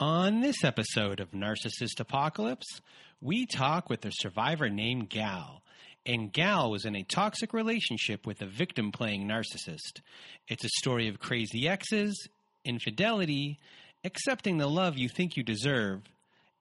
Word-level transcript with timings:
On 0.00 0.42
this 0.42 0.62
episode 0.62 1.18
of 1.18 1.32
Narcissist 1.32 1.98
Apocalypse, 1.98 2.80
we 3.20 3.46
talk 3.46 3.90
with 3.90 4.04
a 4.04 4.12
survivor 4.12 4.68
named 4.68 5.08
Gal. 5.08 5.60
And 6.06 6.32
Gal 6.32 6.70
was 6.70 6.84
in 6.84 6.94
a 6.94 7.02
toxic 7.02 7.52
relationship 7.52 8.24
with 8.24 8.40
a 8.40 8.46
victim 8.46 8.92
playing 8.92 9.26
narcissist. 9.26 10.00
It's 10.46 10.64
a 10.64 10.68
story 10.78 11.08
of 11.08 11.18
crazy 11.18 11.66
exes, 11.66 12.28
infidelity, 12.64 13.58
accepting 14.04 14.58
the 14.58 14.68
love 14.68 14.96
you 14.96 15.08
think 15.08 15.36
you 15.36 15.42
deserve, 15.42 16.02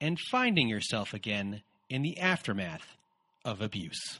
and 0.02 0.18
finding 0.32 0.68
yourself 0.68 1.14
again 1.14 1.62
in 1.92 2.02
the 2.02 2.20
aftermath 2.20 2.98
of 3.46 3.62
abuse. 3.62 4.20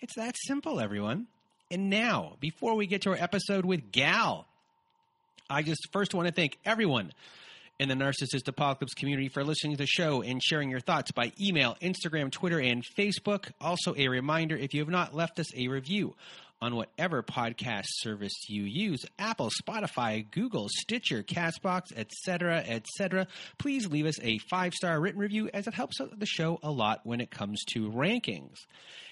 It's 0.00 0.14
that 0.16 0.36
simple, 0.36 0.78
everyone. 0.78 1.26
And 1.70 1.88
now, 1.88 2.36
before 2.38 2.74
we 2.74 2.86
get 2.86 3.02
to 3.02 3.10
our 3.10 3.16
episode 3.16 3.64
with 3.64 3.92
Gal, 3.92 4.46
I 5.48 5.62
just 5.62 5.88
first 5.90 6.12
want 6.12 6.28
to 6.28 6.34
thank 6.34 6.58
everyone 6.66 7.12
in 7.78 7.88
the 7.88 7.94
Narcissist 7.94 8.46
Apocalypse 8.46 8.94
community 8.94 9.28
for 9.28 9.42
listening 9.42 9.72
to 9.72 9.78
the 9.78 9.86
show 9.86 10.22
and 10.22 10.42
sharing 10.42 10.70
your 10.70 10.80
thoughts 10.80 11.12
by 11.12 11.32
email, 11.40 11.76
Instagram, 11.80 12.30
Twitter, 12.30 12.60
and 12.60 12.84
Facebook. 12.96 13.50
Also, 13.60 13.94
a 13.96 14.08
reminder 14.08 14.54
if 14.54 14.74
you 14.74 14.80
have 14.80 14.90
not 14.90 15.14
left 15.14 15.40
us 15.40 15.54
a 15.56 15.68
review 15.68 16.14
on 16.60 16.74
whatever 16.74 17.22
podcast 17.22 17.86
service 17.86 18.48
you 18.48 18.64
use 18.64 19.04
Apple, 19.18 19.50
Spotify, 19.62 20.30
Google, 20.30 20.68
Stitcher, 20.68 21.22
Castbox, 21.22 21.84
etc., 21.96 22.58
etc. 22.66 23.26
Please 23.58 23.88
leave 23.88 24.06
us 24.06 24.20
a 24.22 24.38
five 24.50 24.74
star 24.74 25.00
written 25.00 25.20
review 25.20 25.48
as 25.54 25.66
it 25.66 25.74
helps 25.74 25.98
the 25.98 26.26
show 26.26 26.58
a 26.62 26.70
lot 26.70 27.00
when 27.04 27.20
it 27.20 27.30
comes 27.30 27.62
to 27.72 27.90
rankings. 27.90 28.56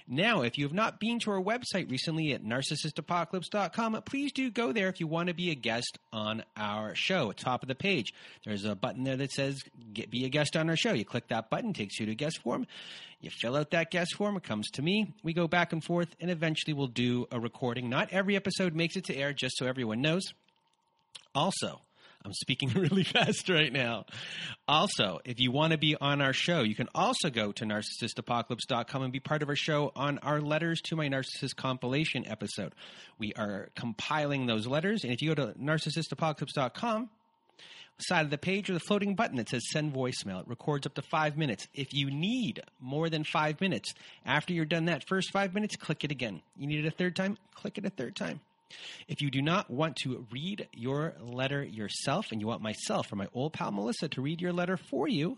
Now, 0.06 0.42
if 0.42 0.58
you 0.58 0.64
have 0.64 0.74
not 0.74 1.00
been 1.00 1.18
to 1.20 1.30
our 1.30 1.40
website 1.40 1.90
recently 1.90 2.32
at 2.32 2.44
narcissistapocalypse.com, 2.44 4.02
please 4.02 4.32
do 4.32 4.50
go 4.50 4.70
there 4.70 4.88
if 4.88 5.00
you 5.00 5.06
want 5.06 5.28
to 5.28 5.34
be 5.34 5.50
a 5.50 5.54
guest 5.54 5.98
on 6.12 6.44
our 6.58 6.94
show. 6.94 7.30
At 7.30 7.38
top 7.38 7.62
of 7.62 7.68
the 7.68 7.74
page, 7.74 8.12
there's 8.44 8.66
a 8.66 8.74
button 8.74 9.04
there 9.04 9.16
that 9.16 9.32
says 9.32 9.62
get, 9.94 10.10
be 10.10 10.26
a 10.26 10.28
guest 10.28 10.56
on 10.56 10.68
our 10.68 10.76
show. 10.76 10.92
You 10.92 11.06
click 11.06 11.28
that 11.28 11.48
button, 11.48 11.72
takes 11.72 11.98
you 11.98 12.04
to 12.06 12.14
guest 12.14 12.42
form. 12.42 12.66
You 13.20 13.30
fill 13.30 13.56
out 13.56 13.70
that 13.70 13.90
guest 13.90 14.14
form, 14.14 14.36
it 14.36 14.42
comes 14.42 14.70
to 14.72 14.82
me. 14.82 15.14
We 15.22 15.32
go 15.32 15.48
back 15.48 15.72
and 15.72 15.82
forth, 15.82 16.14
and 16.20 16.30
eventually 16.30 16.74
we'll 16.74 16.88
do 16.88 17.26
a 17.32 17.40
recording. 17.40 17.88
Not 17.88 18.12
every 18.12 18.36
episode 18.36 18.74
makes 18.74 18.96
it 18.96 19.04
to 19.04 19.16
air, 19.16 19.32
just 19.32 19.56
so 19.56 19.66
everyone 19.66 20.02
knows. 20.02 20.34
Also, 21.34 21.80
I'm 22.24 22.32
speaking 22.32 22.70
really 22.74 23.04
fast 23.04 23.48
right 23.50 23.72
now. 23.72 24.06
Also, 24.66 25.20
if 25.26 25.40
you 25.40 25.52
want 25.52 25.72
to 25.72 25.78
be 25.78 25.94
on 26.00 26.22
our 26.22 26.32
show, 26.32 26.62
you 26.62 26.74
can 26.74 26.88
also 26.94 27.28
go 27.28 27.52
to 27.52 27.64
narcissistapocalypse.com 27.64 29.02
and 29.02 29.12
be 29.12 29.20
part 29.20 29.42
of 29.42 29.50
our 29.50 29.56
show 29.56 29.92
on 29.94 30.18
our 30.18 30.40
Letters 30.40 30.80
to 30.82 30.96
My 30.96 31.08
Narcissist 31.08 31.56
compilation 31.56 32.26
episode. 32.26 32.74
We 33.18 33.34
are 33.34 33.68
compiling 33.76 34.46
those 34.46 34.66
letters, 34.66 35.04
and 35.04 35.12
if 35.12 35.20
you 35.20 35.34
go 35.34 35.46
to 35.46 35.58
narcissistapocalypse.com, 35.58 37.10
side 37.98 38.24
of 38.24 38.30
the 38.30 38.38
page 38.38 38.70
or 38.70 38.72
the 38.72 38.80
floating 38.80 39.14
button 39.14 39.36
that 39.36 39.48
says 39.48 39.62
send 39.70 39.94
voicemail. 39.94 40.40
It 40.40 40.48
records 40.48 40.84
up 40.84 40.94
to 40.94 41.02
five 41.02 41.36
minutes. 41.36 41.68
If 41.74 41.92
you 41.92 42.10
need 42.10 42.60
more 42.80 43.08
than 43.08 43.22
five 43.22 43.60
minutes, 43.60 43.94
after 44.26 44.52
you're 44.52 44.64
done 44.64 44.86
that 44.86 45.06
first 45.06 45.30
five 45.30 45.54
minutes, 45.54 45.76
click 45.76 46.02
it 46.02 46.10
again. 46.10 46.42
You 46.56 46.66
need 46.66 46.84
it 46.84 46.88
a 46.88 46.90
third 46.90 47.14
time, 47.14 47.38
click 47.54 47.78
it 47.78 47.84
a 47.84 47.90
third 47.90 48.16
time. 48.16 48.40
If 49.08 49.20
you 49.22 49.30
do 49.30 49.42
not 49.42 49.70
want 49.70 49.96
to 49.96 50.26
read 50.30 50.68
your 50.72 51.14
letter 51.20 51.62
yourself 51.62 52.26
and 52.32 52.40
you 52.40 52.46
want 52.46 52.62
myself 52.62 53.12
or 53.12 53.16
my 53.16 53.28
old 53.34 53.52
pal 53.52 53.70
Melissa 53.70 54.08
to 54.10 54.22
read 54.22 54.40
your 54.40 54.52
letter 54.52 54.76
for 54.76 55.08
you, 55.08 55.36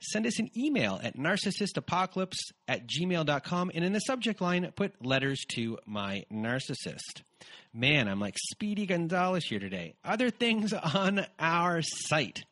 send 0.00 0.26
us 0.26 0.38
an 0.38 0.50
email 0.56 1.00
at 1.02 1.16
narcissistapocalypse 1.16 2.38
at 2.68 2.86
gmail.com 2.86 3.70
and 3.74 3.84
in 3.84 3.92
the 3.92 4.00
subject 4.00 4.40
line, 4.40 4.70
put 4.74 5.04
letters 5.04 5.44
to 5.54 5.78
my 5.86 6.24
narcissist. 6.32 7.22
Man, 7.74 8.06
I'm 8.08 8.20
like 8.20 8.36
Speedy 8.50 8.84
Gonzalez 8.84 9.44
here 9.46 9.58
today. 9.58 9.94
Other 10.04 10.28
things 10.30 10.72
on 10.72 11.24
our 11.38 11.80
site. 11.82 12.44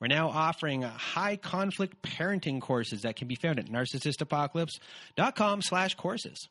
We're 0.00 0.08
now 0.08 0.28
offering 0.28 0.82
high 0.82 1.36
conflict 1.36 2.02
parenting 2.02 2.60
courses 2.60 3.02
that 3.02 3.16
can 3.16 3.28
be 3.28 3.34
found 3.36 3.58
at 3.58 3.66
narcissistapocalypse.com 3.66 5.62
slash 5.62 5.94
courses. 5.94 6.48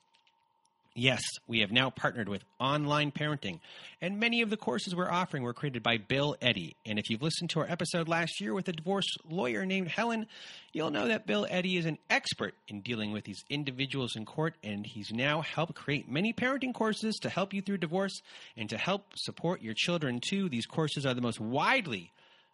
Yes, 0.93 1.21
we 1.47 1.61
have 1.61 1.71
now 1.71 1.89
partnered 1.89 2.27
with 2.27 2.43
Online 2.59 3.13
Parenting, 3.13 3.61
and 4.01 4.19
many 4.19 4.41
of 4.41 4.49
the 4.49 4.57
courses 4.57 4.93
we're 4.93 5.09
offering 5.09 5.41
were 5.41 5.53
created 5.53 5.81
by 5.81 5.95
Bill 5.95 6.35
Eddy. 6.41 6.75
And 6.85 6.99
if 6.99 7.09
you've 7.09 7.21
listened 7.21 7.49
to 7.51 7.61
our 7.61 7.65
episode 7.65 8.09
last 8.09 8.41
year 8.41 8.53
with 8.53 8.67
a 8.67 8.73
divorce 8.73 9.07
lawyer 9.29 9.65
named 9.65 9.87
Helen, 9.87 10.27
you'll 10.73 10.91
know 10.91 11.07
that 11.07 11.25
Bill 11.25 11.47
Eddy 11.49 11.77
is 11.77 11.85
an 11.85 11.97
expert 12.09 12.55
in 12.67 12.81
dealing 12.81 13.13
with 13.13 13.23
these 13.23 13.41
individuals 13.49 14.17
in 14.17 14.25
court, 14.25 14.55
and 14.65 14.85
he's 14.85 15.13
now 15.13 15.39
helped 15.39 15.75
create 15.75 16.11
many 16.11 16.33
parenting 16.33 16.73
courses 16.73 17.15
to 17.21 17.29
help 17.29 17.53
you 17.53 17.61
through 17.61 17.77
divorce 17.77 18.21
and 18.57 18.69
to 18.69 18.77
help 18.77 19.13
support 19.15 19.61
your 19.61 19.73
children 19.73 20.19
too. 20.19 20.49
These 20.49 20.65
courses 20.65 21.05
are 21.05 21.13
the 21.13 21.21
most 21.21 21.39
widely 21.39 22.11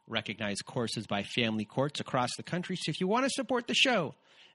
recognized 0.07 0.63
courses 0.63 1.07
by 1.07 1.23
family 1.23 1.65
courts 1.65 1.99
across 1.99 2.29
the 2.37 2.43
country. 2.43 2.75
So 2.75 2.91
if 2.91 3.01
you 3.01 3.07
want 3.07 3.25
to 3.25 3.31
support 3.31 3.65
the 3.65 3.73
show, 3.73 4.13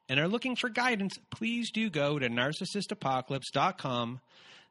and 0.08 0.18
are 0.20 0.28
looking 0.28 0.56
for 0.56 0.68
guidance, 0.68 1.14
please 1.30 1.70
do 1.70 1.90
go 1.90 2.18
to 2.18 2.28
narcissistapocalypse.com 2.28 4.20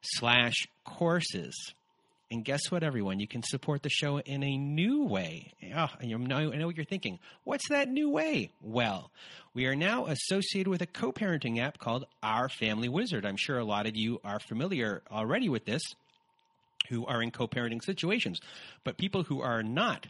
slash 0.02 0.56
courses. 0.84 1.74
And 2.30 2.46
guess 2.46 2.72
what, 2.72 2.82
everyone? 2.82 3.20
You 3.20 3.28
can 3.28 3.44
support 3.44 3.84
the 3.84 3.90
show 3.90 4.20
in 4.20 4.42
a 4.42 4.58
new 4.58 5.04
way. 5.04 5.52
Oh, 5.76 5.90
I 6.02 6.06
know 6.06 6.66
what 6.66 6.78
you're 6.78 6.86
thinking. 6.86 7.20
What's 7.44 7.68
that 7.68 7.90
new 7.90 8.10
way? 8.10 8.52
Well, 8.62 9.12
we 9.54 9.66
are 9.66 9.76
now 9.76 10.06
associated 10.06 10.70
with 10.70 10.82
a 10.82 10.86
co 10.86 11.12
parenting 11.12 11.60
app 11.60 11.78
called 11.78 12.06
Our 12.24 12.48
Family 12.48 12.88
Wizard. 12.88 13.26
I'm 13.26 13.36
sure 13.36 13.60
a 13.60 13.66
lot 13.66 13.86
of 13.86 13.98
you 13.98 14.22
are 14.24 14.40
familiar 14.40 15.02
already 15.12 15.50
with 15.50 15.66
this 15.66 15.82
who 16.88 17.06
are 17.06 17.22
in 17.22 17.32
co 17.32 17.50
parenting 17.50 17.84
situations. 17.84 18.40
But 18.86 18.98
people 18.98 19.24
who 19.24 19.42
are 19.42 19.62
not, 19.62 20.08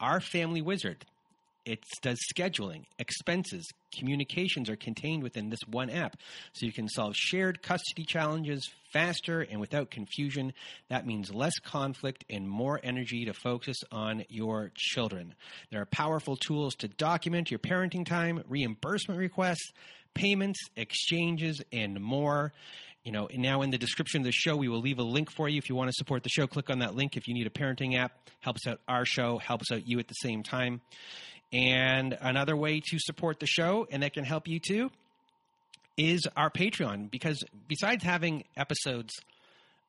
Our 0.00 0.20
Family 0.20 0.62
Wizard, 0.62 1.04
it 1.64 1.84
does 2.02 2.18
scheduling, 2.34 2.84
expenses, 2.98 3.68
communications 3.96 4.68
are 4.68 4.76
contained 4.76 5.22
within 5.22 5.50
this 5.50 5.60
one 5.68 5.90
app. 5.90 6.16
So 6.54 6.66
you 6.66 6.72
can 6.72 6.88
solve 6.88 7.14
shared 7.16 7.62
custody 7.62 8.04
challenges 8.04 8.68
faster 8.92 9.40
and 9.42 9.60
without 9.60 9.90
confusion. 9.90 10.52
That 10.88 11.06
means 11.06 11.32
less 11.32 11.58
conflict 11.58 12.24
and 12.28 12.48
more 12.48 12.80
energy 12.82 13.24
to 13.26 13.32
focus 13.32 13.76
on 13.90 14.24
your 14.28 14.72
children. 14.74 15.34
There 15.70 15.80
are 15.80 15.86
powerful 15.86 16.36
tools 16.36 16.74
to 16.76 16.88
document 16.88 17.50
your 17.50 17.60
parenting 17.60 18.06
time, 18.06 18.42
reimbursement 18.48 19.18
requests, 19.18 19.72
payments, 20.14 20.58
exchanges, 20.76 21.62
and 21.72 22.00
more 22.00 22.52
you 23.04 23.10
know, 23.10 23.28
now 23.34 23.62
in 23.62 23.70
the 23.70 23.78
description 23.78 24.20
of 24.20 24.24
the 24.24 24.32
show, 24.32 24.56
we 24.56 24.68
will 24.68 24.80
leave 24.80 25.00
a 25.00 25.02
link 25.02 25.30
for 25.30 25.48
you. 25.48 25.58
If 25.58 25.68
you 25.68 25.74
want 25.74 25.88
to 25.88 25.94
support 25.96 26.22
the 26.22 26.28
show, 26.28 26.46
click 26.46 26.70
on 26.70 26.78
that 26.80 26.94
link. 26.94 27.16
If 27.16 27.26
you 27.26 27.34
need 27.34 27.48
a 27.48 27.50
parenting 27.50 27.96
app, 27.96 28.12
helps 28.40 28.66
out 28.66 28.80
our 28.86 29.04
show, 29.04 29.38
helps 29.38 29.72
out 29.72 29.88
you 29.88 29.98
at 29.98 30.06
the 30.06 30.14
same 30.14 30.44
time. 30.44 30.80
And 31.52 32.16
another 32.20 32.56
way 32.56 32.80
to 32.80 32.98
support 32.98 33.38
the 33.40 33.46
show, 33.46 33.86
and 33.90 34.02
that 34.02 34.14
can 34.14 34.24
help 34.24 34.48
you 34.48 34.58
too, 34.58 34.90
is 35.96 36.26
our 36.36 36.50
Patreon. 36.50 37.10
Because 37.10 37.42
besides 37.68 38.02
having 38.02 38.44
episodes 38.56 39.12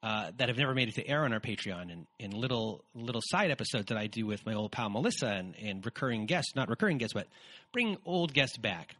uh, 0.03 0.31
that 0.37 0.49
have 0.49 0.57
never 0.57 0.73
made 0.73 0.89
it 0.89 0.95
to 0.95 1.07
air 1.07 1.23
on 1.23 1.31
our 1.31 1.39
Patreon 1.39 1.89
and, 1.91 2.05
and 2.19 2.33
little 2.33 2.83
little 2.93 3.21
side 3.23 3.51
episodes 3.51 3.85
that 3.85 3.97
I 3.97 4.07
do 4.07 4.25
with 4.25 4.45
my 4.45 4.53
old 4.53 4.73
pal 4.73 4.89
Melissa 4.89 5.27
and, 5.27 5.55
and 5.55 5.85
recurring 5.85 6.25
guests, 6.25 6.53
not 6.55 6.67
recurring 6.67 6.97
guests, 6.97 7.13
but 7.13 7.27
bring 7.71 7.97
old 8.05 8.33
guests 8.33 8.57
back. 8.57 8.97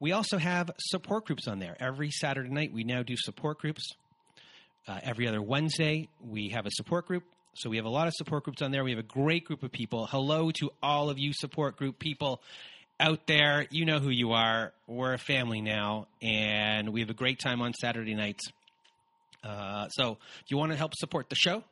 We 0.00 0.12
also 0.12 0.36
have 0.36 0.70
support 0.78 1.24
groups 1.24 1.48
on 1.48 1.58
there. 1.58 1.76
Every 1.80 2.10
Saturday 2.10 2.50
night, 2.50 2.72
we 2.72 2.84
now 2.84 3.02
do 3.02 3.14
support 3.16 3.58
groups. 3.58 3.82
Uh, 4.86 5.00
every 5.02 5.26
other 5.26 5.42
Wednesday, 5.42 6.08
we 6.24 6.50
have 6.50 6.66
a 6.66 6.70
support 6.70 7.06
group. 7.06 7.24
So 7.58 7.68
we 7.68 7.76
have 7.76 7.84
a 7.86 7.90
lot 7.90 8.06
of 8.06 8.14
support 8.14 8.44
groups 8.44 8.62
on 8.62 8.70
there. 8.70 8.84
We 8.84 8.92
have 8.92 9.00
a 9.00 9.02
great 9.02 9.44
group 9.44 9.64
of 9.64 9.72
people. 9.72 10.06
Hello 10.06 10.52
to 10.60 10.70
all 10.80 11.10
of 11.10 11.18
you 11.18 11.32
support 11.32 11.76
group 11.76 11.98
people. 11.98 12.40
out 13.00 13.26
there, 13.26 13.66
you 13.70 13.84
know 13.84 13.98
who 13.98 14.10
you 14.10 14.30
are. 14.30 14.72
We're 14.86 15.14
a 15.14 15.18
family 15.18 15.60
now, 15.60 16.06
and 16.22 16.92
we 16.92 17.00
have 17.00 17.10
a 17.10 17.14
great 17.14 17.40
time 17.40 17.60
on 17.60 17.74
Saturday 17.74 18.14
nights. 18.14 18.44
Uh, 19.42 19.88
so, 19.88 20.18
if 20.44 20.50
you 20.50 20.56
want 20.56 20.70
to 20.70 20.78
help 20.78 20.94
support 20.94 21.30
the 21.30 21.34
show, 21.34 21.64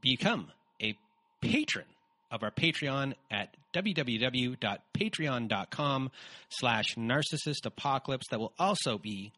become 0.00 0.50
a 0.82 0.98
patron 1.40 1.86
of 2.32 2.42
our 2.42 2.50
Patreon 2.50 3.14
at 3.30 3.54
www.patreon.com 3.74 6.10
slash 6.48 6.96
narcissist 6.96 7.64
apocalypse. 7.64 8.26
That 8.30 8.40
will 8.40 8.54
also 8.58 8.98
be 8.98 9.30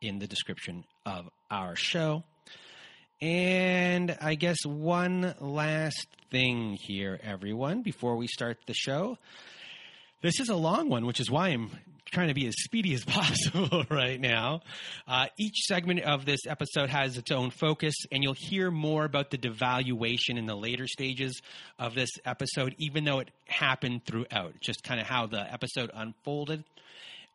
in 0.00 0.18
the 0.18 0.26
description 0.26 0.84
of 1.04 1.28
our 1.50 1.76
show. 1.76 2.24
And 3.22 4.18
I 4.20 4.34
guess 4.34 4.66
one 4.66 5.32
last 5.38 6.08
thing 6.32 6.76
here, 6.82 7.20
everyone, 7.22 7.82
before 7.82 8.16
we 8.16 8.26
start 8.26 8.58
the 8.66 8.74
show. 8.74 9.16
This 10.22 10.40
is 10.40 10.48
a 10.48 10.56
long 10.56 10.88
one, 10.88 11.06
which 11.06 11.20
is 11.20 11.30
why 11.30 11.50
I'm 11.50 11.70
trying 12.10 12.28
to 12.28 12.34
be 12.34 12.48
as 12.48 12.54
speedy 12.64 12.94
as 12.94 13.04
possible 13.06 13.84
right 13.88 14.20
now. 14.20 14.62
Uh, 15.06 15.26
each 15.38 15.66
segment 15.66 16.00
of 16.00 16.24
this 16.24 16.48
episode 16.48 16.90
has 16.90 17.16
its 17.16 17.30
own 17.30 17.52
focus, 17.52 17.94
and 18.10 18.24
you'll 18.24 18.34
hear 18.36 18.72
more 18.72 19.04
about 19.04 19.30
the 19.30 19.38
devaluation 19.38 20.36
in 20.36 20.46
the 20.46 20.56
later 20.56 20.88
stages 20.88 21.40
of 21.78 21.94
this 21.94 22.10
episode, 22.24 22.74
even 22.78 23.04
though 23.04 23.20
it 23.20 23.30
happened 23.46 24.04
throughout, 24.04 24.54
just 24.60 24.82
kind 24.82 25.00
of 25.00 25.06
how 25.06 25.28
the 25.28 25.40
episode 25.52 25.92
unfolded. 25.94 26.64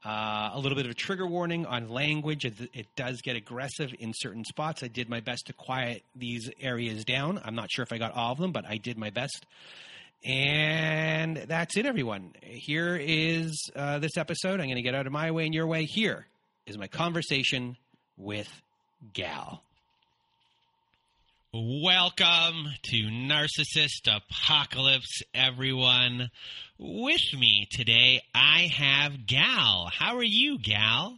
Uh, 0.06 0.52
a 0.54 0.60
little 0.60 0.76
bit 0.76 0.86
of 0.86 0.92
a 0.92 0.96
trigger 0.96 1.26
warning 1.26 1.66
on 1.66 1.90
language. 1.90 2.46
It, 2.46 2.54
it, 2.74 2.88
does 2.96 3.22
get 3.22 3.36
aggressive 3.36 3.94
in 4.00 4.14
certain 4.16 4.46
spots. 4.46 4.84
I 4.84 4.88
did 4.88 5.10
my 5.10 5.22
best 5.22 5.48
to 5.48 5.54
quiet 5.54 6.04
these 6.16 6.50
areas 6.62 7.04
down. 7.04 7.42
I'm 7.44 7.56
not 7.56 7.72
sure 7.72 7.84
if 7.84 7.92
I 7.92 7.98
got 7.98 8.14
all 8.14 8.32
of 8.32 8.38
them, 8.38 8.52
but 8.52 8.66
I 8.66 8.78
did 8.78 8.98
my 8.98 9.10
best. 9.10 9.46
And 10.24 11.38
that's 11.38 11.78
it, 11.78 11.86
everyone. 11.86 12.34
Here 12.42 12.96
is 12.96 13.70
uh, 13.76 14.00
this 14.00 14.18
episode. 14.18 14.60
I'm 14.60 14.68
going 14.68 14.76
to 14.76 14.82
get 14.82 14.96
out 14.96 15.08
of 15.08 15.14
my 15.14 15.32
way 15.32 15.46
and 15.46 15.54
your 15.54 15.68
way. 15.68 15.86
Here 15.86 16.28
is 16.66 16.78
my 16.78 16.88
conversation 16.88 17.76
with 18.18 18.50
Gal. 19.14 19.64
Welcome 21.54 22.74
to 22.84 23.04
Narcissist 23.06 24.14
Apocalypse, 24.14 25.24
everyone. 25.34 26.30
With 26.78 27.34
me 27.40 27.70
today, 27.72 28.22
I 28.36 28.64
have 28.64 29.26
Gal. 29.26 29.90
How 29.94 30.18
are 30.18 30.24
you, 30.24 30.60
Gal? 30.60 31.18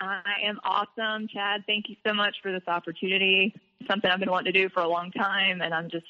I 0.00 0.22
am 0.46 0.60
awesome, 0.62 1.26
Chad. 1.26 1.64
Thank 1.66 1.88
you 1.88 1.96
so 2.06 2.14
much 2.14 2.36
for 2.40 2.52
this 2.52 2.62
opportunity. 2.68 3.52
Something 3.90 4.12
I've 4.12 4.20
been 4.20 4.30
wanting 4.30 4.52
to 4.52 4.60
do 4.60 4.68
for 4.68 4.80
a 4.80 4.88
long 4.88 5.10
time, 5.10 5.60
and 5.60 5.74
I'm 5.74 5.90
just 5.90 6.06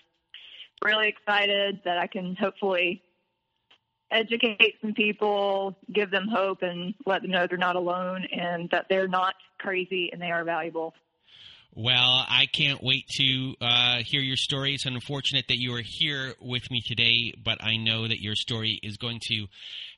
really 0.85 1.09
excited 1.09 1.81
that 1.87 1.97
I 1.97 2.09
can 2.09 2.37
hopefully 2.39 3.03
educate 4.11 4.75
some 4.83 4.93
people, 4.93 5.75
give 5.91 6.11
them 6.11 6.29
hope, 6.29 6.61
and 6.61 6.93
let 7.07 7.23
them 7.23 7.31
know 7.31 7.47
they're 7.47 7.57
not 7.57 7.77
alone 7.77 8.27
and 8.31 8.69
that 8.73 8.91
they're 8.91 9.09
not 9.09 9.37
crazy 9.59 10.11
and 10.13 10.21
they 10.21 10.31
are 10.31 10.45
valuable. 10.45 10.93
Well, 11.75 12.27
I 12.29 12.49
can't 12.53 12.83
wait 12.83 13.07
to 13.17 13.55
uh, 13.63 13.97
hear 14.05 14.21
your 14.21 14.37
story. 14.37 14.75
It's 14.75 14.85
unfortunate 14.85 15.47
that 15.49 15.57
you 15.57 15.75
are 15.75 15.83
here 15.83 16.35
with 16.39 16.71
me 16.71 16.83
today, 16.87 17.33
but 17.43 17.65
I 17.65 17.79
know 17.79 18.07
that 18.07 18.21
your 18.21 18.35
story 18.35 18.79
is 18.83 18.99
going 18.99 19.21
to 19.29 19.47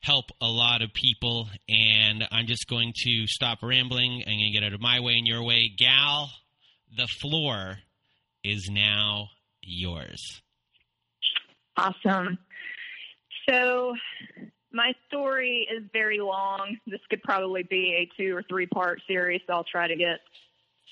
help 0.01 0.25
a 0.39 0.47
lot 0.47 0.81
of 0.81 0.93
people. 0.93 1.49
And 1.67 2.25
I'm 2.31 2.47
just 2.47 2.67
going 2.69 2.93
to 3.03 3.27
stop 3.27 3.57
rambling. 3.61 4.23
I'm 4.25 4.37
going 4.37 4.53
to 4.53 4.57
get 4.57 4.63
out 4.63 4.71
of 4.71 4.79
my 4.79 5.01
way 5.01 5.15
and 5.17 5.27
your 5.27 5.43
way. 5.43 5.69
Gal, 5.77 6.29
the 6.95 7.07
floor 7.07 7.79
is 8.41 8.69
now 8.71 9.27
yours. 9.61 10.41
Awesome. 11.75 12.37
So, 13.49 13.95
my 14.71 14.93
story 15.07 15.67
is 15.69 15.83
very 15.91 16.19
long. 16.19 16.77
This 16.87 17.01
could 17.09 17.21
probably 17.21 17.63
be 17.63 17.95
a 17.97 18.21
two 18.21 18.33
or 18.33 18.43
three 18.43 18.65
part 18.65 19.01
series, 19.07 19.41
so 19.45 19.53
I'll 19.53 19.65
try 19.65 19.89
to 19.89 19.95
get 19.97 20.19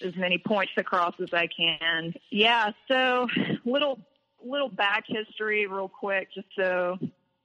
as 0.01 0.15
many 0.15 0.37
points 0.37 0.73
across 0.77 1.13
as 1.21 1.29
I 1.33 1.47
can. 1.47 2.13
Yeah, 2.29 2.71
so 2.87 3.27
little 3.65 3.99
little 4.43 4.69
back 4.69 5.05
history 5.07 5.67
real 5.67 5.87
quick 5.87 6.29
just 6.33 6.47
so 6.55 6.97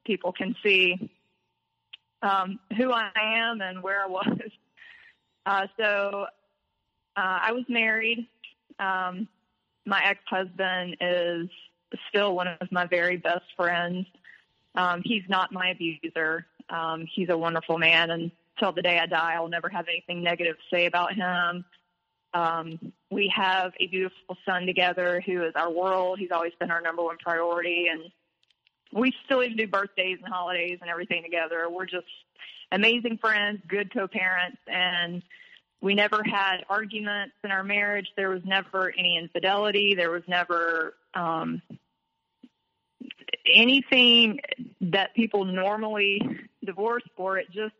people 0.05 0.33
can 0.33 0.57
see 0.63 1.11
um, 2.23 2.59
who 2.77 2.93
I 2.93 3.11
am 3.17 3.61
and 3.61 3.83
where 3.83 4.03
I 4.03 4.09
was. 4.09 4.39
Uh, 5.47 5.67
so 5.79 6.27
uh, 7.17 7.39
I 7.43 7.53
was 7.53 7.65
married. 7.69 8.27
Um, 8.79 9.29
my 9.87 10.05
ex-husband 10.05 10.97
is 11.01 11.49
still 12.09 12.35
one 12.35 12.49
of 12.49 12.71
my 12.71 12.87
very 12.87 13.17
best 13.17 13.45
friends. 13.57 14.07
Um, 14.75 15.03
he's 15.05 15.23
not 15.29 15.53
my 15.53 15.71
abuser. 15.71 16.47
Um, 16.69 17.07
he's 17.13 17.29
a 17.31 17.37
wonderful 17.37 17.79
man, 17.79 18.11
and 18.11 18.31
till 18.59 18.73
the 18.73 18.83
day 18.83 18.99
I 18.99 19.07
die, 19.07 19.35
I'll 19.35 19.49
never 19.49 19.69
have 19.69 19.87
anything 19.89 20.23
negative 20.23 20.57
to 20.57 20.77
say 20.77 20.87
about 20.87 21.15
him. 21.15 21.65
Um, 22.35 22.93
we 23.11 23.33
have 23.35 23.73
a 23.81 23.87
beautiful 23.87 24.37
son 24.45 24.67
together 24.67 25.23
who 25.25 25.45
is 25.45 25.53
our 25.57 25.71
world. 25.71 26.19
He's 26.19 26.31
always 26.31 26.53
been 26.61 26.71
our 26.71 26.81
number 26.81 27.03
one 27.03 27.17
priority, 27.19 27.87
and 27.91 28.03
we 28.93 29.13
still 29.25 29.43
even 29.43 29.57
do 29.57 29.67
birthdays 29.67 30.19
and 30.23 30.33
holidays 30.33 30.79
and 30.81 30.91
everything 30.91 31.23
together. 31.23 31.69
We're 31.71 31.87
just 31.87 32.07
amazing 32.71 33.19
friends, 33.19 33.61
good 33.67 33.93
co-parents, 33.93 34.59
and 34.67 35.23
we 35.81 35.95
never 35.95 36.23
had 36.23 36.59
arguments 36.69 37.35
in 37.45 37.51
our 37.51 37.63
marriage. 37.63 38.09
There 38.17 38.31
was 38.31 38.43
never 38.45 38.93
any 38.97 39.17
infidelity. 39.17 39.95
There 39.95 40.11
was 40.11 40.25
never 40.27 40.95
um, 41.15 41.63
anything 43.47 44.41
that 44.81 45.15
people 45.15 45.45
normally 45.45 46.21
divorce 46.65 47.05
for. 47.17 47.39
It 47.39 47.47
just 47.51 47.75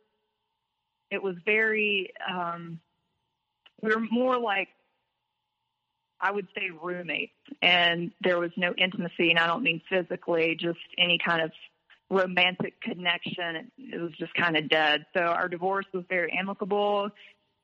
it 1.11 1.23
was 1.23 1.37
very. 1.45 2.13
Um, 2.31 2.81
we 3.83 3.95
were 3.95 4.01
more 4.11 4.39
like 4.39 4.69
I 6.21 6.33
would 6.33 6.49
say 6.55 6.71
roommates, 6.71 7.33
and 7.63 8.11
there 8.21 8.39
was 8.39 8.51
no 8.57 8.75
intimacy, 8.77 9.31
and 9.31 9.39
I 9.39 9.47
don't 9.47 9.63
mean 9.63 9.81
physically, 9.89 10.57
just 10.61 10.81
any 10.99 11.19
kind 11.25 11.43
of 11.43 11.53
romantic 12.11 12.81
connection. 12.81 13.57
It, 13.57 13.67
it 13.79 14.01
was 14.01 14.13
just 14.19 14.35
kind 14.35 14.57
of 14.57 14.69
dead. 14.69 15.07
So 15.17 15.23
our 15.23 15.49
divorce 15.49 15.87
was 15.93 16.05
very 16.09 16.33
amicable. 16.33 17.11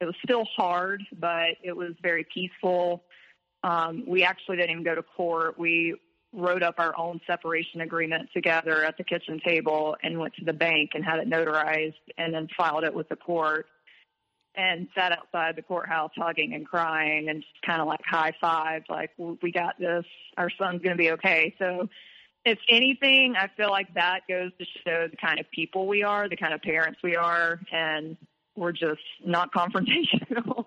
It 0.01 0.05
was 0.05 0.15
still 0.23 0.45
hard, 0.57 1.03
but 1.19 1.57
it 1.63 1.75
was 1.77 1.93
very 2.03 2.27
peaceful. 2.33 3.03
Um, 3.65 4.05
we 4.07 4.23
actually 4.23 4.59
didn't 4.59 4.71
even 4.71 4.85
go 4.85 4.95
to 4.95 5.03
court. 5.03 5.59
We 5.59 5.97
wrote 6.33 6.63
up 6.63 6.75
our 6.79 6.97
own 6.99 7.21
separation 7.27 7.81
agreement 7.81 8.29
together 8.35 8.85
at 8.85 8.97
the 8.99 9.05
kitchen 9.05 9.41
table 9.45 9.97
and 10.03 10.19
went 10.19 10.35
to 10.35 10.45
the 10.45 10.53
bank 10.53 10.91
and 10.95 11.05
had 11.05 11.21
it 11.21 11.29
notarized 11.31 11.95
and 12.19 12.35
then 12.35 12.49
filed 12.57 12.85
it 12.85 12.93
with 12.93 13.09
the 13.09 13.17
court 13.17 13.67
and 14.57 14.89
sat 14.95 15.13
outside 15.13 15.57
the 15.57 15.63
courthouse 15.63 16.13
hugging 16.17 16.55
and 16.55 16.67
crying 16.67 17.29
and 17.29 17.43
just 17.43 17.63
kind 17.67 17.81
of 17.81 17.89
like 17.89 18.01
high 18.07 18.33
five, 18.41 18.83
like, 18.89 19.11
we 19.19 19.51
got 19.51 19.79
this. 19.79 20.05
Our 20.37 20.51
son's 20.51 20.83
going 20.83 20.97
to 20.97 21.03
be 21.03 21.11
okay. 21.13 21.55
So, 21.59 21.89
if 22.45 22.59
anything, 22.69 23.35
I 23.37 23.49
feel 23.57 23.71
like 23.71 23.95
that 23.95 24.21
goes 24.29 24.51
to 24.59 24.67
show 24.85 25.09
the 25.09 25.17
kind 25.17 25.41
of 25.41 25.51
people 25.51 25.87
we 25.87 26.03
are, 26.03 26.29
the 26.29 26.37
kind 26.37 26.53
of 26.53 26.61
parents 26.61 27.01
we 27.03 27.17
are, 27.17 27.59
and 27.73 28.17
we're 28.55 28.73
just 28.73 29.01
not 29.25 29.53
confrontational. 29.57 30.67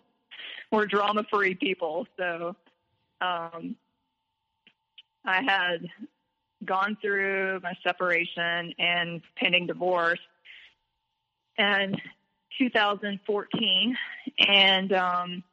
we're 0.72 0.86
drama 0.86 1.24
free 1.32 1.56
people. 1.56 2.08
So 2.18 2.56
um, 3.22 3.76
I 5.26 5.42
had 5.44 5.88
gone 6.66 6.98
through 7.02 7.60
my 7.62 7.74
separation 7.84 8.74
and 8.80 9.22
pending 9.38 9.68
divorce 9.68 10.20
in 11.58 11.96
2014, 12.58 13.98
and 14.40 14.94
um, 14.94 15.44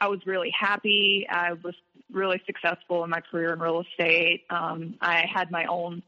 I 0.00 0.08
was 0.08 0.20
really 0.26 0.52
happy. 0.58 1.26
I 1.28 1.52
was 1.54 1.74
really 2.12 2.40
successful 2.46 3.04
in 3.04 3.10
my 3.10 3.20
career 3.20 3.52
in 3.52 3.58
real 3.58 3.82
estate. 3.82 4.44
Um, 4.50 4.96
I 5.00 5.24
had 5.32 5.50
my 5.50 5.64
own 5.66 6.02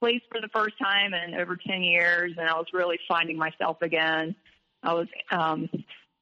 place 0.00 0.22
for 0.30 0.40
the 0.40 0.48
first 0.48 0.74
time 0.78 1.14
in 1.14 1.34
over 1.34 1.56
10 1.56 1.82
years, 1.82 2.32
and 2.38 2.48
I 2.48 2.54
was 2.54 2.66
really 2.72 2.98
finding 3.08 3.38
myself 3.38 3.78
again. 3.82 4.34
I 4.82 4.92
was 4.92 5.08
um 5.30 5.68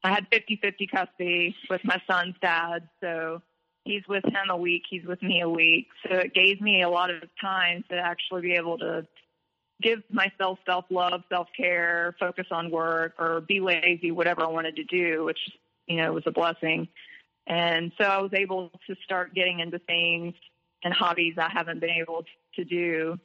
I 0.05 0.11
had 0.11 0.29
50-50 0.31 0.91
custody 0.91 1.55
with 1.69 1.81
my 1.85 2.01
son's 2.09 2.35
dad, 2.41 2.89
so 3.01 3.41
he's 3.85 4.03
with 4.07 4.25
him 4.25 4.49
a 4.49 4.57
week, 4.57 4.83
he's 4.89 5.05
with 5.05 5.21
me 5.21 5.41
a 5.41 5.49
week. 5.49 5.87
So 6.07 6.15
it 6.17 6.33
gave 6.33 6.59
me 6.61 6.81
a 6.81 6.89
lot 6.89 7.09
of 7.09 7.23
time 7.39 7.83
to 7.89 7.95
actually 7.95 8.41
be 8.41 8.53
able 8.53 8.77
to 8.79 9.07
give 9.83 10.01
myself 10.09 10.59
self-love, 10.65 11.23
self-care, 11.29 12.15
focus 12.19 12.47
on 12.51 12.71
work 12.71 13.13
or 13.19 13.41
be 13.41 13.59
lazy, 13.59 14.11
whatever 14.11 14.41
I 14.43 14.47
wanted 14.47 14.75
to 14.77 14.83
do, 14.83 15.25
which 15.25 15.39
you 15.87 15.97
know 15.97 16.13
was 16.13 16.23
a 16.25 16.31
blessing. 16.31 16.87
And 17.45 17.91
so 17.99 18.05
I 18.05 18.21
was 18.21 18.31
able 18.33 18.71
to 18.87 18.95
start 19.03 19.35
getting 19.35 19.59
into 19.59 19.79
things 19.79 20.33
and 20.83 20.93
hobbies 20.93 21.35
I 21.37 21.49
haven't 21.51 21.81
been 21.81 21.89
able 21.89 22.23
to 22.55 22.63
do 22.63 23.19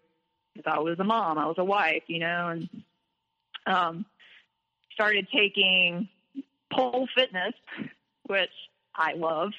because 0.55 0.73
I 0.75 0.81
was 0.81 0.99
a 0.99 1.05
mom, 1.05 1.39
I 1.39 1.47
was 1.47 1.57
a 1.59 1.65
wife, 1.65 2.03
you 2.09 2.19
know, 2.19 2.49
and 2.49 2.69
um 3.67 4.05
started 4.93 5.29
taking 5.33 6.09
pole 6.73 7.09
fitness, 7.15 7.55
which 8.27 8.51
I 8.95 9.15
love. 9.15 9.53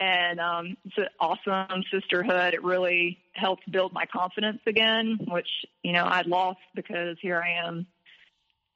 And 0.00 0.40
um, 0.40 0.76
it's 0.86 0.96
an 0.96 1.08
awesome 1.20 1.84
sisterhood. 1.92 2.54
It 2.54 2.64
really 2.64 3.18
helped 3.34 3.70
build 3.70 3.92
my 3.92 4.06
confidence 4.06 4.60
again, 4.66 5.18
which 5.28 5.48
you 5.82 5.92
know 5.92 6.06
I'd 6.06 6.26
lost 6.26 6.58
because 6.74 7.18
here 7.20 7.40
I 7.40 7.66
am, 7.66 7.86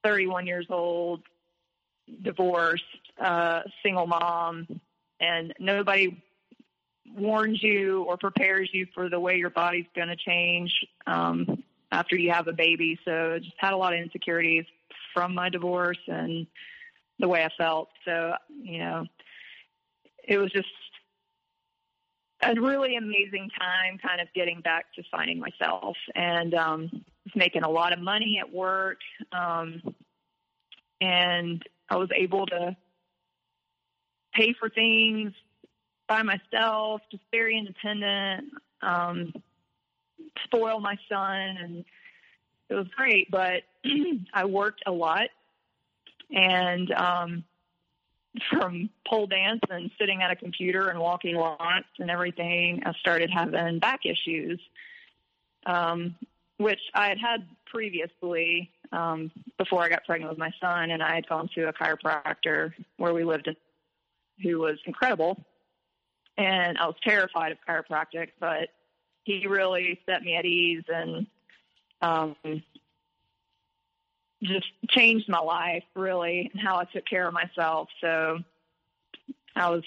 31 0.05 0.47
years 0.47 0.67
old, 0.69 1.23
divorced, 2.23 2.85
uh, 3.19 3.63
single 3.83 4.07
mom, 4.07 4.69
and 5.19 5.55
nobody 5.59 6.23
warns 7.17 7.63
you 7.63 8.03
or 8.05 8.19
prepares 8.19 8.69
you 8.73 8.87
for 8.95 9.09
the 9.09 9.19
way 9.19 9.37
your 9.37 9.51
body's 9.51 9.87
going 9.95 10.09
to 10.09 10.17
change 10.17 10.73
um, 11.07 11.63
after 11.91 12.17
you 12.17 12.33
have 12.33 12.49
a 12.49 12.53
baby. 12.53 12.99
So 13.05 13.35
I 13.35 13.39
just 13.39 13.57
had 13.57 13.73
a 13.73 13.77
lot 13.77 13.95
of 13.95 14.01
insecurities 14.01 14.65
from 15.15 15.35
my 15.35 15.49
divorce 15.49 15.99
and 16.07 16.47
the 17.19 17.29
way 17.29 17.45
I 17.45 17.49
felt. 17.57 17.89
So 18.05 18.35
you 18.63 18.79
know, 18.79 19.07
it 20.23 20.37
was 20.37 20.53
just 20.53 20.69
a 22.45 22.61
really 22.61 22.97
amazing 22.97 23.51
time 23.59 23.99
kind 23.99 24.21
of 24.21 24.29
getting 24.35 24.61
back 24.61 24.87
to 24.95 25.03
finding 25.11 25.39
myself 25.39 25.97
and 26.15 26.55
um 26.55 26.91
was 27.25 27.35
making 27.35 27.63
a 27.63 27.69
lot 27.71 27.93
of 27.93 27.99
money 28.01 28.39
at 28.41 28.53
work 28.53 28.99
um 29.33 29.81
and 31.01 31.63
I 31.89 31.97
was 31.97 32.09
able 32.17 32.47
to 32.47 32.77
pay 34.33 34.55
for 34.59 34.69
things 34.69 35.33
by 36.09 36.23
myself, 36.23 37.03
just 37.11 37.23
very 37.31 37.59
independent, 37.59 38.53
um 38.83 39.33
spoil 40.45 40.81
my 40.81 40.97
son 41.09 41.57
and 41.61 41.85
it 42.69 42.75
was 42.75 42.87
great, 42.97 43.31
but 43.31 43.63
I 44.35 44.47
worked 44.47 44.83
a 44.87 44.93
lot 44.93 45.29
and 46.31 46.91
um 46.93 47.45
from 48.51 48.91
pole 49.07 49.27
dance 49.27 49.61
and 49.71 49.91
sitting 49.99 50.23
at 50.23 50.31
a 50.31 50.37
computer 50.37 50.89
and 50.89 50.99
walking 50.99 51.37
lots 51.37 51.87
and 51.99 52.11
everything, 52.11 52.83
I 52.85 52.93
started 52.95 53.31
having 53.31 53.79
back 53.79 54.01
issues, 54.05 54.61
um, 55.67 56.17
which 56.59 56.81
I 56.95 57.09
had 57.09 57.19
had 57.19 57.47
previously 57.67 58.71
um, 58.93 59.31
before 59.59 59.83
I 59.83 59.89
got 59.89 60.05
pregnant 60.05 60.31
with 60.31 60.39
my 60.39 60.53
son, 60.61 60.91
and 60.91 61.03
I 61.03 61.15
had 61.15 61.29
gone 61.29 61.49
to 61.55 61.69
a 61.69 61.73
chiropractor 61.73 62.73
where 62.97 63.15
we 63.15 63.25
lived 63.25 63.49
in, 63.49 63.57
who 64.43 64.59
was 64.59 64.79
incredible, 64.87 65.43
and 66.37 66.77
I 66.79 66.87
was 66.87 66.97
terrified 67.03 67.53
of 67.53 67.59
chiropractic, 67.69 68.31
but 68.41 68.69
he 69.25 69.47
really 69.47 70.01
set 70.07 70.23
me 70.23 70.37
at 70.37 70.45
ease 70.45 70.85
and 70.89 71.27
um, 72.03 72.37
just 74.45 74.67
changed 74.91 75.29
my 75.29 75.41
life 75.41 75.85
really 75.95 76.51
and 76.53 76.63
how 76.63 76.77
I 76.77 76.85
took 76.85 77.07
care 77.07 77.27
of 77.27 77.35
myself. 77.35 77.89
So 78.01 78.39
I 79.57 79.71
was 79.71 79.85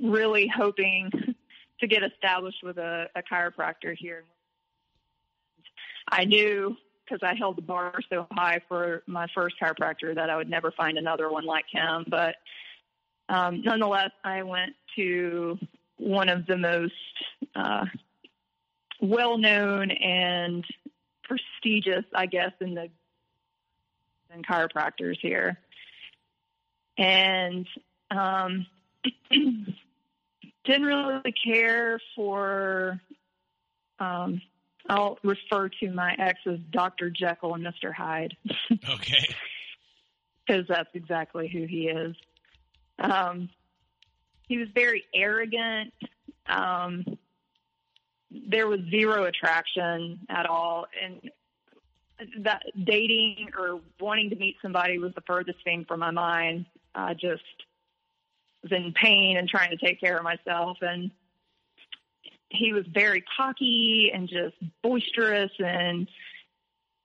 really 0.00 0.48
hoping 0.48 1.10
to 1.80 1.86
get 1.86 2.02
established 2.02 2.62
with 2.62 2.78
a, 2.78 3.08
a 3.14 3.22
chiropractor 3.22 3.94
here. 3.96 4.24
I 6.08 6.24
knew 6.24 6.76
because 7.04 7.20
I 7.22 7.34
held 7.34 7.56
the 7.56 7.62
bar 7.62 7.94
so 8.08 8.26
high 8.32 8.60
for 8.68 9.02
my 9.06 9.26
first 9.34 9.56
chiropractor 9.60 10.14
that 10.14 10.30
I 10.30 10.36
would 10.36 10.48
never 10.48 10.70
find 10.70 10.96
another 10.96 11.30
one 11.30 11.44
like 11.44 11.66
him. 11.70 12.06
But 12.08 12.36
um, 13.28 13.62
nonetheless, 13.62 14.10
I 14.22 14.42
went 14.42 14.74
to 14.96 15.58
one 15.98 16.28
of 16.28 16.46
the 16.46 16.56
most 16.56 16.92
uh, 17.54 17.84
well 19.00 19.38
known 19.38 19.90
and 19.90 20.64
prestigious, 21.24 22.04
I 22.14 22.26
guess, 22.26 22.52
in 22.60 22.74
the 22.74 22.88
in 24.34 24.42
chiropractors 24.42 25.16
here, 25.20 25.58
and 26.98 27.66
um, 28.10 28.66
didn't 29.30 29.76
really 30.66 31.34
care 31.44 32.00
for. 32.16 33.00
Um, 33.98 34.40
I'll 34.88 35.18
refer 35.22 35.70
to 35.80 35.90
my 35.90 36.14
ex 36.18 36.40
as 36.46 36.58
Dr. 36.70 37.08
Jekyll 37.08 37.54
and 37.54 37.64
Mr. 37.64 37.92
Hyde. 37.92 38.36
okay. 38.90 39.34
Because 40.46 40.66
that's 40.68 40.90
exactly 40.92 41.48
who 41.48 41.64
he 41.64 41.88
is. 41.88 42.14
Um, 42.98 43.48
he 44.46 44.58
was 44.58 44.68
very 44.74 45.04
arrogant. 45.14 45.94
Um, 46.46 47.18
there 48.48 48.66
was 48.66 48.80
zero 48.90 49.24
attraction 49.24 50.20
at 50.28 50.46
all. 50.46 50.86
And 51.02 51.30
that 52.44 52.62
dating 52.84 53.50
or 53.58 53.80
wanting 54.00 54.30
to 54.30 54.36
meet 54.36 54.56
somebody 54.62 54.98
was 54.98 55.12
the 55.14 55.22
furthest 55.22 55.62
thing 55.64 55.84
from 55.86 56.00
my 56.00 56.10
mind. 56.10 56.66
I 56.94 57.14
just 57.14 57.42
was 58.62 58.72
in 58.72 58.92
pain 58.92 59.36
and 59.36 59.48
trying 59.48 59.70
to 59.70 59.76
take 59.76 60.00
care 60.00 60.16
of 60.16 60.24
myself. 60.24 60.78
And 60.80 61.10
he 62.48 62.72
was 62.72 62.84
very 62.92 63.24
cocky 63.36 64.10
and 64.12 64.28
just 64.28 64.56
boisterous. 64.82 65.52
And 65.58 66.08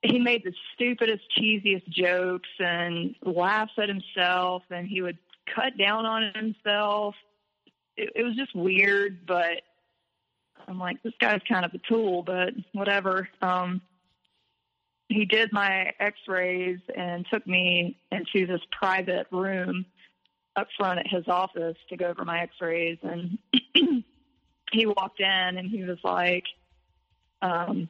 he 0.02 0.20
made 0.20 0.44
the 0.44 0.54
stupidest 0.74 1.24
cheesiest 1.38 1.88
jokes 1.90 2.50
and 2.60 3.16
laughs 3.24 3.74
at 3.78 3.90
himself. 3.90 4.64
And 4.70 4.88
he 4.88 5.02
would 5.02 5.18
cut 5.54 5.78
down 5.78 6.06
on 6.06 6.32
himself. 6.36 7.16
It, 7.98 8.12
it 8.16 8.24
was 8.24 8.36
just 8.36 8.56
weird 8.56 9.26
but 9.26 9.62
I'm 10.70 10.80
like, 10.80 11.02
this 11.02 11.14
guy's 11.20 11.42
kind 11.50 11.66
of 11.66 11.74
a 11.74 11.80
tool, 11.80 12.22
but 12.22 12.54
whatever. 12.74 13.28
Um, 13.42 13.82
he 15.08 15.26
did 15.26 15.52
my 15.52 15.92
x-rays 16.00 16.78
and 16.96 17.26
took 17.32 17.46
me 17.48 17.98
into 18.12 18.46
this 18.46 18.62
private 18.72 19.26
room 19.32 19.86
up 20.56 20.68
front 20.78 21.00
at 21.00 21.08
his 21.08 21.28
office 21.28 21.78
to 21.90 21.98
go 21.98 22.06
over 22.06 22.24
my 22.24 22.42
x-rays. 22.42 23.00
And 23.02 23.40
he 24.72 24.86
walked 24.86 25.20
in 25.20 25.58
and 25.58 25.70
he 25.70 25.84
was 25.84 25.98
like, 26.04 26.44
um, 27.42 27.90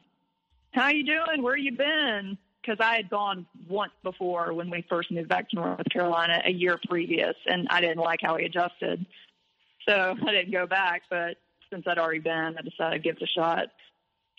how 0.72 0.88
you 0.88 1.04
doing? 1.04 1.42
Where 1.42 1.56
you 1.56 1.72
been? 1.72 2.38
Because 2.62 2.78
I 2.80 2.96
had 2.96 3.10
gone 3.10 3.46
once 3.68 3.92
before 4.02 4.52
when 4.54 4.70
we 4.70 4.84
first 4.88 5.10
moved 5.10 5.28
back 5.28 5.50
to 5.50 5.56
North 5.56 5.90
Carolina 5.90 6.40
a 6.44 6.50
year 6.50 6.78
previous, 6.88 7.34
and 7.46 7.66
I 7.70 7.80
didn't 7.80 7.98
like 7.98 8.20
how 8.22 8.36
he 8.36 8.44
adjusted, 8.44 9.04
so 9.88 10.14
I 10.26 10.30
didn't 10.30 10.52
go 10.52 10.66
back. 10.66 11.02
But 11.10 11.38
since 11.72 11.86
I'd 11.86 11.98
already 11.98 12.20
been, 12.20 12.56
I 12.58 12.62
decided 12.62 13.02
to 13.02 13.08
give 13.08 13.16
it 13.16 13.22
a 13.22 13.26
shot. 13.26 13.68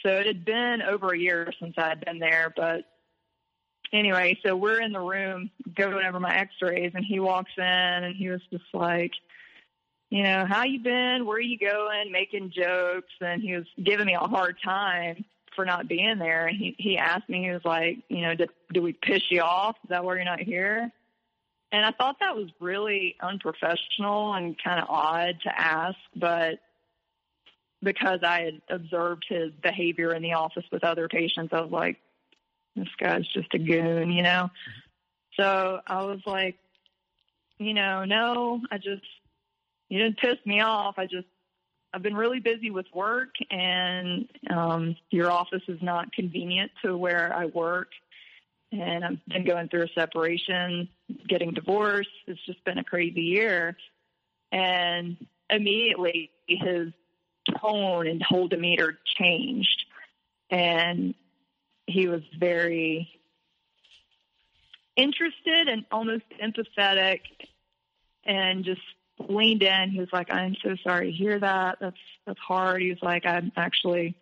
So 0.04 0.10
it 0.10 0.26
had 0.26 0.46
been 0.46 0.82
over 0.82 1.14
a 1.14 1.18
year 1.18 1.52
since 1.60 1.76
I 1.78 1.90
had 1.90 2.04
been 2.04 2.20
there, 2.20 2.54
but 2.56 2.86
anyway, 3.94 4.40
so 4.46 4.56
we're 4.56 4.82
in 4.82 4.92
the 4.92 5.00
room 5.00 5.52
going 5.76 6.06
over 6.06 6.20
my 6.20 6.36
x-rays 6.36 6.92
and 6.96 7.06
he 7.06 7.20
walks 7.20 7.52
in 7.58 7.64
and 7.64 8.16
he 8.16 8.30
was 8.30 8.42
just 8.52 8.66
like, 8.74 9.12
you 10.10 10.24
know, 10.24 10.46
how 10.46 10.64
you 10.64 10.80
been? 10.80 11.26
Where 11.26 11.38
are 11.38 11.42
you 11.42 11.58
going? 11.58 12.12
Making 12.12 12.52
jokes. 12.52 13.14
And 13.22 13.42
he 13.42 13.56
was 13.56 13.66
giving 13.82 14.06
me 14.06 14.14
a 14.14 14.20
hard 14.20 14.58
time 14.64 15.24
for 15.56 15.66
not 15.66 15.88
being 15.88 16.20
there. 16.20 16.48
And 16.48 16.58
he, 16.58 16.76
he 16.78 16.98
asked 16.98 17.30
me, 17.30 17.44
he 17.44 17.52
was 17.52 17.64
like, 17.64 18.00
you 18.10 18.22
know, 18.22 18.36
did, 18.36 18.50
did 18.74 18.84
we 18.84 18.94
piss 18.94 19.22
you 19.30 19.42
off? 19.42 19.78
Is 19.84 19.90
that 19.90 20.04
why 20.04 20.16
you're 20.16 20.26
not 20.26 20.42
here? 20.42 20.92
And 21.72 21.86
I 21.86 21.92
thought 21.92 22.18
that 22.20 22.36
was 22.36 22.50
really 22.60 23.16
unprofessional 23.22 24.34
and 24.34 24.62
kind 24.62 24.82
of 24.82 24.90
odd 24.90 25.36
to 25.44 25.60
ask, 25.60 25.98
but 26.14 26.60
because 27.84 28.20
I 28.24 28.42
had 28.42 28.62
observed 28.70 29.26
his 29.28 29.52
behavior 29.62 30.14
in 30.14 30.22
the 30.22 30.34
office 30.34 30.66
with 30.72 30.84
other 30.84 31.08
patients, 31.08 31.54
I 31.54 31.62
was 31.62 31.72
like, 31.72 31.98
this 32.76 32.88
guy's 33.00 33.28
just 33.28 33.54
a 33.54 33.60
goon, 33.60 34.12
you 34.12 34.24
know? 34.24 34.50
So 35.38 35.80
I 35.88 36.04
was 36.04 36.20
like, 36.26 36.58
you 37.58 37.74
know, 37.74 38.06
no, 38.06 38.62
I 38.72 38.78
just, 38.78 39.04
you 39.90 40.00
didn't 40.00 40.18
piss 40.18 40.38
me 40.46 40.62
off. 40.62 40.96
I 40.98 41.06
just, 41.06 41.28
I've 41.94 42.02
been 42.02 42.16
really 42.16 42.40
busy 42.40 42.72
with 42.72 42.86
work 42.94 43.36
and 43.50 44.28
um, 44.50 44.96
your 45.10 45.30
office 45.30 45.64
is 45.68 45.82
not 45.82 46.14
convenient 46.14 46.72
to 46.84 46.96
where 46.96 47.34
I 47.36 47.46
work. 47.48 47.90
And 48.72 49.04
I've 49.04 49.26
been 49.28 49.46
going 49.46 49.68
through 49.68 49.84
a 49.84 49.90
separation, 49.90 50.88
getting 51.28 51.52
divorced. 51.52 52.10
It's 52.26 52.40
just 52.46 52.64
been 52.64 52.78
a 52.78 52.84
crazy 52.86 53.22
year. 53.22 53.76
And 54.54 55.18
immediately 55.50 56.32
his 56.48 56.94
tone 57.60 58.08
and 58.08 58.22
whole 58.22 58.48
demeanor 58.48 58.98
changed. 59.18 59.86
And 60.50 61.16
he 61.88 62.08
was 62.08 62.22
very 62.40 63.10
interested 64.96 65.68
and 65.68 65.86
almost 65.92 66.26
empathetic 66.42 67.22
and 68.26 68.64
just 68.64 68.82
leaned 69.20 69.64
in. 69.64 69.90
He 69.90 70.00
was 70.00 70.12
like, 70.12 70.32
I'm 70.32 70.56
so 70.64 70.76
sorry 70.84 71.12
to 71.12 71.18
hear 71.18 71.40
that. 71.40 71.78
That's 71.80 71.98
that's 72.26 72.40
hard. 72.40 72.82
He 72.82 72.90
was 72.90 73.02
like, 73.02 73.26
I'm 73.26 73.52
actually 73.56 74.16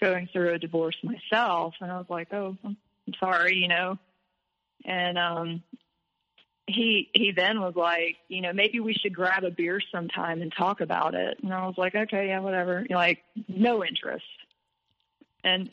going 0.00 0.28
through 0.32 0.54
a 0.54 0.58
divorce 0.58 0.96
myself. 1.02 1.74
And 1.80 1.90
I 1.90 1.96
was 1.96 2.06
like, 2.08 2.32
Oh, 2.32 2.56
I'm 2.64 2.76
sorry, 3.18 3.56
you 3.56 3.68
know. 3.68 3.98
And 4.84 5.18
um 5.18 5.62
he 6.66 7.10
he 7.12 7.32
then 7.32 7.60
was 7.60 7.74
like, 7.74 8.16
you 8.28 8.40
know, 8.40 8.52
maybe 8.52 8.80
we 8.80 8.94
should 8.94 9.14
grab 9.14 9.44
a 9.44 9.50
beer 9.50 9.80
sometime 9.92 10.42
and 10.42 10.52
talk 10.56 10.80
about 10.80 11.14
it. 11.14 11.38
And 11.42 11.52
I 11.52 11.66
was 11.66 11.76
like, 11.76 11.94
okay, 11.94 12.28
yeah, 12.28 12.40
whatever. 12.40 12.86
Like, 12.88 13.22
no 13.48 13.84
interest. 13.84 14.24
And 15.44 15.70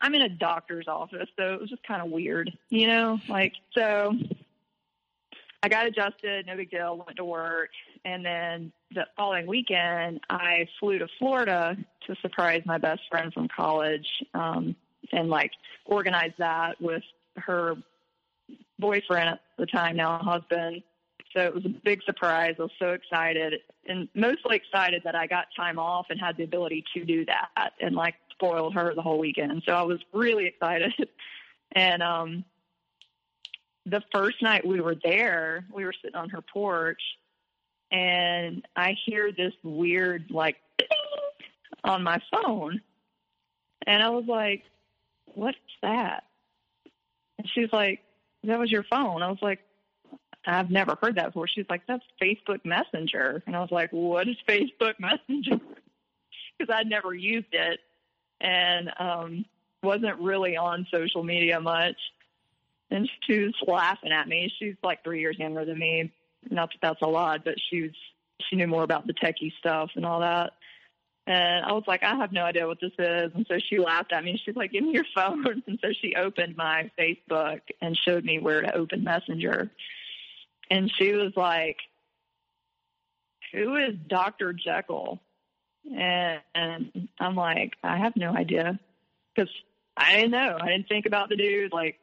I'm 0.00 0.14
in 0.14 0.22
a 0.22 0.28
doctor's 0.28 0.88
office, 0.88 1.28
so 1.36 1.54
it 1.54 1.60
was 1.60 1.70
just 1.70 1.82
kind 1.82 2.02
of 2.02 2.10
weird, 2.10 2.56
you 2.68 2.88
know. 2.88 3.18
Like, 3.28 3.52
so 3.74 4.14
I 5.62 5.68
got 5.68 5.86
adjusted, 5.86 6.46
no 6.46 6.56
big 6.56 6.70
deal, 6.70 6.96
went 6.96 7.16
to 7.16 7.24
work. 7.24 7.70
And 8.04 8.24
then 8.24 8.72
the 8.94 9.06
following 9.16 9.46
weekend, 9.46 10.20
I 10.30 10.68
flew 10.78 10.98
to 10.98 11.08
Florida 11.18 11.76
to 12.06 12.16
surprise 12.22 12.62
my 12.64 12.78
best 12.78 13.02
friend 13.10 13.32
from 13.32 13.48
college 13.48 14.06
um, 14.34 14.76
and 15.12 15.28
like 15.28 15.52
organize 15.84 16.32
that 16.38 16.80
with 16.80 17.02
her 17.36 17.76
boyfriend 18.78 19.28
at 19.28 19.40
the 19.58 19.66
time, 19.66 19.96
now 19.96 20.18
husband. 20.18 20.82
So 21.34 21.40
it 21.40 21.54
was 21.54 21.64
a 21.64 21.68
big 21.68 22.02
surprise. 22.04 22.54
I 22.58 22.62
was 22.62 22.70
so 22.78 22.92
excited 22.92 23.54
and 23.86 24.08
mostly 24.14 24.56
excited 24.56 25.02
that 25.04 25.14
I 25.14 25.26
got 25.26 25.46
time 25.56 25.78
off 25.78 26.06
and 26.10 26.20
had 26.20 26.36
the 26.36 26.44
ability 26.44 26.84
to 26.94 27.04
do 27.04 27.24
that 27.26 27.72
and 27.80 27.94
like 27.94 28.14
spoiled 28.30 28.74
her 28.74 28.94
the 28.94 29.02
whole 29.02 29.18
weekend. 29.18 29.62
So 29.66 29.72
I 29.72 29.82
was 29.82 29.98
really 30.12 30.46
excited. 30.46 30.92
And 31.72 32.02
um 32.02 32.46
the 33.84 34.02
first 34.10 34.40
night 34.40 34.66
we 34.66 34.80
were 34.80 34.94
there, 34.94 35.66
we 35.70 35.84
were 35.84 35.92
sitting 35.92 36.16
on 36.16 36.30
her 36.30 36.40
porch 36.40 37.02
and 37.90 38.66
I 38.74 38.94
hear 39.04 39.32
this 39.32 39.52
weird 39.62 40.30
like 40.30 40.56
on 41.84 42.02
my 42.02 42.22
phone. 42.32 42.80
And 43.86 44.02
I 44.02 44.08
was 44.08 44.24
like, 44.26 44.62
What's 45.26 45.58
that? 45.82 46.24
And 47.36 47.46
she's 47.54 47.70
like, 47.70 48.00
That 48.44 48.58
was 48.58 48.70
your 48.70 48.84
phone. 48.84 49.22
I 49.22 49.28
was 49.28 49.38
like, 49.42 49.60
I've 50.46 50.70
never 50.70 50.96
heard 51.00 51.16
that 51.16 51.26
before. 51.26 51.48
She's 51.48 51.66
like, 51.68 51.82
That's 51.86 52.04
Facebook 52.20 52.64
Messenger. 52.64 53.42
And 53.46 53.56
I 53.56 53.60
was 53.60 53.70
like, 53.70 53.90
What 53.90 54.28
is 54.28 54.36
Facebook 54.48 54.94
Messenger? 54.98 55.60
Because 56.58 56.74
I'd 56.74 56.88
never 56.88 57.14
used 57.14 57.52
it 57.52 57.78
and 58.40 58.90
um 58.98 59.44
wasn't 59.82 60.18
really 60.18 60.56
on 60.56 60.86
social 60.92 61.22
media 61.22 61.60
much. 61.60 61.96
And 62.90 63.08
she 63.26 63.40
was 63.40 63.54
laughing 63.66 64.12
at 64.12 64.26
me. 64.26 64.52
She's 64.58 64.74
like 64.82 65.04
three 65.04 65.20
years 65.20 65.38
younger 65.38 65.64
than 65.64 65.78
me. 65.78 66.12
Not 66.50 66.70
that 66.70 66.78
that's 66.82 67.02
a 67.02 67.06
lot, 67.06 67.44
but 67.44 67.54
she 67.70 67.82
was 67.82 67.92
she 68.48 68.56
knew 68.56 68.66
more 68.66 68.82
about 68.82 69.06
the 69.06 69.14
techie 69.14 69.52
stuff 69.58 69.90
and 69.94 70.06
all 70.06 70.20
that. 70.20 70.54
And 71.28 71.62
I 71.62 71.72
was 71.72 71.84
like, 71.86 72.02
I 72.02 72.16
have 72.16 72.32
no 72.32 72.42
idea 72.42 72.66
what 72.66 72.80
this 72.80 72.92
is. 72.98 73.30
And 73.34 73.44
so 73.50 73.58
she 73.58 73.78
laughed 73.78 74.14
at 74.14 74.24
me. 74.24 74.40
She's 74.42 74.56
like, 74.56 74.72
Give 74.72 74.82
me 74.82 74.92
your 74.92 75.04
phone. 75.14 75.62
And 75.66 75.78
so 75.82 75.88
she 75.92 76.14
opened 76.14 76.56
my 76.56 76.90
Facebook 76.98 77.60
and 77.82 77.96
showed 77.96 78.24
me 78.24 78.38
where 78.38 78.62
to 78.62 78.74
open 78.74 79.04
Messenger. 79.04 79.70
And 80.70 80.90
she 80.98 81.12
was 81.12 81.34
like, 81.36 81.76
Who 83.52 83.76
is 83.76 83.94
Dr. 84.08 84.54
Jekyll? 84.54 85.20
And, 85.94 86.40
and 86.54 87.08
I'm 87.20 87.36
like, 87.36 87.74
I 87.84 87.98
have 87.98 88.16
no 88.16 88.34
idea 88.34 88.80
because 89.34 89.52
I 89.98 90.14
didn't 90.14 90.30
know. 90.30 90.56
I 90.58 90.68
didn't 90.68 90.88
think 90.88 91.04
about 91.04 91.28
the 91.28 91.36
dude. 91.36 91.74
Like, 91.74 91.98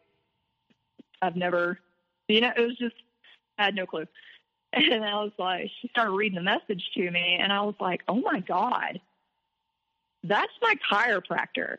I've 1.19 1.35
never, 1.35 1.79
you 2.27 2.41
know, 2.41 2.51
it 2.55 2.61
was 2.61 2.77
just, 2.77 2.95
I 3.57 3.65
had 3.65 3.75
no 3.75 3.87
clue. 3.87 4.05
And 4.73 5.05
I 5.05 5.15
was 5.23 5.31
like, 5.39 5.71
she 5.81 5.87
started 5.87 6.11
reading 6.11 6.35
the 6.35 6.43
message 6.43 6.83
to 6.95 7.09
me, 7.09 7.37
and 7.39 7.53
I 7.53 7.61
was 7.61 7.75
like, 7.79 8.01
oh 8.09 8.19
my 8.19 8.41
God, 8.41 8.99
that's 10.27 10.53
my 10.61 10.75
chiropractor. 10.91 11.77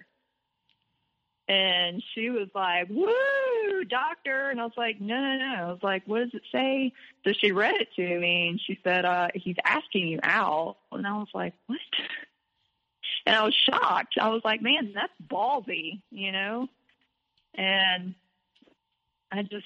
And 1.49 2.03
she 2.13 2.31
was 2.31 2.49
like, 2.55 2.89
woo, 2.91 3.85
doctor. 3.85 4.51
And 4.51 4.61
I 4.61 4.65
was 4.65 4.73
like, 4.77 5.01
no, 5.01 5.15
no, 5.15 5.37
no. 5.37 5.55
I 5.55 5.71
was 5.71 5.83
like, 5.83 6.03
what 6.07 6.19
does 6.19 6.35
it 6.35 6.43
say? 6.51 6.93
So 7.25 7.33
she 7.33 7.53
read 7.53 7.77
it 7.77 7.89
to 7.95 8.19
me, 8.19 8.49
and 8.49 8.61
she 8.61 8.79
said, 8.83 9.05
uh, 9.05 9.29
he's 9.35 9.57
asking 9.65 10.09
you 10.09 10.19
out. 10.25 10.77
And 10.91 11.07
I 11.07 11.13
was 11.19 11.29
like, 11.35 11.55
what? 11.67 11.79
And 13.27 13.37
I 13.37 13.45
was 13.45 13.55
shocked. 13.55 14.15
I 14.21 14.29
was 14.29 14.43
like, 14.45 14.61
man, 14.61 14.93
that's 14.93 15.13
ballsy, 15.25 16.01
you 16.11 16.33
know? 16.33 16.69
And 17.55 18.15
I 19.31 19.43
just, 19.43 19.65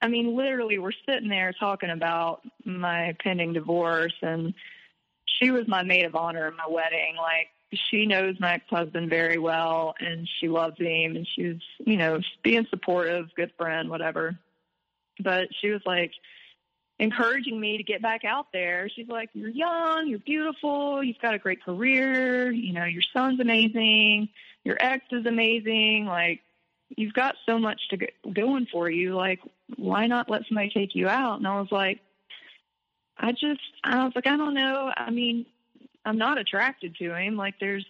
I 0.00 0.06
mean, 0.06 0.36
literally, 0.36 0.78
we're 0.78 0.92
sitting 1.04 1.28
there 1.28 1.52
talking 1.52 1.90
about 1.90 2.42
my 2.64 3.16
pending 3.22 3.54
divorce, 3.54 4.14
and 4.22 4.54
she 5.38 5.50
was 5.50 5.66
my 5.68 5.82
maid 5.82 6.04
of 6.04 6.14
honor 6.14 6.48
in 6.48 6.56
my 6.56 6.66
wedding. 6.68 7.16
Like, 7.16 7.48
she 7.90 8.06
knows 8.06 8.36
my 8.40 8.54
ex 8.54 8.64
husband 8.70 9.10
very 9.10 9.38
well, 9.38 9.94
and 10.00 10.28
she 10.40 10.48
loves 10.48 10.78
him, 10.78 11.16
and 11.16 11.26
she 11.34 11.48
was, 11.48 11.62
you 11.80 11.96
know, 11.96 12.20
being 12.42 12.66
supportive, 12.70 13.26
good 13.36 13.52
friend, 13.56 13.90
whatever. 13.90 14.38
But 15.20 15.48
she 15.60 15.70
was 15.70 15.82
like, 15.84 16.12
encouraging 16.98 17.60
me 17.60 17.76
to 17.76 17.82
get 17.82 18.02
back 18.02 18.24
out 18.24 18.46
there. 18.52 18.88
She's 18.94 19.08
like, 19.08 19.30
You're 19.32 19.50
young, 19.50 20.08
you're 20.08 20.18
beautiful, 20.18 21.02
you've 21.02 21.20
got 21.20 21.34
a 21.34 21.38
great 21.38 21.62
career, 21.62 22.50
you 22.50 22.72
know, 22.72 22.84
your 22.84 23.02
son's 23.12 23.40
amazing, 23.40 24.28
your 24.64 24.76
ex 24.80 25.04
is 25.12 25.26
amazing. 25.26 26.06
Like, 26.06 26.40
you've 26.96 27.14
got 27.14 27.36
so 27.46 27.58
much 27.58 27.80
to 27.90 27.96
go- 27.96 28.30
going 28.32 28.66
for 28.70 28.90
you. 28.90 29.14
Like, 29.14 29.40
why 29.76 30.06
not 30.06 30.30
let 30.30 30.46
somebody 30.48 30.70
take 30.70 30.94
you 30.94 31.08
out? 31.08 31.38
And 31.38 31.46
I 31.46 31.60
was 31.60 31.70
like, 31.70 32.00
I 33.18 33.32
just, 33.32 33.60
I 33.82 34.04
was 34.04 34.12
like, 34.14 34.26
I 34.26 34.36
don't 34.36 34.54
know. 34.54 34.92
I 34.96 35.10
mean, 35.10 35.46
I'm 36.04 36.18
not 36.18 36.38
attracted 36.38 36.96
to 36.96 37.14
him. 37.14 37.36
Like, 37.36 37.54
there's, 37.60 37.84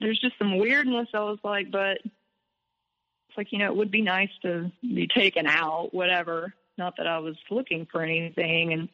there's 0.00 0.20
just 0.20 0.38
some 0.38 0.58
weirdness. 0.58 1.08
I 1.14 1.20
was 1.20 1.38
like, 1.42 1.70
but 1.70 1.98
it's 2.04 3.36
like, 3.36 3.52
you 3.52 3.58
know, 3.58 3.66
it 3.66 3.76
would 3.76 3.90
be 3.90 4.02
nice 4.02 4.30
to 4.42 4.70
be 4.82 5.06
taken 5.06 5.46
out, 5.46 5.94
whatever. 5.94 6.54
Not 6.76 6.98
that 6.98 7.06
I 7.06 7.18
was 7.18 7.36
looking 7.50 7.86
for 7.90 8.02
anything. 8.02 8.74
And 8.74 8.88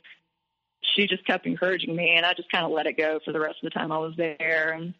she 0.81 1.07
just 1.07 1.27
kept 1.27 1.47
encouraging 1.47 1.95
me, 1.95 2.11
and 2.11 2.27
I 2.27 2.35
just 2.35 2.51
kind 2.51 2.65
of 2.65 2.73
let 2.73 2.87
it 2.87 2.97
go 2.97 3.19
for 3.25 3.33
the 3.33 3.41
rest 3.41 3.57
of 3.63 3.73
the 3.73 3.79
time 3.79 3.93
I 3.93 3.99
was 3.99 4.15
there. 4.17 4.73
And 4.73 4.95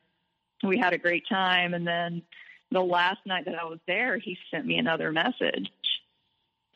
we 0.63 0.79
had 0.79 0.93
a 0.93 0.99
great 0.99 1.29
time. 1.29 1.75
And 1.75 1.87
then 1.87 2.23
the 2.71 2.81
last 2.81 3.19
night 3.27 3.45
that 3.45 3.59
I 3.59 3.65
was 3.65 3.79
there, 3.87 4.19
he 4.19 4.39
sent 4.51 4.67
me 4.67 4.79
another 4.79 5.13
message. 5.13 5.71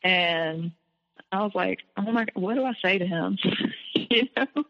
And 0.02 0.72
I 1.36 1.42
was 1.42 1.54
like, 1.54 1.80
oh 1.96 2.12
my 2.12 2.26
what 2.34 2.54
do 2.54 2.64
I 2.64 2.72
say 2.82 2.98
to 2.98 3.06
him? 3.06 3.38
you 3.94 4.28
know? 4.36 4.64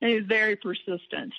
And 0.00 0.10
he 0.10 0.18
very 0.18 0.56
persistent. 0.56 1.32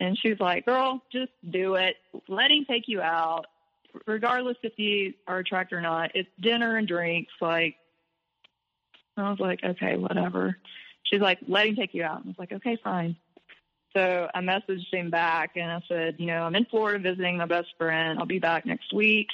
And 0.00 0.18
she 0.18 0.30
was 0.30 0.40
like, 0.40 0.66
girl, 0.66 1.02
just 1.12 1.30
do 1.48 1.76
it. 1.76 1.96
Let 2.28 2.50
him 2.50 2.64
take 2.68 2.88
you 2.88 3.00
out. 3.00 3.46
Regardless 4.06 4.56
if 4.62 4.78
you 4.78 5.14
are 5.26 5.38
attracted 5.38 5.76
or 5.76 5.80
not, 5.80 6.10
it's 6.14 6.28
dinner 6.40 6.76
and 6.76 6.86
drinks. 6.86 7.32
Like, 7.40 7.76
I 9.16 9.30
was 9.30 9.38
like, 9.38 9.60
okay, 9.64 9.96
whatever. 9.96 10.56
She's 11.04 11.20
like, 11.20 11.38
let 11.46 11.68
him 11.68 11.76
take 11.76 11.94
you 11.94 12.04
out. 12.04 12.22
I 12.24 12.28
was 12.28 12.38
like, 12.38 12.52
okay, 12.52 12.76
fine. 12.82 13.16
So 13.94 14.28
I 14.34 14.40
messaged 14.40 14.92
him 14.92 15.10
back 15.10 15.52
and 15.56 15.70
I 15.70 15.80
said, 15.88 16.16
you 16.18 16.26
know, 16.26 16.42
I'm 16.42 16.54
in 16.54 16.66
Florida 16.66 16.98
visiting 16.98 17.38
my 17.38 17.46
best 17.46 17.68
friend. 17.78 18.18
I'll 18.18 18.26
be 18.26 18.38
back 18.38 18.66
next 18.66 18.92
week. 18.92 19.28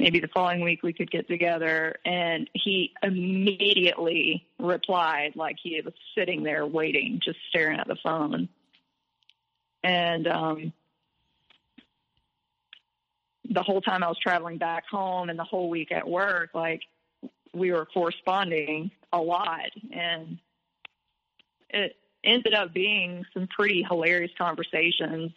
Maybe 0.00 0.18
the 0.18 0.28
following 0.28 0.62
week 0.62 0.82
we 0.82 0.94
could 0.94 1.10
get 1.10 1.28
together. 1.28 1.96
And 2.06 2.48
he 2.54 2.94
immediately 3.02 4.46
replied 4.58 5.36
like 5.36 5.56
he 5.62 5.78
was 5.84 5.92
sitting 6.16 6.42
there 6.42 6.66
waiting, 6.66 7.20
just 7.22 7.38
staring 7.50 7.78
at 7.78 7.86
the 7.86 7.98
phone. 8.02 8.48
And 9.84 10.26
um, 10.26 10.72
the 13.50 13.62
whole 13.62 13.82
time 13.82 14.02
I 14.02 14.08
was 14.08 14.16
traveling 14.18 14.56
back 14.56 14.86
home 14.90 15.28
and 15.28 15.38
the 15.38 15.44
whole 15.44 15.68
week 15.68 15.92
at 15.92 16.08
work, 16.08 16.50
like 16.54 16.80
we 17.52 17.70
were 17.70 17.84
corresponding 17.84 18.90
a 19.12 19.20
lot. 19.20 19.68
And 19.92 20.38
it, 21.68 21.94
ended 22.24 22.54
up 22.54 22.72
being 22.72 23.24
some 23.34 23.48
pretty 23.48 23.82
hilarious 23.82 24.30
conversations. 24.38 25.32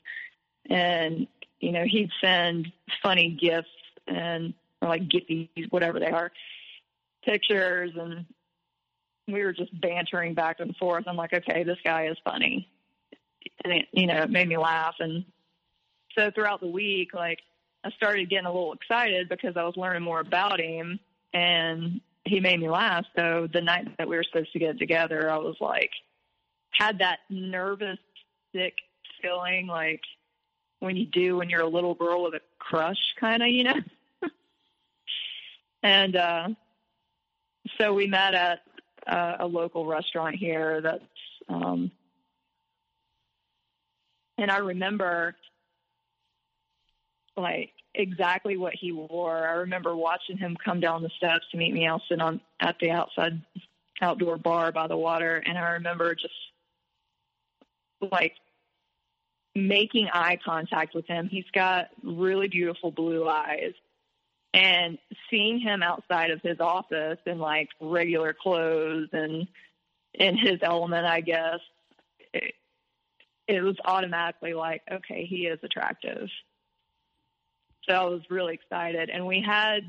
And, 0.70 1.28
you 1.60 1.74
know, 1.74 1.84
he'd 1.84 2.12
send 2.22 2.72
funny 3.02 3.30
gifts 3.30 3.70
and 4.08 4.54
or 4.82 4.90
like 4.90 5.04
gifties, 5.04 5.72
whatever 5.72 6.00
they 6.00 6.10
are, 6.10 6.32
pictures 7.24 7.92
and 7.96 8.26
we 9.28 9.44
were 9.44 9.54
just 9.54 9.80
bantering 9.80 10.34
back 10.34 10.60
and 10.60 10.76
forth. 10.76 11.06
I'm 11.08 11.16
like, 11.16 11.34
okay, 11.34 11.64
this 11.64 11.78
guy 11.84 12.08
is 12.08 12.18
funny. 12.24 12.68
And 13.64 13.74
it, 13.74 13.86
you 13.94 14.08
know, 14.08 14.18
it 14.18 14.30
made 14.30 14.50
me 14.50 14.58
laugh. 14.58 14.96
And 15.00 15.24
so 16.18 16.30
throughout 16.32 16.60
the 16.60 16.68
week, 16.68 17.14
like 17.14 17.40
I 17.84 17.92
started 17.92 18.30
getting 18.30 18.46
a 18.46 18.54
little 18.54 18.74
excited 18.74 19.30
because 19.30 19.56
I 19.56 19.64
was 19.64 19.78
learning 19.78 20.04
more 20.04 20.20
about 20.20 20.60
him 20.60 21.00
and 21.34 22.02
he 22.26 22.40
made 22.40 22.60
me 22.60 22.70
laugh. 22.70 23.06
So 23.16 23.48
the 23.52 23.62
night 23.62 23.98
that 23.98 24.08
we 24.08 24.16
were 24.16 24.24
supposed 24.24 24.54
to 24.54 24.60
get 24.60 24.78
together, 24.78 25.30
I 25.30 25.38
was 25.38 25.56
like, 25.60 25.92
had 26.72 27.00
that 27.00 27.20
nervous, 27.30 28.00
sick 28.54 28.74
feeling 29.22 29.68
like 29.68 30.02
when 30.80 30.98
you 30.98 31.06
do 31.06 31.38
when 31.38 31.50
you're 31.50 31.62
a 31.62 31.68
little 31.68 31.96
girl 31.96 32.24
with 32.24 32.34
a 32.34 32.42
crush, 32.70 32.98
kind 33.20 33.44
of, 33.44 33.50
you 33.50 33.64
know. 33.64 33.76
and 35.84 36.16
uh, 36.16 36.48
so 37.78 37.94
we 37.94 38.08
met 38.08 38.34
at 38.34 38.62
uh, 39.08 39.38
a 39.40 39.48
local 39.48 39.86
restaurant 39.86 40.36
here 40.36 40.82
that's, 40.82 41.04
um, 41.50 41.92
and 44.38 44.50
I 44.50 44.58
remember 44.58 45.36
like 47.36 47.72
exactly 47.96 48.58
what 48.58 48.74
he 48.74 48.92
wore. 48.92 49.48
I 49.48 49.54
remember 49.54 49.96
watching 49.96 50.38
him 50.38 50.58
come 50.64 50.80
down 50.80 51.04
the 51.04 51.12
steps 51.18 51.46
to 51.52 51.58
meet 51.58 51.74
me. 51.74 51.88
I 51.88 51.94
was 51.94 52.02
sitting 52.08 52.22
on 52.22 52.42
at 52.60 52.78
the 52.80 52.92
outside 52.92 53.42
outdoor 54.02 54.38
bar 54.38 54.72
by 54.72 54.88
the 54.88 54.98
water, 54.98 55.38
and 55.46 55.58
I 55.58 55.72
remember 55.72 56.16
just 56.16 56.34
like 58.12 58.34
making 59.56 60.10
eye 60.12 60.38
contact 60.44 60.96
with 60.96 61.06
him. 61.06 61.28
He's 61.30 61.50
got 61.54 61.90
really 62.04 62.48
beautiful 62.48 62.92
blue 62.92 63.28
eyes. 63.28 63.74
And 64.54 64.98
seeing 65.30 65.60
him 65.60 65.82
outside 65.82 66.32
of 66.32 66.42
his 66.42 66.60
office 66.60 67.18
in 67.26 67.40
like 67.40 67.70
regular 67.80 68.34
clothes 68.34 69.10
and 69.12 69.48
in 70.14 70.38
his 70.38 70.60
element, 70.62 71.06
I 71.06 71.22
guess, 71.22 71.60
it, 72.34 72.54
it 73.48 73.62
was 73.62 73.76
automatically 73.84 74.54
like, 74.54 74.82
okay, 74.92 75.26
he 75.26 75.48
is 75.48 75.60
attractive. 75.64 76.30
So 77.88 77.94
I 77.96 78.06
was 78.06 78.22
really 78.30 78.54
excited. 78.54 79.10
And 79.10 79.26
we 79.26 79.42
had 79.42 79.80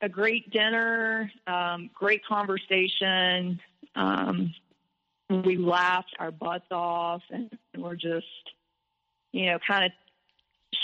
a 0.00 0.08
great 0.08 0.50
dinner, 0.50 1.30
um, 1.46 1.90
great 1.94 2.24
conversation. 2.24 3.60
Um, 3.94 4.52
we 5.30 5.56
laughed 5.56 6.14
our 6.18 6.30
butts 6.30 6.66
off 6.70 7.22
and 7.30 7.50
we're 7.76 7.96
just, 7.96 8.26
you 9.32 9.46
know, 9.46 9.58
kind 9.66 9.86
of 9.86 9.92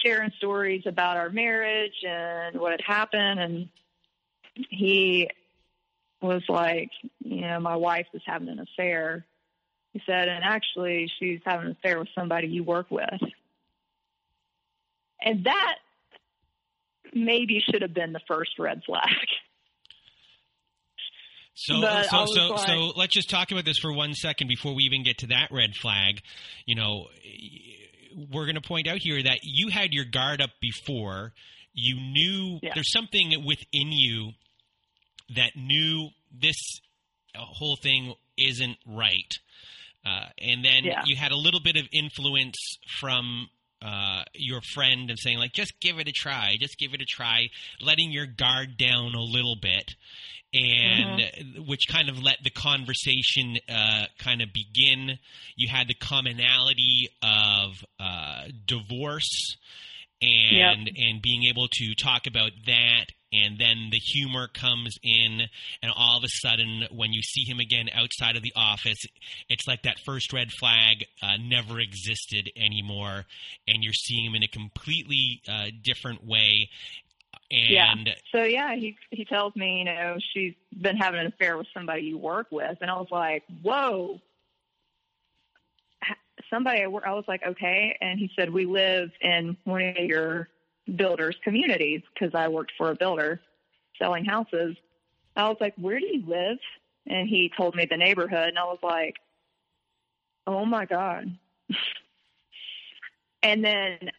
sharing 0.02 0.30
stories 0.38 0.82
about 0.86 1.16
our 1.16 1.30
marriage 1.30 2.04
and 2.06 2.58
what 2.58 2.72
had 2.72 2.80
happened. 2.80 3.40
And 3.40 3.68
he 4.54 5.28
was 6.20 6.42
like, 6.48 6.90
you 7.22 7.42
know, 7.42 7.60
my 7.60 7.76
wife 7.76 8.06
is 8.14 8.22
having 8.24 8.48
an 8.48 8.60
affair. 8.60 9.24
He 9.92 10.02
said, 10.06 10.28
and 10.28 10.44
actually, 10.44 11.10
she's 11.18 11.40
having 11.44 11.66
an 11.66 11.72
affair 11.72 11.98
with 11.98 12.08
somebody 12.14 12.48
you 12.48 12.62
work 12.64 12.90
with. 12.90 13.20
And 15.22 15.44
that 15.44 15.76
maybe 17.12 17.60
should 17.60 17.82
have 17.82 17.94
been 17.94 18.12
the 18.12 18.20
first 18.26 18.58
red 18.58 18.82
flag. 18.84 19.08
So, 21.62 21.78
But 21.82 22.04
so, 22.06 22.24
so, 22.26 22.48
like- 22.54 22.66
so 22.66 22.92
let's 22.96 23.12
just 23.14 23.28
talk 23.28 23.52
about 23.52 23.66
this 23.66 23.78
for 23.78 23.92
one 23.92 24.14
second 24.14 24.48
before 24.48 24.74
we 24.74 24.84
even 24.84 25.02
get 25.02 25.18
to 25.18 25.26
that 25.26 25.48
red 25.52 25.74
flag. 25.76 26.20
You 26.64 26.74
know, 26.74 27.08
we're 28.30 28.46
going 28.46 28.54
to 28.54 28.66
point 28.66 28.88
out 28.88 28.96
here 28.98 29.22
that 29.22 29.40
you 29.42 29.68
had 29.68 29.92
your 29.92 30.06
guard 30.06 30.40
up 30.40 30.50
before. 30.60 31.32
You 31.74 31.96
knew 32.00 32.60
Yeah. 32.62 32.72
there's 32.74 32.90
something 32.90 33.44
within 33.44 33.92
you 33.92 34.32
that 35.36 35.52
knew 35.54 36.08
this 36.32 36.56
whole 37.36 37.76
thing 37.76 38.14
isn't 38.38 38.78
right. 38.86 39.32
Uh, 40.04 40.28
and 40.38 40.64
then 40.64 40.84
Yeah. 40.84 41.02
you 41.04 41.14
had 41.14 41.30
a 41.30 41.36
little 41.36 41.60
bit 41.60 41.76
of 41.76 41.86
influence 41.92 42.56
from 42.98 43.50
uh, 43.82 44.24
your 44.34 44.60
friend 44.74 45.08
and 45.08 45.18
saying 45.18 45.38
like 45.38 45.54
just 45.54 45.72
give 45.80 45.98
it 45.98 46.06
a 46.06 46.12
try 46.12 46.54
just 46.60 46.76
give 46.78 46.92
it 46.92 47.00
a 47.00 47.06
try 47.06 47.48
letting 47.80 48.12
your 48.12 48.26
guard 48.26 48.76
down 48.76 49.14
a 49.14 49.22
little 49.22 49.56
bit 49.56 49.94
and 50.52 51.20
uh, 51.20 51.62
which 51.62 51.86
kind 51.88 52.08
of 52.08 52.22
let 52.22 52.38
the 52.42 52.50
conversation 52.50 53.58
uh, 53.68 54.06
kind 54.18 54.42
of 54.42 54.48
begin. 54.52 55.18
You 55.56 55.68
had 55.68 55.88
the 55.88 55.94
commonality 55.94 57.08
of 57.22 57.84
uh, 57.98 58.44
divorce 58.66 59.56
and 60.22 60.90
and 60.96 61.22
being 61.22 61.44
able 61.44 61.68
to 61.68 61.94
talk 61.94 62.26
about 62.26 62.50
that 62.66 63.06
and 63.32 63.58
then 63.58 63.88
the 63.90 63.98
humor 63.98 64.48
comes 64.48 64.96
in 65.02 65.42
and 65.82 65.92
all 65.96 66.18
of 66.18 66.24
a 66.24 66.28
sudden 66.28 66.82
when 66.90 67.12
you 67.12 67.22
see 67.22 67.44
him 67.44 67.58
again 67.58 67.88
outside 67.94 68.36
of 68.36 68.42
the 68.42 68.52
office 68.54 68.98
it's 69.48 69.66
like 69.66 69.82
that 69.82 69.98
first 70.04 70.32
red 70.32 70.50
flag 70.52 71.04
uh, 71.22 71.36
never 71.40 71.80
existed 71.80 72.50
anymore 72.56 73.24
and 73.66 73.82
you're 73.82 73.94
seeing 73.94 74.26
him 74.26 74.34
in 74.34 74.42
a 74.42 74.48
completely 74.48 75.40
uh, 75.48 75.66
different 75.82 76.26
way 76.26 76.68
and 77.50 78.06
yeah. 78.06 78.14
So 78.32 78.44
yeah, 78.44 78.74
he 78.74 78.96
he 79.10 79.24
tells 79.24 79.54
me, 79.56 79.78
you 79.78 79.84
know, 79.84 80.16
she's 80.32 80.54
been 80.80 80.96
having 80.96 81.20
an 81.20 81.26
affair 81.26 81.56
with 81.56 81.66
somebody 81.74 82.02
you 82.02 82.18
work 82.18 82.46
with, 82.50 82.78
and 82.80 82.90
I 82.90 82.94
was 82.94 83.08
like, 83.10 83.42
whoa. 83.62 84.20
Somebody 86.48 86.82
I 86.82 86.86
work, 86.88 87.04
I 87.06 87.12
was 87.12 87.24
like, 87.28 87.42
okay, 87.46 87.96
and 88.00 88.18
he 88.18 88.30
said 88.34 88.50
we 88.50 88.66
live 88.66 89.10
in 89.20 89.56
one 89.64 89.82
of 89.82 89.96
your 89.98 90.48
builders' 90.96 91.36
communities 91.44 92.02
because 92.12 92.34
I 92.34 92.48
worked 92.48 92.72
for 92.76 92.90
a 92.90 92.96
builder 92.96 93.40
selling 93.98 94.24
houses. 94.24 94.76
I 95.36 95.48
was 95.48 95.58
like, 95.60 95.74
where 95.76 96.00
do 96.00 96.06
you 96.06 96.24
live? 96.26 96.58
And 97.06 97.28
he 97.28 97.52
told 97.56 97.76
me 97.76 97.86
the 97.88 97.96
neighborhood, 97.96 98.48
and 98.48 98.58
I 98.58 98.64
was 98.64 98.78
like, 98.82 99.16
oh 100.46 100.64
my 100.64 100.86
god. 100.86 101.36
and 103.42 103.64
then 103.64 104.10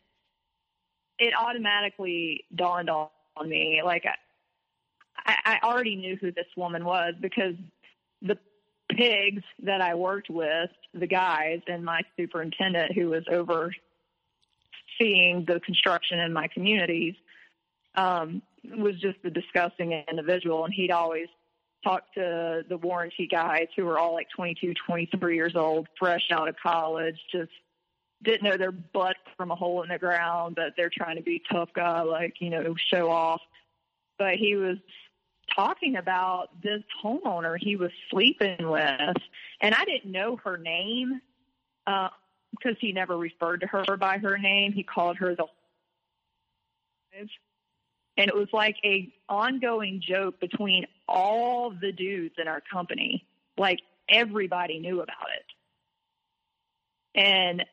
it 1.19 1.33
automatically 1.37 2.45
dawned 2.53 2.89
on, 2.89 3.09
on 3.37 3.49
me 3.49 3.81
like 3.83 4.05
I, 5.25 5.35
I 5.45 5.59
already 5.63 5.95
knew 5.95 6.17
who 6.19 6.31
this 6.31 6.47
woman 6.55 6.83
was 6.85 7.13
because 7.19 7.55
the 8.21 8.37
pigs 8.89 9.43
that 9.63 9.81
I 9.81 9.95
worked 9.95 10.29
with, 10.29 10.69
the 10.93 11.07
guys, 11.07 11.61
and 11.67 11.83
my 11.83 12.01
superintendent 12.17 12.93
who 12.93 13.09
was 13.09 13.23
overseeing 13.29 13.75
the 15.47 15.59
construction 15.65 16.19
in 16.19 16.33
my 16.33 16.47
communities, 16.47 17.15
um, 17.95 18.41
was 18.63 18.95
just 18.99 19.17
a 19.23 19.29
disgusting 19.29 20.03
individual. 20.09 20.65
And 20.65 20.73
he'd 20.73 20.91
always 20.91 21.27
talk 21.83 22.03
to 22.13 22.63
the 22.67 22.77
warranty 22.77 23.27
guys 23.27 23.67
who 23.75 23.85
were 23.85 23.97
all 23.97 24.13
like 24.13 24.27
22, 24.35 24.73
23 24.85 25.35
years 25.35 25.55
old, 25.55 25.87
fresh 25.97 26.29
out 26.31 26.47
of 26.47 26.55
college, 26.61 27.19
just 27.31 27.51
didn't 28.23 28.43
know 28.43 28.57
their 28.57 28.71
butt 28.71 29.17
from 29.35 29.51
a 29.51 29.55
hole 29.55 29.81
in 29.83 29.89
the 29.89 29.97
ground, 29.97 30.55
but 30.55 30.73
they're 30.77 30.91
trying 30.95 31.15
to 31.15 31.23
be 31.23 31.41
tough 31.51 31.69
guy, 31.73 32.01
like, 32.01 32.35
you 32.39 32.49
know, 32.49 32.75
show 32.91 33.09
off. 33.09 33.41
But 34.17 34.35
he 34.35 34.55
was 34.55 34.77
talking 35.55 35.95
about 35.95 36.49
this 36.61 36.83
homeowner 37.03 37.57
he 37.59 37.75
was 37.75 37.91
sleeping 38.09 38.69
with, 38.69 39.17
and 39.61 39.75
I 39.75 39.85
didn't 39.85 40.11
know 40.11 40.37
her 40.43 40.57
name 40.57 41.21
uh, 41.87 42.09
because 42.51 42.77
he 42.79 42.91
never 42.91 43.17
referred 43.17 43.61
to 43.61 43.67
her 43.67 43.97
by 43.97 44.17
her 44.19 44.37
name. 44.37 44.71
He 44.73 44.83
called 44.83 45.17
her 45.17 45.35
the 45.35 45.45
and 48.17 48.29
it 48.29 48.35
was 48.35 48.47
like 48.53 48.75
a 48.83 49.11
ongoing 49.29 50.01
joke 50.05 50.39
between 50.39 50.85
all 51.07 51.71
the 51.71 51.91
dudes 51.91 52.35
in 52.37 52.47
our 52.47 52.61
company. 52.61 53.25
Like 53.57 53.79
everybody 54.09 54.79
knew 54.79 55.01
about 55.01 55.27
it. 55.35 55.45
And 57.19 57.65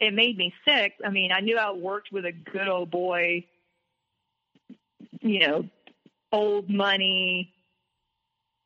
it 0.00 0.14
made 0.14 0.36
me 0.36 0.52
sick. 0.64 0.94
I 1.04 1.10
mean, 1.10 1.32
I 1.32 1.40
knew 1.40 1.56
I 1.56 1.72
worked 1.72 2.12
with 2.12 2.24
a 2.24 2.32
good 2.32 2.68
old 2.68 2.90
boy, 2.90 3.44
you 5.20 5.40
know, 5.40 5.68
old 6.32 6.68
money 6.68 7.52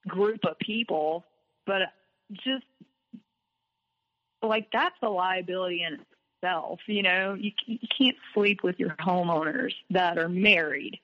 group 0.06 0.44
of 0.44 0.58
people, 0.58 1.24
but 1.66 1.82
just 2.32 2.64
like 4.42 4.68
that's 4.72 4.96
a 5.02 5.08
liability 5.08 5.84
in 5.84 5.98
itself. 6.42 6.80
You 6.86 7.02
know, 7.02 7.34
you, 7.34 7.52
you 7.66 7.78
can't 7.96 8.16
sleep 8.34 8.62
with 8.62 8.78
your 8.78 8.96
homeowners 9.00 9.72
that 9.90 10.18
are 10.18 10.28
married. 10.28 10.98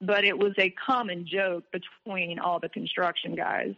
But 0.00 0.24
it 0.24 0.38
was 0.38 0.52
a 0.58 0.70
common 0.70 1.26
joke 1.26 1.64
between 1.72 2.38
all 2.38 2.60
the 2.60 2.68
construction 2.68 3.34
guys. 3.34 3.74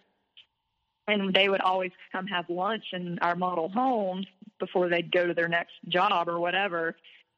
And 1.10 1.34
they 1.34 1.48
would 1.48 1.60
always 1.60 1.92
come 2.12 2.26
have 2.26 2.48
lunch 2.48 2.84
in 2.92 3.18
our 3.20 3.34
model 3.36 3.68
homes 3.68 4.26
before 4.58 4.88
they'd 4.88 5.10
go 5.10 5.26
to 5.26 5.34
their 5.34 5.48
next 5.48 5.72
job 5.88 6.28
or 6.28 6.38
whatever. 6.38 6.96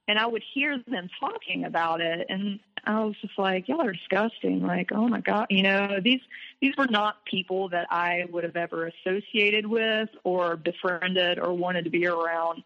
And 0.08 0.18
I 0.18 0.26
would 0.26 0.42
hear 0.52 0.78
them 0.88 1.08
talking 1.20 1.64
about 1.64 2.00
it, 2.00 2.26
and 2.28 2.58
I 2.84 3.04
was 3.04 3.14
just 3.20 3.38
like, 3.38 3.68
"Y'all 3.68 3.80
are 3.82 3.92
disgusting!" 3.92 4.60
Like, 4.60 4.90
oh 4.92 5.06
my 5.06 5.20
god, 5.20 5.46
you 5.48 5.62
know, 5.62 6.00
these 6.02 6.20
these 6.60 6.76
were 6.76 6.88
not 6.88 7.24
people 7.24 7.68
that 7.68 7.86
I 7.88 8.24
would 8.30 8.42
have 8.42 8.56
ever 8.56 8.90
associated 8.90 9.64
with 9.64 10.08
or 10.24 10.56
befriended 10.56 11.38
or 11.38 11.52
wanted 11.52 11.84
to 11.84 11.90
be 11.90 12.06
around. 12.06 12.64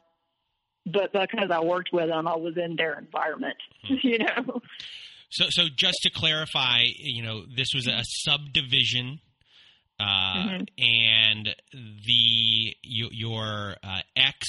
But 0.87 1.12
because 1.12 1.51
I 1.51 1.61
worked 1.61 1.90
with 1.92 2.09
them, 2.09 2.27
I 2.27 2.37
was 2.37 2.57
in 2.57 2.77
their 2.77 2.99
environment, 2.99 3.57
hmm. 3.87 3.95
you 4.03 4.19
know. 4.19 4.62
So, 5.31 5.47
so 5.51 5.64
just 5.75 5.99
to 6.03 6.11
clarify, 6.11 6.85
you 6.99 7.23
know, 7.23 7.45
this 7.55 7.69
was 7.75 7.87
a 7.87 8.03
subdivision, 8.05 9.19
uh, 9.99 10.05
Mhm. 10.05 10.69
and 10.79 11.55
the 11.73 12.77
your, 12.83 13.09
your 13.13 13.77
uh, 13.83 14.01
ex, 14.15 14.47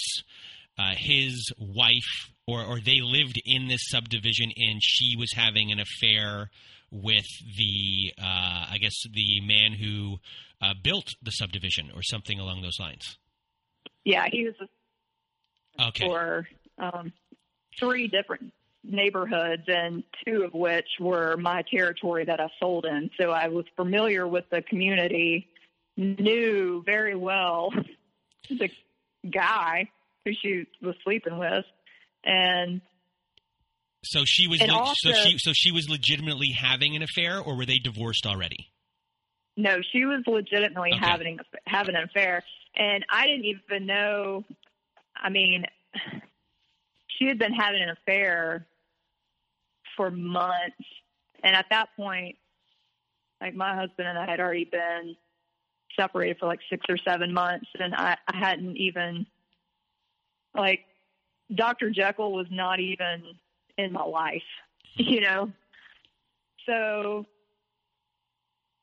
uh, 0.77 0.93
his 0.95 1.51
wife, 1.57 2.31
or 2.45 2.63
or 2.63 2.79
they 2.79 2.99
lived 3.01 3.41
in 3.45 3.67
this 3.67 3.81
subdivision, 3.89 4.51
and 4.55 4.81
she 4.83 5.15
was 5.17 5.31
having 5.33 5.71
an 5.71 5.79
affair 5.79 6.49
with 6.91 7.25
the, 7.57 8.13
uh, 8.21 8.67
I 8.71 8.77
guess, 8.79 8.95
the 9.11 9.41
man 9.41 9.73
who 9.73 10.19
uh, 10.61 10.73
built 10.81 11.07
the 11.21 11.31
subdivision, 11.31 11.91
or 11.93 12.01
something 12.01 12.39
along 12.39 12.61
those 12.61 12.79
lines. 12.79 13.17
Yeah, 14.05 14.25
he 14.31 14.45
was 14.45 14.55
Okay. 15.79 16.05
for 16.05 16.47
um, 16.77 17.11
three 17.77 18.07
different 18.07 18.53
neighborhoods, 18.83 19.63
and 19.67 20.03
two 20.25 20.43
of 20.43 20.53
which 20.53 20.87
were 20.99 21.35
my 21.37 21.63
territory 21.69 22.25
that 22.25 22.39
I 22.39 22.47
sold 22.59 22.85
in. 22.85 23.09
So 23.19 23.31
I 23.31 23.47
was 23.49 23.65
familiar 23.75 24.27
with 24.27 24.45
the 24.49 24.61
community, 24.61 25.47
knew 25.97 26.83
very 26.85 27.15
well 27.15 27.71
the 28.49 28.69
guy 29.29 29.89
who 30.25 30.31
she 30.41 30.65
was 30.81 30.95
sleeping 31.03 31.37
with, 31.37 31.65
and 32.23 32.81
So 34.03 34.23
she 34.25 34.47
was, 34.47 34.61
le- 34.61 34.73
also- 34.73 34.93
so 35.11 35.13
she, 35.13 35.37
so 35.37 35.51
she 35.53 35.71
was 35.71 35.89
legitimately 35.89 36.49
having 36.57 36.95
an 36.95 37.01
affair, 37.03 37.39
or 37.39 37.55
were 37.57 37.65
they 37.65 37.79
divorced 37.79 38.25
already? 38.25 38.67
no, 39.59 39.77
she 39.91 40.05
was 40.05 40.21
legitimately 40.27 40.91
Okay. 40.93 40.99
having 41.03 41.39
having 41.65 41.95
an 41.95 42.03
affair, 42.03 42.43
and 42.75 43.03
I 43.11 43.25
didn't 43.25 43.45
even 43.45 43.87
know. 43.87 44.43
I 45.15 45.29
mean, 45.29 45.65
she 47.17 47.25
had 47.25 47.39
been 47.39 47.53
having 47.53 47.81
an 47.81 47.89
affair 47.89 48.65
for 49.95 50.11
months 50.11 50.75
And 51.43 51.55
at 51.55 51.65
that 51.69 51.89
point, 51.95 52.35
like 53.41 53.55
my 53.55 53.75
husband 53.75 54.07
and 54.07 54.17
I 54.17 54.29
had 54.29 54.39
already 54.39 54.65
been 54.65 55.15
separated 55.99 56.37
for 56.39 56.47
like 56.47 56.59
six 56.69 56.85
or 56.89 56.97
seven 57.07 57.33
months, 57.33 57.67
and 57.79 57.93
I, 57.95 58.17
I 58.27 58.37
hadn't 58.37 58.77
even 58.77 59.25
like 60.55 60.85
Dr. 61.53 61.91
Jekyll 61.91 62.33
was 62.33 62.47
not 62.49 62.79
even 62.79 63.23
in 63.77 63.91
my 63.93 64.03
life, 64.03 64.41
you 64.95 65.21
know. 65.21 65.51
So 66.65 67.25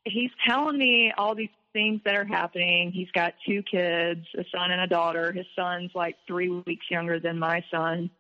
he's 0.04 0.30
telling 0.46 0.78
me 0.78 1.12
all 1.16 1.34
these 1.34 1.50
things 1.72 2.00
that 2.04 2.14
are 2.14 2.24
happening. 2.24 2.92
He's 2.92 3.10
got 3.10 3.34
two 3.46 3.62
kids, 3.62 4.24
a 4.38 4.44
son 4.56 4.70
and 4.70 4.80
a 4.80 4.86
daughter. 4.86 5.32
His 5.32 5.46
son's 5.56 5.90
like 5.94 6.16
three 6.26 6.48
weeks 6.48 6.86
younger 6.90 7.20
than 7.20 7.38
my 7.38 7.62
son. 7.70 8.10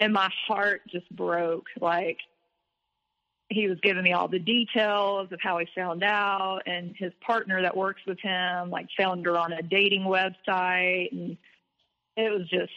And 0.00 0.12
my 0.12 0.30
heart 0.46 0.82
just 0.90 1.08
broke. 1.10 1.66
Like, 1.80 2.18
he 3.48 3.68
was 3.68 3.78
giving 3.82 4.02
me 4.02 4.12
all 4.12 4.28
the 4.28 4.38
details 4.38 5.30
of 5.30 5.38
how 5.40 5.58
he 5.58 5.66
found 5.74 6.02
out 6.02 6.62
and 6.66 6.94
his 6.96 7.12
partner 7.24 7.62
that 7.62 7.76
works 7.76 8.02
with 8.06 8.18
him 8.20 8.70
like 8.70 8.88
found 8.98 9.24
her 9.24 9.36
on 9.36 9.52
a 9.52 9.62
dating 9.62 10.02
website 10.02 11.12
and 11.12 11.36
it 12.16 12.30
was 12.32 12.48
just 12.48 12.72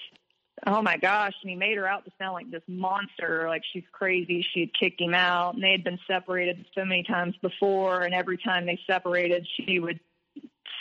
oh 0.68 0.82
my 0.82 0.98
gosh 0.98 1.34
and 1.42 1.50
he 1.50 1.56
made 1.56 1.78
her 1.78 1.88
out 1.88 2.06
to 2.06 2.12
sound 2.20 2.34
like 2.34 2.52
this 2.52 2.62
monster 2.68 3.46
like 3.48 3.64
she's 3.74 3.84
crazy 3.92 4.46
she 4.54 4.60
had 4.62 4.74
kicked 4.80 5.02
him 5.02 5.16
out 5.16 5.56
and 5.56 5.64
they 5.64 5.72
had 5.72 5.84
been 5.84 6.00
separated 6.06 6.64
so 6.76 6.86
many 6.86 7.04
times 7.04 7.36
before 7.42 8.04
and 8.04 8.14
every 8.14 8.38
time 8.38 8.66
they 8.66 8.80
separated 8.86 9.48
she 9.58 9.80
would 9.80 10.00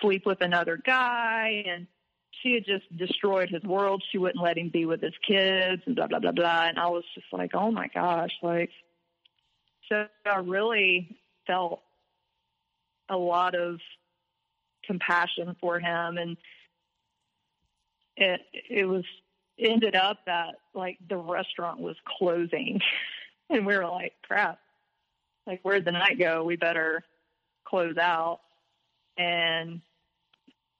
sleep 0.02 0.26
with 0.26 0.42
another 0.42 0.76
guy 0.76 1.64
and 1.66 1.86
she 2.42 2.54
had 2.54 2.64
just 2.64 2.84
destroyed 2.96 3.50
his 3.50 3.62
world. 3.62 4.02
She 4.10 4.18
wouldn't 4.18 4.42
let 4.42 4.58
him 4.58 4.68
be 4.68 4.86
with 4.86 5.00
his 5.00 5.14
kids 5.26 5.82
and 5.86 5.96
blah 5.96 6.06
blah 6.06 6.18
blah 6.20 6.32
blah. 6.32 6.66
And 6.68 6.78
i 6.78 6.88
was 6.88 7.04
just 7.14 7.26
like 7.32 7.50
oh 7.54 7.70
my 7.70 7.88
gosh 7.94 8.32
like 8.42 8.70
so 9.88 10.06
I 10.26 10.38
really 10.38 11.16
felt 11.46 11.80
a 13.08 13.16
lot 13.16 13.54
of 13.54 13.80
compassion 14.84 15.56
for 15.60 15.78
him. 15.78 16.18
And 16.18 16.36
it 18.16 18.40
it 18.52 18.84
was 18.86 19.04
ended 19.58 19.96
up 19.96 20.18
that 20.26 20.56
like 20.74 20.98
the 21.08 21.16
restaurant 21.16 21.80
was 21.80 21.96
closing. 22.18 22.80
And 23.50 23.64
we 23.64 23.74
were 23.74 23.88
like 23.88 24.12
crap. 24.26 24.58
Like 25.46 25.60
where'd 25.62 25.86
the 25.86 25.92
night 25.92 26.18
go? 26.18 26.44
We 26.44 26.56
better 26.56 27.02
close 27.66 27.96
out. 27.96 28.40
And 29.16 29.80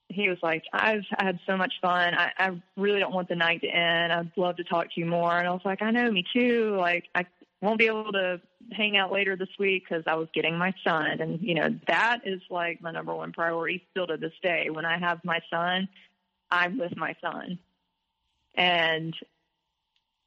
he 0.09 0.29
was 0.29 0.39
like 0.43 0.65
i've 0.73 1.05
had 1.19 1.39
so 1.47 1.57
much 1.57 1.75
fun 1.83 2.15
I, 2.15 2.31
I 2.39 2.63
really 2.77 2.99
don't 3.01 3.15
want 3.15 3.29
the 3.29 3.37
night 3.37 3.61
to 3.63 3.69
end 3.69 4.13
i'd 4.13 4.33
love 4.37 4.57
to 4.57 4.65
talk 4.65 4.87
to 4.95 5.01
you 5.01 5.07
more 5.07 5.39
and 5.39 5.47
i 5.47 5.51
was 5.51 5.61
like 5.65 5.83
i 5.83 5.91
know 5.91 6.11
me 6.11 6.25
too 6.33 6.77
like 6.79 7.05
i 7.15 7.27
won't 7.61 7.79
be 7.79 7.87
able 7.87 8.13
to 8.13 8.41
hang 8.73 8.97
out 8.97 9.13
later 9.13 9.37
this 9.37 9.49
week 9.59 9.85
because 9.89 10.05
I 10.07 10.15
was 10.15 10.29
getting 10.35 10.57
my 10.57 10.73
son. 10.85 11.21
And, 11.21 11.41
you 11.41 11.55
know, 11.55 11.69
that 11.89 12.21
is 12.25 12.41
like 12.51 12.81
my 12.81 12.93
number 12.93 13.15
one 13.15 13.33
priority 13.33 13.85
still 13.91 14.07
to 14.07 14.17
this 14.17 14.33
day. 14.43 14.69
When 14.71 14.85
I 14.85 14.99
have 14.99 15.25
my 15.25 15.41
son, 15.51 15.89
I'm 16.51 16.79
with 16.79 16.97
my 16.97 17.15
son. 17.21 17.59
And 18.55 19.15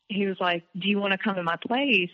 he 0.07 0.25
was 0.27 0.37
like, 0.39 0.63
Do 0.77 0.87
you 0.87 0.99
want 0.99 1.11
to 1.11 1.17
come 1.17 1.35
to 1.35 1.43
my 1.43 1.57
place? 1.57 2.09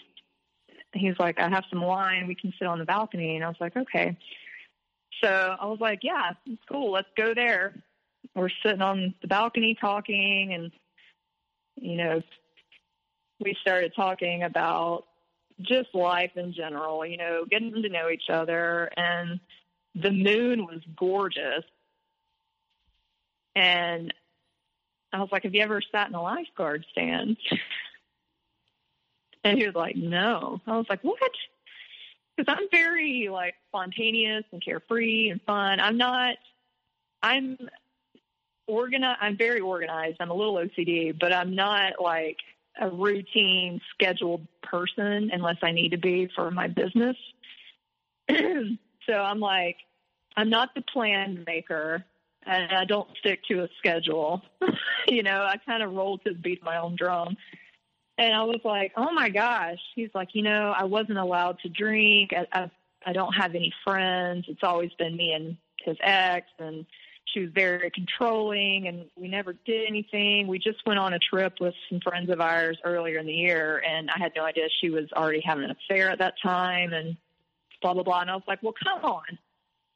He 0.94 1.08
was 1.08 1.20
like, 1.20 1.40
I 1.40 1.50
have 1.50 1.66
some 1.70 1.82
wine. 1.82 2.28
We 2.28 2.36
can 2.36 2.54
sit 2.58 2.68
on 2.68 2.80
the 2.80 2.86
balcony. 2.86 3.36
And 3.36 3.44
I 3.44 3.48
was 3.48 3.58
like, 3.60 3.76
Okay. 3.76 4.18
So 5.24 5.56
I 5.60 5.66
was 5.66 5.80
like, 5.80 6.00
Yeah, 6.04 6.32
it's 6.46 6.62
cool. 6.72 6.92
Let's 6.92 7.10
go 7.16 7.34
there. 7.34 7.74
We're 8.36 8.50
sitting 8.64 8.82
on 8.82 9.16
the 9.22 9.28
balcony 9.28 9.76
talking 9.80 10.54
and, 10.54 10.72
you 11.76 11.96
know, 11.96 12.22
we 13.40 13.56
started 13.62 13.94
talking 13.96 14.44
about 14.44 15.06
just 15.62 15.94
life 15.94 16.32
in 16.36 16.54
general, 16.54 17.06
you 17.06 17.18
know, 17.18 17.46
getting 17.50 17.82
to 17.82 17.90
know 17.90 18.10
each 18.10 18.30
other. 18.30 18.92
And 18.96 19.40
the 19.96 20.12
moon 20.12 20.66
was 20.66 20.82
gorgeous. 20.96 21.64
And 23.56 24.14
I 25.12 25.20
was 25.20 25.30
like, 25.32 25.44
Have 25.44 25.56
you 25.56 25.62
ever 25.62 25.82
sat 25.92 26.10
in 26.10 26.16
a 26.16 26.22
lifeguard 26.22 26.86
stand? 26.92 27.38
and 29.44 29.58
he 29.58 29.66
was 29.66 29.76
like, 29.76 29.96
No. 29.96 30.62
I 30.68 30.78
was 30.78 30.86
like, 30.90 31.04
What? 31.04 31.20
Because 32.38 32.54
I'm 32.56 32.68
very 32.72 33.30
like 33.32 33.56
spontaneous 33.70 34.44
and 34.52 34.64
carefree 34.64 35.30
and 35.30 35.42
fun. 35.42 35.80
I'm 35.80 35.98
not, 35.98 36.36
I'm 37.24 37.58
organized. 38.68 39.18
I'm 39.22 39.38
very 39.38 39.60
organized. 39.60 40.18
I'm 40.20 40.30
a 40.30 40.36
little 40.36 40.56
OCD, 40.56 41.18
but 41.20 41.34
I'm 41.34 41.56
not 41.56 41.94
like, 42.00 42.38
a 42.80 42.90
routine 42.90 43.82
scheduled 43.94 44.46
person 44.62 45.32
unless 45.34 45.58
I 45.62 45.72
need 45.72 45.90
to 45.90 45.98
be 45.98 46.30
for 46.36 46.52
my 46.52 46.68
business. 46.68 47.16
so 48.30 49.14
I'm 49.14 49.40
like, 49.40 49.78
I'm 50.36 50.50
not 50.50 50.76
the 50.76 50.82
plan 50.82 51.44
maker 51.48 52.06
and 52.46 52.72
I 52.72 52.86
don't 52.86 53.10
stick 53.20 53.42
to 53.50 53.64
a 53.64 53.70
schedule. 53.78 54.42
you 55.08 55.24
know, 55.24 55.42
I 55.42 55.58
kind 55.66 55.84
of 55.84 55.94
roll 55.94 56.18
to 56.20 56.32
the 56.32 56.40
beat 56.40 56.60
of 56.60 56.66
my 56.66 56.78
own 56.78 56.96
drum. 56.96 57.38
And 58.18 58.34
I 58.34 58.44
was 58.44 58.62
like, 58.64 58.94
oh 58.98 59.12
my 59.12 59.30
gosh. 59.30 59.80
He's 59.96 60.10
like, 60.14 60.30
you 60.34 60.42
know, 60.42 60.74
I 60.76 60.86
wasn't 60.86 61.20
allowed 61.20 61.60
to 61.60 61.70
drink. 61.70 62.34
I, 62.34 62.48
I, 62.52 62.72
I 63.06 63.14
don't 63.14 63.34
have 63.34 63.54
any 63.54 63.72
friends. 63.84 64.46
It's 64.48 64.64
always 64.64 64.92
been 64.98 65.16
me 65.16 65.34
and 65.34 65.58
his 65.84 65.98
ex. 66.02 66.48
And 66.58 66.86
she 67.26 67.42
was 67.42 67.50
very 67.54 67.92
controlling 67.92 68.88
and 68.88 69.06
we 69.16 69.28
never 69.28 69.54
did 69.54 69.88
anything. 69.88 70.48
We 70.48 70.58
just 70.58 70.86
went 70.86 71.00
on 71.00 71.14
a 71.14 71.20
trip 71.20 71.56
with 71.60 71.76
some 71.90 72.00
friends 72.00 72.30
of 72.30 72.42
ours 72.42 72.78
earlier 72.84 73.20
in 73.20 73.28
the 73.28 73.34
year 73.34 73.84
and 73.88 74.10
I 74.10 74.18
had 74.18 74.32
no 74.36 74.44
idea 74.44 74.68
she 74.82 74.90
was 74.90 75.12
already 75.14 75.42
having 75.42 75.66
an 75.66 75.72
affair 75.72 76.10
at 76.10 76.20
that 76.20 76.36
time 76.42 76.94
and 76.94 77.18
blah 77.82 77.94
blah 77.94 78.04
blah 78.04 78.22
and 78.22 78.32
I 78.32 78.36
was 78.36 78.44
like, 78.48 78.64
Well 78.64 78.74
come 78.84 79.04
on. 79.04 79.38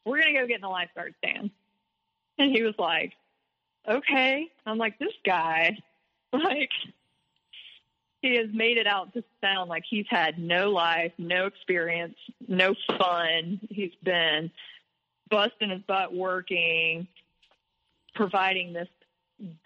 We're 0.06 0.20
gonna 0.20 0.34
go 0.34 0.46
get 0.46 0.56
in 0.56 0.62
the 0.62 0.70
lifeguard 0.70 1.16
stand. 1.18 1.52
And 2.38 2.56
he 2.56 2.64
was 2.64 2.76
like, 2.78 3.14
Okay. 3.88 4.50
I'm 4.66 4.78
like, 4.78 5.00
This 5.00 5.14
guy 5.26 5.78
like 6.34 6.72
he 8.22 8.36
has 8.38 8.48
made 8.54 8.78
it 8.78 8.88
out 8.88 9.14
to 9.14 9.24
sound 9.42 9.70
like 9.70 9.84
he's 9.90 10.06
had 10.10 10.38
no 10.38 10.72
life, 10.72 11.12
no 11.18 11.48
experience, 11.48 12.16
no 12.48 12.76
fun. 12.98 13.60
He's 13.70 13.96
been 14.04 14.52
busting 15.30 15.70
his 15.70 15.82
butt 15.82 16.14
working 16.14 17.08
providing 18.14 18.74
this 18.74 18.88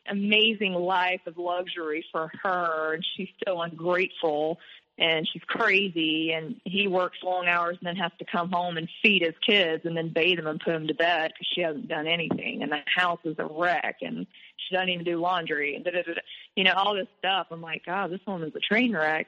amazing 0.07 0.73
life 0.73 1.21
of 1.25 1.37
luxury 1.37 2.05
for 2.11 2.31
her 2.43 2.93
and 2.93 3.05
she's 3.15 3.29
so 3.45 3.59
ungrateful 3.59 4.59
and 4.97 5.27
she's 5.31 5.41
crazy 5.43 6.31
and 6.31 6.59
he 6.63 6.87
works 6.87 7.17
long 7.21 7.47
hours 7.47 7.77
and 7.79 7.87
then 7.87 7.95
has 7.97 8.11
to 8.19 8.25
come 8.25 8.49
home 8.49 8.77
and 8.77 8.87
feed 9.01 9.21
his 9.21 9.33
kids 9.45 9.85
and 9.85 9.95
then 9.95 10.09
bathe 10.09 10.37
them 10.37 10.47
and 10.47 10.59
put 10.59 10.71
them 10.71 10.87
to 10.87 10.93
bed 10.93 11.31
because 11.33 11.47
she 11.53 11.61
hasn't 11.61 11.87
done 11.87 12.07
anything 12.07 12.63
and 12.63 12.71
the 12.71 12.79
house 12.85 13.19
is 13.25 13.35
a 13.37 13.45
wreck 13.45 13.97
and 14.01 14.25
she 14.55 14.75
doesn't 14.75 14.89
even 14.89 15.03
do 15.03 15.19
laundry 15.19 15.75
and 15.75 15.83
da, 15.83 15.91
da, 15.91 16.01
da, 16.03 16.13
da. 16.13 16.21
you 16.55 16.63
know 16.63 16.73
all 16.73 16.95
this 16.95 17.07
stuff. 17.19 17.47
I'm 17.51 17.61
like 17.61 17.85
god 17.85 18.11
this 18.11 18.21
woman's 18.25 18.55
a 18.55 18.59
train 18.59 18.95
wreck. 18.95 19.27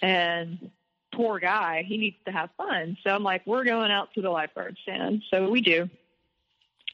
And 0.00 0.70
poor 1.12 1.38
guy 1.38 1.84
he 1.86 1.98
needs 1.98 2.16
to 2.24 2.32
have 2.32 2.50
fun. 2.56 2.96
So 3.04 3.10
i'm 3.10 3.22
like 3.22 3.46
we're 3.46 3.64
going 3.64 3.90
out 3.90 4.14
to 4.14 4.22
the 4.22 4.30
lifeguard 4.30 4.76
stand. 4.82 5.22
So 5.30 5.50
we 5.50 5.60
do. 5.60 5.90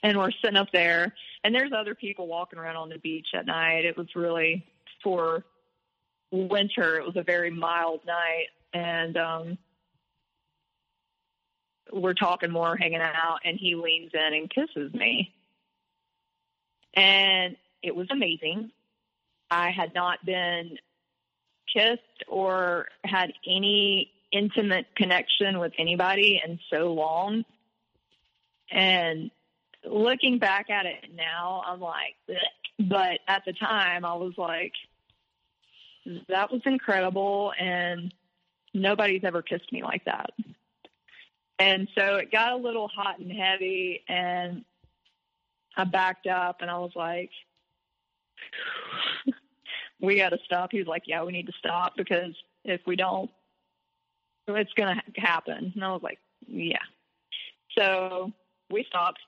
And 0.02 0.18
we're 0.18 0.32
sitting 0.42 0.56
up 0.56 0.72
there 0.72 1.14
and 1.44 1.54
there's 1.54 1.72
other 1.72 1.94
people 1.94 2.26
walking 2.26 2.58
around 2.58 2.76
on 2.76 2.88
the 2.88 2.98
beach 2.98 3.28
at 3.34 3.46
night. 3.46 3.84
It 3.84 3.96
was 3.96 4.08
really 4.16 4.66
for 5.04 5.44
winter 6.30 6.96
it 6.96 7.04
was 7.04 7.16
a 7.16 7.22
very 7.22 7.50
mild 7.50 8.00
night 8.06 8.46
and 8.72 9.16
um 9.16 9.58
we're 11.92 12.14
talking 12.14 12.50
more 12.50 12.76
hanging 12.76 13.00
out 13.00 13.38
and 13.44 13.58
he 13.58 13.74
leans 13.74 14.10
in 14.14 14.34
and 14.34 14.50
kisses 14.50 14.92
me. 14.94 15.32
And 16.94 17.56
it 17.82 17.94
was 17.94 18.08
amazing. 18.10 18.70
I 19.50 19.70
had 19.70 19.94
not 19.94 20.24
been 20.24 20.78
kissed 21.74 22.24
or 22.28 22.86
had 23.04 23.32
any 23.46 24.10
intimate 24.32 24.86
connection 24.96 25.58
with 25.58 25.72
anybody 25.78 26.40
in 26.44 26.58
so 26.72 26.92
long. 26.92 27.44
And 28.70 29.30
looking 29.84 30.38
back 30.38 30.70
at 30.70 30.86
it 30.86 31.06
now, 31.14 31.62
I'm 31.66 31.80
like, 31.80 32.14
Bleh. 32.28 32.88
but 32.88 33.20
at 33.26 33.42
the 33.44 33.52
time, 33.52 34.04
I 34.04 34.14
was 34.14 34.34
like, 34.36 34.72
that 36.28 36.50
was 36.50 36.62
incredible, 36.64 37.52
and 37.58 38.12
nobody's 38.74 39.24
ever 39.24 39.42
kissed 39.42 39.72
me 39.72 39.82
like 39.82 40.04
that. 40.04 40.30
And 41.58 41.88
so 41.96 42.16
it 42.16 42.32
got 42.32 42.52
a 42.52 42.56
little 42.56 42.88
hot 42.88 43.18
and 43.18 43.30
heavy, 43.30 44.02
and 44.08 44.64
I 45.76 45.84
backed 45.84 46.26
up, 46.26 46.62
and 46.62 46.70
I 46.70 46.78
was 46.78 46.92
like, 46.94 47.30
we 50.00 50.16
got 50.16 50.30
to 50.30 50.38
stop. 50.44 50.70
He 50.72 50.78
was 50.78 50.88
like, 50.88 51.02
yeah, 51.06 51.22
we 51.22 51.32
need 51.32 51.46
to 51.46 51.52
stop 51.58 51.94
because 51.96 52.34
if 52.64 52.80
we 52.86 52.96
don't, 52.96 53.30
it's 54.48 54.72
going 54.72 54.96
to 54.96 55.20
happen. 55.20 55.72
And 55.74 55.84
I 55.84 55.92
was 55.92 56.02
like, 56.02 56.18
yeah. 56.46 56.82
So 57.76 58.32
we 58.70 58.84
stopped 58.88 59.20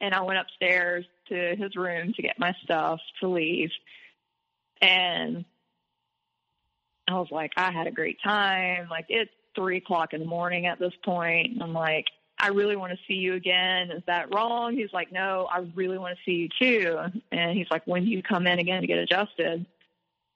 and 0.00 0.14
I 0.14 0.22
went 0.22 0.38
upstairs 0.38 1.04
to 1.28 1.56
his 1.56 1.74
room 1.76 2.12
to 2.14 2.22
get 2.22 2.38
my 2.38 2.54
stuff 2.62 3.00
to 3.20 3.28
leave. 3.28 3.70
And 4.80 5.44
I 7.08 7.14
was 7.14 7.28
like, 7.30 7.52
I 7.56 7.70
had 7.70 7.86
a 7.86 7.90
great 7.90 8.18
time. 8.22 8.88
Like 8.90 9.06
it's 9.08 9.30
three 9.54 9.78
o'clock 9.78 10.12
in 10.12 10.20
the 10.20 10.26
morning 10.26 10.66
at 10.66 10.78
this 10.78 10.92
point. 11.04 11.52
And 11.52 11.62
I'm 11.62 11.72
like, 11.72 12.06
I 12.38 12.48
really 12.48 12.76
want 12.76 12.92
to 12.92 12.98
see 13.08 13.14
you 13.14 13.34
again. 13.34 13.90
Is 13.90 14.02
that 14.06 14.34
wrong? 14.34 14.74
He's 14.74 14.92
like, 14.92 15.12
No, 15.12 15.48
I 15.50 15.60
really 15.74 15.98
want 15.98 16.16
to 16.16 16.22
see 16.24 16.36
you 16.36 16.48
too. 16.60 16.98
And 17.32 17.56
he's 17.56 17.68
like, 17.70 17.86
When 17.86 18.04
do 18.04 18.10
you 18.10 18.22
come 18.22 18.46
in 18.46 18.58
again 18.58 18.82
to 18.82 18.86
get 18.86 18.98
adjusted? 18.98 19.64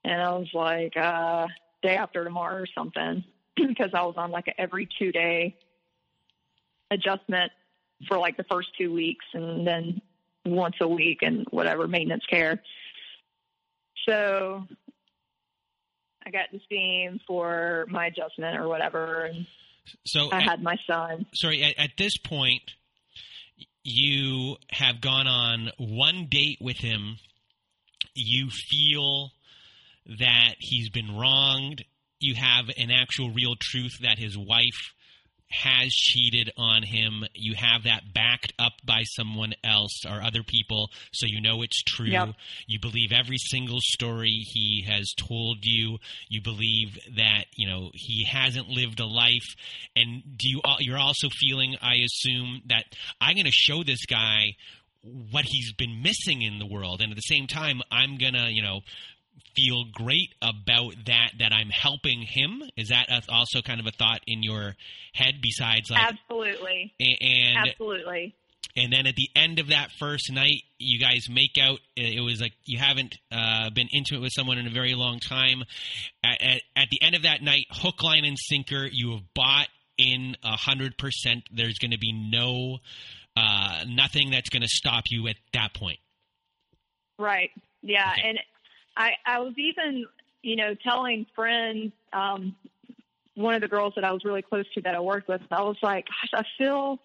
And 0.05 0.23
I 0.23 0.31
was 0.33 0.49
like, 0.55 0.97
uh, 0.97 1.47
day 1.83 1.97
after 1.97 2.25
tomorrow 2.25 2.63
or 2.63 2.67
something. 2.75 3.25
because 3.69 3.91
I 3.95 4.03
was 4.03 4.15
on 4.17 4.31
like 4.31 4.49
a 4.49 4.61
every 4.61 4.89
two 4.99 5.13
day 5.13 5.57
adjustment 6.91 7.53
for 8.09 8.19
like 8.19 8.37
the 8.37 8.45
first 8.45 8.69
two 8.79 8.93
weeks 8.93 9.25
and 9.35 9.67
then 9.67 10.01
once 10.45 10.77
a 10.81 10.89
week 10.89 11.19
and 11.23 11.47
whatever 11.51 11.87
maintenance 11.87 12.25
care. 12.27 12.63
So 14.09 14.65
I 16.31 16.39
got 16.39 16.61
see 16.69 17.03
him 17.05 17.21
for 17.27 17.87
my 17.89 18.07
adjustment 18.07 18.57
or 18.57 18.69
whatever. 18.69 19.25
And 19.25 19.47
so 20.07 20.31
I 20.31 20.37
at, 20.39 20.43
had 20.43 20.63
my 20.63 20.77
son. 20.87 21.27
Sorry, 21.35 21.63
at, 21.63 21.79
at 21.79 21.91
this 21.99 22.17
point, 22.17 22.63
you 23.83 24.57
have 24.71 25.01
gone 25.01 25.27
on 25.27 25.71
one 25.79 26.29
date 26.31 26.59
with 26.61 26.79
him. 26.79 27.17
You 28.15 28.49
feel 28.51 29.31
that 30.19 30.55
he's 30.59 30.91
been 30.91 31.17
wronged. 31.17 31.85
You 32.21 32.35
have 32.35 32.69
an 32.77 32.91
actual 32.91 33.31
real 33.31 33.55
truth 33.59 33.99
that 34.03 34.19
his 34.19 34.37
wife 34.37 34.93
has 35.51 35.91
cheated 35.91 36.51
on 36.57 36.83
him. 36.83 37.25
You 37.35 37.55
have 37.57 37.85
that 37.85 38.15
backed 38.15 38.53
up 38.59 38.73
by 38.85 39.03
someone 39.03 39.55
else 39.65 40.05
or 40.07 40.23
other 40.23 40.43
people, 40.43 40.91
so 41.13 41.27
you 41.27 41.41
know 41.41 41.63
it's 41.63 41.83
true. 41.83 42.07
Yep. 42.07 42.35
You 42.67 42.79
believe 42.81 43.13
every 43.13 43.39
single 43.39 43.81
story 43.81 44.45
he 44.53 44.85
has 44.89 45.13
told 45.19 45.59
you. 45.63 45.99
You 46.29 46.41
believe 46.41 46.99
that 47.17 47.45
you 47.57 47.69
know 47.69 47.91
he 47.95 48.25
hasn't 48.25 48.69
lived 48.69 49.01
a 49.01 49.07
life, 49.07 49.57
and 49.97 50.23
do 50.37 50.49
you? 50.49 50.61
You're 50.79 50.99
also 50.99 51.29
feeling, 51.29 51.77
I 51.83 51.97
assume, 51.97 52.63
that 52.67 52.85
I'm 53.21 53.35
going 53.35 53.47
to 53.47 53.53
show 53.53 53.83
this 53.83 54.07
guy 54.07 54.55
what 55.03 55.45
he's 55.47 55.73
been 55.73 56.03
missing 56.03 56.43
in 56.43 56.59
the 56.59 56.67
world, 56.67 57.01
and 57.01 57.11
at 57.11 57.17
the 57.17 57.23
same 57.23 57.47
time, 57.47 57.81
I'm 57.91 58.19
gonna, 58.19 58.49
you 58.51 58.63
know, 58.63 58.81
feel 59.57 59.85
great 59.93 60.35
about 60.43 60.95
that 61.07 61.33
that 61.39 61.53
I'm 61.53 61.69
helping 61.69 62.23
him? 62.23 62.63
Is 62.77 62.89
that 62.89 63.07
also 63.29 63.63
kind 63.63 63.81
of 63.81 63.87
a 63.87 63.91
thought 63.91 64.21
in 64.27 64.43
your 64.43 64.77
head 65.13 65.35
besides 65.43 65.91
like 65.91 66.03
Absolutely. 66.03 66.93
and 67.01 67.69
Absolutely. 67.69 68.35
and 68.77 68.93
then 68.93 69.07
at 69.07 69.17
the 69.17 69.29
end 69.35 69.59
of 69.59 69.69
that 69.69 69.91
first 69.99 70.33
night, 70.33 70.63
you 70.79 70.99
guys 70.99 71.29
make 71.31 71.59
out. 71.61 71.81
It 71.97 72.23
was 72.23 72.41
like 72.41 72.53
you 72.65 72.79
haven't 72.79 73.17
uh, 73.33 73.71
been 73.71 73.89
intimate 73.93 74.23
with 74.23 74.33
someone 74.33 74.59
in 74.59 74.67
a 74.67 74.71
very 74.71 74.95
long 74.95 75.19
time. 75.21 75.63
At, 76.25 76.41
at, 76.43 76.63
at 76.77 76.89
the 76.91 77.03
end 77.03 77.15
of 77.15 77.23
that 77.23 77.43
night, 77.43 77.67
hook, 77.71 78.03
line, 78.03 78.25
and 78.25 78.39
sinker, 78.39 78.89
you 78.91 79.13
have 79.13 79.35
bought 79.35 79.69
in 79.99 80.37
a 80.43 80.57
hundred 80.57 80.97
percent. 80.97 81.45
There's 81.53 81.79
going 81.79 81.91
to 81.91 81.99
be 81.99 82.13
no 82.13 82.79
uh, 83.37 83.85
nothing 83.89 84.31
that's 84.31 84.49
going 84.51 84.63
to 84.63 84.69
stop 84.69 85.05
you 85.11 85.29
at 85.29 85.37
that 85.53 85.75
point. 85.75 85.99
Right. 87.19 87.51
Yeah. 87.83 88.13
Okay. 88.13 88.29
And 88.29 88.39
I, 88.97 89.13
I 89.25 89.41
was 89.41 89.55
even, 89.57 90.07
you 90.43 90.57
know, 90.57 90.75
telling 90.75 91.27
friends, 91.35 91.93
um, 92.13 92.57
one 93.35 93.55
of 93.55 93.61
the 93.61 93.69
girls 93.69 93.95
that 93.97 94.05
I 94.05 94.13
was 94.13 94.25
really 94.25 94.43
close 94.43 94.67
to 94.75 94.83
that 94.83 94.95
I 94.95 95.01
worked 95.01 95.29
with, 95.29 95.41
I 95.51 95.63
was 95.63 95.77
like, 95.83 96.07
gosh, 96.07 96.43
I 96.43 96.45
feel, 96.59 96.99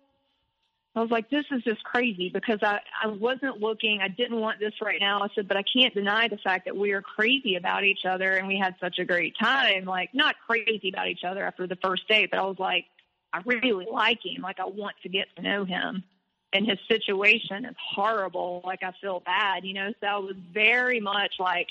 I 0.95 1.01
was 1.01 1.11
like, 1.11 1.29
this 1.29 1.45
is 1.51 1.63
just 1.63 1.83
crazy 1.83 2.29
because 2.33 2.59
I, 2.63 2.79
I 3.03 3.07
wasn't 3.07 3.61
looking, 3.61 3.99
I 4.01 4.07
didn't 4.07 4.39
want 4.39 4.59
this 4.59 4.73
right 4.81 4.99
now. 4.99 5.21
I 5.21 5.27
said, 5.35 5.47
but 5.47 5.57
I 5.57 5.63
can't 5.63 5.93
deny 5.93 6.27
the 6.27 6.37
fact 6.37 6.65
that 6.65 6.75
we 6.75 6.91
are 6.91 7.01
crazy 7.01 7.55
about 7.55 7.83
each 7.83 8.05
other 8.07 8.31
and 8.31 8.47
we 8.47 8.57
had 8.57 8.75
such 8.79 8.99
a 8.99 9.05
great 9.05 9.35
time. 9.39 9.85
Like, 9.85 10.13
not 10.13 10.35
crazy 10.47 10.89
about 10.89 11.07
each 11.07 11.23
other 11.25 11.45
after 11.45 11.67
the 11.67 11.77
first 11.77 12.07
date, 12.07 12.31
but 12.31 12.39
I 12.39 12.43
was 12.43 12.59
like, 12.59 12.85
I 13.31 13.41
really 13.45 13.85
like 13.91 14.19
him. 14.23 14.41
Like, 14.41 14.59
I 14.59 14.65
want 14.65 14.95
to 15.03 15.09
get 15.09 15.27
to 15.35 15.41
know 15.41 15.65
him. 15.65 16.03
And 16.53 16.65
his 16.65 16.79
situation 16.87 17.65
is 17.65 17.75
horrible. 17.77 18.61
Like, 18.63 18.81
I 18.83 18.93
feel 19.01 19.19
bad, 19.19 19.65
you 19.65 19.73
know? 19.73 19.91
So 19.99 20.07
I 20.07 20.17
was 20.17 20.35
very 20.53 20.99
much 21.01 21.35
like, 21.39 21.67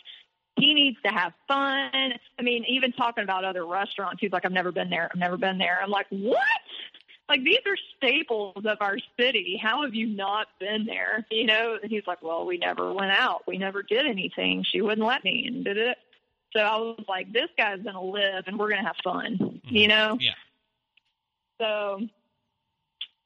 he 0.56 0.74
needs 0.74 0.98
to 1.04 1.10
have 1.10 1.32
fun. 1.48 1.90
I 2.38 2.42
mean, 2.42 2.64
even 2.68 2.92
talking 2.92 3.24
about 3.24 3.44
other 3.44 3.66
restaurants, 3.66 4.20
he's 4.20 4.30
like, 4.30 4.44
I've 4.44 4.52
never 4.52 4.72
been 4.72 4.90
there. 4.90 5.10
I've 5.10 5.18
never 5.18 5.36
been 5.36 5.58
there. 5.58 5.80
I'm 5.82 5.90
like, 5.90 6.06
what? 6.10 6.38
Like, 7.28 7.42
these 7.42 7.60
are 7.66 7.76
staples 7.96 8.62
of 8.66 8.76
our 8.80 8.98
city. 9.18 9.58
How 9.60 9.82
have 9.82 9.94
you 9.94 10.06
not 10.06 10.48
been 10.60 10.84
there? 10.84 11.24
You 11.30 11.46
know? 11.46 11.78
And 11.82 11.90
he's 11.90 12.06
like, 12.06 12.22
well, 12.22 12.44
we 12.44 12.58
never 12.58 12.92
went 12.92 13.12
out. 13.12 13.42
We 13.46 13.56
never 13.56 13.82
did 13.82 14.06
anything. 14.06 14.64
She 14.70 14.82
wouldn't 14.82 15.06
let 15.06 15.24
me 15.24 15.46
and 15.46 15.64
did 15.64 15.78
it. 15.78 15.96
So 16.54 16.60
I 16.60 16.76
was 16.76 17.04
like, 17.08 17.32
this 17.32 17.48
guy's 17.56 17.82
going 17.82 17.94
to 17.94 18.00
live 18.00 18.44
and 18.46 18.58
we're 18.58 18.68
going 18.68 18.82
to 18.82 18.86
have 18.86 18.96
fun, 19.02 19.38
mm-hmm. 19.40 19.74
you 19.74 19.88
know? 19.88 20.18
Yeah. 20.20 20.34
So 21.60 22.00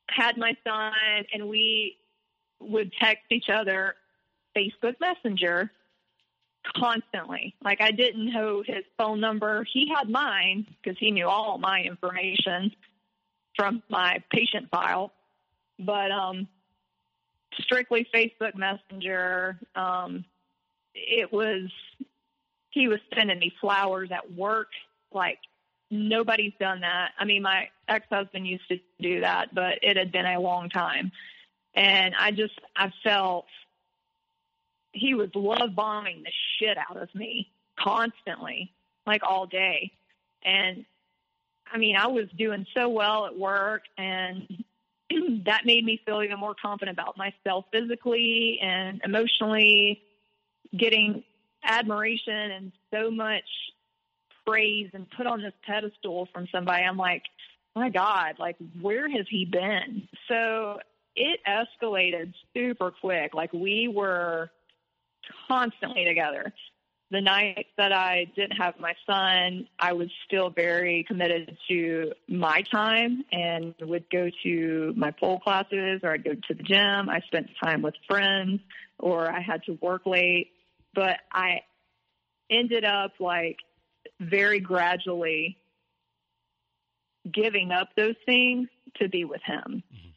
had 0.09 0.37
my 0.37 0.57
son 0.67 0.93
and 1.33 1.49
we 1.49 1.97
would 2.61 2.93
text 3.01 3.25
each 3.31 3.49
other 3.49 3.95
Facebook 4.57 4.97
Messenger 5.01 5.71
constantly. 6.77 7.55
Like 7.63 7.81
I 7.81 7.91
didn't 7.91 8.33
know 8.33 8.63
his 8.67 8.85
phone 8.97 9.21
number. 9.21 9.65
He 9.73 9.91
had 9.95 10.09
mine 10.09 10.67
because 10.83 10.99
he 10.99 11.11
knew 11.11 11.27
all 11.27 11.59
my 11.59 11.83
information 11.83 12.73
from 13.57 13.83
my 13.89 14.23
patient 14.31 14.71
file. 14.71 15.13
But 15.79 16.11
um 16.11 16.49
strictly 17.61 18.07
Facebook 18.15 18.55
Messenger. 18.55 19.59
Um 19.75 20.25
it 20.95 21.33
was 21.33 21.71
he 22.71 22.89
was 22.89 22.99
sending 23.15 23.39
me 23.39 23.53
flowers 23.61 24.11
at 24.13 24.33
work 24.33 24.69
like 25.13 25.39
nobody's 25.91 26.53
done 26.61 26.81
that. 26.81 27.13
I 27.19 27.25
mean, 27.25 27.43
my 27.43 27.69
ex-husband 27.89 28.47
used 28.47 28.69
to 28.69 28.79
do 29.01 29.21
that, 29.21 29.55
but 29.55 29.79
it 29.83 29.97
had 29.97 30.13
been 30.13 30.27
a 30.27 30.41
long 30.41 30.69
time. 30.69 31.13
And 31.75 32.15
I 32.19 32.31
just 32.31 32.55
I 32.77 32.93
felt 33.05 33.47
he 34.93 35.15
was 35.15 35.31
love 35.35 35.75
bombing 35.75 36.23
the 36.25 36.33
shit 36.59 36.77
out 36.79 36.97
of 36.97 37.15
me 37.15 37.51
constantly, 37.79 38.73
like 39.07 39.23
all 39.23 39.47
day. 39.47 39.93
And 40.45 40.85
I 41.71 41.79
mean, 41.79 41.97
I 41.97 42.09
was 42.09 42.27
doing 42.37 42.67
so 42.75 42.89
well 42.89 43.27
at 43.27 43.39
work 43.39 43.83
and 43.97 44.65
that 45.45 45.65
made 45.65 45.85
me 45.85 46.01
feel 46.05 46.23
even 46.23 46.39
more 46.39 46.55
confident 46.61 46.99
about 46.99 47.17
myself 47.17 47.67
physically 47.73 48.59
and 48.63 49.01
emotionally 49.05 50.03
getting 50.77 51.25
admiration 51.65 52.33
and 52.35 52.73
so 52.93 53.11
much 53.11 53.45
praise 54.47 54.91
and 54.95 55.07
put 55.11 55.27
on 55.27 55.43
this 55.43 55.53
pedestal 55.67 56.29
from 56.33 56.47
somebody. 56.53 56.85
I'm 56.85 56.97
like, 56.97 57.23
my 57.79 57.91
God, 57.91 58.35
like 58.39 58.57
where 58.81 59.09
has 59.09 59.27
he 59.31 59.45
been? 59.45 60.09
So 60.29 60.79
it 61.17 61.41
escalated 61.47 62.33
super 62.55 62.91
quick. 62.91 63.35
Like 63.35 63.53
we 63.53 63.89
were 63.89 64.51
constantly 65.49 66.05
together. 66.05 66.53
The 67.11 67.23
nights 67.23 67.71
that 67.79 67.91
I 67.91 68.27
didn't 68.37 68.59
have 68.59 68.75
my 68.79 68.93
son, 69.07 69.67
I 69.79 69.95
was 69.95 70.09
still 70.27 70.51
very 70.51 71.05
committed 71.09 71.57
to 71.69 72.13
my 72.29 72.63
time 72.71 73.25
and 73.33 73.75
would 73.81 74.11
go 74.11 74.29
to 74.43 74.93
my 74.95 75.11
pole 75.13 75.41
classes 75.41 76.01
or 76.03 76.13
I'd 76.13 76.25
go 76.25 76.35
to 76.35 76.55
the 76.55 76.63
gym. 76.63 77.09
I 77.09 77.21
spent 77.27 77.49
time 77.63 77.81
with 77.81 77.95
friends 78.07 78.61
or 78.99 79.31
I 79.31 79.41
had 79.41 79.63
to 79.65 79.79
work 79.81 80.05
late. 80.05 80.51
But 80.95 81.17
I 81.33 81.63
ended 82.51 82.85
up 82.85 83.13
like 83.21 83.57
very 84.21 84.61
gradually 84.61 85.57
giving 87.33 87.71
up 87.71 87.89
those 87.97 88.17
things 88.27 88.69
to 88.95 89.09
be 89.09 89.25
with 89.25 89.43
him. 89.43 89.83
Mhm. 89.93 90.13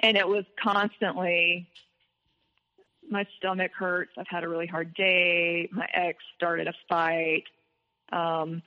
And 0.00 0.16
it 0.16 0.26
was 0.26 0.44
constantly 0.56 1.66
my 3.08 3.26
stomach 3.36 3.72
hurts. 3.74 4.12
I've 4.16 4.28
had 4.28 4.44
a 4.44 4.48
really 4.48 4.66
hard 4.66 4.94
day. 4.94 5.68
My 5.72 5.88
ex 5.92 6.22
started 6.36 6.68
a 6.68 6.74
fight. 6.88 7.44
Um, 8.12 8.62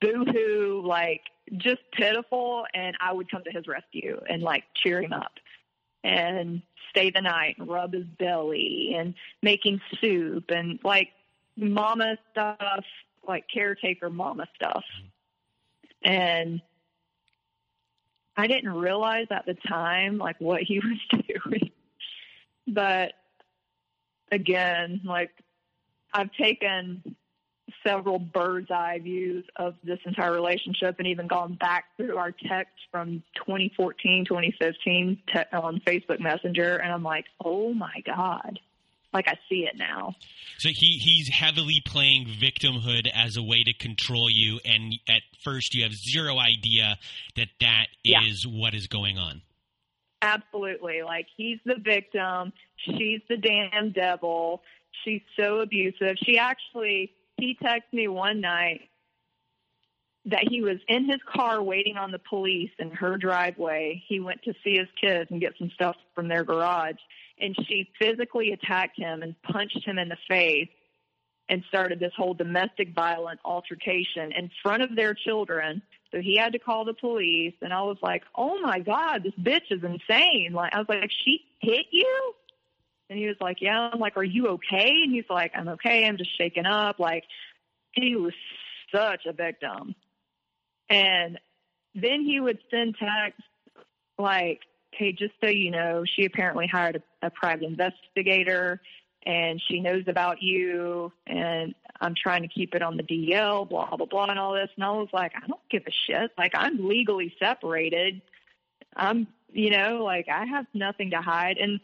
boo 0.00 0.24
hoo, 0.24 0.82
like 0.84 1.22
just 1.56 1.80
pitiful. 1.92 2.66
And 2.74 2.96
I 3.00 3.12
would 3.12 3.30
come 3.30 3.42
to 3.44 3.50
his 3.50 3.66
rescue 3.66 4.20
and 4.28 4.42
like 4.42 4.64
cheer 4.74 5.02
him 5.02 5.12
up 5.12 5.32
and 6.04 6.62
stay 6.90 7.10
the 7.10 7.20
night 7.20 7.56
and 7.58 7.68
rub 7.68 7.92
his 7.92 8.04
belly 8.04 8.94
and 8.96 9.14
making 9.42 9.80
soup 10.00 10.50
and 10.50 10.78
like 10.84 11.12
mama 11.56 12.18
stuff, 12.30 12.84
like 13.26 13.48
caretaker 13.48 14.10
mama 14.10 14.46
stuff. 14.54 14.84
And 16.06 16.62
I 18.36 18.46
didn't 18.46 18.72
realize 18.72 19.26
at 19.30 19.44
the 19.44 19.54
time 19.54 20.18
like 20.18 20.40
what 20.40 20.62
he 20.62 20.78
was 21.12 21.22
doing. 21.26 21.72
But 22.68 23.12
again, 24.30 25.00
like 25.04 25.30
I've 26.14 26.32
taken 26.32 27.16
several 27.84 28.20
bird's 28.20 28.70
eye 28.70 29.00
views 29.02 29.44
of 29.56 29.74
this 29.82 29.98
entire 30.04 30.32
relationship 30.32 30.96
and 30.98 31.08
even 31.08 31.26
gone 31.26 31.54
back 31.54 31.86
through 31.96 32.16
our 32.16 32.30
text 32.30 32.74
from 32.92 33.24
2014, 33.36 34.24
2015 34.26 35.18
te- 35.26 35.38
on 35.52 35.80
Facebook 35.86 36.20
Messenger. 36.20 36.76
And 36.76 36.92
I'm 36.92 37.02
like, 37.02 37.26
oh 37.44 37.74
my 37.74 38.02
God. 38.04 38.60
Like 39.16 39.28
I 39.28 39.38
see 39.48 39.66
it 39.66 39.76
now. 39.76 40.14
So 40.58 40.68
he 40.72 40.98
he's 40.98 41.28
heavily 41.28 41.80
playing 41.86 42.26
victimhood 42.40 43.08
as 43.14 43.36
a 43.36 43.42
way 43.42 43.62
to 43.64 43.72
control 43.72 44.28
you, 44.30 44.60
and 44.64 44.94
at 45.08 45.22
first 45.42 45.74
you 45.74 45.82
have 45.84 45.92
zero 45.94 46.38
idea 46.38 46.98
that 47.36 47.48
that 47.60 47.86
Yeah. 48.04 48.22
is 48.24 48.46
what 48.46 48.74
is 48.74 48.86
going 48.86 49.16
on. 49.18 49.40
Absolutely. 50.22 51.02
Like 51.02 51.26
he's 51.36 51.58
the 51.64 51.76
victim. 51.78 52.52
She's 52.76 53.20
the 53.28 53.36
damn 53.38 53.92
devil. 53.92 54.62
She's 55.04 55.22
so 55.38 55.60
abusive. 55.60 56.16
She 56.24 56.38
actually, 56.38 57.12
he 57.36 57.56
texted 57.62 57.92
me 57.92 58.08
one 58.08 58.40
night 58.40 58.82
that 60.24 60.48
he 60.48 60.60
was 60.62 60.78
in 60.88 61.04
his 61.08 61.20
car 61.32 61.62
waiting 61.62 61.96
on 61.96 62.10
the 62.10 62.18
police 62.18 62.70
in 62.78 62.90
her 62.90 63.16
driveway. 63.16 64.02
He 64.08 64.20
went 64.20 64.42
to 64.42 64.54
see 64.64 64.76
his 64.76 64.88
kids 65.00 65.30
and 65.30 65.40
get 65.40 65.52
some 65.58 65.70
stuff 65.74 65.96
from 66.14 66.28
their 66.28 66.44
garage. 66.44 66.96
And 67.38 67.56
she 67.66 67.90
physically 67.98 68.52
attacked 68.52 68.98
him 68.98 69.22
and 69.22 69.40
punched 69.42 69.84
him 69.86 69.98
in 69.98 70.08
the 70.08 70.16
face 70.28 70.68
and 71.48 71.62
started 71.68 72.00
this 72.00 72.12
whole 72.16 72.34
domestic 72.34 72.94
violent 72.94 73.40
altercation 73.44 74.32
in 74.32 74.50
front 74.62 74.82
of 74.82 74.96
their 74.96 75.14
children. 75.14 75.82
So 76.10 76.20
he 76.20 76.36
had 76.36 76.52
to 76.54 76.58
call 76.58 76.84
the 76.84 76.94
police, 76.94 77.54
and 77.60 77.72
I 77.72 77.82
was 77.82 77.98
like, 78.02 78.22
"Oh 78.34 78.60
my 78.60 78.80
god, 78.80 79.22
this 79.22 79.34
bitch 79.34 79.70
is 79.70 79.82
insane!" 79.84 80.52
Like 80.52 80.74
I 80.74 80.78
was 80.78 80.88
like, 80.88 81.10
"She 81.24 81.44
hit 81.60 81.86
you?" 81.90 82.34
And 83.10 83.18
he 83.18 83.26
was 83.26 83.36
like, 83.40 83.60
"Yeah." 83.60 83.90
I'm 83.92 84.00
like, 84.00 84.16
"Are 84.16 84.24
you 84.24 84.48
okay?" 84.48 85.02
And 85.02 85.12
he's 85.12 85.28
like, 85.28 85.52
"I'm 85.54 85.68
okay. 85.68 86.06
I'm 86.06 86.16
just 86.16 86.36
shaken 86.36 86.66
up." 86.66 86.98
Like 86.98 87.24
he 87.92 88.16
was 88.16 88.34
such 88.94 89.26
a 89.26 89.32
victim. 89.32 89.94
And 90.88 91.38
then 91.94 92.22
he 92.22 92.40
would 92.40 92.58
send 92.70 92.96
texts 92.96 93.42
like, 94.18 94.60
"Hey, 94.96 95.12
just 95.12 95.34
so 95.42 95.48
you 95.48 95.70
know, 95.70 96.04
she 96.04 96.24
apparently 96.24 96.66
hired 96.66 97.02
a, 97.22 97.26
a 97.26 97.30
private 97.30 97.64
investigator." 97.64 98.80
and 99.26 99.60
she 99.68 99.80
knows 99.80 100.04
about 100.06 100.40
you 100.40 101.12
and 101.26 101.74
I'm 102.00 102.14
trying 102.14 102.42
to 102.42 102.48
keep 102.48 102.74
it 102.74 102.82
on 102.82 102.96
the 102.96 103.02
DL, 103.02 103.68
blah, 103.68 103.96
blah, 103.96 104.06
blah, 104.06 104.26
and 104.26 104.38
all 104.38 104.54
this. 104.54 104.70
And 104.76 104.84
I 104.84 104.90
was 104.90 105.08
like, 105.12 105.32
I 105.34 105.46
don't 105.46 105.60
give 105.68 105.82
a 105.86 105.90
shit. 105.90 106.30
Like, 106.38 106.52
I'm 106.54 106.88
legally 106.88 107.34
separated. 107.40 108.22
I'm, 108.94 109.26
you 109.52 109.70
know, 109.70 110.04
like, 110.04 110.28
I 110.28 110.44
have 110.44 110.66
nothing 110.72 111.10
to 111.10 111.20
hide. 111.20 111.58
And 111.58 111.80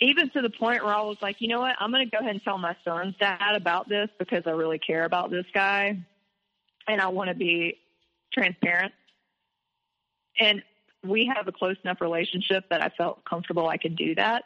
even 0.00 0.30
to 0.30 0.40
the 0.40 0.50
point 0.50 0.84
where 0.84 0.94
I 0.94 1.02
was 1.02 1.18
like, 1.20 1.36
you 1.40 1.48
know 1.48 1.60
what? 1.60 1.74
I'm 1.78 1.90
going 1.90 2.08
to 2.08 2.10
go 2.10 2.20
ahead 2.20 2.34
and 2.34 2.42
tell 2.42 2.56
my 2.56 2.76
son's 2.84 3.16
dad 3.18 3.54
about 3.54 3.88
this 3.88 4.08
because 4.18 4.44
I 4.46 4.50
really 4.50 4.78
care 4.78 5.04
about 5.04 5.30
this 5.30 5.46
guy 5.52 5.98
and 6.86 7.00
I 7.00 7.08
want 7.08 7.28
to 7.28 7.34
be 7.34 7.78
transparent. 8.32 8.92
And 10.40 10.62
we 11.04 11.30
have 11.34 11.48
a 11.48 11.52
close 11.52 11.76
enough 11.84 12.00
relationship 12.00 12.64
that 12.70 12.82
I 12.82 12.88
felt 12.96 13.24
comfortable 13.24 13.68
I 13.68 13.76
could 13.76 13.96
do 13.96 14.14
that. 14.16 14.44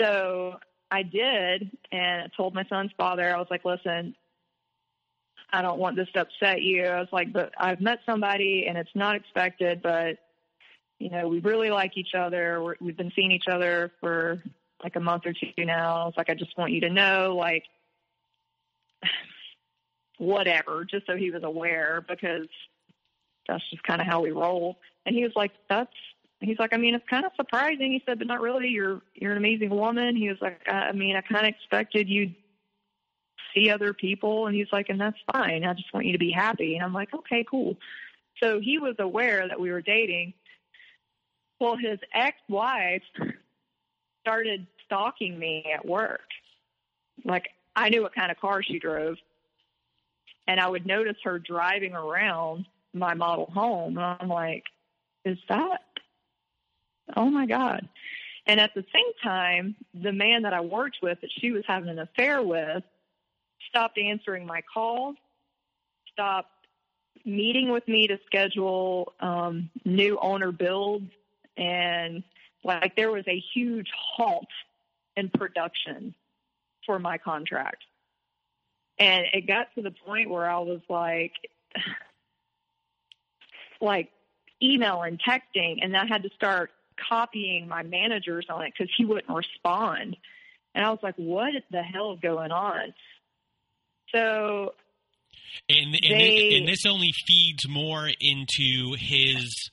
So 0.00 0.58
I 0.90 1.02
did, 1.02 1.70
and 1.92 2.22
I 2.22 2.28
told 2.36 2.54
my 2.54 2.64
son's 2.64 2.92
father, 2.96 3.34
I 3.34 3.38
was 3.38 3.48
like, 3.50 3.64
listen, 3.64 4.14
I 5.52 5.62
don't 5.62 5.78
want 5.78 5.96
this 5.96 6.08
to 6.14 6.22
upset 6.22 6.62
you. 6.62 6.84
I 6.84 7.00
was 7.00 7.08
like, 7.12 7.32
but 7.32 7.52
I've 7.58 7.80
met 7.80 8.00
somebody 8.06 8.66
and 8.68 8.78
it's 8.78 8.90
not 8.94 9.16
expected, 9.16 9.82
but, 9.82 10.18
you 10.98 11.10
know, 11.10 11.28
we 11.28 11.40
really 11.40 11.70
like 11.70 11.96
each 11.96 12.14
other. 12.16 12.62
We're, 12.62 12.76
we've 12.80 12.96
been 12.96 13.12
seeing 13.14 13.32
each 13.32 13.48
other 13.50 13.92
for 14.00 14.42
like 14.82 14.96
a 14.96 15.00
month 15.00 15.26
or 15.26 15.32
two 15.32 15.64
now. 15.64 16.08
It's 16.08 16.16
like, 16.16 16.30
I 16.30 16.34
just 16.34 16.56
want 16.56 16.72
you 16.72 16.80
to 16.82 16.90
know, 16.90 17.36
like, 17.36 17.64
whatever, 20.18 20.84
just 20.84 21.06
so 21.06 21.16
he 21.16 21.30
was 21.30 21.42
aware 21.42 22.04
because 22.08 22.46
that's 23.48 23.68
just 23.70 23.82
kind 23.82 24.00
of 24.00 24.06
how 24.06 24.22
we 24.22 24.30
roll. 24.30 24.78
And 25.06 25.14
he 25.14 25.22
was 25.22 25.32
like, 25.34 25.52
that's 25.68 25.92
he's 26.40 26.58
like, 26.58 26.72
I 26.72 26.76
mean, 26.76 26.94
it's 26.94 27.08
kind 27.08 27.24
of 27.24 27.32
surprising. 27.36 27.92
He 27.92 28.02
said, 28.06 28.18
but 28.18 28.26
not 28.26 28.40
really. 28.40 28.68
You're 28.68 29.02
you're 29.14 29.32
an 29.32 29.38
amazing 29.38 29.70
woman. 29.70 30.16
He 30.16 30.28
was 30.28 30.38
like, 30.40 30.60
I, 30.68 30.92
mean, 30.92 31.16
I 31.16 31.20
kind 31.20 31.46
of 31.46 31.54
expected 31.54 32.08
you'd 32.08 32.34
see 33.54 33.70
other 33.70 33.92
people, 33.92 34.46
and 34.46 34.54
he's 34.54 34.68
like, 34.72 34.88
and 34.88 35.00
that's 35.00 35.18
fine. 35.32 35.64
I 35.64 35.74
just 35.74 35.92
want 35.92 36.06
you 36.06 36.12
to 36.12 36.18
be 36.18 36.30
happy. 36.30 36.76
And 36.76 36.84
I'm 36.84 36.92
like, 36.92 37.12
okay, 37.12 37.44
cool. 37.48 37.76
So 38.42 38.60
he 38.60 38.78
was 38.78 38.94
aware 38.98 39.46
that 39.48 39.60
we 39.60 39.70
were 39.70 39.82
dating. 39.82 40.34
Well, 41.58 41.76
his 41.76 41.98
ex-wife 42.14 43.02
started 44.22 44.66
stalking 44.86 45.38
me 45.38 45.66
at 45.74 45.84
work. 45.84 46.28
Like 47.24 47.48
I 47.76 47.90
knew 47.90 48.02
what 48.02 48.14
kind 48.14 48.30
of 48.30 48.40
car 48.40 48.62
she 48.62 48.78
drove, 48.78 49.16
and 50.46 50.58
I 50.58 50.68
would 50.68 50.86
notice 50.86 51.16
her 51.24 51.38
driving 51.38 51.94
around 51.94 52.66
my 52.94 53.14
model 53.14 53.50
home, 53.52 53.98
and 53.98 54.16
I'm 54.20 54.28
like, 54.28 54.64
is 55.24 55.38
that 55.48 55.82
oh 57.16 57.30
my 57.30 57.46
God. 57.46 57.88
And 58.46 58.58
at 58.58 58.74
the 58.74 58.84
same 58.92 59.12
time, 59.22 59.76
the 59.94 60.12
man 60.12 60.42
that 60.42 60.54
I 60.54 60.60
worked 60.60 60.98
with 61.02 61.20
that 61.20 61.30
she 61.38 61.52
was 61.52 61.62
having 61.66 61.88
an 61.88 61.98
affair 61.98 62.42
with 62.42 62.82
stopped 63.68 63.98
answering 63.98 64.46
my 64.46 64.62
calls, 64.72 65.16
stopped 66.12 66.50
meeting 67.24 67.70
with 67.70 67.86
me 67.86 68.08
to 68.08 68.18
schedule 68.26 69.12
um, 69.20 69.70
new 69.84 70.18
owner 70.20 70.52
builds. 70.52 71.10
And 71.56 72.22
like 72.64 72.96
there 72.96 73.10
was 73.10 73.24
a 73.28 73.42
huge 73.54 73.88
halt 74.16 74.48
in 75.16 75.28
production 75.28 76.14
for 76.86 76.98
my 76.98 77.18
contract. 77.18 77.84
And 78.98 79.26
it 79.32 79.46
got 79.46 79.74
to 79.74 79.82
the 79.82 79.90
point 79.90 80.30
where 80.30 80.48
I 80.48 80.58
was 80.58 80.80
like, 80.88 81.32
like 83.80 84.10
emailing, 84.62 85.18
texting, 85.18 85.76
and 85.82 85.96
I 85.96 86.06
had 86.06 86.22
to 86.22 86.30
start 86.34 86.70
copying 87.08 87.68
my 87.68 87.82
managers 87.82 88.46
on 88.48 88.62
it 88.62 88.72
because 88.76 88.92
he 88.96 89.04
wouldn't 89.04 89.34
respond. 89.34 90.16
And 90.74 90.84
I 90.84 90.90
was 90.90 91.00
like, 91.02 91.16
what 91.16 91.52
the 91.70 91.82
hell 91.82 92.14
is 92.14 92.20
going 92.20 92.50
on? 92.50 92.94
So. 94.12 94.74
And, 95.68 95.94
and, 95.94 96.20
they, 96.20 96.48
this, 96.50 96.58
and 96.58 96.68
this 96.68 96.86
only 96.86 97.12
feeds 97.26 97.68
more 97.68 98.08
into 98.20 98.94
his 98.98 99.70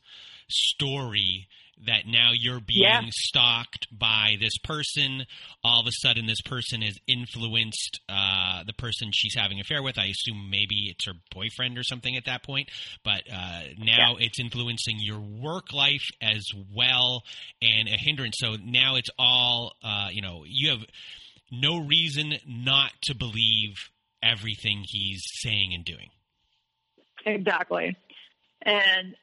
story 0.49 1.47
that 1.85 2.03
now 2.07 2.31
you're 2.33 2.59
being 2.59 2.83
yeah. 2.83 3.01
stalked 3.11 3.87
by 3.91 4.35
this 4.39 4.57
person. 4.63 5.25
All 5.63 5.81
of 5.81 5.87
a 5.87 5.91
sudden, 5.91 6.25
this 6.25 6.41
person 6.41 6.81
has 6.81 6.97
influenced 7.07 7.99
uh, 8.09 8.63
the 8.65 8.73
person 8.73 9.11
she's 9.13 9.35
having 9.35 9.59
an 9.59 9.61
affair 9.61 9.83
with. 9.83 9.97
I 9.97 10.05
assume 10.05 10.49
maybe 10.49 10.89
it's 10.89 11.05
her 11.05 11.13
boyfriend 11.31 11.77
or 11.77 11.83
something 11.83 12.15
at 12.15 12.25
that 12.25 12.43
point. 12.43 12.69
But 13.03 13.23
uh, 13.31 13.61
now 13.77 14.15
yeah. 14.17 14.25
it's 14.25 14.39
influencing 14.39 14.97
your 14.99 15.19
work 15.19 15.73
life 15.73 16.05
as 16.21 16.45
well 16.73 17.23
and 17.61 17.87
a 17.87 17.97
hindrance. 17.97 18.37
So 18.39 18.55
now 18.63 18.95
it's 18.95 19.09
all, 19.19 19.73
uh, 19.83 20.09
you 20.11 20.21
know, 20.21 20.43
you 20.47 20.71
have 20.71 20.85
no 21.51 21.77
reason 21.77 22.33
not 22.47 22.91
to 23.03 23.15
believe 23.15 23.75
everything 24.21 24.83
he's 24.85 25.23
saying 25.41 25.73
and 25.73 25.85
doing. 25.85 26.09
Exactly. 27.25 27.95
And 28.63 29.15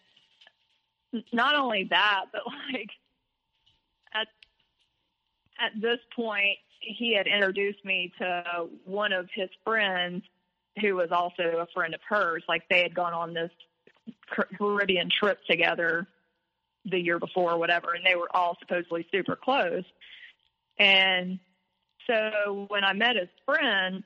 not 1.32 1.56
only 1.56 1.84
that, 1.90 2.26
but 2.32 2.42
like 2.72 2.90
at 4.12 4.28
at 5.58 5.80
this 5.80 5.98
point, 6.14 6.58
he 6.80 7.14
had 7.14 7.26
introduced 7.26 7.84
me 7.84 8.12
to 8.18 8.68
one 8.84 9.12
of 9.12 9.28
his 9.34 9.48
friends 9.64 10.22
who 10.80 10.96
was 10.96 11.10
also 11.12 11.42
a 11.58 11.66
friend 11.72 11.94
of 11.94 12.00
hers. 12.08 12.42
Like 12.48 12.68
they 12.68 12.82
had 12.82 12.94
gone 12.94 13.12
on 13.12 13.34
this 13.34 13.50
Caribbean 14.58 15.08
trip 15.10 15.38
together 15.48 16.06
the 16.84 16.98
year 16.98 17.18
before 17.18 17.52
or 17.52 17.58
whatever, 17.58 17.94
and 17.94 18.04
they 18.04 18.16
were 18.16 18.34
all 18.34 18.56
supposedly 18.60 19.06
super 19.10 19.36
close. 19.36 19.84
And 20.78 21.38
so 22.06 22.66
when 22.68 22.84
I 22.84 22.92
met 22.92 23.16
his 23.16 23.28
friend, 23.46 24.02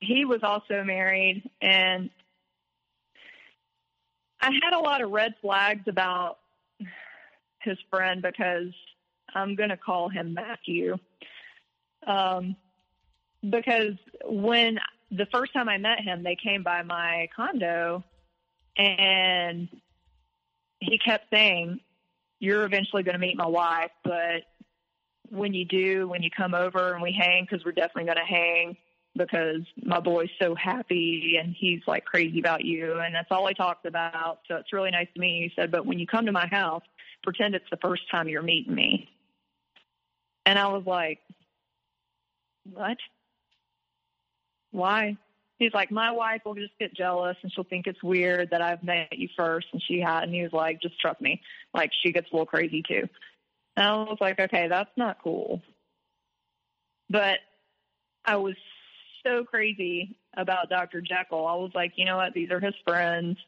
he 0.00 0.24
was 0.24 0.40
also 0.42 0.82
married 0.82 1.48
and 1.60 2.10
I 4.40 4.50
had 4.62 4.72
a 4.72 4.78
lot 4.78 5.02
of 5.02 5.10
red 5.10 5.34
flags 5.40 5.84
about 5.86 6.38
his 7.60 7.78
friend 7.90 8.22
because 8.22 8.72
I'm 9.34 9.54
going 9.54 9.68
to 9.68 9.76
call 9.76 10.08
him 10.08 10.34
Matthew. 10.34 10.96
Um, 12.06 12.56
because 13.48 13.94
when 14.24 14.78
the 15.10 15.26
first 15.26 15.52
time 15.52 15.68
I 15.68 15.78
met 15.78 16.00
him, 16.00 16.22
they 16.22 16.36
came 16.36 16.62
by 16.62 16.82
my 16.82 17.28
condo 17.34 18.04
and 18.76 19.68
he 20.78 20.98
kept 20.98 21.26
saying, 21.30 21.80
You're 22.38 22.64
eventually 22.64 23.02
going 23.02 23.14
to 23.14 23.18
meet 23.18 23.36
my 23.36 23.46
wife, 23.46 23.90
but 24.04 24.44
when 25.28 25.54
you 25.54 25.64
do, 25.64 26.08
when 26.08 26.22
you 26.22 26.30
come 26.30 26.54
over 26.54 26.92
and 26.92 27.02
we 27.02 27.12
hang, 27.12 27.46
because 27.48 27.64
we're 27.64 27.72
definitely 27.72 28.04
going 28.04 28.16
to 28.16 28.24
hang, 28.24 28.76
because 29.16 29.62
my 29.82 30.00
boy's 30.00 30.30
so 30.40 30.54
happy 30.54 31.38
and 31.40 31.54
he's 31.58 31.80
like 31.86 32.04
crazy 32.04 32.38
about 32.38 32.64
you 32.64 32.98
and 33.00 33.14
that's 33.14 33.30
all 33.30 33.46
he 33.46 33.54
talks 33.54 33.84
about. 33.84 34.40
So 34.46 34.56
it's 34.56 34.72
really 34.72 34.90
nice 34.90 35.08
to 35.14 35.20
meet 35.20 35.38
you. 35.38 35.48
He 35.48 35.52
said, 35.56 35.70
but 35.70 35.84
when 35.84 35.98
you 35.98 36.06
come 36.06 36.26
to 36.26 36.32
my 36.32 36.46
house, 36.46 36.84
pretend 37.22 37.54
it's 37.54 37.68
the 37.70 37.76
first 37.78 38.02
time 38.10 38.28
you're 38.28 38.42
meeting 38.42 38.74
me. 38.74 39.08
And 40.46 40.58
I 40.58 40.68
was 40.68 40.84
like, 40.86 41.18
what? 42.72 42.96
Why? 44.70 45.16
He's 45.58 45.74
like, 45.74 45.90
my 45.90 46.12
wife 46.12 46.42
will 46.46 46.54
just 46.54 46.78
get 46.78 46.94
jealous 46.94 47.36
and 47.42 47.52
she'll 47.52 47.64
think 47.64 47.86
it's 47.86 48.02
weird 48.02 48.50
that 48.50 48.62
I've 48.62 48.82
met 48.82 49.12
you 49.12 49.28
first 49.36 49.66
and 49.72 49.82
she 49.82 50.00
had. 50.00 50.24
And 50.24 50.34
he 50.34 50.42
was 50.42 50.52
like, 50.52 50.80
just 50.80 50.98
trust 50.98 51.20
me. 51.20 51.42
Like 51.74 51.90
she 52.02 52.12
gets 52.12 52.30
a 52.30 52.34
little 52.34 52.46
crazy 52.46 52.82
too. 52.86 53.08
And 53.76 53.86
I 53.86 53.96
was 53.96 54.18
like, 54.20 54.40
okay, 54.40 54.68
that's 54.68 54.90
not 54.96 55.22
cool. 55.22 55.60
But 57.10 57.40
I 58.24 58.36
was 58.36 58.54
so 59.26 59.44
crazy 59.44 60.16
about 60.36 60.68
Dr. 60.70 61.00
Jekyll. 61.00 61.46
I 61.46 61.54
was 61.54 61.72
like, 61.74 61.92
you 61.96 62.04
know 62.04 62.16
what? 62.16 62.34
These 62.34 62.50
are 62.50 62.60
his 62.60 62.74
friends. 62.86 63.38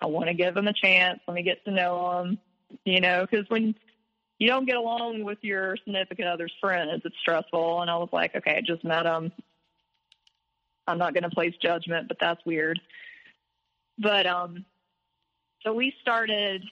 I 0.00 0.06
want 0.06 0.28
to 0.28 0.34
give 0.34 0.54
them 0.54 0.68
a 0.68 0.72
chance. 0.72 1.20
Let 1.26 1.34
me 1.34 1.42
get 1.42 1.64
to 1.64 1.70
know 1.70 2.22
them. 2.22 2.38
You 2.84 3.00
know, 3.00 3.26
because 3.28 3.48
when 3.48 3.74
you 4.38 4.46
don't 4.46 4.66
get 4.66 4.76
along 4.76 5.24
with 5.24 5.38
your 5.42 5.76
significant 5.78 6.28
other's 6.28 6.52
friends, 6.60 7.02
it's 7.04 7.16
stressful. 7.20 7.80
And 7.80 7.90
I 7.90 7.96
was 7.96 8.10
like, 8.12 8.36
okay, 8.36 8.56
I 8.56 8.60
just 8.60 8.84
met 8.84 9.06
him. 9.06 9.32
I'm 10.86 10.98
not 10.98 11.12
going 11.12 11.24
to 11.24 11.30
place 11.30 11.54
judgment, 11.62 12.08
but 12.08 12.18
that's 12.20 12.44
weird. 12.46 12.80
But 13.98 14.26
um, 14.26 14.64
so 15.64 15.72
we 15.72 15.92
started 16.00 16.64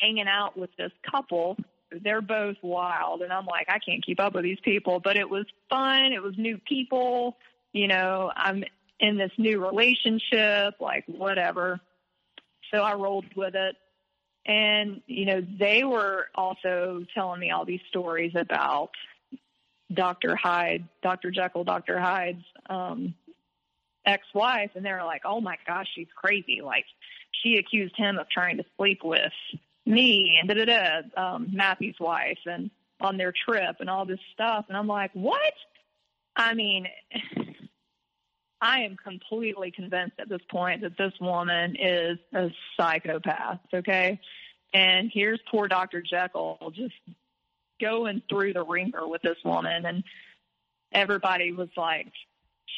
hanging 0.00 0.26
out 0.28 0.56
with 0.56 0.70
this 0.76 0.92
couple. 1.08 1.56
They're 2.02 2.20
both 2.20 2.56
wild, 2.62 3.22
and 3.22 3.32
I'm 3.32 3.46
like, 3.46 3.68
I 3.68 3.78
can't 3.78 4.04
keep 4.04 4.18
up 4.18 4.34
with 4.34 4.42
these 4.42 4.58
people. 4.64 5.00
But 5.00 5.16
it 5.16 5.28
was 5.28 5.46
fun. 5.70 6.12
It 6.12 6.22
was 6.22 6.34
new 6.36 6.58
people. 6.68 7.36
You 7.74 7.88
know, 7.88 8.32
I'm 8.34 8.64
in 9.00 9.18
this 9.18 9.32
new 9.36 9.62
relationship, 9.62 10.76
like 10.80 11.04
whatever. 11.06 11.80
So 12.72 12.78
I 12.78 12.94
rolled 12.94 13.26
with 13.36 13.54
it. 13.54 13.76
And, 14.46 15.02
you 15.06 15.26
know, 15.26 15.42
they 15.58 15.84
were 15.84 16.28
also 16.34 17.04
telling 17.14 17.40
me 17.40 17.50
all 17.50 17.64
these 17.64 17.80
stories 17.88 18.32
about 18.34 18.90
Dr. 19.92 20.36
Hyde, 20.36 20.86
Dr. 21.02 21.30
Jekyll, 21.30 21.64
Dr. 21.64 21.98
Hyde's 21.98 22.44
um, 22.70 23.14
ex-wife, 24.06 24.70
and 24.74 24.84
they 24.84 24.92
were 24.92 25.04
like, 25.04 25.22
"Oh 25.24 25.40
my 25.40 25.56
gosh, 25.66 25.86
she's 25.94 26.08
crazy! 26.14 26.60
Like, 26.62 26.84
she 27.42 27.56
accused 27.56 27.94
him 27.96 28.18
of 28.18 28.28
trying 28.28 28.56
to 28.58 28.64
sleep 28.76 29.00
with 29.04 29.32
me 29.86 30.38
and 30.40 30.48
da 30.48 30.54
da 30.54 30.64
da, 30.64 31.34
um, 31.34 31.48
Matthew's 31.52 31.98
wife, 32.00 32.38
and 32.46 32.70
on 33.00 33.16
their 33.16 33.32
trip 33.32 33.76
and 33.80 33.90
all 33.90 34.04
this 34.06 34.20
stuff." 34.32 34.66
And 34.68 34.76
I'm 34.76 34.86
like, 34.86 35.10
"What?" 35.12 35.54
I 36.36 36.54
mean, 36.54 36.88
I 38.64 38.84
am 38.84 38.96
completely 38.96 39.70
convinced 39.70 40.18
at 40.18 40.30
this 40.30 40.40
point 40.50 40.80
that 40.80 40.96
this 40.96 41.12
woman 41.20 41.76
is 41.78 42.18
a 42.32 42.48
psychopath, 42.78 43.58
okay? 43.74 44.18
And 44.72 45.10
here's 45.12 45.38
poor 45.50 45.68
Dr. 45.68 46.00
Jekyll 46.00 46.72
just 46.74 46.94
going 47.78 48.22
through 48.26 48.54
the 48.54 48.64
ringer 48.64 49.06
with 49.06 49.20
this 49.20 49.36
woman. 49.44 49.84
And 49.84 50.02
everybody 50.92 51.52
was 51.52 51.68
like, 51.76 52.10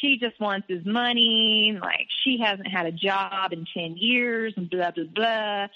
she 0.01 0.18
just 0.18 0.41
wants 0.41 0.66
his 0.68 0.84
money. 0.84 1.78
Like, 1.80 2.09
she 2.24 2.41
hasn't 2.43 2.66
had 2.66 2.87
a 2.87 2.93
job 2.93 3.53
in 3.53 3.64
10 3.72 3.97
years 3.97 4.55
and 4.57 4.68
blah, 4.68 4.91
blah, 4.91 5.05
blah. 5.05 5.68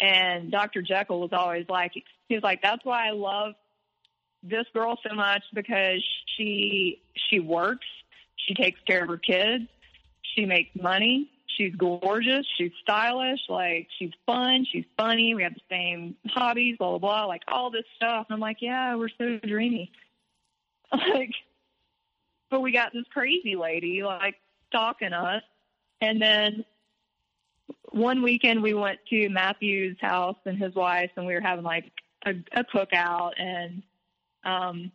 And 0.00 0.50
Dr. 0.50 0.82
Jekyll 0.82 1.20
was 1.20 1.30
always 1.32 1.66
like, 1.68 1.92
he 2.28 2.34
was 2.34 2.42
like, 2.42 2.62
that's 2.62 2.84
why 2.84 3.06
I 3.06 3.12
love 3.12 3.52
this 4.42 4.66
girl 4.74 4.98
so 5.08 5.14
much 5.14 5.44
because 5.54 6.02
she, 6.36 7.00
she 7.30 7.38
works 7.38 7.86
she 8.46 8.54
takes 8.54 8.80
care 8.86 9.02
of 9.02 9.08
her 9.08 9.18
kids. 9.18 9.64
She 10.34 10.44
makes 10.44 10.70
money. 10.80 11.30
She's 11.46 11.74
gorgeous. 11.74 12.46
She's 12.56 12.72
stylish. 12.82 13.40
Like 13.48 13.88
she's 13.98 14.12
fun. 14.26 14.66
She's 14.70 14.84
funny. 14.96 15.34
We 15.34 15.42
have 15.42 15.54
the 15.54 15.60
same 15.70 16.16
hobbies. 16.28 16.76
Blah 16.78 16.98
blah 16.98 16.98
blah. 16.98 17.24
Like 17.26 17.42
all 17.48 17.70
this 17.70 17.84
stuff. 17.96 18.26
And 18.28 18.34
I'm 18.34 18.40
like, 18.40 18.58
yeah, 18.60 18.94
we're 18.96 19.10
so 19.18 19.38
dreamy. 19.38 19.92
Like, 20.92 21.32
but 22.50 22.60
we 22.60 22.70
got 22.70 22.92
this 22.92 23.06
crazy 23.14 23.56
lady 23.56 24.02
like 24.02 24.34
stalking 24.68 25.14
us. 25.14 25.42
And 26.02 26.20
then 26.20 26.66
one 27.92 28.22
weekend 28.22 28.62
we 28.62 28.74
went 28.74 28.98
to 29.08 29.30
Matthew's 29.30 29.96
house 30.02 30.36
and 30.44 30.58
his 30.58 30.74
wife, 30.74 31.10
and 31.16 31.26
we 31.26 31.32
were 31.32 31.40
having 31.40 31.64
like 31.64 31.90
a, 32.26 32.32
a 32.54 32.64
cookout 32.64 33.32
and 33.38 33.82
um 34.44 34.92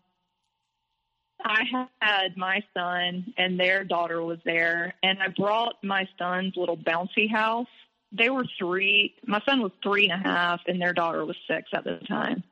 I 1.48 1.88
had 2.02 2.38
my 2.38 2.64
son 2.76 3.34
and 3.38 3.60
their 3.60 3.84
daughter 3.84 4.22
was 4.22 4.40
there, 4.44 4.94
and 5.02 5.22
I 5.22 5.30
brought 5.30 5.84
my 5.84 6.08
son's 6.20 6.56
little 6.58 6.78
bouncy 6.78 7.30
house. 7.30 7.68
They 8.12 8.30
were 8.30 8.46
three. 8.58 9.16
My 9.26 9.42
son 9.48 9.62
was 9.62 9.72
three 9.82 10.10
and 10.10 10.26
a 10.26 10.28
half, 10.28 10.62
and 10.68 10.82
their 10.82 10.94
daughter 10.94 11.26
was 11.26 11.38
six 11.48 11.70
at 11.74 11.84
the 11.84 11.98
time. 12.08 12.44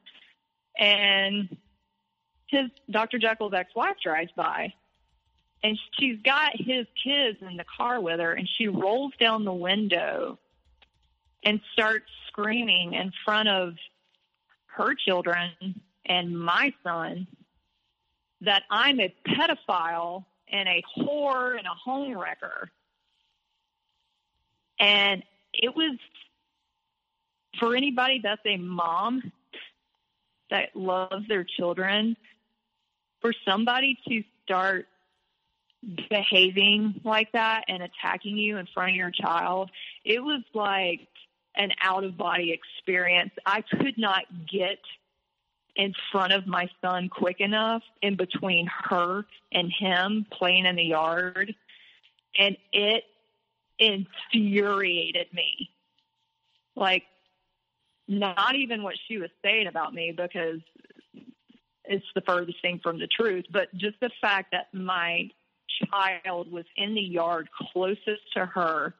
And 0.77 1.55
his 2.47 2.69
Dr. 2.89 3.17
Jekyll's 3.17 3.53
ex-wife 3.53 3.97
drives 4.01 4.31
by, 4.35 4.73
and 5.63 5.77
she's 5.99 6.21
got 6.21 6.51
his 6.55 6.85
kids 7.03 7.39
in 7.41 7.57
the 7.57 7.65
car 7.77 7.99
with 7.99 8.19
her, 8.19 8.33
and 8.33 8.47
she 8.47 8.67
rolls 8.67 9.13
down 9.19 9.45
the 9.45 9.53
window 9.53 10.39
and 11.43 11.59
starts 11.73 12.05
screaming 12.27 12.93
in 12.93 13.11
front 13.23 13.49
of 13.49 13.75
her 14.67 14.93
children 14.95 15.51
and 16.05 16.37
my 16.37 16.73
son 16.83 17.27
that 18.45 18.63
I'm 18.69 18.99
a 18.99 19.13
pedophile 19.27 20.25
and 20.47 20.67
a 20.69 20.83
whore 20.97 21.57
and 21.57 21.65
a 21.65 21.73
home 21.83 22.17
wrecker. 22.17 22.69
And 24.79 25.23
it 25.53 25.75
was 25.75 25.97
for 27.59 27.75
anybody 27.75 28.19
that's 28.21 28.41
a 28.45 28.57
mom 28.57 29.31
that 30.51 30.75
loves 30.75 31.27
their 31.27 31.43
children, 31.43 32.17
for 33.21 33.33
somebody 33.47 33.97
to 34.07 34.23
start 34.43 34.87
behaving 36.09 37.01
like 37.03 37.31
that 37.31 37.63
and 37.67 37.81
attacking 37.83 38.37
you 38.37 38.57
in 38.57 38.67
front 38.73 38.91
of 38.91 38.95
your 38.95 39.11
child, 39.11 39.71
it 40.03 40.19
was 40.23 40.41
like 40.53 41.07
an 41.55 41.71
out 41.81 42.03
of 42.03 42.17
body 42.17 42.51
experience. 42.51 43.31
I 43.45 43.61
could 43.61 43.97
not 43.97 44.23
get 44.51 44.79
in 45.75 45.93
front 46.11 46.31
of 46.33 46.47
my 46.47 46.69
son 46.81 47.09
quick 47.09 47.39
enough 47.39 47.83
in 48.01 48.15
between 48.15 48.69
her 48.85 49.25
and 49.51 49.71
him 49.77 50.25
playing 50.31 50.65
in 50.65 50.75
the 50.75 50.83
yard. 50.83 51.53
And 52.37 52.57
it 52.71 53.03
infuriated 53.79 55.27
me. 55.33 55.69
Like, 56.75 57.03
not 58.07 58.55
even 58.55 58.83
what 58.83 58.95
she 59.07 59.17
was 59.17 59.29
saying 59.43 59.67
about 59.67 59.93
me 59.93 60.13
because 60.15 60.59
it's 61.85 62.05
the 62.13 62.21
furthest 62.21 62.61
thing 62.61 62.79
from 62.81 62.99
the 62.99 63.07
truth, 63.07 63.45
but 63.51 63.73
just 63.75 63.99
the 63.99 64.11
fact 64.21 64.51
that 64.51 64.73
my 64.73 65.29
child 65.91 66.51
was 66.51 66.65
in 66.77 66.93
the 66.93 67.01
yard 67.01 67.49
closest 67.73 68.21
to 68.33 68.45
her 68.45 68.93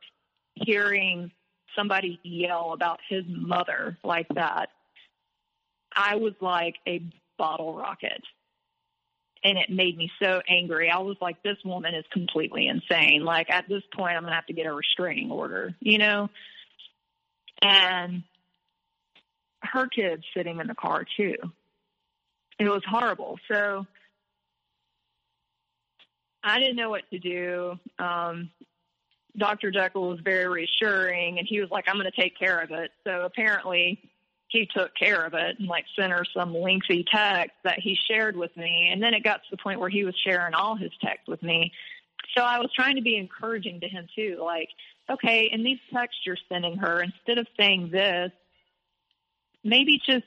hearing 0.55 1.31
somebody 1.75 2.19
yell 2.23 2.73
about 2.73 2.99
his 3.07 3.23
mother 3.27 3.97
like 4.03 4.27
that 4.33 4.69
I 5.95 6.15
was 6.15 6.33
like 6.41 6.75
a 6.87 7.01
bottle 7.37 7.75
rocket. 7.75 8.21
And 9.43 9.59
it 9.59 9.69
made 9.69 9.95
me 9.95 10.09
so 10.19 10.41
angry. 10.49 10.89
I 10.89 10.97
was 10.99 11.17
like, 11.21 11.43
this 11.43 11.57
woman 11.63 11.93
is 11.93 12.05
completely 12.11 12.67
insane. 12.67 13.23
Like, 13.23 13.51
at 13.51 13.69
this 13.69 13.83
point, 13.95 14.15
I'm 14.15 14.23
going 14.23 14.31
to 14.31 14.35
have 14.35 14.47
to 14.47 14.53
get 14.53 14.65
a 14.65 14.73
restraining 14.73 15.29
order, 15.29 15.75
you 15.79 15.99
know? 15.99 16.29
And 17.61 18.23
her 19.61 19.87
kids 19.87 20.23
sitting 20.35 20.59
in 20.59 20.65
the 20.65 20.73
car, 20.73 21.05
too. 21.15 21.35
It 22.57 22.67
was 22.67 22.81
horrible. 22.89 23.37
So 23.51 23.85
I 26.43 26.59
didn't 26.59 26.75
know 26.75 26.89
what 26.89 27.03
to 27.11 27.19
do. 27.19 27.79
Um, 27.99 28.49
Dr. 29.37 29.69
Jekyll 29.69 30.09
was 30.09 30.19
very 30.21 30.47
reassuring, 30.47 31.37
and 31.37 31.47
he 31.47 31.59
was 31.59 31.69
like, 31.69 31.85
I'm 31.87 31.95
going 31.95 32.09
to 32.09 32.21
take 32.21 32.37
care 32.37 32.59
of 32.61 32.71
it. 32.71 32.91
So 33.03 33.21
apparently, 33.23 33.99
he 34.47 34.67
took 34.67 34.95
care 34.95 35.25
of 35.25 35.33
it 35.33 35.59
and 35.59 35.67
like 35.67 35.85
sent 35.97 36.11
her 36.11 36.25
some 36.33 36.53
lengthy 36.53 37.05
text 37.11 37.55
that 37.63 37.79
he 37.79 37.97
shared 38.09 38.35
with 38.35 38.55
me. 38.55 38.89
And 38.91 39.01
then 39.01 39.13
it 39.13 39.23
got 39.23 39.37
to 39.37 39.51
the 39.51 39.57
point 39.57 39.79
where 39.79 39.89
he 39.89 40.03
was 40.03 40.15
sharing 40.15 40.53
all 40.53 40.75
his 40.75 40.91
texts 41.01 41.27
with 41.27 41.41
me. 41.43 41.71
So 42.37 42.43
I 42.43 42.59
was 42.59 42.69
trying 42.73 42.95
to 42.95 43.01
be 43.01 43.17
encouraging 43.17 43.81
to 43.81 43.87
him 43.87 44.07
too, 44.15 44.39
like, 44.43 44.69
okay, 45.09 45.49
in 45.51 45.63
these 45.63 45.79
texts 45.93 46.21
you're 46.25 46.37
sending 46.49 46.77
her, 46.77 47.01
instead 47.01 47.37
of 47.37 47.47
saying 47.57 47.89
this, 47.91 48.31
maybe 49.63 50.01
just 50.05 50.25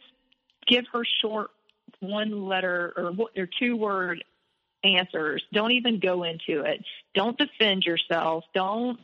give 0.66 0.85
her 0.93 1.05
short 1.23 1.51
one 2.01 2.47
letter 2.47 2.93
or, 2.97 3.12
or 3.37 3.49
two 3.59 3.77
word 3.77 4.23
answers. 4.85 5.43
Don't 5.53 5.73
even 5.73 5.99
go 5.99 6.23
into 6.23 6.62
it. 6.62 6.85
Don't 7.14 7.37
defend 7.37 7.85
yourself. 7.85 8.45
Don't 8.55 9.01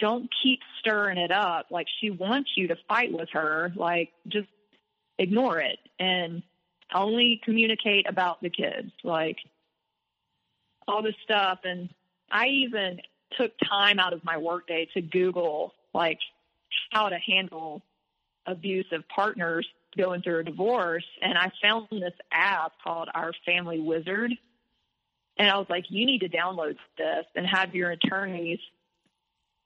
don't 0.00 0.28
keep 0.42 0.60
stirring 0.80 1.18
it 1.18 1.30
up. 1.30 1.66
Like 1.70 1.86
she 2.00 2.10
wants 2.10 2.50
you 2.56 2.68
to 2.68 2.76
fight 2.88 3.12
with 3.12 3.28
her. 3.32 3.72
Like 3.76 4.12
just 4.28 4.48
ignore 5.18 5.60
it 5.60 5.78
and 5.98 6.42
only 6.92 7.40
communicate 7.44 8.08
about 8.08 8.42
the 8.42 8.50
kids. 8.50 8.90
Like 9.02 9.38
all 10.86 11.02
this 11.02 11.14
stuff. 11.22 11.60
And 11.64 11.88
I 12.30 12.46
even 12.46 13.00
took 13.38 13.52
time 13.68 13.98
out 13.98 14.12
of 14.12 14.24
my 14.24 14.36
workday 14.36 14.88
to 14.94 15.00
Google 15.00 15.74
like 15.92 16.18
how 16.90 17.08
to 17.08 17.18
handle 17.18 17.82
abusive 18.46 19.02
partners 19.14 19.66
going 19.96 20.22
through 20.22 20.40
a 20.40 20.44
divorce. 20.44 21.04
And 21.22 21.38
I 21.38 21.50
found 21.62 21.86
this 21.90 22.12
app 22.32 22.72
called 22.82 23.08
Our 23.14 23.32
Family 23.46 23.80
Wizard. 23.80 24.32
And 25.36 25.48
I 25.48 25.56
was 25.56 25.66
like, 25.68 25.86
you 25.88 26.06
need 26.06 26.20
to 26.20 26.28
download 26.28 26.76
this 26.98 27.24
and 27.34 27.46
have 27.46 27.74
your 27.74 27.90
attorneys 27.90 28.58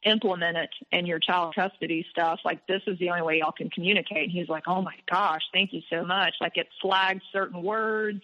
implement 0.05 0.57
it 0.57 0.71
in 0.93 1.07
your 1.07 1.19
child 1.19 1.55
custody 1.55 2.07
stuff. 2.11 2.41
Like 2.45 2.67
this 2.67 2.83
is 2.87 2.99
the 2.99 3.11
only 3.11 3.23
way 3.23 3.39
y'all 3.39 3.53
can 3.53 3.71
communicate. 3.71 4.25
And 4.25 4.33
he's 4.33 4.49
like, 4.49 4.65
oh 4.67 4.83
my 4.83 4.95
gosh, 5.11 5.43
thank 5.53 5.73
you 5.73 5.83
so 5.91 6.05
much. 6.05 6.35
Like 6.41 6.57
it 6.57 6.69
flags 6.81 7.23
certain 7.33 7.63
words. 7.63 8.23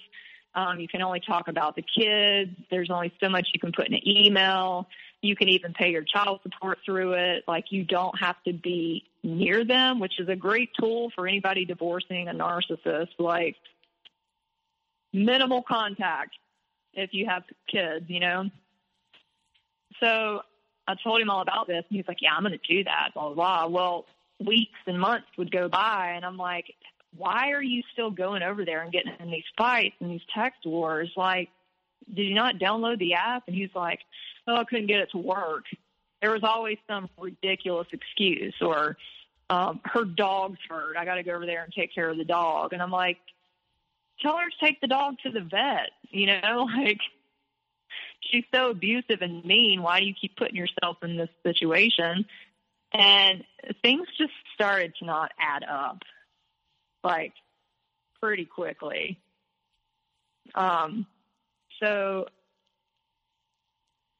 Um, 0.54 0.78
you 0.78 0.86
can 0.86 1.02
only 1.02 1.20
talk 1.20 1.48
about 1.48 1.74
the 1.74 1.82
kids. 1.82 2.52
There's 2.70 2.90
only 2.90 3.12
so 3.20 3.28
much 3.28 3.48
you 3.52 3.58
can 3.58 3.72
put 3.72 3.88
in 3.88 3.94
an 3.94 4.06
email. 4.06 4.86
You 5.20 5.34
can 5.34 5.48
even 5.48 5.72
pay 5.72 5.90
your 5.90 6.04
child 6.04 6.40
support 6.42 6.78
through 6.84 7.14
it. 7.14 7.44
Like 7.48 7.66
you 7.70 7.84
don't 7.84 8.16
have 8.20 8.36
to 8.44 8.52
be 8.52 9.04
near 9.24 9.64
them, 9.64 9.98
which 9.98 10.20
is 10.20 10.28
a 10.28 10.36
great 10.36 10.70
tool 10.78 11.10
for 11.14 11.26
anybody 11.26 11.64
divorcing 11.64 12.28
a 12.28 12.32
narcissist. 12.32 13.08
Like 13.18 13.56
minimal 15.12 15.62
contact 15.62 16.36
if 16.92 17.10
you 17.12 17.26
have 17.26 17.42
kids, 17.68 18.04
you 18.08 18.20
know. 18.20 18.50
So 20.00 20.42
I 20.86 20.94
told 21.02 21.20
him 21.20 21.30
all 21.30 21.40
about 21.40 21.66
this, 21.66 21.84
and 21.88 21.96
he's 21.96 22.06
like, 22.08 22.20
"Yeah, 22.20 22.34
I'm 22.34 22.42
going 22.42 22.58
to 22.58 22.74
do 22.74 22.84
that." 22.84 23.10
Blah 23.14 23.32
blah 23.32 23.34
blah. 23.34 23.66
Well, 23.66 24.06
weeks 24.44 24.78
and 24.86 25.00
months 25.00 25.28
would 25.38 25.50
go 25.50 25.68
by, 25.68 26.12
and 26.16 26.24
I'm 26.24 26.36
like, 26.36 26.74
"Why 27.16 27.52
are 27.52 27.62
you 27.62 27.82
still 27.92 28.10
going 28.10 28.42
over 28.42 28.64
there 28.64 28.82
and 28.82 28.92
getting 28.92 29.12
in 29.18 29.30
these 29.30 29.44
fights 29.56 29.96
and 30.00 30.10
these 30.10 30.24
text 30.34 30.66
wars? 30.66 31.10
Like, 31.16 31.48
did 32.12 32.22
you 32.22 32.34
not 32.34 32.56
download 32.56 32.98
the 32.98 33.14
app?" 33.14 33.44
And 33.46 33.56
he's 33.56 33.74
like, 33.74 34.00
"Oh, 34.46 34.56
I 34.56 34.64
couldn't 34.64 34.86
get 34.86 35.00
it 35.00 35.10
to 35.12 35.18
work." 35.18 35.64
There 36.20 36.32
was 36.32 36.42
always 36.42 36.78
some 36.86 37.08
ridiculous 37.18 37.88
excuse, 37.92 38.54
or 38.60 38.96
um, 39.50 39.80
her 39.84 40.04
dog's 40.04 40.58
hurt. 40.68 40.96
I 40.96 41.04
got 41.04 41.16
to 41.16 41.22
go 41.22 41.32
over 41.32 41.46
there 41.46 41.64
and 41.64 41.72
take 41.72 41.94
care 41.94 42.08
of 42.10 42.18
the 42.18 42.24
dog, 42.24 42.72
and 42.72 42.82
I'm 42.82 42.90
like, 42.90 43.18
"Tell 44.20 44.36
her 44.36 44.50
to 44.50 44.56
take 44.60 44.80
the 44.80 44.86
dog 44.86 45.16
to 45.22 45.30
the 45.30 45.40
vet." 45.40 45.90
You 46.10 46.26
know, 46.26 46.68
like 46.76 47.00
she's 48.30 48.44
so 48.54 48.70
abusive 48.70 49.22
and 49.22 49.44
mean. 49.44 49.82
Why 49.82 50.00
do 50.00 50.06
you 50.06 50.14
keep 50.18 50.36
putting 50.36 50.56
yourself 50.56 50.98
in 51.02 51.16
this 51.16 51.30
situation? 51.42 52.26
And 52.92 53.44
things 53.82 54.06
just 54.18 54.32
started 54.54 54.94
to 55.00 55.04
not 55.04 55.32
add 55.38 55.64
up, 55.64 56.02
like 57.02 57.32
pretty 58.20 58.44
quickly. 58.44 59.18
Um, 60.54 61.06
so 61.80 62.26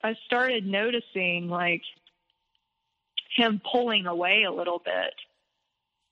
I 0.02 0.16
started 0.26 0.66
noticing 0.66 1.48
like 1.48 1.82
him 3.34 3.60
pulling 3.72 4.06
away 4.06 4.44
a 4.44 4.52
little 4.52 4.80
bit. 4.84 5.14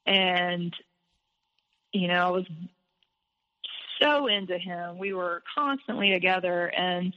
And, 0.07 0.75
you 1.93 2.09
know, 2.09 2.27
I 2.27 2.31
was 2.31 2.47
so 4.01 4.27
into 4.27 4.59
him. 4.59 4.99
We 4.99 5.13
were 5.13 5.43
constantly 5.55 6.11
together 6.11 6.67
and 6.67 7.15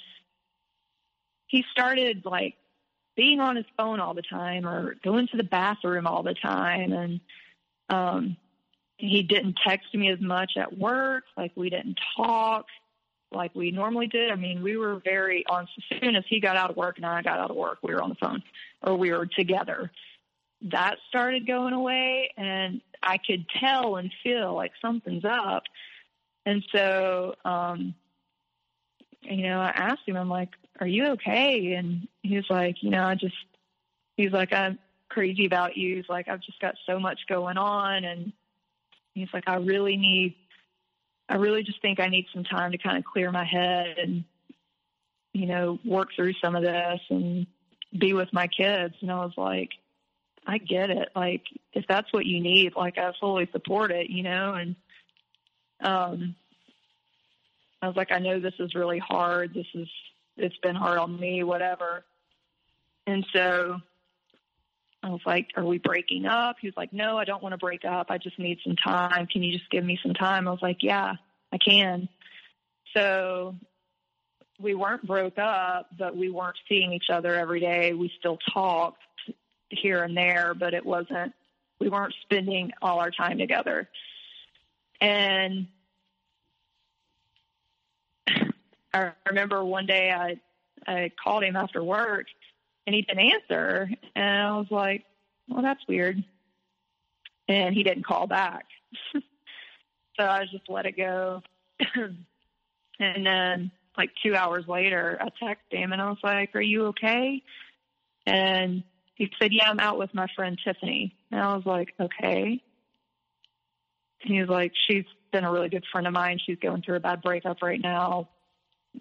he 1.48 1.64
started 1.72 2.24
like 2.26 2.56
being 3.16 3.40
on 3.40 3.56
his 3.56 3.66
phone 3.78 4.00
all 4.00 4.14
the 4.14 4.22
time 4.22 4.68
or 4.68 4.96
going 5.04 5.28
to 5.28 5.38
the 5.38 5.44
bathroom 5.44 6.08
all 6.08 6.24
the 6.24 6.34
time. 6.34 6.92
And 6.92 7.20
um 7.90 8.38
he 8.98 9.24
didn't 9.24 9.58
text 9.66 9.94
me 9.94 10.10
as 10.10 10.22
much 10.22 10.54
at 10.58 10.78
work. 10.78 11.26
Like 11.36 11.52
we 11.56 11.70
didn't 11.70 12.00
talk 12.16 12.66
like 13.32 13.54
we 13.56 13.72
normally 13.72 14.08
did. 14.08 14.32
I 14.32 14.36
mean 14.36 14.62
we 14.62 14.78
were 14.78 15.02
very 15.04 15.46
on 15.48 15.68
as 15.92 16.00
soon 16.00 16.16
as 16.16 16.24
he 16.28 16.40
got 16.40 16.58
out 16.58 16.70
of 16.70 16.78
work 16.78 16.98
and 16.98 17.06
i 17.06 17.22
got 17.22 17.40
out 17.40 17.52
of 17.52 17.58
work 17.58 17.80
we 17.82 17.94
were 17.94 18.02
on 18.02 18.10
the 18.10 18.16
phone 18.16 18.44
or 18.82 18.96
we 18.96 19.12
were 19.12 19.26
together. 19.26 19.92
That 20.72 20.98
started 21.10 21.46
going 21.48 21.74
away 21.74 22.32
and 22.38 22.82
i 23.04 23.18
could 23.18 23.46
tell 23.60 23.98
and 23.98 24.12
feel 24.24 24.54
like 24.54 24.72
something's 24.82 25.26
up. 25.26 25.64
And 26.46 26.64
so 26.72 27.36
um 27.46 27.96
you 29.22 29.44
know 29.44 29.60
i 29.60 29.70
asked 29.70 30.08
him 30.08 30.18
i'm 30.18 30.30
like 30.30 30.50
are 30.80 30.88
you 30.88 31.08
okay? 31.12 31.74
And 31.74 32.08
he 32.22 32.36
was 32.36 32.46
like, 32.50 32.84
you 32.84 32.90
know, 32.90 33.04
I 33.04 33.16
just, 33.16 33.36
he's 34.18 34.32
like, 34.32 34.54
I'm 34.54 34.78
crazy 35.10 35.46
about 35.46 35.78
you. 35.78 35.96
He's 35.96 36.10
like, 36.10 36.28
I've 36.28 36.42
just 36.42 36.60
got 36.60 36.76
so 36.86 37.00
much 37.00 37.20
going 37.30 37.58
on. 37.58 38.04
And 38.04 38.34
he's 39.14 39.30
like, 39.34 39.46
I 39.48 39.56
really 39.56 39.98
need, 39.98 40.36
I 41.30 41.36
really 41.36 41.64
just 41.64 41.82
think 41.82 42.00
I 42.00 42.08
need 42.08 42.28
some 42.34 42.44
time 42.44 42.72
to 42.72 42.78
kind 42.78 42.98
of 42.98 43.06
clear 43.06 43.32
my 43.32 43.46
head 43.46 43.98
and, 43.98 44.26
you 45.34 45.46
know, 45.48 45.80
work 45.86 46.10
through 46.16 46.34
some 46.44 46.56
of 46.56 46.64
this 46.64 47.00
and 47.10 47.48
be 47.98 48.14
with 48.14 48.32
my 48.34 48.48
kids. 48.48 48.96
And 49.02 49.12
I 49.12 49.24
was 49.24 49.34
like, 49.38 49.70
I 50.46 50.58
get 50.58 50.90
it. 50.90 51.10
Like, 51.16 51.44
if 51.74 51.86
that's 51.88 52.12
what 52.12 52.26
you 52.26 52.42
need, 52.42 52.74
like, 52.76 52.98
I 52.98 53.12
fully 53.20 53.50
support 53.52 53.92
it, 53.92 54.10
you 54.10 54.24
know? 54.24 54.54
And, 54.54 54.76
um, 55.82 56.36
I 57.82 57.88
was 57.88 57.96
like, 57.96 58.12
I 58.12 58.20
know 58.20 58.40
this 58.40 58.54
is 58.60 58.76
really 58.76 59.00
hard. 59.00 59.54
This 59.54 59.68
is 59.74 59.88
it's 60.38 60.58
been 60.58 60.76
hard 60.76 60.98
on 60.98 61.20
me, 61.20 61.44
whatever. 61.44 62.04
And 63.08 63.26
so 63.34 63.78
I 65.04 65.10
was 65.10 65.22
like, 65.26 65.50
Are 65.56 65.66
we 65.66 65.78
breaking 65.78 66.26
up? 66.26 66.58
He 66.60 66.68
was 66.68 66.78
like, 66.78 66.94
No, 66.94 67.18
I 67.18 67.26
don't 67.26 67.44
want 67.44 67.54
to 67.54 67.58
break 67.58 67.86
up. 67.86 68.08
I 68.10 68.18
just 68.18 68.40
need 68.40 68.60
some 68.64 68.76
time. 68.76 69.28
Can 69.28 69.44
you 69.44 69.58
just 69.58 69.70
give 69.70 69.84
me 69.84 70.00
some 70.02 70.14
time? 70.14 70.48
I 70.48 70.52
was 70.52 70.62
like, 70.62 70.82
Yeah, 70.82 71.14
I 71.52 71.58
can. 71.58 72.10
So 72.96 73.56
we 74.60 74.74
weren't 74.74 75.06
broke 75.06 75.38
up, 75.38 75.90
but 75.98 76.16
we 76.16 76.30
weren't 76.30 76.58
seeing 76.68 76.94
each 76.94 77.10
other 77.12 77.36
every 77.36 77.60
day. 77.60 77.94
We 77.94 78.12
still 78.18 78.38
talked 78.54 79.02
here 79.70 80.04
and 80.04 80.16
there, 80.16 80.54
but 80.54 80.74
it 80.74 80.86
wasn't, 80.86 81.34
we 81.80 81.90
weren't 81.90 82.14
spending 82.22 82.72
all 82.82 83.00
our 83.00 83.12
time 83.12 83.38
together. 83.38 83.90
And 85.02 85.68
I 88.96 89.12
remember 89.28 89.64
one 89.64 89.86
day 89.86 90.12
I 90.12 90.40
I 90.88 91.12
called 91.22 91.44
him 91.44 91.56
after 91.56 91.84
work 91.84 92.28
and 92.86 92.96
he 92.96 93.02
didn't 93.02 93.32
answer 93.32 93.90
and 94.16 94.42
I 94.42 94.58
was 94.58 94.68
like, 94.72 95.04
Well 95.50 95.62
that's 95.62 95.86
weird 95.88 96.24
and 97.48 97.76
he 97.76 97.84
didn't 97.84 98.06
call 98.06 98.28
back. 98.28 98.66
so 99.14 99.22
I 100.20 100.46
just 100.52 100.70
let 100.70 100.86
it 100.86 100.98
go. 100.98 101.42
and 103.00 103.26
then 103.26 103.72
like 103.98 104.12
two 104.24 104.36
hours 104.36 104.66
later 104.68 105.18
I 105.20 105.30
texted 105.44 105.78
him 105.78 105.92
and 105.92 106.02
I 106.02 106.10
was 106.10 106.20
like, 106.24 106.56
Are 106.56 106.62
you 106.62 106.88
okay? 106.88 107.44
And 108.26 108.84
he 109.16 109.30
said, 109.40 109.52
Yeah, 109.52 109.70
I'm 109.70 109.80
out 109.80 109.98
with 109.98 110.14
my 110.14 110.28
friend 110.36 110.58
Tiffany 110.64 111.16
and 111.32 111.42
I 111.42 111.56
was 111.56 111.66
like, 111.66 111.94
Okay. 112.00 112.62
And 114.22 114.34
he 114.34 114.40
was 114.40 114.50
like, 114.50 114.72
She's 114.88 115.06
been 115.34 115.44
a 115.44 115.52
really 115.52 115.70
good 115.70 115.86
friend 115.92 116.08
of 116.08 116.14
mine. 116.14 116.40
She's 116.46 116.60
going 116.60 116.82
through 116.82 116.96
a 116.96 117.02
bad 117.02 117.22
breakup 117.22 117.62
right 117.62 117.82
now 117.82 118.30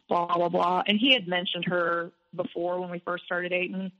blah 0.09 0.37
blah 0.37 0.49
blah. 0.49 0.83
And 0.87 0.99
he 0.99 1.13
had 1.13 1.29
mentioned 1.29 1.67
her 1.67 2.13
before 2.35 2.81
when 2.81 2.91
we 2.91 3.01
first 3.01 3.25
started 3.25 3.51
dating, 3.51 3.93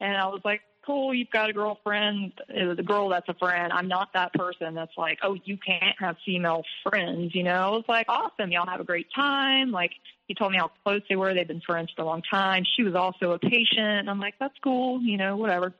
and 0.00 0.16
I 0.16 0.26
was 0.26 0.40
like, 0.44 0.60
cool, 0.84 1.14
you've 1.14 1.30
got 1.30 1.50
a 1.50 1.52
girlfriend. 1.52 2.32
Uh, 2.48 2.74
the 2.74 2.82
girl 2.82 3.08
that's 3.08 3.28
a 3.28 3.34
friend. 3.34 3.72
I'm 3.72 3.88
not 3.88 4.10
that 4.14 4.32
person 4.34 4.74
that's 4.74 4.92
like, 4.96 5.18
oh, 5.22 5.36
you 5.44 5.56
can't 5.56 5.96
have 5.98 6.16
female 6.24 6.62
friends. 6.82 7.34
You 7.34 7.42
know, 7.42 7.54
I 7.54 7.68
was 7.70 7.84
like, 7.88 8.06
awesome, 8.08 8.50
y'all 8.50 8.66
have 8.66 8.80
a 8.80 8.84
great 8.84 9.08
time. 9.14 9.70
Like 9.70 9.92
he 10.26 10.34
told 10.34 10.52
me 10.52 10.58
how 10.58 10.70
close 10.84 11.02
they 11.08 11.16
were. 11.16 11.34
They've 11.34 11.48
been 11.48 11.60
friends 11.60 11.90
for 11.94 12.02
a 12.02 12.06
long 12.06 12.22
time. 12.22 12.64
She 12.76 12.82
was 12.82 12.94
also 12.94 13.32
a 13.32 13.38
patient. 13.38 14.08
I'm 14.08 14.20
like, 14.20 14.34
that's 14.38 14.58
cool. 14.62 15.00
You 15.00 15.16
know, 15.16 15.36
whatever. 15.36 15.72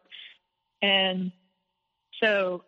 And 0.82 1.32
so 2.22 2.64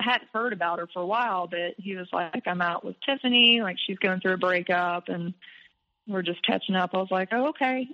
I 0.00 0.04
hadn't 0.04 0.28
heard 0.32 0.52
about 0.52 0.78
her 0.78 0.88
for 0.92 1.02
a 1.02 1.06
while, 1.06 1.46
but 1.46 1.74
he 1.76 1.96
was 1.96 2.08
like, 2.12 2.46
I'm 2.46 2.62
out 2.62 2.84
with 2.84 2.96
Tiffany. 3.04 3.60
Like 3.62 3.76
she's 3.84 3.98
going 3.98 4.20
through 4.20 4.34
a 4.34 4.38
breakup 4.38 5.08
and 5.08 5.34
we're 6.08 6.22
just 6.22 6.44
catching 6.44 6.74
up. 6.74 6.90
I 6.94 6.98
was 6.98 7.10
like, 7.10 7.28
oh, 7.32 7.48
okay. 7.48 7.86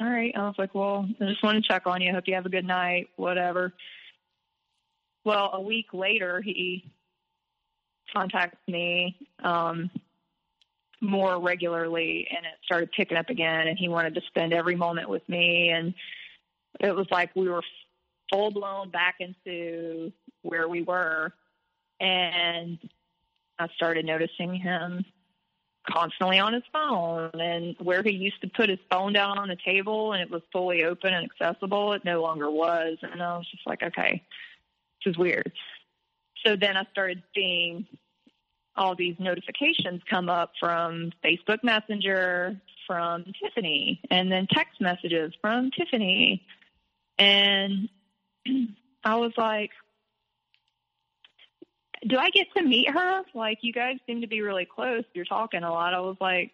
All 0.00 0.10
right. 0.10 0.32
I 0.36 0.42
was 0.42 0.54
like, 0.58 0.74
well, 0.74 1.08
I 1.20 1.24
just 1.24 1.42
want 1.42 1.62
to 1.62 1.68
check 1.68 1.86
on 1.86 2.00
you. 2.00 2.12
Hope 2.12 2.24
you 2.26 2.34
have 2.34 2.46
a 2.46 2.50
good 2.50 2.66
night, 2.66 3.08
whatever. 3.16 3.72
Well, 5.24 5.50
a 5.54 5.60
week 5.60 5.86
later, 5.92 6.42
he 6.42 6.92
contacted 8.14 8.58
me 8.68 9.16
um, 9.42 9.90
more 11.00 11.40
regularly 11.40 12.28
and 12.30 12.44
it 12.44 12.52
started 12.64 12.90
picking 12.92 13.16
up 13.16 13.30
again. 13.30 13.66
And 13.66 13.78
he 13.78 13.88
wanted 13.88 14.14
to 14.16 14.20
spend 14.28 14.52
every 14.52 14.76
moment 14.76 15.08
with 15.08 15.26
me. 15.28 15.70
And 15.70 15.94
it 16.80 16.94
was 16.94 17.06
like 17.10 17.34
we 17.34 17.48
were 17.48 17.62
full 18.30 18.50
blown 18.50 18.90
back 18.90 19.16
into 19.20 20.12
where 20.42 20.68
we 20.68 20.82
were. 20.82 21.32
And 22.00 22.78
I 23.58 23.68
started 23.76 24.04
noticing 24.04 24.54
him 24.54 25.04
constantly 25.88 26.38
on 26.38 26.52
his 26.52 26.62
phone 26.72 27.30
and 27.34 27.76
where 27.78 28.02
he 28.02 28.10
used 28.10 28.40
to 28.40 28.48
put 28.48 28.68
his 28.68 28.78
phone 28.90 29.12
down 29.12 29.38
on 29.38 29.48
the 29.48 29.56
table 29.64 30.12
and 30.12 30.22
it 30.22 30.30
was 30.30 30.42
fully 30.52 30.84
open 30.84 31.12
and 31.12 31.30
accessible 31.30 31.92
it 31.92 32.04
no 32.04 32.22
longer 32.22 32.50
was 32.50 32.96
and 33.02 33.22
i 33.22 33.36
was 33.36 33.46
just 33.50 33.66
like 33.66 33.82
okay 33.82 34.22
this 35.04 35.12
is 35.12 35.18
weird. 35.18 35.52
So 36.44 36.56
then 36.56 36.76
i 36.76 36.84
started 36.92 37.22
seeing 37.34 37.86
all 38.76 38.96
these 38.96 39.16
notifications 39.18 40.00
come 40.08 40.28
up 40.28 40.52
from 40.58 41.12
facebook 41.24 41.62
messenger 41.62 42.60
from 42.86 43.24
tiffany 43.42 44.00
and 44.10 44.30
then 44.32 44.46
text 44.50 44.80
messages 44.80 45.32
from 45.40 45.70
tiffany 45.70 46.44
and 47.18 47.88
i 49.04 49.16
was 49.16 49.32
like 49.36 49.70
do 52.06 52.16
I 52.18 52.30
get 52.30 52.48
to 52.56 52.62
meet 52.62 52.90
her? 52.90 53.22
Like, 53.34 53.58
you 53.62 53.72
guys 53.72 53.96
seem 54.06 54.20
to 54.20 54.26
be 54.26 54.40
really 54.40 54.66
close. 54.66 55.04
You're 55.14 55.24
talking 55.24 55.62
a 55.62 55.70
lot. 55.70 55.94
I 55.94 56.00
was 56.00 56.16
like, 56.20 56.52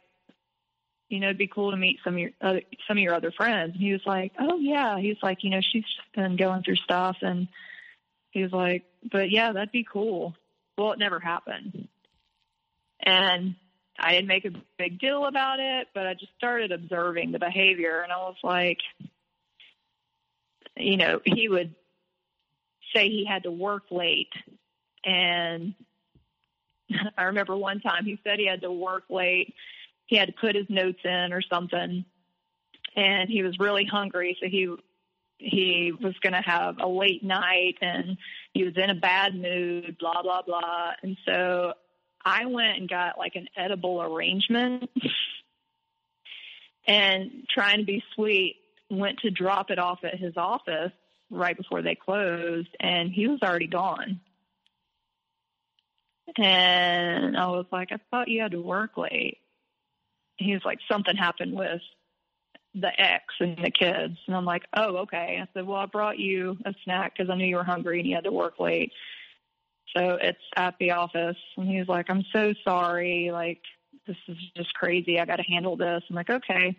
you 1.09 1.19
know, 1.19 1.27
it'd 1.27 1.39
be 1.39 1.49
cool 1.49 1.73
to 1.73 1.77
meet 1.77 1.99
some 2.05 2.15
of 2.15 2.21
your 2.21 2.31
other, 2.41 2.63
some 2.87 2.97
of 2.97 3.03
your 3.03 3.15
other 3.15 3.33
friends. 3.33 3.73
And 3.75 3.83
he 3.83 3.93
was 3.93 4.03
like, 4.07 4.33
oh 4.39 4.59
yeah. 4.59 4.99
He 4.99 5.09
was 5.09 5.19
like, 5.23 5.43
you 5.43 5.51
know, 5.51 5.61
she's 5.61 5.85
been 6.15 6.37
going 6.37 6.63
through 6.63 6.77
stuff, 6.77 7.17
and 7.23 7.49
he 8.31 8.43
was 8.43 8.53
like, 8.53 8.85
but 9.11 9.31
yeah, 9.31 9.53
that'd 9.53 9.73
be 9.73 9.87
cool. 9.91 10.37
Well, 10.79 10.93
it 10.93 10.99
never 10.99 11.21
happened, 11.21 11.89
and 13.01 13.55
I 13.99 14.13
didn't 14.13 14.29
make 14.29 14.47
a 14.47 14.53
big 14.79 14.99
deal 14.99 15.27
about 15.27 15.61
it, 15.61 15.89
but 15.93 16.07
I 16.07 16.15
just 16.15 16.33
started 16.39 16.73
observing 16.73 17.33
the 17.33 17.39
behavior, 17.39 18.01
and 18.01 18.11
I 18.11 18.17
was 18.17 18.37
like, 18.43 18.79
you 20.77 20.97
know, 20.97 21.21
he 21.23 21.51
would 21.51 21.75
say 22.95 23.11
he 23.11 23.27
had 23.27 23.43
to 23.43 23.51
work 23.51 23.91
late, 23.91 24.33
and 25.05 25.75
I 27.19 27.25
remember 27.25 27.57
one 27.57 27.81
time 27.81 28.05
he 28.05 28.19
said 28.25 28.39
he 28.39 28.47
had 28.47 28.63
to 28.63 28.73
work 28.73 29.05
late. 29.09 29.55
He 30.07 30.17
had 30.17 30.29
to 30.29 30.35
put 30.41 30.57
his 30.57 30.67
notes 30.69 31.01
in 31.05 31.33
or 31.33 31.43
something. 31.43 32.05
And 32.97 33.31
he 33.31 33.43
was 33.43 33.59
really 33.59 33.85
hungry 33.85 34.37
so 34.41 34.49
he 34.49 34.75
he 35.39 35.93
was 36.03 36.13
going 36.23 36.35
to 36.35 36.43
have 36.43 36.77
a 36.81 36.87
late 36.87 37.25
night 37.25 37.77
and 37.81 38.19
he 38.53 38.63
was 38.65 38.75
in 38.77 38.91
a 38.91 38.95
bad 38.95 39.35
mood 39.35 39.97
blah 39.99 40.23
blah 40.23 40.43
blah. 40.43 40.93
And 41.03 41.17
so 41.25 41.75
i 42.25 42.45
went 42.45 42.79
and 42.79 42.89
got 42.89 43.17
like 43.17 43.37
an 43.37 43.47
edible 43.57 44.03
arrangement 44.03 44.91
and 46.87 47.47
trying 47.49 47.79
to 47.79 47.85
be 47.85 48.03
sweet 48.15 48.57
went 48.91 49.19
to 49.21 49.31
drop 49.31 49.71
it 49.71 49.79
off 49.79 50.01
at 50.03 50.19
his 50.19 50.37
office 50.37 50.93
right 51.31 51.57
before 51.57 51.81
they 51.81 51.95
closed 51.95 52.77
and 52.81 53.11
he 53.11 53.29
was 53.29 53.39
already 53.43 53.69
gone 53.69 54.21
and 56.39 57.37
i 57.37 57.47
was 57.47 57.67
like 57.73 57.93
i 57.93 57.99
thought 58.11 58.29
you 58.29 58.41
had 58.41 58.53
to 58.53 58.61
work 58.61 58.97
late 58.97 59.39
he 60.41 60.55
was 60.55 60.65
like, 60.65 60.79
something 60.91 61.17
happened 61.17 61.55
with 61.55 61.83
the 62.75 63.01
ex 63.01 63.25
and 63.41 63.59
the 63.59 63.71
kids. 63.71 64.17
And 64.27 64.35
I'm 64.35 64.45
like, 64.45 64.65
oh, 64.75 64.99
okay. 64.99 65.39
I 65.41 65.47
said, 65.53 65.67
well, 65.67 65.79
I 65.79 65.87
brought 65.87 66.19
you 66.19 66.57
a 66.65 66.75
snack 66.85 67.15
because 67.17 67.31
I 67.31 67.37
knew 67.37 67.47
you 67.47 67.57
were 67.57 67.65
hungry 67.65 68.01
and 68.01 68.09
you 68.09 68.15
had 68.15 68.25
to 68.25 68.33
work 68.33 68.59
late. 68.59 68.93
So 69.97 70.19
it's 70.21 70.39
at 70.57 70.77
the 70.79 70.93
office. 70.93 71.37
And 71.57 71.69
he 71.69 71.79
was 71.79 71.89
like, 71.89 72.09
I'm 72.09 72.25
so 72.33 72.55
sorry. 72.65 73.31
Like, 73.33 73.61
this 74.07 74.17
is 74.29 74.37
just 74.57 74.73
crazy. 74.75 75.21
I 75.21 75.27
got 75.27 75.37
to 75.37 75.43
handle 75.43 75.77
this. 75.77 76.03
I'm 76.09 76.17
like, 76.17 76.31
okay. 76.31 76.77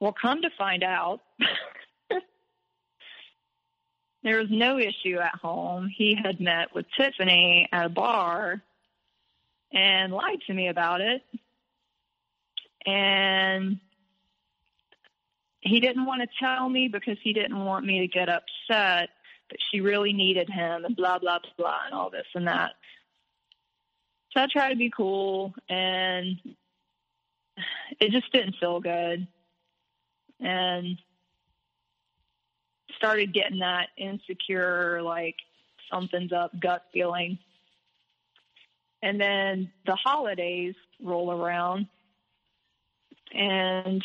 Well, 0.00 0.14
come 0.20 0.42
to 0.42 0.50
find 0.58 0.82
out, 0.82 1.20
there 4.22 4.38
was 4.38 4.48
no 4.50 4.78
issue 4.78 5.18
at 5.18 5.34
home. 5.34 5.88
He 5.88 6.14
had 6.14 6.40
met 6.40 6.74
with 6.74 6.86
Tiffany 6.96 7.68
at 7.72 7.86
a 7.86 7.88
bar 7.88 8.62
and 9.72 10.12
lied 10.12 10.40
to 10.46 10.54
me 10.54 10.68
about 10.68 11.00
it. 11.00 11.22
And 12.86 13.78
he 15.60 15.80
didn't 15.80 16.06
want 16.06 16.22
to 16.22 16.28
tell 16.40 16.68
me 16.68 16.88
because 16.88 17.18
he 17.22 17.32
didn't 17.32 17.64
want 17.64 17.84
me 17.86 18.00
to 18.00 18.08
get 18.08 18.28
upset 18.28 19.10
but 19.52 19.60
she 19.70 19.82
really 19.82 20.14
needed 20.14 20.48
him 20.48 20.86
and 20.86 20.96
blah 20.96 21.18
blah 21.18 21.38
blah 21.58 21.82
and 21.84 21.94
all 21.94 22.08
this 22.08 22.26
and 22.34 22.48
that. 22.48 22.72
So 24.30 24.40
i 24.40 24.46
tried 24.50 24.70
to 24.70 24.76
be 24.76 24.90
cool 24.90 25.52
and 25.68 26.38
it 28.00 28.10
just 28.10 28.32
didn't 28.32 28.56
feel 28.58 28.80
good. 28.80 29.28
And 30.40 30.98
started 32.96 33.32
getting 33.32 33.60
that 33.60 33.88
insecure 33.96 35.02
like 35.02 35.36
something's 35.90 36.32
up 36.32 36.52
gut 36.58 36.84
feeling 36.92 37.38
and 39.02 39.20
then 39.20 39.70
the 39.86 39.96
holidays 39.96 40.74
roll 41.02 41.32
around 41.32 41.86
and 43.34 44.02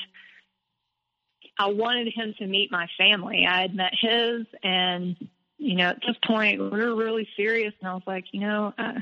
I 1.60 1.68
wanted 1.70 2.14
him 2.14 2.36
to 2.38 2.46
meet 2.46 2.72
my 2.72 2.88
family. 2.98 3.46
I 3.48 3.62
had 3.62 3.76
met 3.76 3.94
his, 4.00 4.46
and 4.64 5.16
you 5.58 5.76
know, 5.76 5.90
at 5.90 6.02
this 6.06 6.16
point, 6.26 6.60
we 6.60 6.70
were 6.70 6.96
really 6.96 7.28
serious. 7.36 7.74
And 7.80 7.90
I 7.90 7.94
was 7.94 8.04
like, 8.06 8.26
you 8.32 8.42
know, 8.42 8.74
uh, 8.78 8.94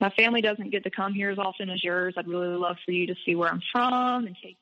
my 0.00 0.10
family 0.10 0.42
doesn't 0.42 0.70
get 0.70 0.84
to 0.84 0.90
come 0.90 1.14
here 1.14 1.30
as 1.30 1.38
often 1.38 1.70
as 1.70 1.82
yours. 1.82 2.14
I'd 2.16 2.28
really 2.28 2.48
love 2.48 2.76
for 2.84 2.92
you 2.92 3.06
to 3.06 3.14
see 3.24 3.34
where 3.34 3.48
I'm 3.48 3.62
from 3.72 4.26
and 4.26 4.36
take 4.42 4.58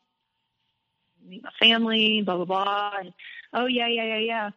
meet 1.26 1.42
my 1.42 1.50
family, 1.60 2.22
blah 2.22 2.36
blah 2.36 2.44
blah. 2.44 2.92
And 3.00 3.12
oh 3.52 3.66
yeah, 3.66 3.88
yeah, 3.88 4.04
yeah, 4.04 4.18
yeah. 4.18 4.50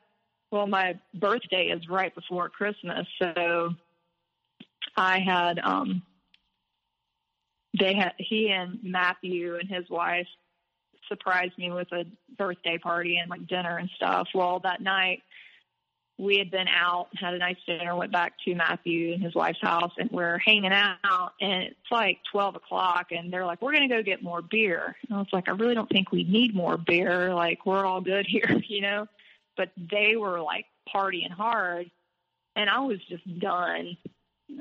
Well, 0.52 0.68
my 0.68 1.00
birthday 1.14 1.68
is 1.68 1.88
right 1.88 2.14
before 2.14 2.50
Christmas, 2.50 3.08
so 3.20 3.74
I 4.98 5.20
had 5.20 5.60
um 5.60 6.04
they 7.80 7.94
had 7.94 8.14
he 8.18 8.50
and 8.50 8.80
Matthew 8.84 9.56
and 9.56 9.70
his 9.70 9.90
wife 9.90 10.28
surprised 11.08 11.58
me 11.58 11.72
with 11.72 11.92
a 11.92 12.06
birthday 12.38 12.78
party 12.78 13.18
and 13.18 13.30
like 13.30 13.48
dinner 13.48 13.78
and 13.78 13.90
stuff. 13.96 14.28
Well, 14.34 14.60
that 14.62 14.82
night 14.82 15.24
we 16.18 16.38
had 16.38 16.52
been 16.52 16.68
out, 16.68 17.08
had 17.16 17.34
a 17.34 17.38
nice 17.38 17.58
dinner, 17.66 17.96
went 17.96 18.12
back 18.12 18.34
to 18.46 18.54
Matthew 18.54 19.14
and 19.14 19.24
his 19.24 19.34
wife's 19.34 19.62
house, 19.62 19.92
and 19.98 20.10
we're 20.12 20.38
hanging 20.38 20.72
out. 20.72 21.34
And 21.42 21.64
it's 21.64 21.92
like 21.92 22.20
twelve 22.32 22.56
o'clock, 22.56 23.08
and 23.12 23.32
they're 23.34 23.46
like, 23.46 23.62
"We're 23.62 23.74
going 23.74 23.88
to 23.90 23.96
go 23.96 24.04
get 24.04 24.22
more 24.22 24.42
beer." 24.42 24.96
And 25.08 25.18
I 25.18 25.20
was 25.20 25.34
like, 25.34 25.50
"I 25.50 25.54
really 25.54 25.74
don't 25.74 25.90
think 25.90 26.12
we 26.12 26.24
need 26.24 26.54
more 26.54 26.78
beer. 26.78 27.34
Like, 27.34 27.66
we're 27.66 27.86
all 27.86 28.02
good 28.02 28.26
here, 28.30 28.62
you 28.68 28.82
know." 28.82 29.08
But 29.58 29.72
they 29.78 30.16
were 30.16 30.42
like 30.42 30.66
partying 30.94 31.32
hard, 31.32 31.90
and 32.56 32.70
I 32.70 32.80
was 32.82 33.00
just 33.10 33.40
done. 33.40 33.98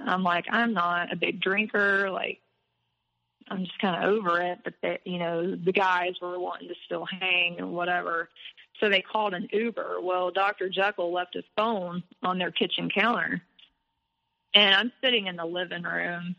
I'm 0.05 0.23
like, 0.23 0.47
I'm 0.51 0.73
not 0.73 1.13
a 1.13 1.17
big 1.17 1.41
drinker. 1.41 2.11
Like, 2.11 2.41
I'm 3.49 3.65
just 3.65 3.79
kind 3.81 4.03
of 4.03 4.11
over 4.11 4.41
it. 4.41 4.61
But 4.65 4.75
they, 4.83 4.99
you 5.05 5.19
know, 5.19 5.57
the 5.57 5.73
guys 5.73 6.15
were 6.23 6.39
wanting 6.39 6.69
to 6.69 6.75
still 6.87 7.05
hang 7.05 7.59
and 7.59 7.73
whatever. 7.73 8.29
So 8.81 8.89
they 8.89 9.03
called 9.03 9.35
an 9.35 9.49
Uber. 9.53 9.99
Well, 10.03 10.31
Dr. 10.31 10.68
Jekyll 10.68 11.12
left 11.12 11.35
his 11.35 11.45
phone 11.57 12.03
on 12.22 12.39
their 12.39 12.51
kitchen 12.51 12.91
counter. 12.91 13.43
And 14.55 14.74
I'm 14.74 14.93
sitting 15.03 15.26
in 15.26 15.37
the 15.37 15.45
living 15.45 15.83
room 15.83 16.35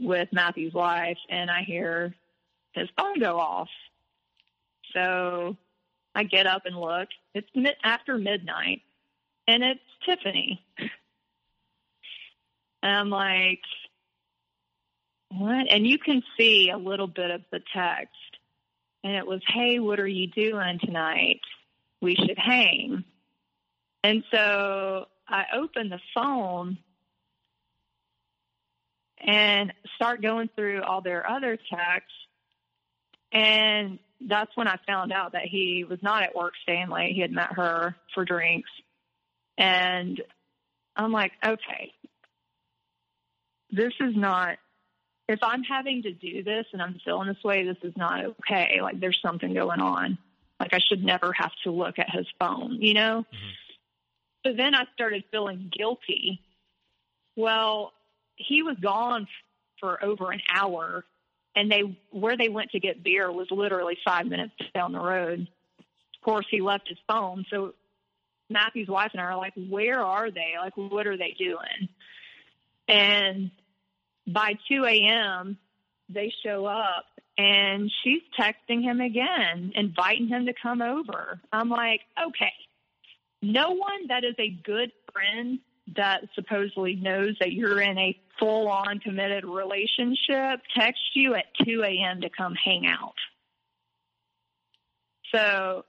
with 0.00 0.28
Matthew's 0.32 0.74
wife, 0.74 1.18
and 1.28 1.50
I 1.50 1.62
hear 1.62 2.14
his 2.72 2.88
phone 2.96 3.18
go 3.18 3.38
off. 3.38 3.68
So 4.92 5.56
I 6.14 6.24
get 6.24 6.46
up 6.46 6.66
and 6.66 6.78
look. 6.78 7.08
It's 7.34 7.48
mid- 7.54 7.76
after 7.82 8.18
midnight, 8.18 8.82
and 9.48 9.62
it's 9.62 9.80
Tiffany. 10.04 10.64
And 12.82 12.96
I'm 12.96 13.10
like, 13.10 13.60
what? 15.30 15.66
And 15.70 15.86
you 15.86 15.98
can 15.98 16.22
see 16.38 16.70
a 16.70 16.78
little 16.78 17.06
bit 17.06 17.30
of 17.30 17.42
the 17.52 17.60
text. 17.74 18.14
And 19.04 19.14
it 19.14 19.26
was, 19.26 19.42
hey, 19.46 19.78
what 19.78 20.00
are 20.00 20.06
you 20.06 20.28
doing 20.28 20.78
tonight? 20.82 21.40
We 22.00 22.14
should 22.14 22.38
hang. 22.38 23.04
And 24.02 24.24
so 24.30 25.06
I 25.28 25.44
open 25.54 25.90
the 25.90 26.00
phone 26.14 26.78
and 29.18 29.72
start 29.96 30.22
going 30.22 30.48
through 30.56 30.82
all 30.82 31.02
their 31.02 31.28
other 31.28 31.56
texts. 31.56 32.12
And 33.32 33.98
that's 34.26 34.50
when 34.56 34.66
I 34.66 34.78
found 34.86 35.12
out 35.12 35.32
that 35.32 35.44
he 35.44 35.84
was 35.88 35.98
not 36.02 36.22
at 36.22 36.34
work 36.34 36.54
staying 36.62 36.88
late. 36.88 37.14
He 37.14 37.20
had 37.20 37.32
met 37.32 37.52
her 37.52 37.94
for 38.14 38.24
drinks. 38.24 38.70
And 39.58 40.20
I'm 40.96 41.12
like, 41.12 41.32
okay, 41.44 41.92
this 43.70 43.92
is 44.00 44.16
not 44.16 44.56
if 45.30 45.38
I'm 45.42 45.62
having 45.62 46.02
to 46.02 46.12
do 46.12 46.42
this 46.42 46.66
and 46.72 46.82
I'm 46.82 46.98
feeling 47.04 47.28
this 47.28 47.44
way, 47.44 47.64
this 47.64 47.76
is 47.84 47.96
not 47.96 48.24
okay. 48.24 48.80
Like 48.82 48.98
there's 48.98 49.20
something 49.22 49.54
going 49.54 49.80
on. 49.80 50.18
Like 50.60 50.74
I 50.74 50.78
should 50.78 51.02
never 51.02 51.32
have 51.32 51.52
to 51.64 51.70
look 51.70 51.98
at 51.98 52.10
his 52.10 52.26
phone, 52.38 52.78
you 52.80 52.94
know? 52.94 53.24
Mm-hmm. 53.32 53.48
So 54.46 54.52
then 54.54 54.74
I 54.74 54.84
started 54.94 55.24
feeling 55.32 55.70
guilty. 55.76 56.40
Well, 57.36 57.92
he 58.36 58.62
was 58.62 58.76
gone 58.80 59.26
for 59.80 60.02
over 60.04 60.30
an 60.30 60.40
hour 60.54 61.04
and 61.56 61.70
they 61.70 61.96
where 62.10 62.36
they 62.36 62.48
went 62.48 62.70
to 62.70 62.80
get 62.80 63.02
beer 63.02 63.30
was 63.32 63.48
literally 63.50 63.98
5 64.04 64.26
minutes 64.26 64.52
down 64.74 64.92
the 64.92 65.00
road. 65.00 65.48
Of 65.80 66.24
course, 66.24 66.46
he 66.50 66.60
left 66.60 66.88
his 66.88 66.98
phone. 67.08 67.44
So 67.50 67.74
Matthew's 68.48 68.88
wife 68.88 69.10
and 69.12 69.20
I 69.20 69.24
are 69.24 69.36
like, 69.36 69.54
"Where 69.56 70.00
are 70.00 70.30
they? 70.30 70.54
Like 70.58 70.76
what 70.76 71.06
are 71.06 71.16
they 71.16 71.34
doing?" 71.38 71.88
And 72.88 73.50
by 74.26 74.54
2 74.68 74.84
a.m., 74.84 75.58
they 76.08 76.32
show 76.44 76.66
up 76.66 77.06
and 77.40 77.90
she's 78.02 78.20
texting 78.38 78.82
him 78.82 79.00
again, 79.00 79.72
inviting 79.74 80.28
him 80.28 80.44
to 80.44 80.52
come 80.52 80.82
over. 80.82 81.40
I'm 81.50 81.70
like, 81.70 82.02
okay, 82.22 82.52
no 83.40 83.70
one 83.70 84.08
that 84.08 84.24
is 84.24 84.34
a 84.38 84.50
good 84.50 84.92
friend 85.10 85.58
that 85.96 86.24
supposedly 86.34 86.96
knows 86.96 87.36
that 87.40 87.52
you're 87.52 87.80
in 87.80 87.96
a 87.96 88.18
full 88.38 88.68
on 88.68 88.98
committed 88.98 89.46
relationship 89.46 90.60
texts 90.76 91.10
you 91.14 91.34
at 91.34 91.46
2 91.64 91.82
a.m. 91.82 92.20
to 92.20 92.28
come 92.28 92.54
hang 92.54 92.86
out. 92.86 93.14
So 95.34 95.86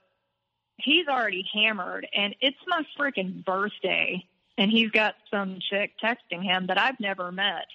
he's 0.78 1.06
already 1.06 1.44
hammered, 1.52 2.06
and 2.14 2.34
it's 2.40 2.56
my 2.66 2.82
freaking 2.98 3.44
birthday, 3.44 4.24
and 4.56 4.70
he's 4.70 4.90
got 4.90 5.16
some 5.30 5.58
chick 5.70 5.92
texting 6.02 6.42
him 6.42 6.68
that 6.68 6.80
I've 6.80 6.98
never 6.98 7.30
met. 7.30 7.66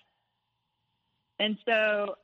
And 1.38 1.58
so 1.64 2.16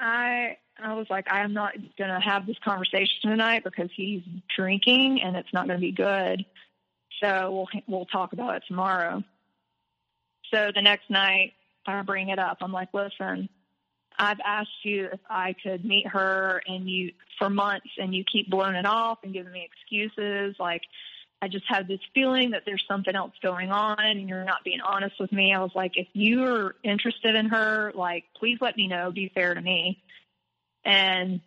I 0.00 0.56
I 0.82 0.94
was 0.94 1.06
like, 1.10 1.30
I 1.30 1.42
am 1.42 1.52
not 1.52 1.74
going 1.98 2.10
to 2.10 2.20
have 2.20 2.46
this 2.46 2.56
conversation 2.64 3.30
tonight 3.30 3.64
because 3.64 3.90
he's 3.94 4.22
drinking 4.56 5.20
and 5.22 5.36
it's 5.36 5.52
not 5.52 5.66
going 5.66 5.78
to 5.78 5.80
be 5.80 5.92
good. 5.92 6.44
So 7.22 7.50
we'll 7.52 7.82
we'll 7.86 8.06
talk 8.06 8.32
about 8.32 8.56
it 8.56 8.62
tomorrow. 8.66 9.22
So 10.52 10.70
the 10.74 10.82
next 10.82 11.10
night, 11.10 11.52
I 11.86 12.02
bring 12.02 12.30
it 12.30 12.38
up. 12.38 12.58
I'm 12.60 12.72
like, 12.72 12.88
listen, 12.94 13.48
I've 14.18 14.40
asked 14.44 14.84
you 14.84 15.08
if 15.12 15.20
I 15.28 15.54
could 15.62 15.84
meet 15.84 16.06
her, 16.08 16.62
and 16.66 16.88
you 16.88 17.12
for 17.38 17.50
months, 17.50 17.90
and 17.98 18.14
you 18.14 18.24
keep 18.30 18.50
blowing 18.50 18.74
it 18.74 18.86
off 18.86 19.18
and 19.22 19.32
giving 19.32 19.52
me 19.52 19.68
excuses. 19.70 20.56
Like, 20.58 20.82
I 21.42 21.48
just 21.48 21.64
had 21.66 21.88
this 21.88 22.00
feeling 22.14 22.50
that 22.50 22.64
there's 22.66 22.84
something 22.86 23.14
else 23.14 23.32
going 23.42 23.70
on, 23.70 23.98
and 23.98 24.28
you're 24.28 24.44
not 24.44 24.62
being 24.64 24.80
honest 24.80 25.18
with 25.18 25.32
me. 25.32 25.54
I 25.54 25.60
was 25.60 25.70
like, 25.74 25.92
if 25.96 26.08
you're 26.12 26.74
interested 26.82 27.34
in 27.34 27.46
her, 27.46 27.92
like, 27.94 28.24
please 28.38 28.58
let 28.60 28.76
me 28.76 28.88
know. 28.88 29.10
Be 29.10 29.30
fair 29.34 29.54
to 29.54 29.60
me. 29.60 30.02
And 30.84 31.40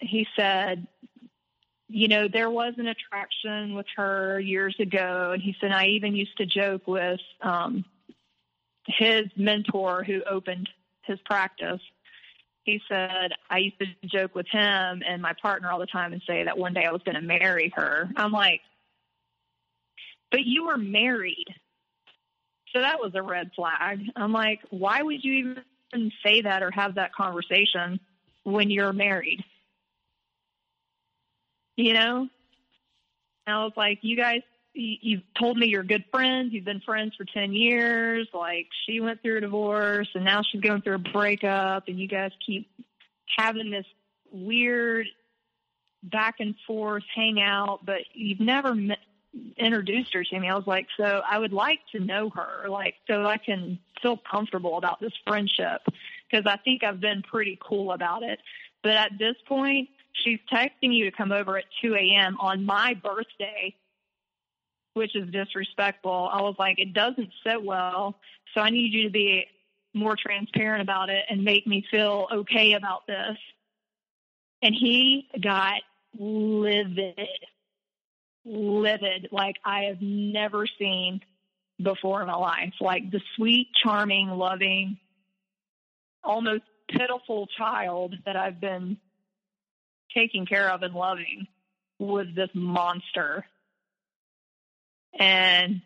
he 0.00 0.26
said, 0.36 0.86
you 1.88 2.08
know, 2.08 2.28
there 2.28 2.50
was 2.50 2.74
an 2.76 2.86
attraction 2.86 3.74
with 3.74 3.86
her 3.96 4.38
years 4.38 4.76
ago. 4.78 5.30
And 5.32 5.42
he 5.42 5.56
said, 5.60 5.72
I 5.72 5.86
even 5.86 6.14
used 6.14 6.36
to 6.38 6.46
joke 6.46 6.86
with 6.86 7.20
um, 7.40 7.84
his 8.86 9.26
mentor 9.36 10.04
who 10.04 10.22
opened 10.24 10.68
his 11.02 11.18
practice. 11.24 11.80
He 12.64 12.82
said, 12.88 13.32
I 13.48 13.58
used 13.58 13.78
to 13.78 13.86
joke 14.06 14.34
with 14.34 14.46
him 14.48 15.02
and 15.06 15.22
my 15.22 15.32
partner 15.40 15.70
all 15.70 15.78
the 15.78 15.86
time 15.86 16.12
and 16.12 16.20
say 16.26 16.44
that 16.44 16.58
one 16.58 16.74
day 16.74 16.84
I 16.84 16.92
was 16.92 17.02
going 17.02 17.14
to 17.14 17.22
marry 17.22 17.72
her. 17.74 18.10
I'm 18.14 18.32
like, 18.32 18.60
but 20.30 20.44
you 20.44 20.66
were 20.66 20.78
married. 20.78 21.46
So 22.72 22.80
that 22.80 23.00
was 23.00 23.12
a 23.14 23.22
red 23.22 23.50
flag. 23.56 24.00
I'm 24.14 24.32
like, 24.32 24.60
why 24.70 25.02
would 25.02 25.24
you 25.24 25.32
even 25.92 26.12
say 26.24 26.42
that 26.42 26.62
or 26.62 26.70
have 26.70 26.96
that 26.96 27.14
conversation 27.14 27.98
when 28.48 28.70
you're 28.70 28.92
married. 28.92 29.44
You 31.76 31.92
know? 31.92 32.28
And 33.46 33.56
I 33.56 33.64
was 33.64 33.72
like, 33.76 34.00
you 34.02 34.16
guys, 34.16 34.42
you've 34.74 35.22
told 35.38 35.56
me 35.56 35.68
you're 35.68 35.84
good 35.84 36.04
friends. 36.10 36.52
You've 36.52 36.64
been 36.64 36.80
friends 36.80 37.14
for 37.16 37.24
10 37.24 37.52
years. 37.52 38.28
Like, 38.32 38.68
she 38.86 39.00
went 39.00 39.22
through 39.22 39.38
a 39.38 39.40
divorce 39.40 40.08
and 40.14 40.24
now 40.24 40.42
she's 40.42 40.60
going 40.60 40.82
through 40.82 40.96
a 40.96 40.98
breakup, 40.98 41.88
and 41.88 41.98
you 41.98 42.08
guys 42.08 42.32
keep 42.44 42.68
having 43.36 43.70
this 43.70 43.86
weird 44.32 45.06
back 46.02 46.36
and 46.40 46.54
forth 46.66 47.02
hangout, 47.14 47.84
but 47.84 48.00
you've 48.12 48.40
never 48.40 48.74
met, 48.74 48.98
introduced 49.56 50.14
her 50.14 50.24
to 50.24 50.40
me. 50.40 50.48
I 50.48 50.54
was 50.54 50.66
like, 50.66 50.86
so 50.96 51.22
I 51.28 51.38
would 51.38 51.52
like 51.52 51.80
to 51.92 52.00
know 52.00 52.30
her, 52.30 52.68
like, 52.68 52.94
so 53.06 53.26
I 53.26 53.36
can 53.36 53.78
feel 54.02 54.16
comfortable 54.16 54.78
about 54.78 55.00
this 55.00 55.12
friendship 55.26 55.82
because 56.30 56.46
I 56.46 56.56
think 56.56 56.82
I've 56.82 57.00
been 57.00 57.22
pretty 57.22 57.58
cool 57.60 57.92
about 57.92 58.22
it. 58.22 58.40
But 58.82 58.92
at 58.92 59.18
this 59.18 59.36
point, 59.46 59.88
she's 60.12 60.38
texting 60.52 60.94
you 60.94 61.10
to 61.10 61.16
come 61.16 61.32
over 61.32 61.58
at 61.58 61.64
2 61.82 61.94
a.m. 61.94 62.36
on 62.40 62.64
my 62.64 62.94
birthday, 62.94 63.74
which 64.94 65.14
is 65.16 65.30
disrespectful. 65.30 66.28
I 66.32 66.42
was 66.42 66.56
like, 66.58 66.78
it 66.78 66.92
doesn't 66.92 67.30
sit 67.44 67.62
well. 67.62 68.16
So 68.54 68.60
I 68.60 68.70
need 68.70 68.92
you 68.92 69.04
to 69.04 69.10
be 69.10 69.46
more 69.94 70.16
transparent 70.16 70.82
about 70.82 71.10
it 71.10 71.24
and 71.28 71.44
make 71.44 71.66
me 71.66 71.84
feel 71.90 72.28
okay 72.32 72.74
about 72.74 73.06
this. 73.06 73.36
And 74.62 74.74
he 74.74 75.28
got 75.40 75.80
livid, 76.18 77.28
livid, 78.48 79.28
like 79.30 79.56
I 79.64 79.84
have 79.84 80.00
never 80.00 80.66
seen 80.66 81.20
before 81.80 82.20
in 82.20 82.26
my 82.26 82.36
life. 82.36 82.74
Like 82.80 83.10
the 83.10 83.20
sweet, 83.36 83.68
charming, 83.82 84.28
loving, 84.28 84.98
almost 86.24 86.62
pitiful 86.88 87.46
child 87.46 88.14
that 88.24 88.36
I've 88.36 88.60
been 88.60 88.96
taking 90.14 90.46
care 90.46 90.70
of 90.70 90.82
and 90.82 90.94
loving 90.94 91.46
was 91.98 92.26
this 92.34 92.50
monster. 92.54 93.44
And 95.18 95.82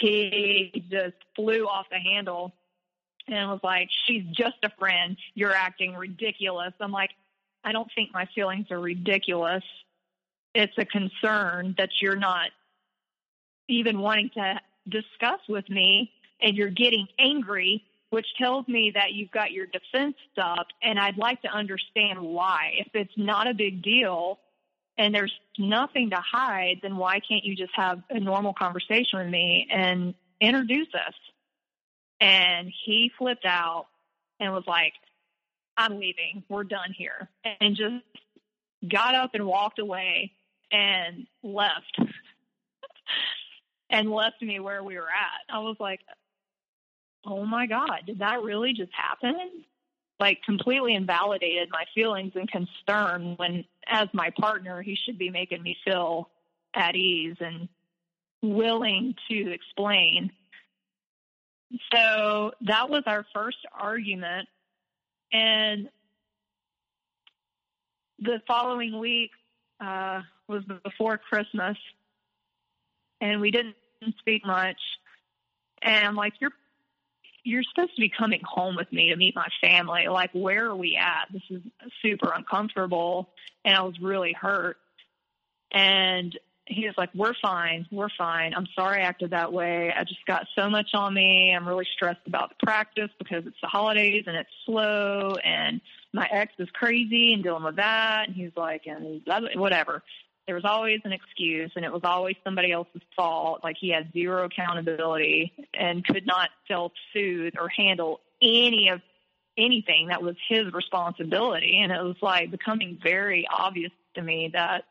he 0.00 0.84
just 0.90 1.16
flew 1.34 1.66
off 1.66 1.86
the 1.90 1.98
handle 1.98 2.54
and 3.28 3.50
was 3.50 3.60
like, 3.62 3.88
She's 4.06 4.24
just 4.32 4.56
a 4.62 4.70
friend. 4.78 5.16
You're 5.34 5.54
acting 5.54 5.94
ridiculous. 5.94 6.72
I'm 6.80 6.92
like, 6.92 7.10
I 7.64 7.72
don't 7.72 7.90
think 7.94 8.12
my 8.12 8.28
feelings 8.34 8.70
are 8.70 8.78
ridiculous. 8.78 9.64
It's 10.56 10.76
a 10.78 10.84
concern 10.84 11.74
that 11.78 11.90
you're 12.00 12.16
not 12.16 12.50
even 13.68 13.98
wanting 13.98 14.30
to 14.34 14.60
discuss 14.88 15.40
with 15.48 15.68
me 15.68 16.12
and 16.40 16.56
you're 16.56 16.70
getting 16.70 17.08
angry 17.18 17.84
which 18.10 18.26
tells 18.38 18.66
me 18.68 18.92
that 18.94 19.12
you've 19.12 19.30
got 19.30 19.52
your 19.52 19.66
defense 19.66 20.16
up, 20.40 20.68
and 20.82 20.98
I'd 20.98 21.18
like 21.18 21.42
to 21.42 21.48
understand 21.48 22.20
why. 22.20 22.74
If 22.78 22.88
it's 22.94 23.12
not 23.16 23.48
a 23.48 23.54
big 23.54 23.82
deal 23.82 24.38
and 24.96 25.14
there's 25.14 25.32
nothing 25.58 26.10
to 26.10 26.16
hide, 26.16 26.78
then 26.82 26.96
why 26.96 27.20
can't 27.20 27.44
you 27.44 27.54
just 27.54 27.74
have 27.74 28.02
a 28.08 28.18
normal 28.18 28.54
conversation 28.54 29.18
with 29.18 29.28
me 29.28 29.68
and 29.70 30.14
introduce 30.40 30.88
us? 30.94 31.14
And 32.20 32.72
he 32.84 33.10
flipped 33.18 33.44
out 33.44 33.86
and 34.40 34.52
was 34.52 34.64
like, 34.66 34.94
I'm 35.76 35.98
leaving. 35.98 36.44
We're 36.48 36.64
done 36.64 36.94
here. 36.96 37.28
And 37.60 37.76
just 37.76 38.02
got 38.88 39.14
up 39.14 39.34
and 39.34 39.44
walked 39.44 39.78
away 39.78 40.32
and 40.72 41.26
left. 41.42 41.98
and 43.90 44.10
left 44.10 44.42
me 44.42 44.60
where 44.60 44.82
we 44.82 44.96
were 44.96 45.08
at. 45.08 45.54
I 45.54 45.58
was 45.58 45.76
like, 45.78 46.00
oh 47.24 47.44
my 47.44 47.66
God, 47.66 48.02
did 48.06 48.18
that 48.20 48.42
really 48.42 48.72
just 48.72 48.92
happen? 48.92 49.64
Like 50.18 50.42
completely 50.44 50.94
invalidated 50.94 51.68
my 51.70 51.84
feelings 51.94 52.32
and 52.34 52.50
concern 52.50 53.34
when, 53.36 53.64
as 53.86 54.08
my 54.12 54.30
partner, 54.38 54.82
he 54.82 54.96
should 54.96 55.18
be 55.18 55.30
making 55.30 55.62
me 55.62 55.76
feel 55.84 56.30
at 56.74 56.96
ease 56.96 57.36
and 57.40 57.68
willing 58.42 59.14
to 59.28 59.52
explain. 59.52 60.30
So 61.92 62.52
that 62.62 62.88
was 62.88 63.02
our 63.06 63.26
first 63.34 63.58
argument. 63.72 64.48
And 65.32 65.88
the 68.18 68.40
following 68.46 68.98
week 68.98 69.30
uh, 69.80 70.22
was 70.48 70.62
before 70.84 71.18
Christmas, 71.18 71.76
and 73.20 73.40
we 73.40 73.50
didn't 73.50 73.76
speak 74.18 74.44
much. 74.46 74.78
And 75.82 76.06
I'm 76.06 76.14
like, 76.14 76.34
you're 76.40 76.52
you're 77.46 77.62
supposed 77.62 77.94
to 77.94 78.00
be 78.00 78.10
coming 78.10 78.40
home 78.44 78.74
with 78.74 78.92
me 78.92 79.10
to 79.10 79.16
meet 79.16 79.36
my 79.36 79.46
family. 79.60 80.08
Like, 80.08 80.30
where 80.32 80.66
are 80.66 80.74
we 80.74 80.98
at? 81.00 81.32
This 81.32 81.42
is 81.48 81.62
super 82.02 82.32
uncomfortable. 82.34 83.28
And 83.64 83.76
I 83.76 83.82
was 83.82 83.94
really 84.00 84.32
hurt. 84.32 84.78
And 85.70 86.36
he 86.66 86.86
was 86.86 86.94
like, 86.98 87.10
We're 87.14 87.34
fine. 87.40 87.86
We're 87.92 88.08
fine. 88.18 88.52
I'm 88.54 88.66
sorry 88.74 89.00
I 89.00 89.06
acted 89.06 89.30
that 89.30 89.52
way. 89.52 89.92
I 89.96 90.02
just 90.02 90.24
got 90.26 90.46
so 90.56 90.68
much 90.68 90.88
on 90.94 91.14
me. 91.14 91.54
I'm 91.54 91.66
really 91.66 91.86
stressed 91.94 92.26
about 92.26 92.50
the 92.50 92.66
practice 92.66 93.10
because 93.18 93.46
it's 93.46 93.60
the 93.62 93.68
holidays 93.68 94.24
and 94.26 94.36
it's 94.36 94.50
slow. 94.64 95.36
And 95.44 95.80
my 96.16 96.28
ex 96.30 96.52
is 96.58 96.68
crazy 96.70 97.32
and 97.32 97.42
dealing 97.42 97.62
with 97.62 97.76
that. 97.76 98.24
And 98.26 98.34
he's 98.34 98.52
like, 98.56 98.86
And 98.86 99.22
whatever 99.54 100.02
there 100.46 100.54
was 100.54 100.64
always 100.64 101.00
an 101.04 101.12
excuse 101.12 101.72
and 101.74 101.84
it 101.84 101.92
was 101.92 102.02
always 102.04 102.36
somebody 102.44 102.70
else's 102.70 103.02
fault. 103.16 103.60
Like 103.64 103.76
he 103.80 103.90
had 103.90 104.12
zero 104.12 104.44
accountability 104.44 105.52
and 105.74 106.06
could 106.06 106.26
not 106.26 106.50
self 106.68 106.92
soothe 107.12 107.54
or 107.58 107.68
handle 107.68 108.20
any 108.40 108.88
of 108.88 109.00
anything 109.58 110.08
that 110.08 110.22
was 110.22 110.36
his 110.48 110.72
responsibility. 110.72 111.80
And 111.82 111.90
it 111.90 112.02
was 112.02 112.16
like 112.22 112.50
becoming 112.50 112.98
very 113.02 113.46
obvious 113.50 113.90
to 114.14 114.22
me 114.22 114.50
that 114.52 114.84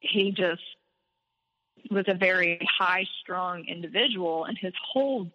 he 0.00 0.32
just 0.32 0.62
was 1.90 2.04
a 2.08 2.14
very 2.14 2.66
high 2.78 3.04
strung 3.20 3.66
individual 3.66 4.44
and 4.44 4.56
his 4.56 4.72
whole 4.92 5.30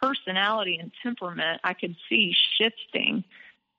personality 0.00 0.78
and 0.80 0.92
temperament 1.02 1.60
I 1.64 1.74
could 1.74 1.96
see 2.08 2.32
shifting 2.58 3.24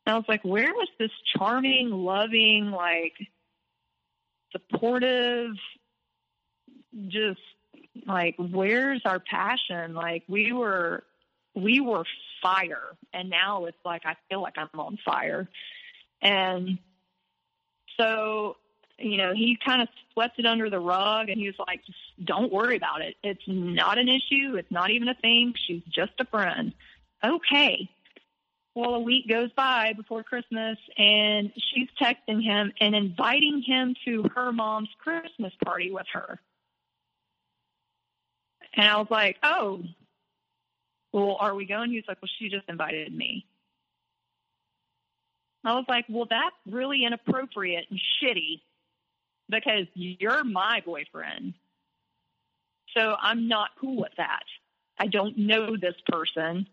and 0.07 0.13
I 0.13 0.17
was 0.17 0.25
like, 0.29 0.45
where 0.45 0.73
was 0.73 0.87
this 0.97 1.11
charming, 1.35 1.89
loving, 1.91 2.71
like 2.71 3.11
supportive, 4.53 5.51
just 7.09 7.41
like 8.07 8.35
where's 8.37 9.01
our 9.03 9.19
passion? 9.19 9.95
Like 9.95 10.23
we 10.29 10.53
were 10.53 11.03
we 11.55 11.81
were 11.81 12.05
fire 12.41 12.95
and 13.11 13.29
now 13.29 13.65
it's 13.65 13.77
like 13.83 14.03
I 14.05 14.15
feel 14.29 14.41
like 14.41 14.57
I'm 14.57 14.79
on 14.79 14.97
fire. 15.03 15.49
And 16.21 16.79
so, 17.99 18.55
you 18.99 19.17
know, 19.17 19.33
he 19.33 19.57
kind 19.63 19.81
of 19.81 19.87
swept 20.13 20.39
it 20.39 20.45
under 20.45 20.69
the 20.69 20.79
rug 20.79 21.29
and 21.29 21.37
he 21.39 21.47
was 21.47 21.55
like, 21.67 21.81
don't 22.23 22.51
worry 22.51 22.75
about 22.77 23.01
it. 23.01 23.15
It's 23.23 23.43
not 23.47 23.97
an 23.97 24.07
issue. 24.07 24.55
It's 24.55 24.71
not 24.71 24.89
even 24.89 25.07
a 25.07 25.13
thing. 25.13 25.53
She's 25.67 25.83
just 25.83 26.13
a 26.19 26.25
friend. 26.25 26.73
Okay. 27.23 27.89
Well, 28.73 28.95
a 28.95 28.99
week 28.99 29.27
goes 29.27 29.51
by 29.53 29.93
before 29.93 30.21
Christmas, 30.21 30.77
and 30.99 31.51
she's 31.55 31.87
texting 31.99 32.43
him 32.43 32.71
and 32.79 32.95
inviting 32.95 33.63
him 33.65 33.95
to 34.05 34.29
her 34.35 34.51
mom's 34.51 34.89
Christmas 34.99 35.51
party 35.65 35.89
with 35.89 36.05
her. 36.13 36.39
And 38.75 38.87
I 38.87 38.97
was 38.97 39.07
like, 39.09 39.37
oh, 39.41 39.81
Well, 41.11 41.37
are 41.39 41.55
we 41.55 41.65
going? 41.65 41.89
He 41.89 41.95
was 41.95 42.05
like, 42.07 42.21
Well, 42.21 42.29
she 42.37 42.49
just 42.49 42.69
invited 42.69 43.11
me. 43.15 43.47
I 45.63 45.73
was 45.73 45.85
like, 45.87 46.05
Well, 46.07 46.27
that's 46.29 46.55
really 46.69 47.03
inappropriate 47.03 47.85
and 47.89 47.99
shitty 48.21 48.61
because 49.49 49.87
you're 49.93 50.43
my 50.43 50.81
boyfriend. 50.85 51.53
So 52.95 53.15
I'm 53.19 53.47
not 53.47 53.69
cool 53.79 53.97
with 53.97 54.13
that. 54.17 54.43
I 54.99 55.07
don't 55.07 55.37
know 55.37 55.77
this 55.77 55.95
person 56.07 56.67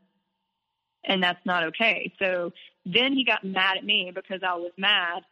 and 1.05 1.23
that's 1.23 1.45
not 1.45 1.65
okay. 1.65 2.13
So 2.19 2.53
then 2.87 3.13
he 3.13 3.25
got 3.25 3.45
mad 3.45 3.77
at 3.77 3.85
me 3.85 4.11
because 4.15 4.41
I 4.43 4.55
was 4.55 4.73
mad 4.77 5.23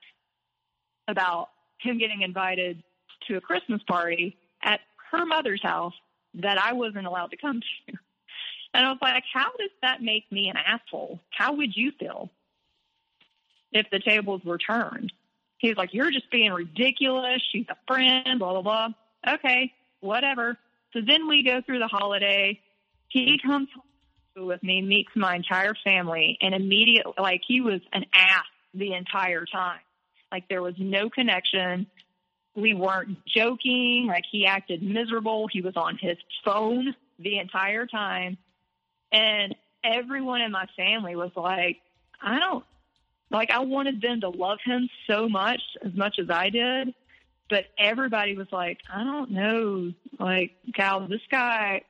about 1.09 1.49
him 1.79 1.99
getting 1.99 2.23
invited 2.23 2.83
to 3.29 3.37
a 3.37 3.41
Christmas 3.41 3.83
party 3.89 4.37
at 4.63 4.81
her 5.11 5.25
mother's 5.27 5.63
house 5.63 5.95
that 6.35 6.59
I 6.59 6.73
wasn't 6.73 7.07
allowed 7.07 7.31
to 7.31 7.37
come 7.37 7.61
to. 7.61 7.95
And 8.75 8.87
I 8.87 8.89
was 8.89 9.01
like, 9.03 9.25
how 9.31 9.51
does 9.59 9.69
that 9.83 10.01
make 10.01 10.33
me 10.33 10.49
an 10.49 10.57
asshole? 10.57 11.21
How 11.29 11.53
would 11.53 11.77
you 11.77 11.93
feel 12.01 12.31
if 13.71 13.91
the 13.91 13.99
tables 13.99 14.41
were 14.47 14.57
turned? 14.57 15.13
He's 15.63 15.77
like, 15.77 15.95
you're 15.95 16.11
just 16.11 16.29
being 16.33 16.53
ridiculous. 16.53 17.41
She's 17.53 17.67
a 17.71 17.77
friend, 17.87 18.41
blah, 18.41 18.61
blah, 18.61 18.63
blah. 18.63 19.35
Okay, 19.35 19.73
whatever. 20.01 20.59
So 20.93 20.99
then 21.07 21.29
we 21.29 21.45
go 21.45 21.63
through 21.65 21.79
the 21.79 21.87
holiday. 21.87 22.61
He 23.09 23.39
comes 23.41 23.69
home 23.73 24.49
with 24.49 24.61
me, 24.65 24.83
meets 24.83 25.11
my 25.15 25.37
entire 25.37 25.75
family, 25.85 26.37
and 26.43 26.53
immediately, 26.53 27.13
like, 27.17 27.43
he 27.47 27.61
was 27.61 27.81
an 27.93 28.07
ass 28.13 28.43
the 28.75 28.95
entire 28.95 29.45
time. 29.47 29.79
Like, 30.33 30.49
there 30.49 30.63
was 30.63 30.75
no 30.79 31.09
connection. 31.09 31.87
We 32.57 32.75
weren't 32.75 33.19
joking. 33.25 34.07
Like, 34.09 34.25
he 34.29 34.47
acted 34.47 34.83
miserable. 34.83 35.47
He 35.47 35.61
was 35.61 35.77
on 35.77 35.97
his 35.97 36.17
phone 36.45 36.97
the 37.21 37.39
entire 37.39 37.87
time. 37.87 38.37
And 39.13 39.55
everyone 39.85 40.41
in 40.41 40.51
my 40.51 40.67
family 40.77 41.15
was 41.15 41.31
like, 41.37 41.79
I 42.21 42.41
don't, 42.41 42.65
like, 43.33 43.51
I 43.51 43.61
wanted 43.61 44.01
them 44.01 44.21
to 44.21 44.29
love 44.29 44.59
him 44.65 44.89
so 45.07 45.29
much, 45.29 45.61
as 45.85 45.95
much 45.95 46.19
as 46.19 46.31
I 46.31 46.51
did. 46.51 46.95
But 47.49 47.65
everybody 47.79 48.37
was 48.37 48.47
like, 48.53 48.79
I 48.93 49.05
don't 49.05 49.31
know. 49.31 49.93
Like, 50.19 50.53
Gal, 50.73 51.07
this 51.09 51.21
guy, 51.31 51.83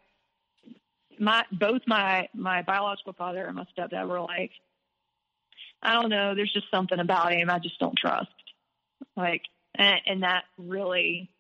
my 1.19 1.45
both 1.53 1.83
my 1.87 2.29
my 2.35 2.63
biological 2.63 3.13
father 3.13 3.45
and 3.45 3.57
my 3.57 3.67
stepdad 3.77 4.09
were 4.09 4.21
like, 4.21 4.51
I 5.83 6.01
don't 6.01 6.11
know, 6.11 6.35
there's 6.35 6.53
just 6.53 6.71
something 6.71 6.99
about 6.99 7.33
him 7.33 7.51
I 7.51 7.59
just 7.59 7.79
don't 7.79 7.97
trust. 7.97 8.29
Like, 9.17 9.43
and, 9.75 10.01
and 10.07 10.23
that 10.23 10.45
really 10.59 11.31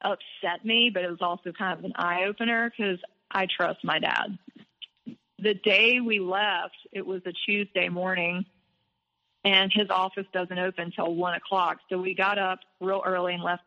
upset 0.00 0.64
me, 0.64 0.90
but 0.92 1.04
it 1.04 1.10
was 1.10 1.20
also 1.20 1.52
kind 1.52 1.78
of 1.78 1.84
an 1.84 1.92
eye 1.96 2.24
opener 2.24 2.70
because 2.70 2.98
I 3.30 3.46
trust 3.46 3.84
my 3.84 3.98
dad. 3.98 4.38
The 5.38 5.54
day 5.54 6.00
we 6.00 6.18
left, 6.20 6.76
it 6.92 7.04
was 7.06 7.22
a 7.26 7.32
Tuesday 7.32 7.88
morning, 7.88 8.46
and 9.46 9.72
his 9.72 9.88
office 9.90 10.26
doesn't 10.32 10.58
open 10.58 10.86
until 10.86 11.14
one 11.14 11.34
o'clock. 11.34 11.78
So 11.88 11.98
we 11.98 12.14
got 12.14 12.36
up 12.36 12.58
real 12.80 13.00
early 13.06 13.32
and 13.32 13.42
left, 13.42 13.62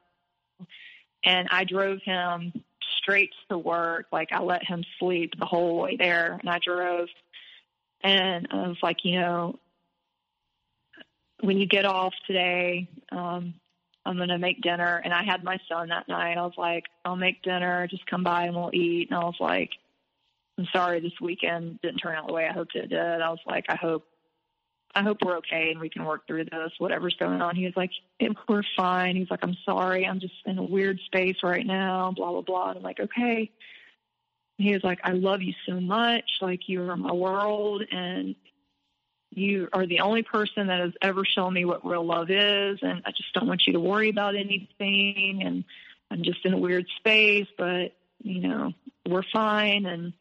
and 1.24 1.48
I 1.50 1.64
drove 1.64 2.00
him 2.04 2.52
straight 2.98 3.32
to 3.50 3.58
work. 3.58 4.08
Like 4.12 4.34
I 4.34 4.44
let 4.44 4.66
him 4.66 4.84
sleep 5.00 5.34
the 5.40 5.46
whole 5.46 5.80
way 5.80 5.96
there, 5.96 6.38
and 6.38 6.50
I 6.50 6.60
drove. 6.60 7.08
And 8.04 8.50
I 8.52 8.68
was 8.68 8.78
like, 8.84 8.98
you 9.04 9.20
know, 9.22 9.58
when 11.40 11.58
you 11.58 11.66
get 11.66 11.86
off 11.86 12.14
today, 12.28 12.90
um, 13.14 13.54
I'm 14.06 14.18
going 14.18 14.30
to 14.30 14.38
make 14.38 14.62
dinner. 14.62 15.02
And 15.04 15.14
I 15.14 15.24
had 15.24 15.44
my 15.44 15.60
son 15.70 15.90
that 15.90 16.10
night. 16.10 16.38
I 16.38 16.42
was 16.42 16.58
like, 16.58 16.86
I'll 17.06 17.16
make 17.16 17.42
dinner. 17.42 17.88
Just 17.88 18.06
come 18.06 18.24
by 18.24 18.46
and 18.46 18.56
we'll 18.56 18.74
eat. 18.74 19.10
And 19.10 19.20
I 19.20 19.24
was 19.24 19.36
like, 19.40 19.70
I'm 20.58 20.68
sorry 20.74 21.00
this 21.00 21.20
weekend 21.22 21.80
didn't 21.82 22.00
turn 22.00 22.16
out 22.16 22.28
the 22.28 22.34
way 22.34 22.48
I 22.48 22.54
hoped 22.54 22.76
it 22.76 22.90
did. 22.90 23.00
I 23.00 23.30
was 23.30 23.40
like, 23.46 23.66
I 23.70 23.76
hope 23.76 24.06
I 24.96 25.04
hope 25.04 25.20
we're 25.24 25.38
okay 25.38 25.70
and 25.72 25.80
we 25.80 25.90
can 25.90 26.04
work 26.04 26.26
through 26.26 26.46
this, 26.46 26.72
whatever's 26.80 27.16
going 27.20 27.42
on. 27.42 27.56
He 27.56 27.66
was 27.66 27.76
like, 27.76 27.92
we're 28.48 28.64
fine. 28.76 29.16
He's 29.16 29.30
like, 29.30 29.42
I'm 29.44 29.56
sorry. 29.64 30.06
I'm 30.06 30.20
just 30.20 30.34
in 30.46 30.58
a 30.58 30.64
weird 30.64 31.00
space 31.06 31.38
right 31.44 31.66
now, 31.66 32.12
blah, 32.16 32.32
blah, 32.32 32.42
blah. 32.42 32.70
And 32.70 32.78
I'm 32.78 32.84
like, 32.84 33.00
okay. 33.00 33.52
He 34.58 34.74
was 34.74 34.84
like, 34.84 35.00
I 35.04 35.12
love 35.12 35.42
you 35.42 35.54
so 35.68 35.80
much. 35.80 36.26
Like, 36.42 36.68
you 36.68 36.90
are 36.90 36.98
my 36.98 37.14
world. 37.14 37.84
And 37.92 38.36
you 39.30 39.70
are 39.72 39.86
the 39.86 40.00
only 40.00 40.24
person 40.24 40.68
that 40.68 40.80
has 40.80 40.94
ever 41.02 41.24
shown 41.24 41.54
me 41.54 41.66
what 41.66 41.86
real 41.86 42.06
love 42.06 42.32
is. 42.32 42.80
And 42.82 43.04
I 43.06 43.12
just 43.12 43.32
don't 43.34 43.48
want 43.48 43.64
you 43.68 43.74
to 43.74 43.80
worry 43.80 44.10
about 44.10 44.36
anything. 44.36 45.44
And 45.46 45.64
I'm 46.10 46.24
just 46.24 46.44
in 46.46 46.54
a 46.54 46.58
weird 46.58 46.88
space, 46.98 47.48
but, 47.58 47.94
you 48.24 48.42
know, 48.42 48.74
we're 49.08 49.24
fine. 49.32 49.86
And, 49.86 50.14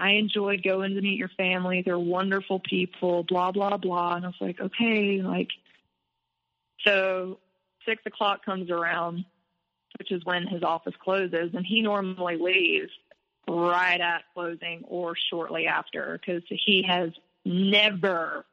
I 0.00 0.12
enjoyed 0.12 0.62
going 0.62 0.94
to 0.94 1.00
meet 1.00 1.18
your 1.18 1.30
family. 1.36 1.82
They're 1.84 1.98
wonderful 1.98 2.60
people, 2.60 3.22
blah, 3.24 3.52
blah, 3.52 3.76
blah. 3.76 4.16
And 4.16 4.24
I 4.24 4.28
was 4.28 4.36
like, 4.40 4.60
okay, 4.60 5.20
like, 5.22 5.48
so 6.86 7.38
six 7.86 8.02
o'clock 8.06 8.44
comes 8.44 8.70
around, 8.70 9.24
which 9.98 10.10
is 10.10 10.24
when 10.24 10.46
his 10.46 10.62
office 10.62 10.94
closes, 11.02 11.50
and 11.54 11.66
he 11.66 11.82
normally 11.82 12.36
leaves 12.36 12.90
right 13.48 14.00
at 14.00 14.22
closing 14.32 14.84
or 14.88 15.14
shortly 15.28 15.66
after 15.66 16.18
because 16.18 16.42
he 16.48 16.84
has 16.88 17.10
never 17.44 18.44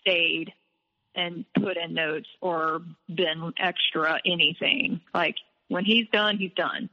stayed 0.00 0.52
and 1.14 1.44
put 1.54 1.76
in 1.76 1.94
notes 1.94 2.28
or 2.40 2.82
been 3.12 3.52
extra 3.58 4.18
anything. 4.24 5.00
Like 5.14 5.36
when 5.68 5.84
he's 5.84 6.06
done, 6.12 6.38
he's 6.38 6.52
done 6.56 6.88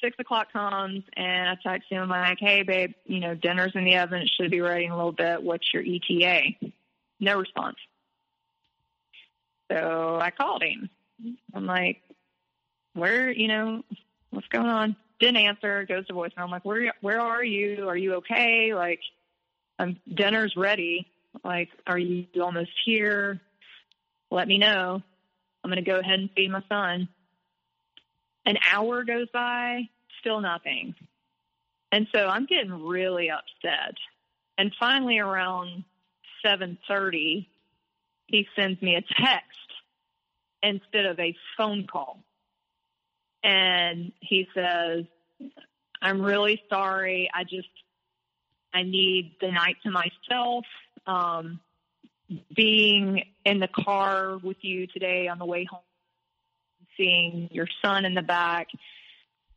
six 0.00 0.16
o'clock 0.18 0.52
comes 0.52 1.02
and 1.16 1.48
I 1.48 1.56
text 1.62 1.90
him 1.90 2.08
like, 2.08 2.38
"Hey, 2.40 2.62
babe, 2.62 2.94
you 3.04 3.20
know 3.20 3.34
dinner's 3.34 3.72
in 3.74 3.84
the 3.84 3.98
oven. 3.98 4.22
It 4.22 4.30
should 4.36 4.50
be 4.50 4.60
ready 4.60 4.84
in 4.84 4.92
a 4.92 4.96
little 4.96 5.12
bit. 5.12 5.42
What's 5.42 5.72
your 5.72 5.82
ETA?" 5.82 6.72
No 7.20 7.38
response. 7.38 7.76
So 9.70 10.18
I 10.20 10.30
called 10.30 10.62
him. 10.62 10.90
I'm 11.54 11.66
like, 11.66 12.02
"Where? 12.94 13.30
You 13.30 13.48
know, 13.48 13.84
what's 14.30 14.48
going 14.48 14.66
on?" 14.66 14.96
Didn't 15.18 15.38
answer. 15.38 15.84
Goes 15.86 16.06
to 16.06 16.12
voicemail. 16.12 16.38
I'm 16.38 16.50
like, 16.50 16.64
"Where? 16.64 16.92
Where 17.00 17.20
are 17.20 17.44
you? 17.44 17.88
Are 17.88 17.96
you 17.96 18.14
okay? 18.16 18.74
Like, 18.74 19.00
I'm 19.78 19.98
dinner's 20.12 20.56
ready. 20.56 21.10
Like, 21.42 21.70
are 21.86 21.98
you 21.98 22.26
almost 22.40 22.70
here? 22.84 23.40
Let 24.30 24.48
me 24.48 24.58
know. 24.58 25.02
I'm 25.64 25.70
to 25.70 25.82
go 25.82 25.98
ahead 25.98 26.20
and 26.20 26.30
feed 26.32 26.50
my 26.50 26.62
son." 26.68 27.08
An 28.46 28.56
hour 28.72 29.04
goes 29.04 29.28
by, 29.32 29.88
still 30.20 30.40
nothing. 30.40 30.94
And 31.92 32.06
so 32.14 32.26
I'm 32.26 32.46
getting 32.46 32.86
really 32.86 33.30
upset. 33.30 33.96
And 34.56 34.72
finally 34.78 35.18
around 35.18 35.84
7:30, 36.44 37.48
he 38.26 38.48
sends 38.56 38.80
me 38.80 38.94
a 38.94 39.02
text 39.02 39.72
instead 40.62 41.06
of 41.06 41.18
a 41.18 41.34
phone 41.56 41.86
call. 41.86 42.22
And 43.42 44.12
he 44.20 44.48
says, 44.54 45.04
"I'm 46.00 46.22
really 46.22 46.62
sorry. 46.68 47.30
I 47.34 47.44
just 47.44 47.68
I 48.72 48.82
need 48.82 49.36
the 49.40 49.50
night 49.50 49.76
to 49.82 49.90
myself. 49.90 50.64
Um, 51.06 51.60
being 52.54 53.22
in 53.44 53.60
the 53.60 53.68
car 53.68 54.38
with 54.38 54.56
you 54.62 54.86
today 54.88 55.28
on 55.28 55.38
the 55.38 55.46
way 55.46 55.64
home 55.64 55.80
seeing 56.96 57.48
your 57.52 57.68
son 57.84 58.04
in 58.04 58.14
the 58.14 58.22
back 58.22 58.68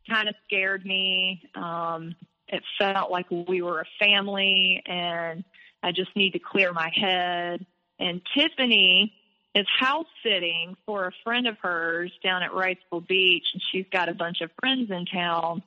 kind 0.08 0.28
of 0.28 0.34
scared 0.44 0.84
me. 0.84 1.42
Um, 1.54 2.14
it 2.48 2.62
felt 2.78 3.10
like 3.10 3.30
we 3.30 3.62
were 3.62 3.80
a 3.80 4.04
family, 4.04 4.82
and 4.86 5.44
I 5.82 5.92
just 5.92 6.14
need 6.16 6.32
to 6.32 6.38
clear 6.38 6.72
my 6.72 6.90
head. 6.94 7.64
And 7.98 8.20
Tiffany 8.36 9.14
is 9.54 9.66
house 9.78 10.06
sitting 10.24 10.76
for 10.86 11.06
a 11.06 11.12
friend 11.24 11.46
of 11.46 11.56
hers 11.58 12.12
down 12.24 12.42
at 12.42 12.50
Wrightsville 12.50 13.06
Beach, 13.06 13.44
and 13.52 13.62
she's 13.70 13.86
got 13.92 14.08
a 14.08 14.14
bunch 14.14 14.40
of 14.40 14.50
friends 14.60 14.90
in 14.90 15.06
town. 15.06 15.62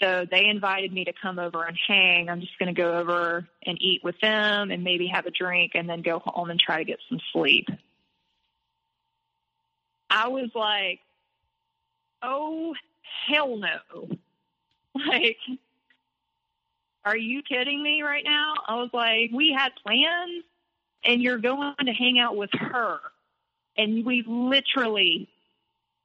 So 0.00 0.24
they 0.30 0.46
invited 0.46 0.92
me 0.92 1.04
to 1.06 1.12
come 1.20 1.38
over 1.38 1.64
and 1.64 1.76
hang. 1.88 2.28
I'm 2.28 2.40
just 2.40 2.56
going 2.58 2.72
to 2.72 2.80
go 2.80 2.98
over 2.98 3.48
and 3.64 3.78
eat 3.80 4.02
with 4.04 4.14
them 4.20 4.70
and 4.70 4.84
maybe 4.84 5.08
have 5.08 5.26
a 5.26 5.30
drink 5.30 5.72
and 5.74 5.88
then 5.88 6.02
go 6.02 6.20
home 6.20 6.50
and 6.50 6.60
try 6.60 6.78
to 6.78 6.84
get 6.84 7.00
some 7.08 7.18
sleep. 7.32 7.68
I 10.10 10.28
was 10.28 10.50
like, 10.54 11.00
oh, 12.22 12.74
hell 13.26 13.56
no. 13.56 14.08
Like, 15.06 15.36
are 17.04 17.16
you 17.16 17.42
kidding 17.42 17.80
me 17.80 18.02
right 18.02 18.24
now? 18.24 18.54
I 18.66 18.74
was 18.76 18.90
like, 18.92 19.30
we 19.32 19.54
had 19.56 19.70
plans 19.86 20.42
and 21.04 21.22
you're 21.22 21.38
going 21.38 21.74
to 21.84 21.92
hang 21.92 22.18
out 22.18 22.36
with 22.36 22.50
her. 22.52 22.98
And 23.76 24.04
we 24.04 24.24
literally 24.26 25.28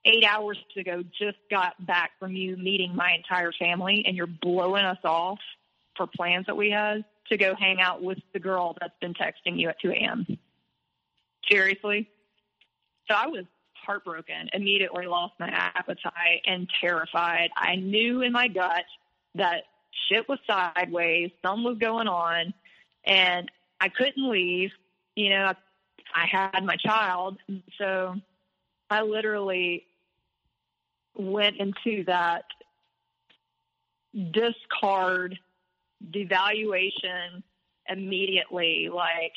eight 0.05 0.23
hours 0.25 0.59
ago 0.77 1.03
just 1.17 1.37
got 1.49 1.73
back 1.85 2.11
from 2.19 2.33
you 2.33 2.55
meeting 2.55 2.95
my 2.95 3.13
entire 3.13 3.51
family 3.51 4.03
and 4.05 4.15
you're 4.15 4.27
blowing 4.27 4.85
us 4.85 4.99
off 5.03 5.39
for 5.97 6.07
plans 6.07 6.45
that 6.45 6.57
we 6.57 6.69
had 6.69 7.03
to 7.29 7.37
go 7.37 7.55
hang 7.55 7.81
out 7.81 8.03
with 8.03 8.19
the 8.33 8.39
girl 8.39 8.77
that's 8.79 8.97
been 9.01 9.13
texting 9.13 9.59
you 9.59 9.69
at 9.69 9.79
2 9.81 9.91
a.m. 9.91 10.25
Seriously? 11.49 12.09
So 13.09 13.15
I 13.15 13.27
was 13.27 13.45
heartbroken, 13.85 14.49
immediately 14.53 15.05
lost 15.05 15.33
my 15.39 15.49
appetite 15.49 16.41
and 16.45 16.69
terrified. 16.81 17.49
I 17.55 17.75
knew 17.75 18.21
in 18.21 18.31
my 18.31 18.47
gut 18.47 18.85
that 19.35 19.63
shit 20.09 20.27
was 20.27 20.39
sideways, 20.47 21.31
something 21.41 21.63
was 21.63 21.77
going 21.77 22.07
on, 22.07 22.53
and 23.03 23.49
I 23.79 23.89
couldn't 23.89 24.29
leave. 24.29 24.71
You 25.15 25.29
know, 25.29 25.53
I 26.15 26.25
had 26.25 26.63
my 26.63 26.75
child, 26.77 27.37
so 27.77 28.15
I 28.89 29.01
literally 29.01 29.85
went 31.15 31.57
into 31.57 32.03
that 32.05 32.45
discard 34.31 35.37
devaluation 36.11 37.43
immediately 37.89 38.89
like 38.93 39.33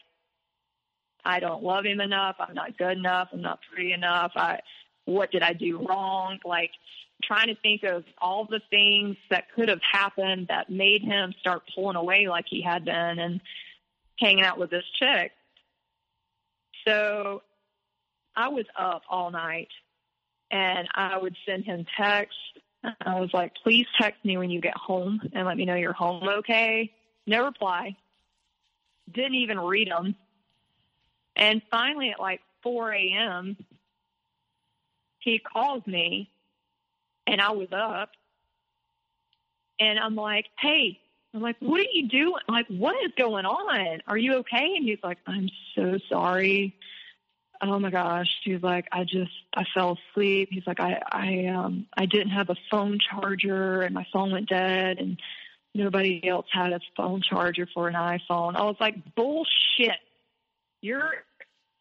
I 1.27 1.41
don't 1.41 1.63
love 1.63 1.85
him 1.85 2.01
enough, 2.01 2.37
I'm 2.39 2.55
not 2.55 2.79
good 2.79 2.97
enough, 2.97 3.29
I'm 3.33 3.43
not 3.43 3.59
pretty 3.73 3.93
enough. 3.93 4.33
I 4.37 4.61
what 5.07 5.31
did 5.31 5.43
I 5.43 5.53
do 5.53 5.87
wrong? 5.87 6.39
Like 6.45 6.71
trying 7.23 7.49
to 7.49 7.55
think 7.57 7.83
of 7.83 8.05
all 8.19 8.45
the 8.45 8.61
things 8.71 9.17
that 9.31 9.45
could 9.55 9.69
have 9.69 9.81
happened 9.91 10.49
that 10.49 10.71
made 10.71 11.03
him 11.03 11.35
start 11.41 11.63
pulling 11.75 11.97
away 11.97 12.29
like 12.29 12.45
he 12.49 12.63
had 12.63 12.85
been 12.85 13.19
and 13.19 13.41
hanging 14.19 14.45
out 14.45 14.59
with 14.59 14.71
this 14.71 14.85
chick. 14.99 15.33
So 16.87 17.43
I 18.37 18.49
was 18.49 18.67
up 18.79 19.03
all 19.09 19.31
night 19.31 19.69
and 20.51 20.89
I 20.95 21.19
would 21.19 21.37
send 21.47 21.65
him 21.65 21.87
texts. 21.99 22.39
I 22.85 23.19
was 23.19 23.31
like, 23.33 23.53
please 23.63 23.87
text 24.01 24.25
me 24.25 24.37
when 24.37 24.51
you 24.51 24.61
get 24.61 24.77
home 24.77 25.21
and 25.33 25.47
let 25.47 25.57
me 25.57 25.65
know 25.65 25.75
you're 25.75 25.93
home 25.93 26.29
okay. 26.39 26.93
No 27.27 27.45
reply. 27.45 27.97
Didn't 29.13 29.35
even 29.35 29.59
read 29.59 29.89
them. 29.89 30.15
And 31.37 31.63
finally, 31.71 32.11
at 32.11 32.21
like 32.21 32.41
4 32.63 32.93
a.m., 32.93 33.57
he 35.19 35.39
calls 35.39 35.87
me 35.87 36.31
and 37.27 37.41
I 37.41 37.51
was 37.51 37.69
up 37.73 38.11
and 39.79 39.99
I'm 39.99 40.15
like, 40.15 40.47
hey, 40.59 40.99
I'm 41.35 41.43
like, 41.43 41.57
what 41.61 41.81
are 41.81 41.91
you 41.93 42.09
doing? 42.09 42.41
Like, 42.49 42.67
what 42.69 42.95
is 43.05 43.13
going 43.19 43.45
on? 43.45 44.01
Are 44.07 44.17
you 44.17 44.37
okay? 44.37 44.75
And 44.77 44.85
he's 44.85 44.99
like, 45.03 45.19
I'm 45.27 45.51
so 45.75 45.99
sorry. 46.09 46.75
Oh 47.61 47.79
my 47.79 47.91
gosh. 47.91 48.29
He's 48.45 48.63
like, 48.63 48.87
I 48.93 49.05
just, 49.05 49.33
I 49.55 49.65
fell 49.75 49.99
asleep. 50.13 50.49
He's 50.51 50.67
like, 50.67 50.81
I, 50.81 51.03
I, 51.11 51.47
um, 51.47 51.87
I 51.97 52.07
didn't 52.07 52.31
have 52.31 52.49
a 52.51 52.57
phone 52.71 52.99
charger 53.11 53.83
and 53.83 53.95
my 53.95 54.07
phone 54.13 54.31
went 54.33 54.49
dead 54.49 54.99
and 54.99 55.19
nobody 55.75 56.27
else 56.27 56.47
had 56.53 56.73
a 56.73 56.81
phone 56.97 57.21
charger 57.21 57.69
for 57.75 57.89
an 57.89 57.95
iPhone. 57.95 58.57
I 58.57 58.63
was 58.63 58.77
like, 58.81 59.15
bullshit. 59.15 59.99
You're, 60.87 61.11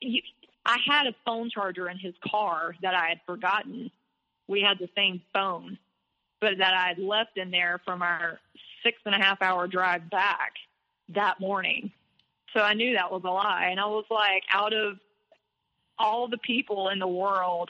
you, 0.02 0.22
I 0.66 0.78
had 0.84 1.06
a 1.06 1.14
phone 1.26 1.52
charger 1.52 1.88
in 1.88 2.00
his 2.00 2.16
car 2.28 2.76
that 2.82 2.96
I 2.96 3.10
had 3.10 3.20
forgotten. 3.28 3.92
We 4.48 4.62
had 4.62 4.80
the 4.80 4.90
same 4.96 5.22
phone, 5.32 5.78
but 6.42 6.58
that 6.58 6.74
I 6.74 6.88
had 6.88 6.98
left 6.98 7.38
in 7.38 7.52
there 7.52 7.80
from 7.86 8.02
our 8.02 8.40
six 8.84 8.98
and 9.06 9.14
a 9.14 9.20
half 9.20 9.44
hour 9.44 9.68
drive 9.68 10.10
back 10.10 10.54
that 11.10 11.40
morning. 11.40 11.92
So 12.56 12.62
I 12.62 12.74
knew 12.74 12.96
that 12.96 13.12
was 13.12 13.22
a 13.24 13.30
lie. 13.30 13.68
And 13.70 13.80
I 13.80 13.86
was 13.86 14.06
like, 14.10 14.42
out 14.52 14.74
of 14.74 14.98
all 16.00 16.28
the 16.28 16.40
people 16.40 16.90
in 16.90 16.98
the 16.98 17.08
world, 17.08 17.70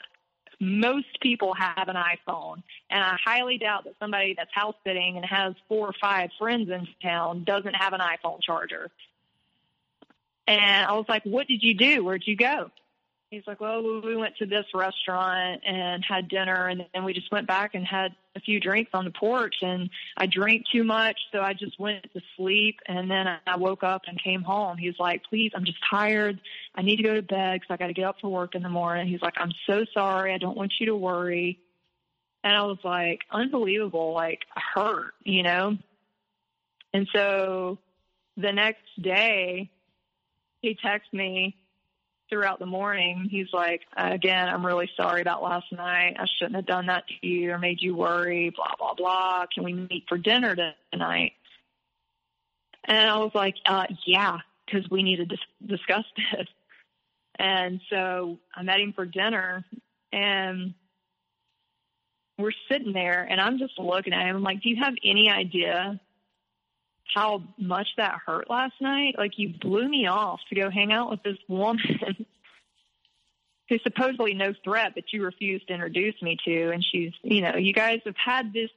most 0.58 1.20
people 1.20 1.52
have 1.52 1.88
an 1.88 1.96
iPhone. 1.96 2.62
And 2.88 3.04
I 3.04 3.18
highly 3.22 3.58
doubt 3.58 3.84
that 3.84 3.94
somebody 4.00 4.32
that's 4.34 4.50
house 4.54 4.76
sitting 4.86 5.18
and 5.18 5.26
has 5.26 5.52
four 5.68 5.88
or 5.88 5.94
five 6.00 6.30
friends 6.38 6.70
in 6.70 6.88
town 7.02 7.44
doesn't 7.44 7.74
have 7.74 7.92
an 7.92 8.00
iPhone 8.00 8.40
charger. 8.40 8.90
And 10.46 10.86
I 10.86 10.92
was 10.92 11.06
like, 11.08 11.24
what 11.24 11.46
did 11.48 11.62
you 11.62 11.74
do? 11.74 12.04
Where'd 12.04 12.26
you 12.26 12.36
go? 12.36 12.70
He's 13.30 13.42
like, 13.44 13.60
well, 13.60 13.82
we 13.82 14.14
went 14.14 14.36
to 14.36 14.46
this 14.46 14.66
restaurant 14.72 15.62
and 15.66 16.04
had 16.08 16.28
dinner, 16.28 16.68
and 16.68 16.86
then 16.94 17.02
we 17.02 17.12
just 17.12 17.32
went 17.32 17.48
back 17.48 17.74
and 17.74 17.84
had 17.84 18.14
a 18.36 18.40
few 18.40 18.60
drinks 18.60 18.92
on 18.94 19.04
the 19.04 19.10
porch. 19.10 19.56
And 19.62 19.90
I 20.16 20.26
drank 20.26 20.66
too 20.70 20.84
much, 20.84 21.18
so 21.32 21.40
I 21.40 21.52
just 21.52 21.78
went 21.80 22.04
to 22.12 22.20
sleep. 22.36 22.78
And 22.86 23.10
then 23.10 23.26
I 23.44 23.56
woke 23.56 23.82
up 23.82 24.02
and 24.06 24.22
came 24.22 24.42
home. 24.42 24.76
He's 24.76 24.98
like, 25.00 25.24
please, 25.24 25.50
I'm 25.56 25.64
just 25.64 25.78
tired. 25.90 26.40
I 26.76 26.82
need 26.82 26.96
to 26.96 27.02
go 27.02 27.14
to 27.14 27.22
bed 27.22 27.60
because 27.60 27.74
I 27.74 27.76
got 27.76 27.88
to 27.88 27.94
get 27.94 28.04
up 28.04 28.20
for 28.20 28.28
work 28.28 28.54
in 28.54 28.62
the 28.62 28.68
morning. 28.68 29.08
He's 29.08 29.22
like, 29.22 29.34
I'm 29.38 29.52
so 29.66 29.84
sorry. 29.92 30.32
I 30.32 30.38
don't 30.38 30.56
want 30.56 30.74
you 30.78 30.86
to 30.86 30.94
worry. 30.94 31.58
And 32.44 32.54
I 32.54 32.62
was 32.62 32.78
like, 32.84 33.22
unbelievable, 33.32 34.12
like 34.12 34.42
hurt, 34.54 35.14
you 35.24 35.42
know? 35.42 35.76
And 36.94 37.08
so 37.12 37.78
the 38.36 38.52
next 38.52 39.02
day, 39.02 39.68
he 40.62 40.76
texted 40.84 41.12
me 41.12 41.56
throughout 42.28 42.58
the 42.58 42.66
morning. 42.66 43.28
He's 43.30 43.52
like, 43.52 43.82
again, 43.96 44.48
I'm 44.48 44.66
really 44.66 44.90
sorry 44.96 45.20
about 45.20 45.42
last 45.42 45.72
night. 45.72 46.16
I 46.18 46.26
shouldn't 46.38 46.56
have 46.56 46.66
done 46.66 46.86
that 46.86 47.04
to 47.08 47.26
you 47.26 47.52
or 47.52 47.58
made 47.58 47.80
you 47.80 47.94
worry, 47.94 48.50
blah, 48.50 48.74
blah, 48.78 48.94
blah. 48.94 49.46
Can 49.52 49.64
we 49.64 49.72
meet 49.72 50.04
for 50.08 50.18
dinner 50.18 50.56
tonight? 50.92 51.32
And 52.84 53.10
I 53.10 53.18
was 53.18 53.32
like, 53.34 53.56
uh, 53.66 53.86
yeah, 54.04 54.38
because 54.64 54.88
we 54.90 55.02
need 55.02 55.16
to 55.16 55.26
dis- 55.26 55.38
discuss 55.64 56.04
this. 56.16 56.46
And 57.38 57.80
so 57.90 58.38
I 58.54 58.62
met 58.62 58.80
him 58.80 58.92
for 58.92 59.04
dinner 59.04 59.64
and 60.12 60.74
we're 62.38 62.52
sitting 62.70 62.92
there 62.92 63.26
and 63.28 63.40
I'm 63.40 63.58
just 63.58 63.78
looking 63.78 64.12
at 64.12 64.26
him. 64.26 64.36
I'm 64.36 64.42
like, 64.42 64.62
do 64.62 64.68
you 64.68 64.82
have 64.82 64.94
any 65.04 65.30
idea 65.30 66.00
how 67.14 67.42
much 67.58 67.88
that 67.96 68.18
hurt 68.24 68.50
last 68.50 68.74
night. 68.80 69.16
Like 69.18 69.38
you 69.38 69.54
blew 69.60 69.88
me 69.88 70.06
off 70.06 70.40
to 70.48 70.54
go 70.54 70.70
hang 70.70 70.92
out 70.92 71.10
with 71.10 71.22
this 71.22 71.38
woman 71.48 72.26
who's 73.68 73.82
supposedly 73.82 74.34
no 74.34 74.54
threat, 74.64 74.92
but 74.94 75.12
you 75.12 75.24
refused 75.24 75.68
to 75.68 75.74
introduce 75.74 76.20
me 76.22 76.36
to. 76.44 76.70
And 76.70 76.84
she's, 76.84 77.12
you 77.22 77.42
know, 77.42 77.56
you 77.56 77.72
guys 77.72 78.00
have 78.04 78.16
had 78.16 78.52
this 78.52 78.70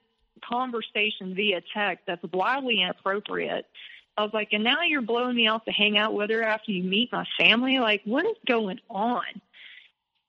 conversation 0.43 1.35
via 1.35 1.61
text 1.73 2.05
that's 2.07 2.23
wildly 2.31 2.81
inappropriate. 2.81 3.65
I 4.17 4.23
was 4.23 4.33
like, 4.33 4.49
and 4.51 4.63
now 4.63 4.81
you're 4.85 5.01
blowing 5.01 5.35
me 5.35 5.47
off 5.47 5.65
to 5.65 5.71
hang 5.71 5.97
out 5.97 6.13
with 6.13 6.29
her 6.29 6.43
after 6.43 6.71
you 6.71 6.83
meet 6.83 7.11
my 7.11 7.25
family. 7.37 7.79
Like, 7.79 8.01
what 8.03 8.25
is 8.25 8.35
going 8.45 8.79
on? 8.89 9.23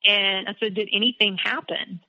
And 0.04 0.48
I 0.48 0.54
said, 0.60 0.74
did 0.74 0.88
anything 0.92 1.36
happen? 1.36 2.00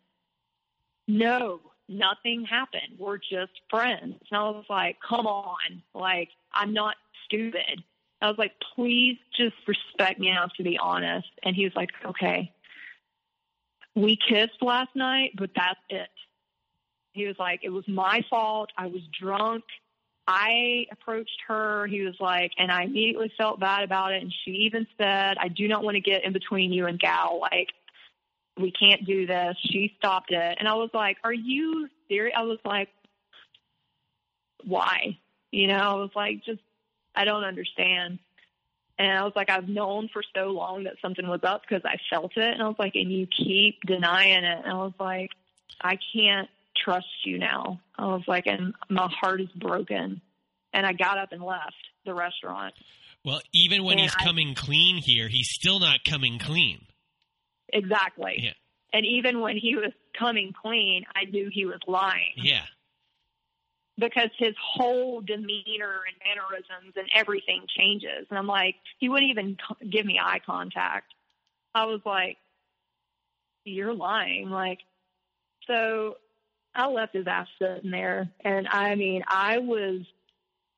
No 1.08 1.60
nothing 1.92 2.46
happened. 2.46 2.98
We're 2.98 3.18
just 3.18 3.52
friends. 3.70 4.16
And 4.32 4.40
I 4.40 4.44
was 4.50 4.66
like, 4.70 4.98
come 5.08 5.28
on. 5.28 5.84
Like, 5.94 6.30
I'm 6.54 6.74
not 6.74 6.96
stupid. 7.26 7.84
I 8.22 8.28
was 8.28 8.38
like, 8.38 8.54
please 8.76 9.18
just 9.36 9.56
respect 9.68 10.20
me 10.20 10.30
enough 10.30 10.52
to 10.58 10.64
be 10.64 10.78
honest. 10.78 11.30
And 11.44 11.56
he 11.56 11.66
was 11.66 11.76
like, 11.76 11.90
okay. 12.06 12.52
We 13.96 14.18
kissed 14.18 14.62
last 14.62 14.96
night, 14.96 15.32
but 15.36 15.50
that's 15.56 15.80
it. 15.90 16.10
He 17.14 17.26
was 17.28 17.36
like, 17.38 17.62
it 17.64 17.70
was 17.70 17.86
my 17.88 18.24
fault. 18.30 18.70
I 18.78 18.88
was 18.88 19.02
drunk. 19.20 19.64
I 20.28 20.86
approached 20.92 21.42
her. 21.48 21.88
He 21.88 22.02
was 22.02 22.16
like, 22.20 22.52
and 22.58 22.72
I 22.72 22.84
immediately 22.84 23.34
felt 23.38 23.60
bad 23.60 23.84
about 23.84 24.14
it. 24.14 24.22
And 24.22 24.34
she 24.46 24.52
even 24.52 24.88
said, 24.98 25.38
I 25.38 25.50
do 25.50 25.68
not 25.68 25.84
want 25.84 25.96
to 25.96 26.02
get 26.02 26.24
in 26.24 26.32
between 26.32 26.72
you 26.72 26.86
and 26.86 27.00
Gal. 27.00 27.40
Like, 27.42 27.70
we 28.62 28.72
can't 28.72 29.06
do 29.06 29.26
this. 29.26 29.56
She 29.70 29.94
stopped 29.98 30.32
it. 30.32 30.58
And 30.60 30.68
I 30.68 30.74
was 30.74 30.90
like, 30.94 31.18
are 31.24 31.34
you 31.34 31.88
serious? 32.08 32.36
I 32.38 32.44
was 32.44 32.60
like, 32.66 32.90
why? 34.64 35.18
You 35.52 35.68
know, 35.68 35.76
I 35.76 35.94
was 35.96 36.12
like, 36.16 36.44
just, 36.46 36.62
I 37.16 37.26
don't 37.26 37.44
understand. 37.44 38.20
And 38.98 39.18
I 39.18 39.24
was 39.24 39.34
like, 39.36 39.50
I've 39.50 39.68
known 39.68 40.10
for 40.14 40.22
so 40.36 40.48
long 40.48 40.84
that 40.84 40.96
something 41.02 41.28
was 41.28 41.42
up 41.44 41.62
because 41.62 41.84
I 41.86 41.98
felt 42.10 42.38
it. 42.38 42.54
And 42.54 42.62
I 42.62 42.68
was 42.68 42.78
like, 42.78 42.94
and 42.96 43.12
you 43.12 43.28
keep 43.28 43.82
denying 43.86 44.44
it. 44.44 44.60
And 44.64 44.72
I 44.72 44.78
was 44.78 44.94
like, 45.00 45.32
I 45.82 45.98
can't 46.16 46.48
trust 46.78 47.08
you 47.26 47.40
now. 47.40 47.80
I 47.98 48.06
was 48.06 48.24
like, 48.28 48.46
and 48.46 48.74
my 48.90 49.10
heart 49.20 49.42
is 49.42 49.50
broken. 49.56 50.22
And 50.74 50.86
I 50.86 50.94
got 50.94 51.18
up 51.18 51.32
and 51.32 51.42
left 51.42 51.76
the 52.06 52.14
restaurant. 52.14 52.74
Well, 53.26 53.42
even 53.54 53.84
when 53.84 53.94
and 53.94 54.02
he's 54.02 54.16
I, 54.20 54.24
coming 54.24 54.56
clean 54.56 54.98
here, 54.98 55.28
he's 55.28 55.50
still 55.52 55.80
not 55.80 56.04
coming 56.04 56.40
clean. 56.40 56.86
Exactly. 57.74 58.40
Yeah. 58.44 58.54
And 58.94 59.06
even 59.06 59.40
when 59.40 59.58
he 59.58 59.76
was 59.76 59.92
coming 60.18 60.54
clean, 60.60 61.06
I 61.16 61.26
knew 61.26 61.50
he 61.52 61.66
was 61.66 61.80
lying. 61.88 62.34
Yeah. 62.36 62.66
Because 63.98 64.30
his 64.38 64.56
whole 64.62 65.22
demeanor 65.22 66.02
and 66.08 66.16
mannerisms 66.26 66.94
and 66.96 67.08
everything 67.16 67.66
changes. 67.78 68.26
And 68.30 68.38
I'm 68.38 68.48
like, 68.48 68.76
he 69.00 69.10
wouldn't 69.10 69.32
even 69.32 69.58
give 69.90 70.06
me 70.06 70.20
eye 70.22 70.42
contact. 70.46 71.14
I 71.74 71.86
was 71.86 72.02
like, 72.06 72.38
you're 73.64 73.94
lying. 73.94 74.50
Like, 74.50 74.80
so 75.68 76.18
I 76.74 76.88
left 76.88 77.14
his 77.16 77.28
ass 77.28 77.48
sitting 77.60 77.92
there. 77.92 78.30
And 78.44 78.68
I 78.68 78.96
mean, 78.96 79.24
I 79.28 79.60
was 79.60 80.02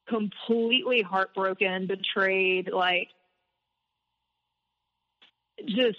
completely 0.08 1.02
heartbroken, 1.02 1.88
betrayed, 1.88 2.70
like, 2.72 3.08
just 5.66 5.98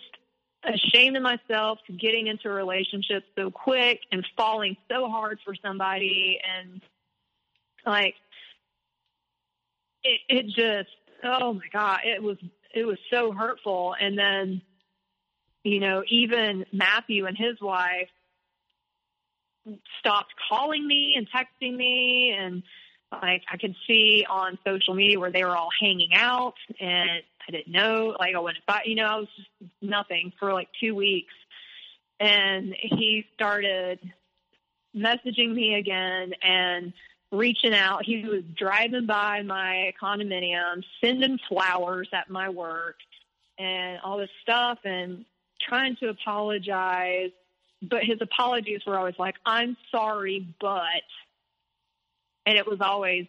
ashamed 0.66 1.16
of 1.16 1.22
myself 1.22 1.78
for 1.86 1.92
getting 1.92 2.26
into 2.26 2.48
a 2.48 2.52
relationship 2.52 3.24
so 3.36 3.50
quick 3.50 4.00
and 4.12 4.26
falling 4.36 4.76
so 4.90 5.08
hard 5.08 5.38
for 5.44 5.54
somebody. 5.54 6.40
And 6.58 6.80
like 7.86 8.14
it, 10.02 10.20
it 10.28 10.46
just 10.46 10.94
oh 11.22 11.54
my 11.54 11.68
god 11.72 12.00
it 12.04 12.22
was 12.22 12.38
it 12.74 12.84
was 12.84 12.98
so 13.10 13.32
hurtful. 13.32 13.94
And 13.98 14.18
then 14.18 14.62
you 15.62 15.80
know 15.80 16.02
even 16.08 16.64
matthew 16.72 17.26
and 17.26 17.36
his 17.36 17.60
wife 17.60 18.08
stopped 19.98 20.34
calling 20.48 20.86
me 20.86 21.14
and 21.16 21.28
texting 21.30 21.76
me. 21.76 22.34
And 22.38 22.62
like 23.12 23.42
I 23.50 23.56
could 23.56 23.74
see 23.86 24.26
on 24.28 24.58
social 24.66 24.94
media 24.94 25.18
where 25.18 25.30
they 25.32 25.44
were 25.44 25.56
all 25.56 25.70
hanging 25.80 26.14
out. 26.14 26.54
And 26.80 27.22
I 27.46 27.52
didn't 27.52 27.72
know, 27.72 28.16
like 28.18 28.34
I 28.34 28.38
went 28.38 28.58
by, 28.66 28.82
you 28.84 28.94
know, 28.94 29.04
I 29.04 29.16
was 29.16 29.28
just 29.36 29.48
nothing 29.82 30.32
for 30.38 30.52
like 30.52 30.68
two 30.80 30.94
weeks. 30.94 31.34
And 32.20 32.74
he 32.78 33.26
started 33.34 33.98
messaging 34.96 35.52
me 35.52 35.74
again 35.74 36.32
and 36.42 36.92
reaching 37.30 37.74
out. 37.74 38.04
He 38.04 38.24
was 38.24 38.42
driving 38.56 39.06
by 39.06 39.42
my 39.42 39.92
condominium, 40.00 40.84
sending 41.02 41.38
flowers 41.48 42.08
at 42.12 42.30
my 42.30 42.48
work 42.48 42.96
and 43.58 43.98
all 44.02 44.18
this 44.18 44.30
stuff 44.42 44.78
and 44.84 45.24
trying 45.60 45.96
to 45.96 46.08
apologize. 46.08 47.30
But 47.82 48.04
his 48.04 48.18
apologies 48.20 48.80
were 48.86 48.96
always 48.96 49.18
like, 49.18 49.34
I'm 49.44 49.76
sorry, 49.90 50.46
but 50.60 51.02
and 52.46 52.56
it 52.56 52.66
was 52.66 52.80
always 52.80 53.26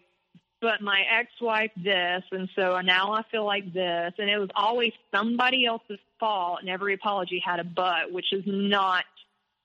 but 0.61 0.81
my 0.81 1.03
ex-wife 1.19 1.71
this 1.75 2.23
and 2.31 2.49
so 2.55 2.79
now 2.81 3.13
i 3.13 3.23
feel 3.31 3.45
like 3.45 3.73
this. 3.73 4.13
And 4.17 4.29
it 4.29 4.37
was 4.37 4.49
always 4.55 4.93
somebody 5.13 5.65
else's 5.65 5.99
fault 6.19 6.59
and 6.61 6.69
every 6.69 6.93
apology 6.93 7.41
had 7.45 7.59
a 7.59 7.63
but 7.63 8.11
which 8.11 8.31
is 8.31 8.43
not 8.45 9.05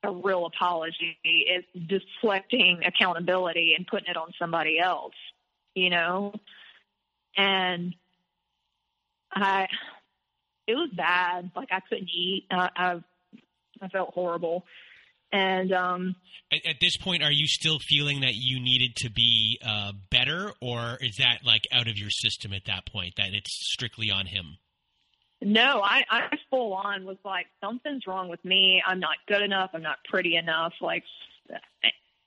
a 0.02 0.10
real 0.10 0.46
apology. 0.46 1.18
It's 1.24 1.66
deflecting 1.86 2.80
accountability 2.86 3.74
and 3.76 3.86
putting 3.86 4.08
it 4.08 4.16
on 4.16 4.32
somebody 4.38 4.78
else 4.78 5.14
you 5.74 5.90
know? 5.90 6.32
And 7.36 7.94
i 9.32 9.68
it 10.66 10.74
was 10.74 10.90
bad. 10.94 11.50
Like 11.54 11.68
i 11.70 11.80
couldn't 11.80 12.10
eat. 12.10 12.46
I 12.50 12.68
i, 12.76 13.00
I 13.82 13.88
felt 13.88 14.14
horrible 14.14 14.64
and 15.32 15.72
um, 15.72 16.16
at, 16.52 16.66
at, 16.66 16.76
this 16.80 16.96
point, 16.96 17.22
are 17.22 17.30
you 17.30 17.46
still 17.46 17.78
feeling 17.78 18.20
that 18.20 18.34
you 18.34 18.60
needed 18.60 18.96
to 18.96 19.10
be 19.10 19.60
uh, 19.64 19.92
better, 20.10 20.52
or 20.60 20.98
is 21.00 21.16
that 21.18 21.40
like 21.44 21.66
out 21.72 21.88
of 21.88 21.96
your 21.96 22.10
system 22.10 22.52
at 22.52 22.64
that 22.66 22.86
point? 22.86 23.14
That 23.16 23.32
it's 23.32 23.50
strictly 23.72 24.10
on 24.10 24.26
him. 24.26 24.56
No, 25.42 25.80
I, 25.82 26.02
I 26.10 26.36
full 26.50 26.74
on 26.74 27.06
was 27.06 27.16
like 27.24 27.46
something's 27.62 28.06
wrong 28.06 28.28
with 28.28 28.44
me. 28.44 28.82
I'm 28.86 29.00
not 29.00 29.16
good 29.26 29.42
enough. 29.42 29.70
I'm 29.72 29.82
not 29.82 29.98
pretty 30.04 30.36
enough. 30.36 30.74
Like, 30.80 31.04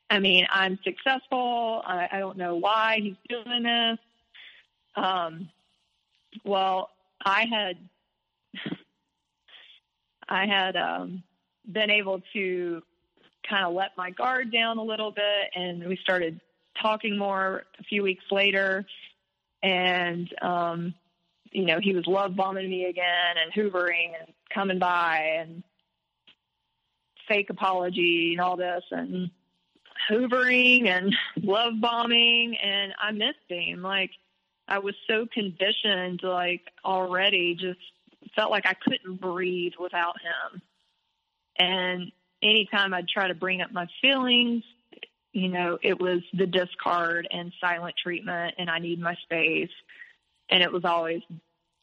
I 0.10 0.20
mean, 0.20 0.48
I'm 0.50 0.80
successful. 0.84 1.84
I, 1.86 2.08
I 2.12 2.20
don't 2.20 2.38
know 2.38 2.56
why 2.56 3.00
he's 3.02 3.16
doing 3.30 3.64
this. 3.64 4.00
Um, 4.96 5.50
well, 6.44 6.90
I 7.24 7.46
had, 7.46 7.78
I 10.28 10.46
had 10.48 10.76
um, 10.76 11.24
been 11.72 11.92
able 11.92 12.22
to 12.34 12.82
kind 13.48 13.66
of 13.66 13.74
let 13.74 13.92
my 13.98 14.12
guard 14.12 14.52
down 14.52 14.78
a 14.78 14.84
little 14.84 15.12
bit 15.12 15.50
and 15.56 15.86
we 15.88 15.98
started 15.98 16.40
talking 16.82 17.18
more 17.18 17.64
a 17.80 17.84
few 17.84 18.04
weeks 18.04 18.26
later. 18.32 18.86
And 19.62 20.30
um 20.42 20.94
you 21.52 21.66
know 21.66 21.80
he 21.80 21.94
was 21.94 22.06
love 22.08 22.36
bombing 22.36 22.70
me 22.70 22.86
again 22.86 23.36
and 23.38 23.54
hoovering 23.54 24.12
and 24.20 24.34
coming 24.54 24.80
by 24.80 25.38
and 25.40 25.64
fake 27.28 27.50
apology 27.50 28.34
and 28.34 28.42
all 28.42 28.58
this 28.58 28.84
and 28.92 29.30
hoovering 30.10 30.88
and 30.88 31.16
love 31.42 31.74
bombing. 31.80 32.58
And 32.62 32.94
I 33.02 33.12
missed 33.12 33.48
him. 33.48 33.82
Like 33.82 34.12
I 34.68 34.80
was 34.80 34.96
so 35.08 35.26
conditioned 35.32 36.22
like 36.24 36.62
already 36.84 37.56
just 37.56 37.80
felt 38.36 38.52
like 38.52 38.66
I 38.66 38.74
couldn't 38.74 39.20
breathe 39.20 39.74
without 39.80 40.16
him. 40.22 40.62
And 41.58 42.12
anytime 42.44 42.94
I'd 42.94 43.08
try 43.08 43.28
to 43.28 43.34
bring 43.34 43.62
up 43.62 43.72
my 43.72 43.88
feelings, 44.02 44.64
you 45.32 45.48
know, 45.48 45.80
it 45.82 46.00
was 46.00 46.22
the 46.34 46.46
discard 46.46 47.28
and 47.32 47.52
silent 47.60 47.96
treatment, 48.02 48.56
and 48.58 48.70
I 48.70 48.80
need 48.80 49.00
my 49.00 49.16
space. 49.24 49.72
And 50.50 50.62
it 50.62 50.72
was 50.72 50.86
always 50.86 51.22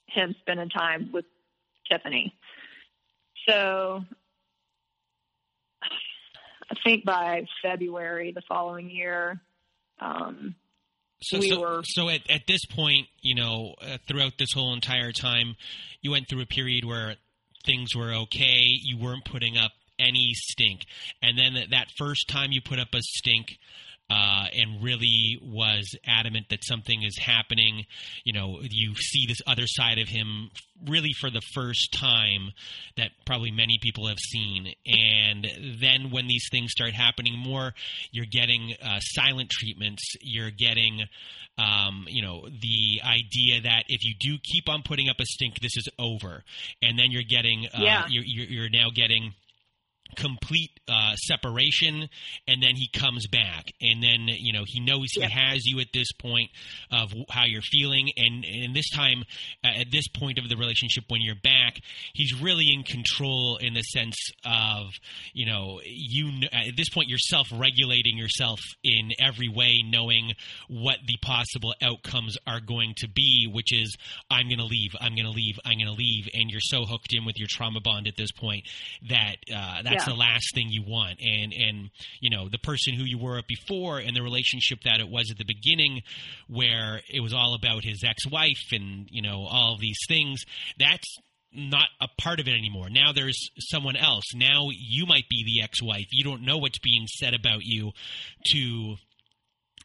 him 0.07 0.35
spending 0.41 0.69
time 0.69 1.11
with 1.13 1.25
Tiffany. 1.91 2.35
So 3.49 4.05
I 5.83 6.75
think 6.85 7.05
by 7.05 7.47
February 7.63 8.33
the 8.33 8.43
following 8.49 8.91
year, 8.91 9.41
um, 9.99 10.55
so, 11.23 11.39
we 11.39 11.51
so, 11.51 11.61
were. 11.61 11.83
So 11.85 12.09
at, 12.09 12.31
at 12.31 12.43
this 12.47 12.65
point, 12.65 13.07
you 13.21 13.35
know, 13.35 13.75
uh, 13.83 13.99
throughout 14.09 14.35
this 14.39 14.53
whole 14.55 14.73
entire 14.73 15.13
time, 15.13 15.57
you 16.01 16.13
went 16.13 16.29
through 16.29 16.43
a 16.43 16.47
period 16.47 16.85
where 16.85 17.17
things 17.65 17.95
were 17.95 18.13
okay. 18.13 18.63
You 18.65 18.99
weren't 18.99 19.25
putting 19.25 19.59
up 19.59 19.73
any 20.01 20.33
stink. 20.33 20.87
And 21.23 21.39
then 21.39 21.55
that 21.71 21.89
first 21.99 22.29
time 22.29 22.53
you 22.53 22.61
put 22.61 22.79
up 22.79 22.89
a 22.95 23.03
stink, 23.03 23.59
uh, 24.11 24.47
and 24.53 24.83
really 24.83 25.39
was 25.41 25.95
adamant 26.05 26.47
that 26.51 26.65
something 26.65 27.03
is 27.05 27.17
happening. 27.17 27.87
You 28.25 28.33
know, 28.33 28.59
you 28.61 28.95
see 28.97 29.27
this 29.27 29.41
other 29.47 29.67
side 29.67 29.99
of 29.99 30.09
him 30.09 30.51
really 30.85 31.13
for 31.21 31.31
the 31.31 31.43
first 31.55 31.93
time 31.93 32.51
that 32.97 33.11
probably 33.25 33.53
many 33.53 33.79
people 33.81 34.09
have 34.09 34.19
seen. 34.19 34.75
And 34.85 35.47
then 35.81 36.11
when 36.11 36.27
these 36.27 36.49
things 36.51 36.73
start 36.73 36.93
happening 36.93 37.39
more, 37.39 37.73
you're 38.11 38.27
getting 38.27 38.75
uh, 38.83 38.99
silent 39.01 39.51
treatments. 39.51 40.03
You're 40.21 40.51
getting, 40.51 41.03
um, 41.57 42.07
you 42.09 42.23
know, 42.23 42.49
the 42.49 43.03
idea 43.05 43.61
that 43.61 43.85
if 43.89 44.05
you 44.05 44.15
do 44.19 44.39
keep 44.43 44.69
on 44.69 44.83
putting 44.83 45.09
up 45.09 45.21
a 45.21 45.25
stink, 45.25 45.61
this 45.61 45.77
is 45.77 45.89
over. 46.01 46.43
And 46.83 46.99
then 46.99 47.13
you're 47.13 47.23
getting, 47.23 47.67
uh, 47.67 47.79
yeah. 47.81 48.07
you're, 48.09 48.25
you're 48.25 48.71
now 48.71 48.89
getting 48.93 49.35
complete 50.17 50.71
uh, 50.89 51.15
separation 51.17 52.09
and 52.47 52.63
then 52.63 52.77
he 52.77 52.89
comes 52.89 53.27
back. 53.27 53.73
And 53.81 54.03
then 54.03 54.27
you 54.29 54.53
know 54.53 54.65
he 54.67 54.81
knows 54.81 55.13
he 55.13 55.23
has 55.23 55.65
you 55.67 55.81
at 55.81 55.89
this 55.93 56.13
point 56.13 56.51
of 56.91 57.13
how 57.29 57.45
you're 57.45 57.63
feeling. 57.63 58.11
And 58.17 58.45
and 58.45 58.75
this 58.75 58.91
time 58.91 59.25
uh, 59.65 59.81
at 59.81 59.91
this 59.91 60.09
point 60.09 60.39
of 60.39 60.49
the 60.49 60.57
relationship 60.57 61.05
when 61.09 61.21
you're 61.23 61.35
back 61.43 61.81
he's 62.15 62.41
really 62.41 62.67
in 62.73 62.83
control 62.83 63.59
in 63.61 63.75
the 63.75 63.83
sense 63.83 64.17
of 64.45 64.89
you 65.33 65.47
know 65.47 65.81
you 65.85 66.31
at 66.53 66.77
this 66.77 66.89
point 66.91 67.09
you're 67.09 67.19
self-regulating 67.19 68.17
yourself 68.17 68.61
in 68.83 69.11
every 69.19 69.49
way 69.49 69.83
knowing 69.85 70.33
what 70.69 70.99
the 71.07 71.17
possible 71.23 71.75
outcomes 71.83 72.37
are 72.47 72.61
going 72.61 72.95
to 72.97 73.09
be 73.09 73.49
which 73.53 73.73
is 73.73 73.97
I'm 74.31 74.49
going 74.49 74.59
to 74.59 74.65
leave 74.65 74.91
I'm 75.01 75.15
going 75.15 75.27
to 75.27 75.31
leave 75.31 75.59
I'm 75.65 75.79
going 75.79 75.87
to 75.87 75.93
leave. 75.93 76.29
And 76.35 76.51
you're 76.51 76.61
so 76.61 76.85
hooked 76.85 77.13
in 77.13 77.25
with 77.25 77.39
your 77.39 77.49
trauma 77.51 77.81
bond 77.81 78.07
at 78.07 78.17
this 78.17 78.33
point 78.33 78.65
that 79.09 79.37
uh, 79.55 79.83
that's 79.83 80.00
that's 80.01 80.09
yeah. 80.09 80.15
the 80.15 80.19
last 80.19 80.55
thing 80.55 80.69
you 80.71 80.83
want. 80.87 81.21
And 81.21 81.53
and 81.53 81.91
you 82.21 82.31
know 82.31 82.49
the 82.49 82.59
person 82.59 82.95
who 82.95 83.05
you 83.05 83.19
were 83.19 83.41
before 83.47 83.99
and 83.99 84.17
the 84.17 84.23
relationship 84.23 84.81
that 84.85 85.01
it 85.01 85.09
was 85.09 85.31
at 85.31 85.39
the 85.39 85.45
beginning, 85.45 86.03
where 86.49 87.01
it 87.09 87.21
was 87.21 87.33
all 87.33 87.55
about 87.55 87.85
his 87.85 88.03
ex-wife 88.05 88.73
and 88.73 89.09
you 89.11 89.23
know 89.23 89.47
all 89.49 89.77
these 89.79 89.99
things. 90.09 90.45
That's 90.79 91.17
not 91.53 91.89
a 92.01 92.07
part 92.21 92.39
of 92.39 92.47
it 92.47 92.57
anymore. 92.57 92.89
Now 92.91 93.13
there's 93.13 93.51
someone 93.59 93.97
else. 93.97 94.25
Now 94.35 94.69
you 94.71 95.07
might 95.07 95.29
be 95.29 95.45
the 95.45 95.63
ex-wife. 95.63 96.07
You 96.13 96.25
don't 96.25 96.43
know 96.43 96.59
what's 96.59 96.79
being 96.79 97.07
said 97.09 97.35
about 97.35 97.63
you 97.65 97.91
to 98.53 98.97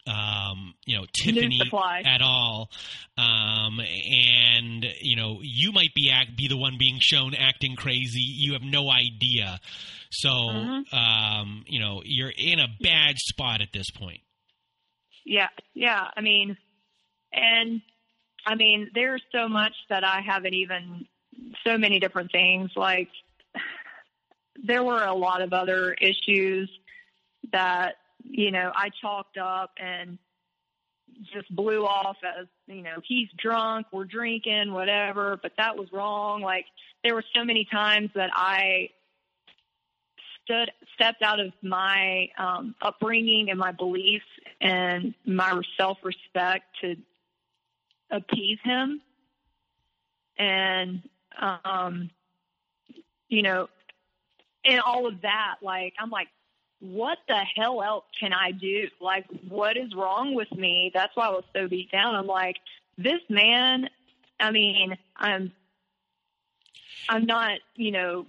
um, 0.06 0.74
you 0.84 0.96
know 0.96 1.04
Tiffany 1.12 1.60
at 2.04 2.22
all, 2.22 2.70
um, 3.18 3.80
and 3.80 4.86
you 5.00 5.16
know 5.16 5.38
you 5.42 5.72
might 5.72 5.94
be 5.94 6.10
act, 6.10 6.36
be 6.36 6.48
the 6.48 6.56
one 6.56 6.76
being 6.78 6.98
shown 7.00 7.34
acting 7.34 7.76
crazy. 7.76 8.20
You 8.20 8.52
have 8.52 8.62
no 8.62 8.90
idea, 8.90 9.60
so 10.10 10.28
mm-hmm. 10.28 10.96
um, 10.96 11.64
you 11.66 11.80
know 11.80 12.02
you're 12.04 12.32
in 12.36 12.60
a 12.60 12.68
bad 12.80 13.16
spot 13.18 13.60
at 13.60 13.68
this 13.72 13.90
point. 13.90 14.20
Yeah, 15.24 15.48
yeah. 15.74 16.08
I 16.16 16.20
mean, 16.20 16.56
and 17.32 17.82
I 18.46 18.54
mean, 18.54 18.90
there's 18.94 19.22
so 19.32 19.48
much 19.48 19.74
that 19.90 20.04
I 20.04 20.20
haven't 20.20 20.54
even 20.54 21.06
so 21.66 21.76
many 21.76 21.98
different 21.98 22.30
things. 22.30 22.70
Like 22.76 23.08
there 24.64 24.84
were 24.84 25.04
a 25.04 25.14
lot 25.14 25.42
of 25.42 25.52
other 25.52 25.94
issues 25.94 26.70
that 27.52 27.96
you 28.28 28.50
know, 28.50 28.72
I 28.74 28.90
chalked 29.00 29.38
up 29.38 29.72
and 29.78 30.18
just 31.32 31.54
blew 31.54 31.86
off 31.86 32.16
as, 32.38 32.46
you 32.66 32.82
know, 32.82 33.00
he's 33.06 33.28
drunk, 33.38 33.86
we're 33.92 34.04
drinking, 34.04 34.72
whatever, 34.72 35.38
but 35.40 35.52
that 35.56 35.76
was 35.76 35.88
wrong. 35.92 36.42
Like 36.42 36.66
there 37.02 37.14
were 37.14 37.24
so 37.34 37.44
many 37.44 37.66
times 37.70 38.10
that 38.14 38.30
I 38.34 38.90
stood 40.44 40.70
stepped 40.94 41.22
out 41.22 41.40
of 41.40 41.52
my 41.62 42.28
um 42.38 42.74
upbringing 42.80 43.50
and 43.50 43.58
my 43.58 43.72
beliefs 43.72 44.24
and 44.60 45.14
my 45.24 45.60
self-respect 45.76 46.64
to 46.80 46.96
appease 48.10 48.58
him. 48.62 49.00
And 50.38 51.02
um 51.38 52.10
you 53.28 53.42
know, 53.42 53.68
and 54.64 54.80
all 54.80 55.06
of 55.06 55.22
that, 55.22 55.56
like 55.62 55.94
I'm 55.98 56.10
like, 56.10 56.28
what 56.80 57.18
the 57.28 57.40
hell 57.56 57.82
else 57.82 58.04
can 58.18 58.32
I 58.32 58.50
do? 58.50 58.88
Like, 59.00 59.26
what 59.48 59.76
is 59.76 59.94
wrong 59.94 60.34
with 60.34 60.52
me? 60.52 60.90
That's 60.94 61.14
why 61.16 61.26
I 61.26 61.30
was 61.30 61.44
so 61.54 61.68
beat 61.68 61.90
down. 61.90 62.14
I'm 62.14 62.26
like, 62.26 62.56
this 62.98 63.20
man, 63.28 63.88
I 64.38 64.50
mean, 64.50 64.96
I'm, 65.16 65.52
I'm 67.08 67.26
not, 67.26 67.58
you 67.74 67.92
know, 67.92 68.26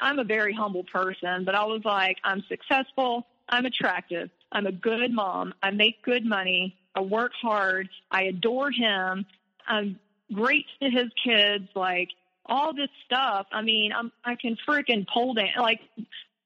I'm 0.00 0.18
a 0.18 0.24
very 0.24 0.52
humble 0.52 0.84
person, 0.84 1.44
but 1.44 1.54
I 1.54 1.64
was 1.64 1.82
like, 1.84 2.18
I'm 2.24 2.44
successful. 2.48 3.26
I'm 3.48 3.66
attractive. 3.66 4.30
I'm 4.52 4.66
a 4.66 4.72
good 4.72 5.12
mom. 5.12 5.54
I 5.62 5.70
make 5.70 6.02
good 6.02 6.24
money. 6.24 6.76
I 6.94 7.00
work 7.00 7.32
hard. 7.40 7.88
I 8.10 8.24
adore 8.24 8.70
him. 8.70 9.26
I'm 9.66 9.98
great 10.32 10.66
to 10.80 10.90
his 10.90 11.10
kids. 11.24 11.68
Like 11.74 12.10
all 12.46 12.74
this 12.74 12.90
stuff. 13.04 13.46
I 13.52 13.62
mean, 13.62 13.92
I'm 13.92 14.12
I 14.24 14.34
can 14.34 14.56
freaking 14.66 15.06
pole 15.06 15.34
dance. 15.34 15.50
Like, 15.58 15.80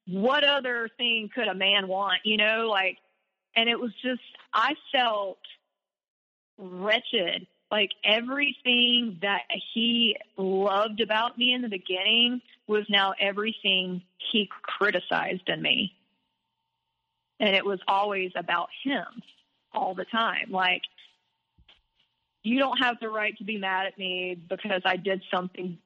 what 0.07 0.43
other 0.43 0.89
thing 0.97 1.29
could 1.33 1.47
a 1.47 1.55
man 1.55 1.87
want? 1.87 2.21
You 2.25 2.37
know, 2.37 2.67
like, 2.69 2.97
and 3.55 3.69
it 3.69 3.79
was 3.79 3.91
just 4.01 4.21
I 4.53 4.75
felt 4.91 5.39
wretched. 6.57 7.47
Like 7.71 7.89
everything 8.05 9.17
that 9.23 9.41
he 9.73 10.15
loved 10.37 11.01
about 11.01 11.37
me 11.37 11.53
in 11.53 11.61
the 11.61 11.69
beginning 11.69 12.41
was 12.67 12.85
now 12.87 13.13
everything 13.19 14.03
he 14.31 14.49
criticized 14.61 15.47
in 15.47 15.61
me. 15.61 15.93
And 17.39 17.55
it 17.55 17.65
was 17.65 17.79
always 17.87 18.31
about 18.35 18.69
him 18.83 19.05
all 19.73 19.95
the 19.95 20.05
time. 20.05 20.51
Like, 20.51 20.83
you 22.43 22.59
don't 22.59 22.77
have 22.77 22.97
the 23.01 23.09
right 23.09 23.35
to 23.37 23.43
be 23.43 23.57
mad 23.57 23.87
at 23.87 23.97
me 23.97 24.35
because 24.35 24.81
I 24.85 24.97
did 24.97 25.23
something 25.33 25.77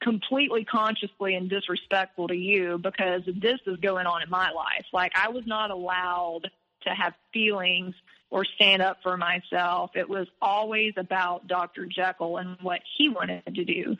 completely 0.00 0.64
consciously 0.64 1.34
and 1.34 1.48
disrespectful 1.50 2.28
to 2.28 2.34
you 2.34 2.78
because 2.78 3.22
this 3.26 3.60
is 3.66 3.76
going 3.78 4.06
on 4.06 4.22
in 4.22 4.30
my 4.30 4.50
life. 4.50 4.86
Like, 4.92 5.12
I 5.14 5.28
was 5.28 5.46
not 5.46 5.70
allowed 5.70 6.50
to 6.82 6.90
have 6.90 7.14
feelings 7.32 7.94
or 8.30 8.44
stand 8.44 8.80
up 8.80 8.98
for 9.02 9.16
myself. 9.16 9.90
It 9.94 10.08
was 10.08 10.26
always 10.40 10.94
about 10.96 11.46
Dr. 11.46 11.86
Jekyll 11.86 12.38
and 12.38 12.56
what 12.62 12.80
he 12.96 13.08
wanted 13.08 13.54
to 13.54 13.64
do, 13.64 13.96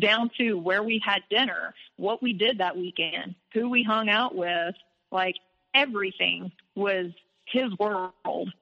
down 0.00 0.30
to 0.38 0.54
where 0.54 0.82
we 0.82 1.02
had 1.04 1.22
dinner, 1.28 1.74
what 1.96 2.22
we 2.22 2.32
did 2.32 2.58
that 2.58 2.76
weekend, 2.76 3.34
who 3.52 3.68
we 3.68 3.82
hung 3.82 4.08
out 4.08 4.34
with. 4.34 4.74
Like 5.10 5.36
everything 5.74 6.52
was 6.74 7.06
his 7.46 7.76
world. 7.78 8.52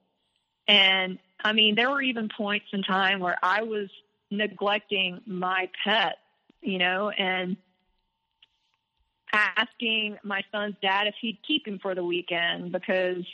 And 0.66 1.18
I 1.42 1.52
mean, 1.52 1.74
there 1.74 1.90
were 1.90 2.02
even 2.02 2.28
points 2.34 2.66
in 2.72 2.82
time 2.82 3.20
where 3.20 3.38
I 3.42 3.62
was 3.62 3.88
neglecting 4.30 5.20
my 5.26 5.68
pet, 5.84 6.16
you 6.62 6.78
know, 6.78 7.10
and 7.10 7.56
asking 9.32 10.18
my 10.22 10.42
son's 10.52 10.74
dad 10.82 11.06
if 11.06 11.14
he'd 11.20 11.38
keep 11.46 11.66
him 11.66 11.78
for 11.80 11.94
the 11.94 12.04
weekend 12.04 12.72
because 12.72 13.24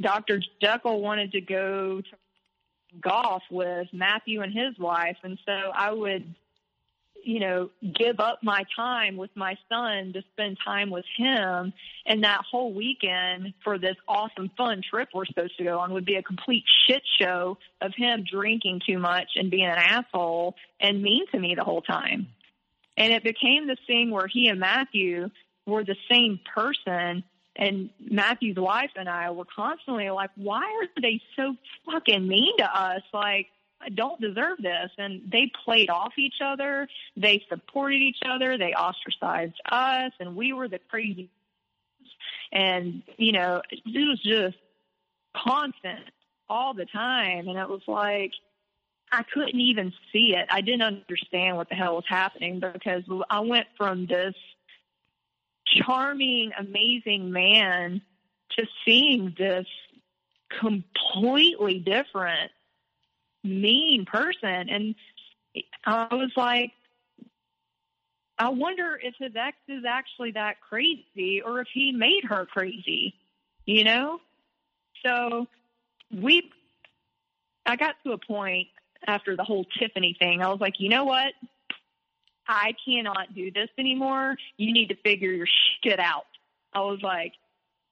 Dr. 0.00 0.40
Jekyll 0.62 1.00
wanted 1.00 1.32
to 1.32 1.40
go 1.40 2.00
to 2.00 2.16
golf 3.00 3.42
with 3.50 3.88
Matthew 3.92 4.42
and 4.42 4.52
his 4.52 4.78
wife, 4.78 5.16
and 5.22 5.38
so 5.44 5.52
I 5.52 5.92
would, 5.92 6.34
you 7.24 7.40
know, 7.40 7.70
give 7.82 8.20
up 8.20 8.40
my 8.42 8.64
time 8.76 9.16
with 9.16 9.30
my 9.34 9.56
son 9.68 10.12
to 10.12 10.22
spend 10.32 10.58
time 10.64 10.90
with 10.90 11.04
him. 11.16 11.72
And 12.06 12.22
that 12.22 12.42
whole 12.48 12.72
weekend 12.72 13.54
for 13.64 13.78
this 13.78 13.96
awesome, 14.06 14.50
fun 14.56 14.82
trip 14.88 15.08
we're 15.14 15.24
supposed 15.24 15.56
to 15.58 15.64
go 15.64 15.78
on 15.78 15.92
would 15.92 16.04
be 16.04 16.16
a 16.16 16.22
complete 16.22 16.64
shit 16.86 17.02
show 17.18 17.58
of 17.80 17.92
him 17.96 18.24
drinking 18.30 18.82
too 18.86 18.98
much 18.98 19.30
and 19.36 19.50
being 19.50 19.66
an 19.66 19.78
asshole 19.78 20.54
and 20.80 21.02
mean 21.02 21.26
to 21.32 21.38
me 21.38 21.54
the 21.56 21.64
whole 21.64 21.82
time. 21.82 22.28
And 22.96 23.12
it 23.12 23.24
became 23.24 23.66
this 23.66 23.78
thing 23.86 24.10
where 24.10 24.26
he 24.26 24.48
and 24.48 24.60
Matthew 24.60 25.30
were 25.66 25.84
the 25.84 25.96
same 26.08 26.40
person 26.54 27.24
and 27.56 27.90
Matthew's 28.00 28.56
wife 28.56 28.90
and 28.96 29.08
I 29.08 29.30
were 29.30 29.44
constantly 29.44 30.10
like, 30.10 30.30
why 30.36 30.62
are 30.62 31.00
they 31.00 31.20
so 31.36 31.56
fucking 31.86 32.26
mean 32.26 32.56
to 32.58 32.64
us? 32.64 33.02
Like, 33.12 33.46
I 33.80 33.90
don't 33.90 34.20
deserve 34.20 34.58
this. 34.60 34.90
And 34.98 35.22
they 35.30 35.50
played 35.64 35.90
off 35.90 36.14
each 36.18 36.40
other. 36.42 36.88
They 37.16 37.44
supported 37.48 38.02
each 38.02 38.20
other. 38.26 38.58
They 38.58 38.72
ostracized 38.72 39.60
us, 39.70 40.12
and 40.18 40.34
we 40.34 40.52
were 40.52 40.68
the 40.68 40.80
crazy. 40.90 41.28
And, 42.50 43.02
you 43.18 43.32
know, 43.32 43.62
it 43.70 44.08
was 44.08 44.20
just 44.20 44.56
constant 45.36 46.00
all 46.48 46.74
the 46.74 46.86
time. 46.86 47.48
And 47.48 47.58
it 47.58 47.68
was 47.68 47.82
like, 47.86 48.32
I 49.14 49.22
couldn't 49.22 49.60
even 49.60 49.92
see 50.12 50.34
it. 50.34 50.46
I 50.50 50.60
didn't 50.60 50.82
understand 50.82 51.56
what 51.56 51.68
the 51.68 51.74
hell 51.74 51.94
was 51.94 52.04
happening 52.08 52.60
because 52.60 53.04
I 53.30 53.40
went 53.40 53.68
from 53.76 54.06
this 54.06 54.34
charming, 55.66 56.52
amazing 56.58 57.30
man 57.30 58.02
to 58.56 58.66
seeing 58.84 59.34
this 59.38 59.66
completely 60.60 61.78
different, 61.78 62.50
mean 63.42 64.04
person. 64.04 64.68
And 64.68 64.94
I 65.84 66.08
was 66.10 66.32
like, 66.36 66.72
I 68.38 68.48
wonder 68.48 68.98
if 69.00 69.14
his 69.18 69.32
ex 69.36 69.56
is 69.68 69.84
actually 69.86 70.32
that 70.32 70.60
crazy 70.60 71.40
or 71.40 71.60
if 71.60 71.68
he 71.72 71.92
made 71.92 72.24
her 72.24 72.46
crazy, 72.46 73.14
you 73.64 73.84
know? 73.84 74.20
So 75.04 75.46
we, 76.12 76.50
I 77.64 77.76
got 77.76 77.94
to 78.04 78.12
a 78.12 78.18
point 78.18 78.68
after 79.06 79.36
the 79.36 79.44
whole 79.44 79.66
Tiffany 79.78 80.16
thing, 80.18 80.42
I 80.42 80.48
was 80.48 80.60
like, 80.60 80.74
you 80.78 80.88
know 80.88 81.04
what? 81.04 81.32
I 82.46 82.74
cannot 82.86 83.34
do 83.34 83.50
this 83.50 83.68
anymore. 83.78 84.36
You 84.56 84.72
need 84.72 84.88
to 84.88 84.96
figure 84.96 85.30
your 85.30 85.46
shit 85.82 85.98
out. 85.98 86.26
I 86.72 86.80
was 86.80 87.00
like, 87.02 87.32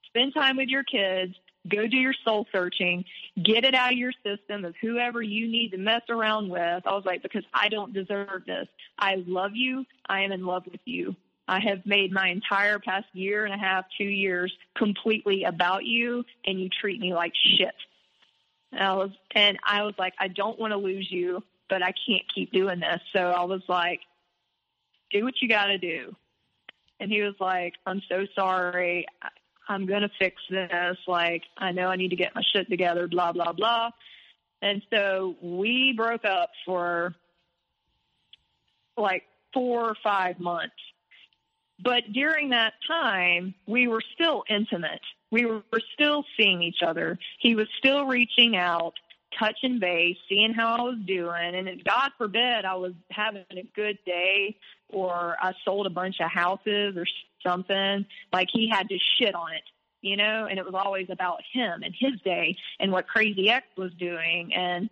spend 0.07 0.33
time 0.33 0.57
with 0.57 0.69
your 0.69 0.83
kids, 0.83 1.33
go 1.67 1.87
do 1.87 1.97
your 1.97 2.13
soul 2.25 2.45
searching, 2.51 3.05
get 3.41 3.63
it 3.63 3.73
out 3.73 3.93
of 3.93 3.97
your 3.97 4.11
system 4.23 4.65
of 4.65 4.75
whoever 4.81 5.21
you 5.21 5.47
need 5.47 5.69
to 5.69 5.77
mess 5.77 6.01
around 6.09 6.49
with. 6.49 6.83
I 6.85 6.93
was 6.93 7.03
like, 7.05 7.23
because 7.23 7.45
I 7.53 7.69
don't 7.69 7.93
deserve 7.93 8.43
this. 8.45 8.67
I 8.99 9.23
love 9.25 9.51
you. 9.53 9.85
I 10.07 10.21
am 10.21 10.31
in 10.31 10.45
love 10.45 10.63
with 10.69 10.81
you. 10.85 11.15
I 11.47 11.59
have 11.59 11.85
made 11.85 12.11
my 12.11 12.29
entire 12.29 12.79
past 12.79 13.07
year 13.13 13.45
and 13.45 13.53
a 13.53 13.57
half, 13.57 13.85
two 13.97 14.05
years 14.05 14.53
completely 14.77 15.43
about 15.43 15.83
you, 15.83 16.23
and 16.45 16.59
you 16.59 16.69
treat 16.69 16.99
me 17.01 17.13
like 17.13 17.33
shit. 17.57 17.75
And 18.73 18.81
I 18.81 18.93
was, 18.93 19.11
and 19.35 19.59
I 19.65 19.83
was 19.83 19.93
like, 19.97 20.13
I 20.19 20.27
don't 20.27 20.59
want 20.59 20.71
to 20.71 20.77
lose 20.77 21.07
you, 21.09 21.43
but 21.69 21.83
I 21.83 21.93
can't 22.07 22.23
keep 22.33 22.51
doing 22.51 22.79
this. 22.79 23.01
So 23.13 23.19
I 23.19 23.43
was 23.43 23.61
like, 23.67 23.99
do 25.11 25.23
what 25.23 25.35
you 25.41 25.47
got 25.47 25.67
to 25.67 25.77
do. 25.77 26.15
And 26.99 27.11
he 27.11 27.21
was 27.21 27.35
like, 27.39 27.73
I'm 27.85 28.01
so 28.09 28.25
sorry. 28.35 29.05
I'm 29.69 29.85
going 29.85 30.01
to 30.01 30.09
fix 30.19 30.41
this. 30.49 30.97
Like, 31.07 31.43
I 31.57 31.71
know 31.71 31.87
I 31.87 31.95
need 31.95 32.09
to 32.09 32.15
get 32.15 32.35
my 32.35 32.41
shit 32.53 32.69
together, 32.69 33.07
blah, 33.07 33.31
blah, 33.31 33.53
blah. 33.53 33.91
And 34.61 34.81
so 34.91 35.35
we 35.41 35.93
broke 35.95 36.25
up 36.25 36.49
for 36.65 37.13
like 38.97 39.23
four 39.53 39.89
or 39.89 39.95
five 40.03 40.39
months. 40.39 40.75
But 41.83 42.11
during 42.13 42.49
that 42.51 42.73
time, 42.87 43.53
we 43.67 43.87
were 43.87 44.01
still 44.13 44.43
intimate. 44.49 45.01
We 45.33 45.47
were 45.47 45.63
still 45.95 46.23
seeing 46.37 46.61
each 46.61 46.83
other. 46.85 47.17
He 47.39 47.55
was 47.55 47.67
still 47.79 48.05
reaching 48.05 48.55
out, 48.55 48.93
touching 49.39 49.79
base, 49.79 50.15
seeing 50.29 50.53
how 50.53 50.75
I 50.75 50.81
was 50.83 50.99
doing. 51.07 51.55
And 51.55 51.83
God 51.83 52.11
forbid 52.19 52.65
I 52.65 52.75
was 52.75 52.93
having 53.09 53.43
a 53.49 53.63
good 53.75 53.97
day 54.05 54.55
or 54.89 55.35
I 55.41 55.53
sold 55.65 55.87
a 55.87 55.89
bunch 55.89 56.17
of 56.19 56.29
houses 56.29 56.95
or 56.95 57.07
something, 57.41 58.05
like 58.31 58.49
he 58.53 58.69
had 58.69 58.87
to 58.89 58.97
shit 59.17 59.33
on 59.33 59.53
it, 59.53 59.63
you 60.01 60.17
know, 60.17 60.45
and 60.47 60.59
it 60.59 60.65
was 60.65 60.75
always 60.75 61.07
about 61.09 61.41
him 61.51 61.81
and 61.81 61.95
his 61.97 62.13
day 62.23 62.55
and 62.79 62.91
what 62.91 63.07
Crazy 63.07 63.49
X 63.49 63.65
was 63.75 63.91
doing. 63.93 64.53
And 64.53 64.87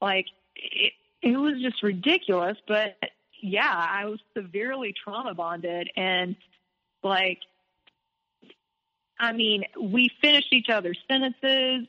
like, 0.00 0.24
it, 0.56 0.94
it 1.20 1.36
was 1.36 1.60
just 1.60 1.82
ridiculous. 1.82 2.56
But 2.66 2.96
yeah, 3.42 3.70
I 3.70 4.06
was 4.06 4.20
severely 4.34 4.94
trauma 5.04 5.34
bonded 5.34 5.90
and 5.96 6.34
like, 7.02 7.40
I 9.18 9.32
mean, 9.32 9.64
we 9.80 10.10
finished 10.20 10.52
each 10.52 10.68
other's 10.68 10.98
sentences. 11.08 11.86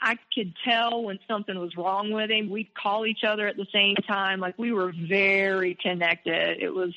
I 0.00 0.18
could 0.34 0.54
tell 0.64 1.04
when 1.04 1.18
something 1.28 1.58
was 1.58 1.76
wrong 1.76 2.10
with 2.10 2.30
him. 2.30 2.50
We'd 2.50 2.74
call 2.74 3.06
each 3.06 3.24
other 3.24 3.46
at 3.46 3.56
the 3.56 3.66
same 3.72 3.96
time. 3.96 4.40
Like 4.40 4.58
we 4.58 4.72
were 4.72 4.92
very 4.92 5.76
connected. 5.76 6.60
It 6.60 6.74
was, 6.74 6.92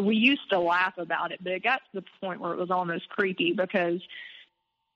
we 0.00 0.16
used 0.16 0.48
to 0.50 0.60
laugh 0.60 0.96
about 0.96 1.32
it, 1.32 1.40
but 1.42 1.52
it 1.52 1.62
got 1.64 1.78
to 1.78 2.00
the 2.00 2.04
point 2.20 2.40
where 2.40 2.52
it 2.52 2.58
was 2.58 2.70
almost 2.70 3.08
creepy 3.08 3.52
because 3.52 4.00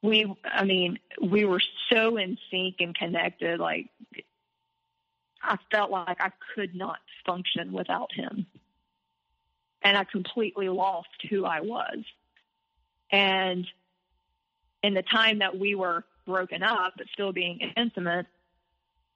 we, 0.00 0.32
I 0.44 0.64
mean, 0.64 1.00
we 1.20 1.44
were 1.44 1.62
so 1.92 2.16
in 2.16 2.38
sync 2.50 2.76
and 2.78 2.94
connected. 2.94 3.58
Like 3.58 3.88
I 5.42 5.58
felt 5.70 5.90
like 5.90 6.20
I 6.20 6.30
could 6.54 6.74
not 6.74 6.98
function 7.26 7.72
without 7.72 8.12
him. 8.12 8.46
And 9.82 9.98
I 9.98 10.04
completely 10.04 10.68
lost 10.68 11.08
who 11.28 11.44
I 11.44 11.60
was. 11.60 11.98
And 13.14 13.64
in 14.82 14.92
the 14.92 15.02
time 15.02 15.38
that 15.38 15.56
we 15.56 15.76
were 15.76 16.04
broken 16.26 16.64
up, 16.64 16.94
but 16.96 17.06
still 17.12 17.32
being 17.32 17.60
intimate, 17.76 18.26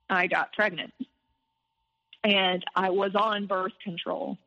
I 0.09 0.29
got 0.29 0.53
pregnant. 0.53 0.93
And 2.23 2.65
I 2.77 2.91
was 2.91 3.17
on 3.17 3.47
birth 3.47 3.73
control. 3.83 4.39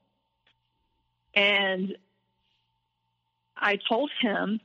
And 1.33 1.97
I 3.57 3.77
told 3.89 4.09
him, 4.21 4.61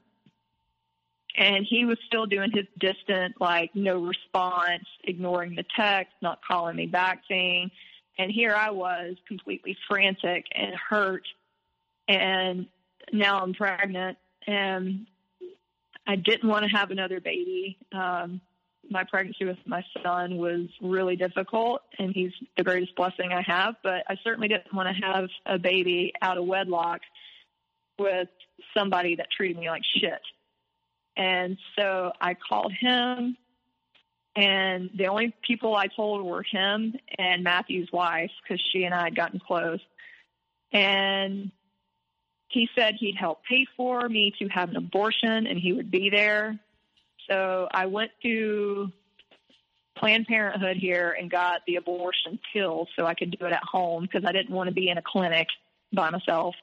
and 1.36 1.66
he 1.68 1.84
was 1.84 1.98
still 2.06 2.26
doing 2.26 2.52
his 2.52 2.66
distant, 2.78 3.40
like, 3.40 3.74
no 3.74 3.98
response, 3.98 4.84
ignoring 5.02 5.56
the 5.56 5.64
text, 5.76 6.12
not 6.22 6.38
calling 6.46 6.76
me 6.76 6.86
back 6.86 7.26
thing. 7.26 7.72
And 8.18 8.30
here 8.30 8.54
I 8.54 8.70
was 8.70 9.16
completely 9.26 9.76
frantic 9.88 10.44
and 10.54 10.76
hurt. 10.76 11.26
And 12.06 12.66
now 13.12 13.40
I'm 13.40 13.52
pregnant. 13.52 14.16
And 14.46 15.06
I 16.06 16.16
didn't 16.16 16.48
want 16.48 16.64
to 16.64 16.70
have 16.70 16.90
another 16.90 17.20
baby. 17.20 17.78
Um, 17.92 18.40
my 18.88 19.04
pregnancy 19.04 19.44
with 19.44 19.58
my 19.66 19.84
son 20.02 20.36
was 20.36 20.68
really 20.80 21.16
difficult 21.16 21.82
and 21.98 22.12
he's 22.14 22.30
the 22.56 22.62
greatest 22.62 22.94
blessing 22.94 23.32
I 23.32 23.42
have, 23.42 23.74
but 23.82 24.04
I 24.08 24.16
certainly 24.22 24.46
didn't 24.46 24.72
want 24.72 24.88
to 24.88 25.02
have 25.04 25.28
a 25.44 25.58
baby 25.58 26.12
out 26.22 26.38
of 26.38 26.44
wedlock 26.44 27.00
with 27.98 28.28
somebody 28.76 29.16
that 29.16 29.26
treated 29.36 29.58
me 29.58 29.68
like 29.68 29.82
shit. 29.96 30.20
And 31.16 31.58
so 31.76 32.12
I 32.20 32.34
called 32.34 32.72
him 32.72 33.36
and 34.36 34.90
the 34.94 35.06
only 35.06 35.34
people 35.42 35.74
I 35.74 35.86
told 35.86 36.24
were 36.24 36.42
him 36.42 36.94
and 37.18 37.42
Matthew's 37.42 37.90
wife 37.90 38.30
because 38.42 38.62
she 38.70 38.84
and 38.84 38.94
I 38.94 39.04
had 39.04 39.16
gotten 39.16 39.40
close. 39.40 39.80
And 40.72 41.50
he 42.48 42.68
said 42.74 42.94
he'd 42.98 43.16
help 43.16 43.42
pay 43.44 43.66
for 43.76 44.08
me 44.08 44.32
to 44.38 44.48
have 44.48 44.70
an 44.70 44.76
abortion 44.76 45.46
and 45.46 45.58
he 45.58 45.72
would 45.72 45.90
be 45.90 46.10
there. 46.10 46.58
So 47.28 47.68
I 47.72 47.86
went 47.86 48.12
to 48.22 48.90
Planned 49.96 50.26
Parenthood 50.26 50.76
here 50.76 51.16
and 51.18 51.30
got 51.30 51.62
the 51.66 51.76
abortion 51.76 52.38
pill 52.52 52.86
so 52.96 53.06
I 53.06 53.14
could 53.14 53.36
do 53.38 53.46
it 53.46 53.52
at 53.52 53.64
home 53.64 54.02
because 54.02 54.24
I 54.26 54.32
didn't 54.32 54.54
want 54.54 54.68
to 54.68 54.74
be 54.74 54.88
in 54.88 54.98
a 54.98 55.02
clinic 55.02 55.48
by 55.92 56.10
myself. 56.10 56.54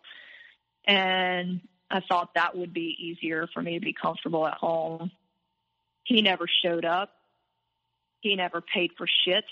And 0.85 1.61
I 1.89 2.01
thought 2.07 2.33
that 2.35 2.55
would 2.55 2.73
be 2.73 2.95
easier 2.99 3.47
for 3.53 3.61
me 3.61 3.79
to 3.79 3.85
be 3.85 3.93
comfortable 3.93 4.47
at 4.47 4.55
home. 4.55 5.11
He 6.03 6.21
never 6.21 6.45
showed 6.63 6.85
up. 6.85 7.11
He 8.21 8.35
never 8.35 8.61
paid 8.61 8.91
for 8.97 9.07
shit. 9.25 9.43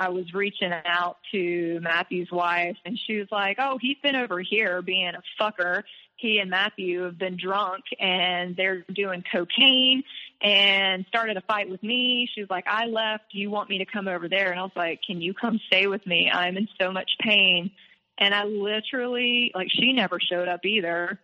I 0.00 0.08
was 0.08 0.32
reaching 0.32 0.72
out 0.72 1.18
to 1.30 1.78
Matthew's 1.82 2.30
wife, 2.32 2.78
and 2.86 2.98
she 3.06 3.18
was 3.18 3.28
like, 3.30 3.58
"Oh, 3.60 3.76
he's 3.78 3.98
been 4.02 4.16
over 4.16 4.40
here 4.40 4.80
being 4.80 5.12
a 5.14 5.22
fucker. 5.38 5.82
He 6.16 6.38
and 6.38 6.48
Matthew 6.48 7.02
have 7.02 7.18
been 7.18 7.36
drunk, 7.36 7.84
and 7.98 8.56
they're 8.56 8.82
doing 8.94 9.22
cocaine, 9.30 10.02
and 10.40 11.04
started 11.06 11.36
a 11.36 11.42
fight 11.42 11.68
with 11.68 11.82
me." 11.82 12.26
She 12.34 12.40
was 12.40 12.48
like, 12.48 12.66
"I 12.66 12.86
left. 12.86 13.34
You 13.34 13.50
want 13.50 13.68
me 13.68 13.76
to 13.76 13.84
come 13.84 14.08
over 14.08 14.26
there?" 14.26 14.50
And 14.50 14.58
I 14.58 14.62
was 14.62 14.72
like, 14.74 15.02
"Can 15.06 15.20
you 15.20 15.34
come 15.34 15.60
stay 15.66 15.86
with 15.86 16.06
me? 16.06 16.30
I'm 16.32 16.56
in 16.56 16.66
so 16.80 16.90
much 16.90 17.10
pain." 17.20 17.70
And 18.16 18.34
I 18.34 18.44
literally, 18.44 19.52
like, 19.54 19.68
she 19.70 19.92
never 19.92 20.18
showed 20.18 20.48
up 20.48 20.64
either. 20.64 21.20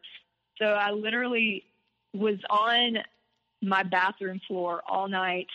So 0.59 0.67
I 0.67 0.91
literally 0.91 1.65
was 2.13 2.39
on 2.51 2.99
my 3.63 3.85
bathroom 3.85 4.41
floor 4.47 4.83
all 4.87 5.09
night 5.09 5.49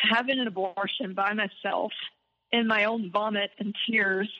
having 0.00 0.38
an 0.38 0.46
abortion 0.46 1.14
by 1.14 1.32
myself 1.32 1.92
in 2.52 2.66
my 2.66 2.84
own 2.84 3.10
vomit 3.10 3.50
and 3.58 3.74
tears. 3.86 4.30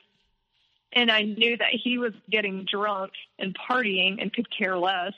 And 0.92 1.10
I 1.10 1.22
knew 1.22 1.56
that 1.56 1.72
he 1.72 1.98
was 1.98 2.12
getting 2.30 2.64
drunk 2.70 3.12
and 3.38 3.56
partying 3.68 4.22
and 4.22 4.32
could 4.32 4.48
care 4.56 4.78
less. 4.78 5.14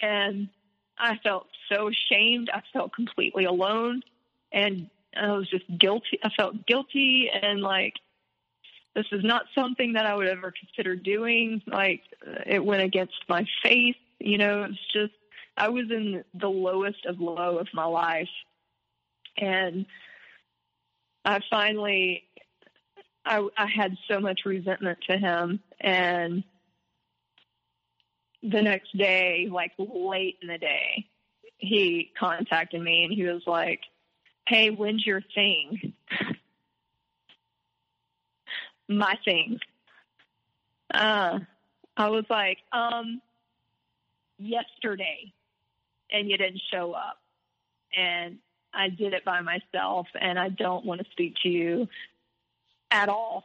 And 0.00 0.48
I 0.98 1.16
felt 1.22 1.46
so 1.70 1.88
ashamed. 1.88 2.50
I 2.52 2.62
felt 2.72 2.92
completely 2.92 3.44
alone. 3.44 4.02
And 4.52 4.90
I 5.16 5.32
was 5.32 5.48
just 5.48 5.64
guilty. 5.78 6.18
I 6.22 6.28
felt 6.30 6.66
guilty 6.66 7.30
and 7.30 7.60
like, 7.60 7.94
this 8.94 9.06
is 9.10 9.24
not 9.24 9.46
something 9.54 9.94
that 9.94 10.04
I 10.04 10.14
would 10.14 10.28
ever 10.28 10.52
consider 10.52 10.94
doing. 10.94 11.62
Like, 11.66 12.02
it 12.44 12.62
went 12.62 12.82
against 12.82 13.14
my 13.26 13.46
faith. 13.62 13.96
You 14.18 14.36
know, 14.36 14.64
it's 14.64 14.92
just, 14.92 15.14
I 15.56 15.70
was 15.70 15.90
in 15.90 16.24
the 16.34 16.50
lowest 16.50 17.06
of 17.06 17.18
low 17.18 17.56
of 17.56 17.68
my 17.72 17.86
life 17.86 18.28
and 19.36 19.86
I 21.24 21.40
finally, 21.50 22.24
I, 23.24 23.46
I 23.56 23.66
had 23.66 23.96
so 24.10 24.20
much 24.20 24.40
resentment 24.44 24.98
to 25.08 25.16
him. 25.16 25.60
And 25.80 26.44
the 28.42 28.62
next 28.62 28.96
day, 28.96 29.48
like 29.50 29.72
late 29.78 30.38
in 30.42 30.48
the 30.48 30.58
day, 30.58 31.06
he 31.58 32.10
contacted 32.18 32.82
me 32.82 33.04
and 33.04 33.12
he 33.12 33.24
was 33.24 33.42
like, 33.46 33.80
Hey, 34.48 34.70
when's 34.70 35.06
your 35.06 35.22
thing? 35.34 35.92
My 38.88 39.16
thing. 39.24 39.60
Uh, 40.92 41.38
I 41.96 42.08
was 42.08 42.24
like, 42.28 42.58
um, 42.72 43.22
yesterday, 44.38 45.32
and 46.10 46.28
you 46.28 46.36
didn't 46.36 46.60
show 46.72 46.92
up. 46.92 47.18
And 47.96 48.38
I 48.74 48.88
did 48.88 49.12
it 49.12 49.24
by 49.24 49.40
myself 49.40 50.06
and 50.20 50.38
I 50.38 50.48
don't 50.48 50.84
want 50.84 51.04
to 51.04 51.10
speak 51.10 51.34
to 51.42 51.48
you 51.48 51.88
at 52.90 53.08
all. 53.08 53.44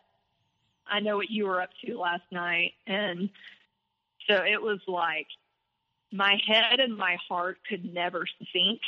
I 0.90 1.00
know 1.00 1.18
what 1.18 1.30
you 1.30 1.48
were 1.48 1.62
up 1.62 1.70
to 1.86 1.98
last 1.98 2.24
night. 2.32 2.74
And 2.86 3.30
so 4.30 4.36
it 4.36 4.62
was 4.62 4.80
like 4.88 5.28
my 6.12 6.40
head 6.48 6.80
and 6.80 6.98
my 6.98 7.18
heart 7.28 7.58
could 7.68 7.94
never 7.94 8.26
sync. 8.54 8.80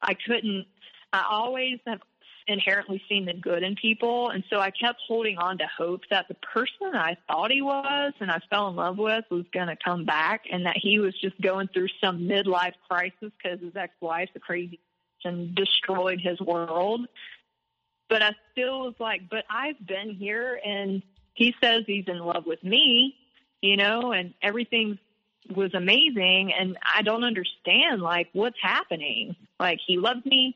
I 0.00 0.14
couldn't, 0.14 0.66
I 1.12 1.24
always 1.30 1.78
have 1.86 2.00
inherently 2.46 3.02
seen 3.08 3.24
the 3.24 3.32
good 3.32 3.62
in 3.62 3.74
people. 3.74 4.30
And 4.30 4.44
so 4.50 4.60
I 4.60 4.70
kept 4.70 5.00
holding 5.06 5.38
on 5.38 5.58
to 5.58 5.66
hope 5.78 6.02
that 6.10 6.28
the 6.28 6.34
person 6.34 6.94
I 6.94 7.16
thought 7.26 7.50
he 7.50 7.62
was 7.62 8.12
and 8.20 8.30
I 8.30 8.40
fell 8.50 8.68
in 8.68 8.76
love 8.76 8.98
with 8.98 9.24
was 9.30 9.46
going 9.52 9.68
to 9.68 9.76
come 9.76 10.04
back 10.04 10.42
and 10.50 10.66
that 10.66 10.76
he 10.76 10.98
was 10.98 11.18
just 11.20 11.40
going 11.40 11.68
through 11.68 11.88
some 12.02 12.20
midlife 12.20 12.74
crisis 12.88 13.32
because 13.42 13.60
his 13.60 13.74
ex 13.76 13.94
wife's 14.00 14.32
a 14.34 14.40
crazy 14.40 14.78
and 15.24 15.54
destroyed 15.54 16.20
his 16.20 16.40
world. 16.40 17.06
But 18.08 18.22
I 18.22 18.32
still 18.52 18.80
was 18.80 18.94
like, 18.98 19.22
but 19.30 19.44
I've 19.50 19.84
been 19.86 20.14
here 20.14 20.60
and 20.64 21.02
he 21.34 21.54
says 21.62 21.84
he's 21.86 22.06
in 22.06 22.18
love 22.18 22.46
with 22.46 22.62
me, 22.62 23.16
you 23.60 23.76
know, 23.76 24.12
and 24.12 24.34
everything 24.42 24.98
was 25.54 25.74
amazing 25.74 26.52
and 26.58 26.78
I 26.82 27.02
don't 27.02 27.24
understand 27.24 28.00
like 28.00 28.28
what's 28.32 28.56
happening. 28.62 29.36
Like 29.58 29.80
he 29.86 29.98
loves 29.98 30.24
me, 30.24 30.54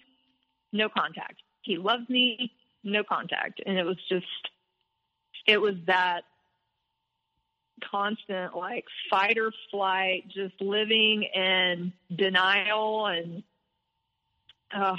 no 0.72 0.88
contact. 0.88 1.36
He 1.62 1.76
loves 1.76 2.08
me, 2.08 2.52
no 2.84 3.02
contact. 3.02 3.60
And 3.64 3.78
it 3.78 3.84
was 3.84 3.98
just 4.08 4.26
it 5.46 5.60
was 5.60 5.74
that 5.86 6.22
constant 7.90 8.56
like 8.56 8.84
fight 9.10 9.38
or 9.38 9.52
flight, 9.70 10.24
just 10.28 10.60
living 10.60 11.22
in 11.22 11.92
denial 12.14 13.06
and 13.06 13.42
uh, 14.74 14.96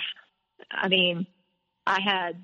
I 0.72 0.88
mean, 0.88 1.28
I 1.86 2.02
had 2.02 2.44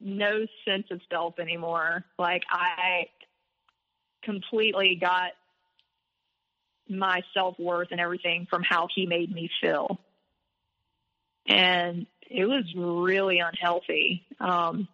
no 0.00 0.46
sense 0.66 0.86
of 0.90 1.00
self 1.10 1.38
anymore. 1.38 2.04
Like 2.18 2.42
I 2.50 3.06
completely 4.22 4.96
got 5.00 5.32
my 6.88 7.22
self 7.34 7.58
worth 7.58 7.88
and 7.90 8.00
everything 8.00 8.46
from 8.48 8.62
how 8.62 8.88
he 8.94 9.06
made 9.06 9.32
me 9.32 9.50
feel. 9.60 9.98
And 11.46 12.06
it 12.28 12.44
was 12.44 12.64
really 12.76 13.38
unhealthy. 13.38 14.24
Um, 14.38 14.88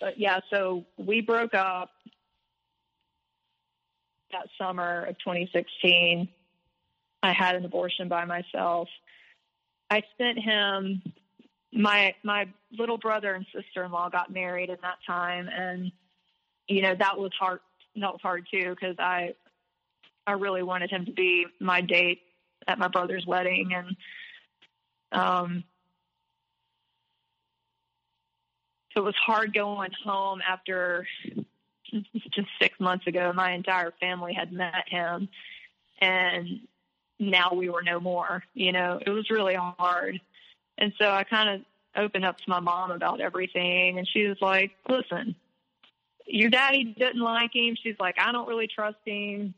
but 0.00 0.18
yeah, 0.18 0.40
so 0.50 0.84
we 0.96 1.20
broke 1.20 1.54
up 1.54 1.90
that 4.32 4.48
summer 4.58 5.04
of 5.04 5.18
2016. 5.18 6.28
I 7.22 7.32
had 7.32 7.54
an 7.54 7.64
abortion 7.64 8.08
by 8.08 8.24
myself. 8.24 8.88
I 9.90 10.02
sent 10.18 10.38
him 10.38 11.02
my 11.72 12.14
my 12.22 12.48
little 12.78 12.98
brother 12.98 13.34
and 13.34 13.46
sister 13.54 13.84
in 13.84 13.90
law 13.90 14.08
got 14.08 14.32
married 14.32 14.70
in 14.70 14.78
that 14.82 14.98
time, 15.06 15.48
and 15.48 15.90
you 16.68 16.82
know 16.82 16.94
that 16.94 17.18
was 17.18 17.32
hard. 17.38 17.60
That 17.96 18.12
was 18.12 18.20
hard 18.22 18.46
too 18.50 18.70
because 18.70 18.96
I 18.98 19.34
I 20.26 20.32
really 20.32 20.62
wanted 20.62 20.90
him 20.90 21.04
to 21.06 21.12
be 21.12 21.46
my 21.60 21.80
date 21.80 22.22
at 22.66 22.78
my 22.78 22.88
brother's 22.88 23.26
wedding, 23.26 23.74
and 23.74 23.96
um, 25.12 25.64
so 28.92 29.00
it 29.00 29.04
was 29.04 29.16
hard 29.16 29.52
going 29.52 29.90
home 30.04 30.40
after 30.46 31.06
just 31.90 32.48
six 32.60 32.78
months 32.78 33.06
ago. 33.06 33.32
My 33.34 33.52
entire 33.52 33.92
family 34.00 34.32
had 34.32 34.52
met 34.52 34.88
him, 34.88 35.28
and 36.00 36.60
now 37.18 37.54
we 37.54 37.68
were 37.68 37.82
no 37.82 38.00
more. 38.00 38.42
You 38.54 38.72
know, 38.72 39.00
it 39.04 39.10
was 39.10 39.30
really 39.30 39.54
hard. 39.54 40.20
And 40.78 40.92
so 40.98 41.10
I 41.10 41.24
kind 41.24 41.48
of 41.50 41.60
opened 41.96 42.24
up 42.24 42.38
to 42.38 42.44
my 42.48 42.60
mom 42.60 42.90
about 42.90 43.20
everything. 43.20 43.98
And 43.98 44.08
she 44.08 44.26
was 44.26 44.38
like, 44.40 44.72
listen, 44.88 45.36
your 46.26 46.50
daddy 46.50 46.84
didn't 46.84 47.22
like 47.22 47.54
him. 47.54 47.76
She's 47.80 47.96
like, 47.98 48.16
I 48.18 48.32
don't 48.32 48.48
really 48.48 48.66
trust 48.66 48.98
him. 49.04 49.54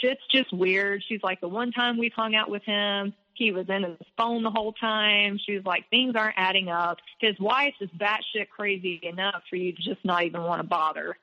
Shit's 0.00 0.22
just 0.30 0.52
weird. 0.52 1.04
She's 1.08 1.22
like, 1.22 1.40
the 1.40 1.48
one 1.48 1.72
time 1.72 1.98
we've 1.98 2.12
hung 2.12 2.34
out 2.34 2.50
with 2.50 2.64
him, 2.64 3.14
he 3.34 3.52
was 3.52 3.68
in 3.68 3.82
his 3.82 3.96
phone 4.16 4.42
the 4.42 4.50
whole 4.50 4.72
time. 4.72 5.38
She 5.44 5.54
was 5.54 5.64
like, 5.64 5.88
things 5.90 6.14
aren't 6.16 6.34
adding 6.36 6.68
up. 6.68 6.98
His 7.18 7.38
wife 7.38 7.74
is 7.80 7.88
batshit 7.90 8.48
crazy 8.50 9.00
enough 9.02 9.42
for 9.48 9.56
you 9.56 9.72
to 9.72 9.82
just 9.82 10.04
not 10.04 10.24
even 10.24 10.42
want 10.42 10.60
to 10.60 10.66
bother. 10.66 11.16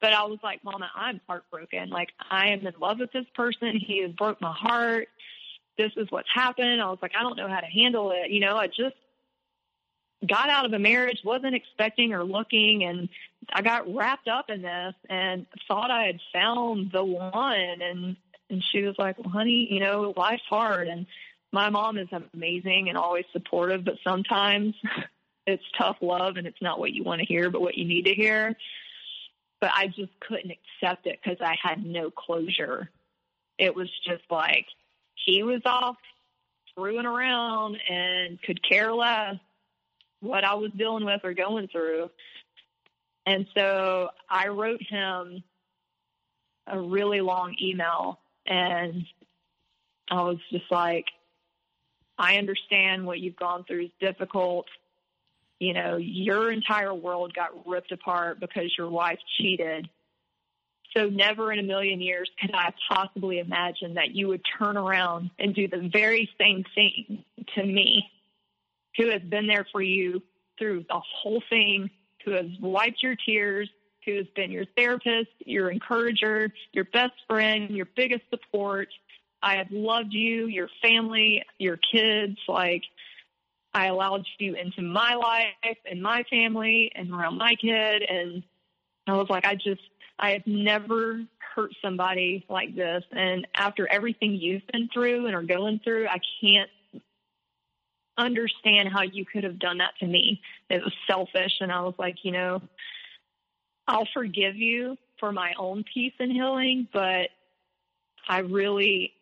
But 0.00 0.12
I 0.12 0.24
was 0.24 0.38
like, 0.42 0.64
Mama, 0.64 0.90
I'm 0.94 1.20
heartbroken. 1.26 1.90
Like, 1.90 2.08
I 2.30 2.48
am 2.48 2.66
in 2.66 2.74
love 2.80 2.98
with 3.00 3.12
this 3.12 3.26
person. 3.34 3.76
He 3.78 4.02
has 4.02 4.12
broke 4.12 4.40
my 4.40 4.52
heart. 4.52 5.08
This 5.76 5.92
is 5.96 6.10
what's 6.10 6.28
happened. 6.34 6.80
I 6.80 6.90
was 6.90 6.98
like, 7.02 7.12
I 7.18 7.22
don't 7.22 7.36
know 7.36 7.48
how 7.48 7.60
to 7.60 7.66
handle 7.66 8.12
it. 8.12 8.30
You 8.30 8.40
know, 8.40 8.56
I 8.56 8.66
just 8.66 8.96
got 10.26 10.50
out 10.50 10.66
of 10.66 10.72
a 10.72 10.78
marriage, 10.78 11.20
wasn't 11.24 11.54
expecting 11.54 12.12
or 12.12 12.24
looking, 12.24 12.84
and 12.84 13.08
I 13.52 13.62
got 13.62 13.92
wrapped 13.94 14.28
up 14.28 14.50
in 14.50 14.62
this 14.62 14.94
and 15.08 15.46
thought 15.66 15.90
I 15.90 16.04
had 16.04 16.20
found 16.32 16.92
the 16.92 17.04
one. 17.04 17.80
And 17.82 18.16
And 18.50 18.62
she 18.62 18.82
was 18.82 18.96
like, 18.98 19.18
well, 19.18 19.30
honey, 19.30 19.68
you 19.70 19.80
know, 19.80 20.12
life's 20.16 20.42
hard. 20.48 20.88
And 20.88 21.06
my 21.52 21.70
mom 21.70 21.98
is 21.98 22.08
amazing 22.34 22.88
and 22.88 22.98
always 22.98 23.24
supportive, 23.32 23.84
but 23.84 23.94
sometimes 24.04 24.74
it's 25.46 25.64
tough 25.78 25.96
love 26.00 26.36
and 26.36 26.46
it's 26.46 26.60
not 26.60 26.78
what 26.78 26.92
you 26.92 27.02
want 27.04 27.20
to 27.20 27.26
hear, 27.26 27.50
but 27.50 27.60
what 27.60 27.76
you 27.76 27.84
need 27.84 28.06
to 28.06 28.14
hear. 28.14 28.56
But 29.60 29.70
I 29.74 29.88
just 29.88 30.12
couldn't 30.20 30.52
accept 30.52 31.06
it 31.06 31.18
because 31.22 31.38
I 31.40 31.56
had 31.62 31.84
no 31.84 32.10
closure. 32.10 32.88
It 33.58 33.74
was 33.74 33.90
just 34.06 34.22
like 34.30 34.66
he 35.26 35.42
was 35.42 35.60
off 35.66 35.96
screwing 36.70 37.06
around 37.06 37.76
and 37.88 38.40
could 38.42 38.66
care 38.66 38.92
less 38.92 39.36
what 40.20 40.44
I 40.44 40.54
was 40.54 40.70
dealing 40.76 41.04
with 41.04 41.20
or 41.24 41.34
going 41.34 41.68
through. 41.68 42.10
And 43.26 43.46
so 43.54 44.10
I 44.28 44.48
wrote 44.48 44.82
him 44.82 45.42
a 46.66 46.80
really 46.80 47.20
long 47.20 47.54
email 47.60 48.18
and 48.46 49.04
I 50.10 50.22
was 50.22 50.38
just 50.50 50.70
like, 50.70 51.06
I 52.18 52.36
understand 52.36 53.06
what 53.06 53.20
you've 53.20 53.36
gone 53.36 53.64
through 53.64 53.84
is 53.84 53.90
difficult. 54.00 54.66
You 55.60 55.74
know, 55.74 55.96
your 55.98 56.50
entire 56.50 56.94
world 56.94 57.34
got 57.34 57.68
ripped 57.68 57.92
apart 57.92 58.40
because 58.40 58.72
your 58.76 58.88
wife 58.88 59.18
cheated. 59.38 59.88
So 60.96 61.08
never 61.08 61.52
in 61.52 61.58
a 61.58 61.62
million 61.62 62.00
years 62.00 62.28
could 62.40 62.52
I 62.54 62.72
possibly 62.90 63.38
imagine 63.38 63.94
that 63.94 64.10
you 64.12 64.26
would 64.28 64.40
turn 64.58 64.76
around 64.76 65.30
and 65.38 65.54
do 65.54 65.68
the 65.68 65.88
very 65.92 66.28
same 66.40 66.64
thing 66.74 67.24
to 67.54 67.64
me, 67.64 68.10
who 68.96 69.10
has 69.10 69.22
been 69.22 69.46
there 69.46 69.66
for 69.70 69.82
you 69.82 70.22
through 70.58 70.86
the 70.88 71.00
whole 71.00 71.42
thing, 71.48 71.90
who 72.24 72.32
has 72.32 72.46
wiped 72.60 73.02
your 73.02 73.14
tears, 73.14 73.68
who 74.04 74.16
has 74.16 74.26
been 74.34 74.50
your 74.50 74.64
therapist, 74.76 75.30
your 75.44 75.70
encourager, 75.70 76.52
your 76.72 76.84
best 76.84 77.12
friend, 77.28 77.70
your 77.70 77.86
biggest 77.94 78.22
support. 78.30 78.88
I 79.42 79.56
have 79.56 79.70
loved 79.70 80.12
you, 80.12 80.46
your 80.46 80.68
family, 80.82 81.44
your 81.58 81.76
kids. 81.76 82.38
Like, 82.48 82.82
I 83.72 83.86
allowed 83.86 84.26
you 84.38 84.54
into 84.54 84.82
my 84.82 85.14
life 85.14 85.76
and 85.88 86.02
my 86.02 86.24
family 86.24 86.90
and 86.94 87.12
around 87.12 87.38
my 87.38 87.54
kid. 87.54 88.02
And 88.02 88.42
I 89.06 89.12
was 89.14 89.28
like, 89.28 89.44
I 89.44 89.54
just, 89.54 89.82
I 90.18 90.30
have 90.30 90.46
never 90.46 91.20
hurt 91.54 91.70
somebody 91.82 92.44
like 92.48 92.74
this. 92.74 93.04
And 93.12 93.46
after 93.54 93.86
everything 93.86 94.34
you've 94.34 94.66
been 94.72 94.88
through 94.92 95.26
and 95.26 95.34
are 95.34 95.42
going 95.42 95.80
through, 95.84 96.08
I 96.08 96.18
can't 96.40 96.70
understand 98.18 98.88
how 98.92 99.02
you 99.02 99.24
could 99.24 99.44
have 99.44 99.58
done 99.58 99.78
that 99.78 99.92
to 100.00 100.06
me. 100.06 100.40
It 100.68 100.82
was 100.82 100.92
selfish. 101.06 101.52
And 101.60 101.72
I 101.72 101.82
was 101.82 101.94
like, 101.98 102.16
you 102.22 102.32
know, 102.32 102.62
I'll 103.86 104.08
forgive 104.12 104.56
you 104.56 104.96
for 105.18 105.32
my 105.32 105.52
own 105.58 105.84
peace 105.92 106.12
and 106.18 106.30
healing, 106.30 106.88
but 106.92 107.28
I 108.28 108.40
really, 108.40 109.12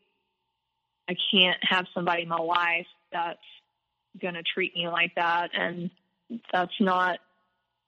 I 1.09 1.17
can't 1.33 1.59
have 1.63 1.87
somebody 1.95 2.23
in 2.23 2.29
my 2.29 2.37
life 2.37 2.87
that's 3.13 3.39
going 4.21 4.35
to 4.35 4.43
treat 4.43 4.75
me 4.75 4.89
like 4.89 5.15
that. 5.17 5.51
And 5.55 5.91
that's 6.53 6.79
not 6.81 7.19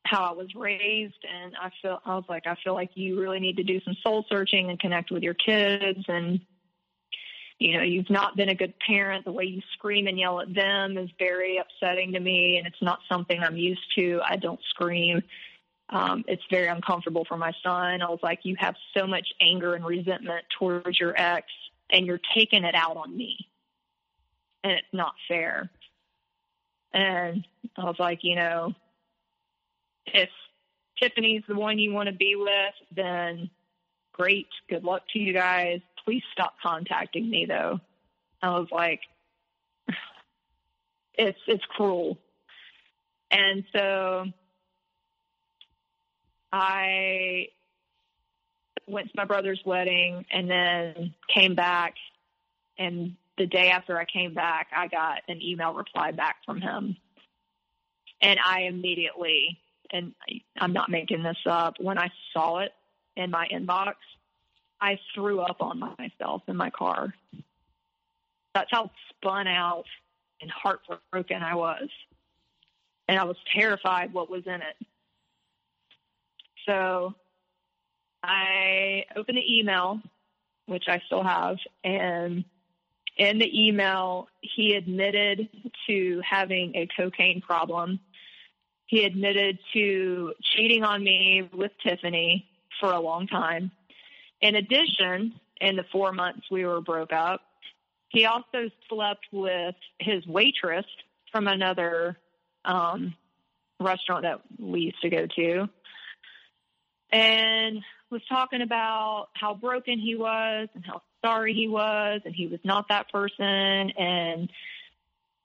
how 0.05 0.25
I 0.25 0.33
was 0.33 0.55
raised. 0.55 1.25
And 1.31 1.55
I 1.61 1.71
feel, 1.83 2.01
I 2.05 2.15
was 2.15 2.25
like, 2.29 2.47
I 2.47 2.57
feel 2.65 2.75
like 2.75 2.91
you 2.95 3.21
really 3.21 3.41
need 3.41 3.57
to 3.57 3.63
do 3.63 3.81
some 3.85 3.97
soul 4.03 4.25
searching 4.29 4.71
and 4.71 4.79
connect 4.79 5.11
with 5.11 5.23
your 5.23 5.35
kids. 5.35 6.05
And, 6.09 6.41
you 7.59 7.77
know, 7.77 7.83
you've 7.83 8.11
not 8.11 8.37
been 8.37 8.49
a 8.49 8.55
good 8.55 8.75
parent. 8.87 9.25
The 9.25 9.33
way 9.33 9.45
you 9.45 9.61
scream 9.75 10.07
and 10.07 10.19
yell 10.19 10.41
at 10.41 10.55
them 10.55 10.97
is 10.97 11.11
very 11.19 11.59
upsetting 11.59 12.13
to 12.13 12.21
me. 12.21 12.57
And 12.57 12.67
it's 12.67 12.81
not 12.81 13.01
something 13.11 13.41
I'm 13.43 13.57
used 13.57 13.95
to. 13.97 14.21
I 14.25 14.37
don't 14.37 14.61
scream. 14.71 15.23
Um, 15.91 16.25
it's 16.29 16.43
very 16.51 16.69
uncomfortable 16.69 17.25
for 17.25 17.37
my 17.37 17.53
son. 17.63 18.01
I 18.01 18.09
was 18.09 18.21
like, 18.23 18.41
you 18.45 18.55
have 18.59 18.77
so 18.97 19.07
much 19.07 19.27
anger 19.41 19.75
and 19.75 19.85
resentment 19.85 20.45
towards 20.57 20.99
your 21.01 21.21
ex, 21.21 21.47
and 21.91 22.07
you're 22.07 22.21
taking 22.35 22.63
it 22.65 22.77
out 22.77 22.97
on 22.97 23.17
me. 23.17 23.37
And 24.63 24.73
it's 24.75 24.87
not 24.93 25.15
fair. 25.27 25.69
And 26.93 27.47
I 27.77 27.85
was 27.85 27.97
like, 27.99 28.21
you 28.23 28.37
know, 28.37 28.75
if 30.07 30.29
Tiffany's 31.01 31.43
the 31.49 31.55
one 31.55 31.79
you 31.79 31.93
want 31.93 32.09
to 32.09 32.15
be 32.15 32.35
with, 32.37 32.75
then 32.95 33.51
great. 34.13 34.49
Good 34.69 34.85
luck 34.85 35.03
to 35.13 35.19
you 35.19 35.33
guys. 35.33 35.81
Please 36.05 36.23
stop 36.33 36.55
contacting 36.63 37.29
me 37.29 37.47
though. 37.47 37.81
I 38.43 38.51
was 38.51 38.69
like, 38.71 39.01
it's, 41.15 41.39
it's 41.47 41.65
cruel. 41.77 42.19
And 43.31 43.65
so 43.73 44.25
I 46.53 47.49
went 48.87 49.09
to 49.09 49.13
my 49.17 49.25
brother's 49.25 49.61
wedding 49.65 50.27
and 50.31 50.51
then 50.51 51.15
came 51.33 51.55
back. 51.55 51.95
And 52.77 53.17
the 53.41 53.47
day 53.47 53.71
after 53.71 53.97
I 53.97 54.05
came 54.05 54.35
back, 54.35 54.69
I 54.77 54.87
got 54.87 55.23
an 55.27 55.41
email 55.41 55.73
reply 55.73 56.11
back 56.11 56.37
from 56.45 56.61
him. 56.61 56.95
And 58.21 58.39
I 58.45 58.65
immediately, 58.65 59.59
and 59.91 60.13
I'm 60.59 60.75
not 60.75 60.91
making 60.91 61.23
this 61.23 61.39
up, 61.47 61.77
when 61.81 61.97
I 61.97 62.11
saw 62.35 62.59
it 62.59 62.73
in 63.17 63.31
my 63.31 63.49
inbox, 63.51 63.95
I 64.79 64.99
threw 65.15 65.41
up 65.41 65.63
on 65.63 65.79
myself 65.99 66.43
in 66.49 66.57
my 66.57 66.69
car. 66.69 67.15
That's 68.55 68.71
how 68.71 68.91
spun 69.09 69.47
out 69.47 69.87
and 70.43 70.51
heartbroken 70.51 71.43
I 71.43 71.55
was. 71.55 71.89
And 73.09 73.19
I 73.19 73.25
was 73.25 73.37
terrified 73.55 74.13
what 74.13 74.29
was 74.29 74.43
in 74.45 74.61
it. 74.61 74.87
So 76.69 77.15
I 78.23 79.07
opened 79.17 79.39
the 79.39 79.59
email, 79.59 79.99
which 80.67 80.85
I 80.89 81.01
still 81.07 81.25
have, 81.25 81.57
and 81.83 82.45
in 83.17 83.39
the 83.39 83.67
email, 83.67 84.29
he 84.41 84.75
admitted 84.75 85.49
to 85.89 86.23
having 86.29 86.75
a 86.75 86.89
cocaine 86.97 87.41
problem. 87.41 88.01
He 88.87 89.05
admitted 89.05 89.59
to 89.73 90.35
cheating 90.43 90.85
on 90.85 91.03
me 91.03 91.49
with 91.53 91.73
Tiffany 91.83 92.47
for 92.81 92.93
a 92.93 93.01
long 93.01 93.27
time. 93.27 93.71
In 94.41 94.57
addition, 94.57 95.35
in 95.61 95.77
the 95.77 95.85
four 95.93 96.13
months 96.13 96.47
we 96.51 96.65
were 96.65 96.81
broke 96.81 97.13
up, 97.13 97.43
he 98.09 98.25
also 98.25 98.71
slept 98.89 99.27
with 99.31 99.77
his 99.99 100.27
waitress 100.27 100.87
from 101.31 101.47
another 101.47 102.17
um, 102.65 103.15
restaurant 103.79 104.23
that 104.23 104.41
we 104.59 104.81
used 104.81 105.01
to 105.03 105.11
go 105.11 105.27
to 105.37 105.69
and 107.13 107.83
was 108.11 108.23
talking 108.29 108.63
about 108.63 109.29
how 109.35 109.55
broken 109.55 109.99
he 109.99 110.17
was 110.17 110.69
and 110.75 110.85
how 110.85 111.03
sorry 111.25 111.55
he 111.55 111.69
was 111.69 112.21
and 112.25 112.35
he 112.35 112.47
was 112.47 112.61
not 112.65 112.87
that 112.89 113.11
person. 113.11 113.91
And 113.99 114.51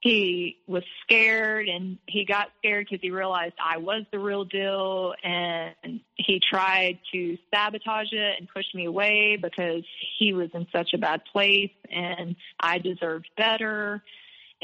he 0.02 0.57
was 0.68 0.84
scared 1.02 1.68
and 1.68 1.97
he 2.06 2.26
got 2.26 2.49
scared 2.60 2.88
because 2.89 3.02
he 3.02 3.10
realized 3.10 3.56
I 3.64 3.77
was 3.77 4.03
the 4.11 4.19
real 4.19 4.45
deal. 4.45 5.14
And 5.23 6.02
he 6.15 6.39
tried 6.39 6.99
to 7.11 7.38
sabotage 7.53 8.11
it 8.11 8.35
and 8.39 8.47
push 8.47 8.65
me 8.73 8.85
away 8.85 9.38
because 9.41 9.84
he 10.18 10.34
was 10.34 10.49
in 10.53 10.68
such 10.72 10.93
a 10.93 10.97
bad 10.97 11.22
place 11.31 11.72
and 11.91 12.35
I 12.60 12.77
deserved 12.77 13.27
better 13.35 14.03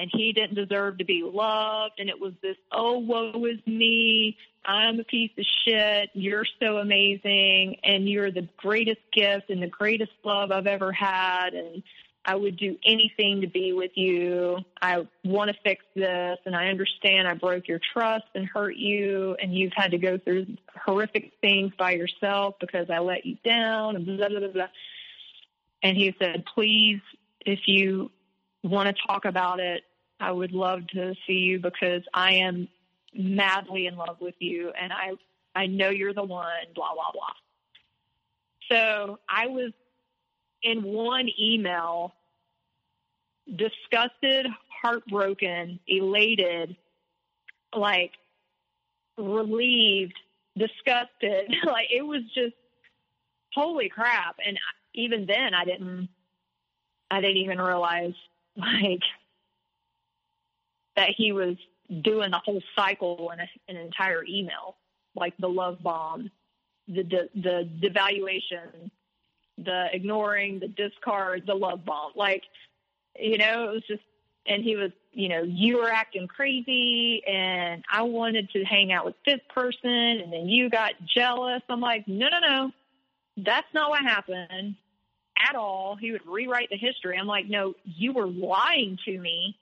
and 0.01 0.09
he 0.11 0.33
didn't 0.33 0.55
deserve 0.55 0.97
to 0.97 1.05
be 1.05 1.21
loved. 1.23 1.99
And 1.99 2.09
it 2.09 2.19
was 2.19 2.33
this, 2.41 2.57
oh, 2.71 2.97
woe 2.97 3.45
is 3.45 3.59
me. 3.67 4.35
I'm 4.65 4.99
a 4.99 5.03
piece 5.03 5.29
of 5.37 5.45
shit. 5.63 6.09
You're 6.15 6.45
so 6.59 6.77
amazing. 6.77 7.77
And 7.83 8.09
you're 8.09 8.31
the 8.31 8.49
greatest 8.57 9.01
gift 9.13 9.51
and 9.51 9.61
the 9.61 9.67
greatest 9.67 10.11
love 10.23 10.51
I've 10.51 10.65
ever 10.65 10.91
had. 10.91 11.53
And 11.53 11.83
I 12.25 12.33
would 12.33 12.57
do 12.57 12.77
anything 12.83 13.41
to 13.41 13.47
be 13.47 13.73
with 13.73 13.91
you. 13.93 14.57
I 14.81 15.05
want 15.23 15.51
to 15.51 15.57
fix 15.63 15.85
this. 15.95 16.39
And 16.47 16.55
I 16.55 16.69
understand 16.69 17.27
I 17.27 17.35
broke 17.35 17.67
your 17.67 17.79
trust 17.93 18.25
and 18.33 18.47
hurt 18.47 18.77
you. 18.77 19.37
And 19.39 19.53
you've 19.53 19.73
had 19.75 19.91
to 19.91 19.99
go 19.99 20.17
through 20.17 20.47
horrific 20.83 21.33
things 21.41 21.73
by 21.77 21.91
yourself 21.91 22.55
because 22.59 22.89
I 22.89 22.97
let 22.97 23.23
you 23.27 23.37
down 23.45 23.97
and 23.97 24.07
blah, 24.07 24.29
blah, 24.29 24.39
blah, 24.39 24.47
blah. 24.47 24.67
And 25.83 25.95
he 25.95 26.15
said, 26.17 26.43
please, 26.55 27.01
if 27.45 27.59
you 27.67 28.09
want 28.63 28.87
to 28.87 28.95
talk 29.07 29.25
about 29.25 29.59
it, 29.59 29.83
I 30.21 30.31
would 30.31 30.51
love 30.51 30.87
to 30.89 31.15
see 31.25 31.33
you 31.33 31.59
because 31.59 32.03
I 32.13 32.33
am 32.35 32.67
madly 33.13 33.87
in 33.87 33.95
love 33.97 34.17
with 34.21 34.35
you 34.39 34.71
and 34.79 34.93
I 34.93 35.13
I 35.53 35.65
know 35.65 35.89
you're 35.89 36.13
the 36.13 36.23
one, 36.23 36.67
blah 36.75 36.93
blah 36.93 37.11
blah. 37.11 37.33
So 38.71 39.19
I 39.27 39.47
was 39.47 39.71
in 40.63 40.83
one 40.83 41.27
email 41.39 42.13
disgusted, 43.47 44.47
heartbroken, 44.81 45.79
elated, 45.87 46.75
like 47.75 48.11
relieved, 49.17 50.17
disgusted. 50.57 51.53
like 51.65 51.87
it 51.91 52.05
was 52.05 52.21
just 52.33 52.55
holy 53.53 53.89
crap. 53.89 54.37
And 54.45 54.57
even 54.93 55.25
then 55.25 55.53
I 55.53 55.65
didn't 55.65 56.09
I 57.09 57.21
didn't 57.21 57.37
even 57.37 57.59
realize 57.59 58.13
like 58.55 59.01
that 61.01 61.15
he 61.17 61.31
was 61.31 61.55
doing 62.03 62.29
the 62.29 62.37
whole 62.37 62.61
cycle 62.75 63.31
in 63.33 63.39
a, 63.39 63.47
an 63.67 63.75
entire 63.75 64.23
email, 64.29 64.75
like 65.15 65.33
the 65.37 65.47
love 65.49 65.81
bomb, 65.81 66.29
the 66.87 67.03
de, 67.03 67.27
the 67.33 67.67
devaluation, 67.81 68.91
the 69.57 69.87
ignoring, 69.91 70.59
the 70.59 70.67
discard, 70.67 71.47
the 71.47 71.55
love 71.55 71.83
bomb. 71.83 72.11
Like, 72.15 72.43
you 73.19 73.39
know, 73.39 73.69
it 73.69 73.73
was 73.73 73.83
just, 73.87 74.03
and 74.45 74.63
he 74.63 74.75
was, 74.75 74.91
you 75.11 75.27
know, 75.27 75.41
you 75.41 75.77
were 75.79 75.89
acting 75.89 76.27
crazy 76.27 77.23
and 77.27 77.83
I 77.91 78.03
wanted 78.03 78.51
to 78.51 78.63
hang 78.63 78.91
out 78.91 79.05
with 79.05 79.15
this 79.25 79.39
person 79.49 79.89
and 79.89 80.31
then 80.31 80.47
you 80.47 80.69
got 80.69 80.93
jealous. 81.15 81.63
I'm 81.67 81.81
like, 81.81 82.07
no, 82.07 82.27
no, 82.29 82.39
no, 82.39 82.71
that's 83.37 83.67
not 83.73 83.89
what 83.89 84.03
happened 84.03 84.75
at 85.49 85.55
all. 85.55 85.95
He 85.99 86.11
would 86.11 86.25
rewrite 86.27 86.69
the 86.69 86.77
history. 86.77 87.17
I'm 87.17 87.27
like, 87.27 87.47
no, 87.49 87.73
you 87.85 88.13
were 88.13 88.27
lying 88.27 88.99
to 89.05 89.19
me 89.19 89.57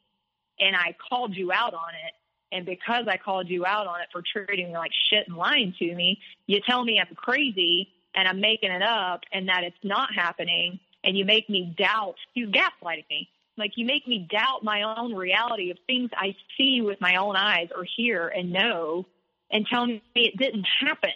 and 0.59 0.75
I 0.75 0.95
called 1.09 1.35
you 1.35 1.51
out 1.51 1.73
on 1.73 1.89
it. 2.05 2.13
And 2.51 2.65
because 2.65 3.05
I 3.07 3.17
called 3.17 3.47
you 3.49 3.65
out 3.65 3.87
on 3.87 4.01
it 4.01 4.07
for 4.11 4.23
treating 4.23 4.69
me 4.69 4.73
like 4.73 4.91
shit 5.09 5.27
and 5.27 5.37
lying 5.37 5.73
to 5.79 5.95
me, 5.95 6.19
you 6.47 6.59
tell 6.67 6.83
me 6.83 6.99
I'm 6.99 7.15
crazy 7.15 7.89
and 8.15 8.27
I'm 8.27 8.41
making 8.41 8.71
it 8.71 8.81
up 8.81 9.21
and 9.31 9.49
that 9.49 9.63
it's 9.63 9.77
not 9.83 10.09
happening. 10.13 10.79
And 11.03 11.17
you 11.17 11.25
make 11.25 11.49
me 11.49 11.73
doubt. 11.77 12.15
you 12.33 12.47
gaslighting 12.47 13.05
me. 13.09 13.29
Like 13.57 13.73
you 13.75 13.85
make 13.85 14.07
me 14.07 14.27
doubt 14.31 14.63
my 14.63 14.81
own 14.97 15.13
reality 15.13 15.69
of 15.69 15.77
things 15.85 16.09
I 16.15 16.35
see 16.57 16.81
with 16.81 16.99
my 17.01 17.17
own 17.17 17.35
eyes 17.35 17.67
or 17.75 17.85
hear 17.97 18.27
and 18.27 18.51
know 18.51 19.05
and 19.51 19.65
tell 19.67 19.85
me 19.85 20.01
it 20.15 20.37
didn't 20.37 20.65
happen. 20.79 21.11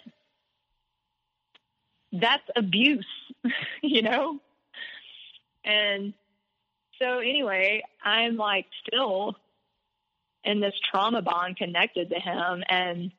That's 2.12 2.44
abuse, 2.54 3.06
you 3.82 4.02
know? 4.02 4.38
And 5.64 6.12
so 7.04 7.18
anyway, 7.18 7.82
I'm 8.02 8.36
like 8.36 8.66
still 8.86 9.36
in 10.44 10.60
this 10.60 10.74
trauma 10.90 11.22
bond 11.22 11.56
connected 11.56 12.10
to 12.10 12.16
him. 12.20 12.62
And 12.68 13.12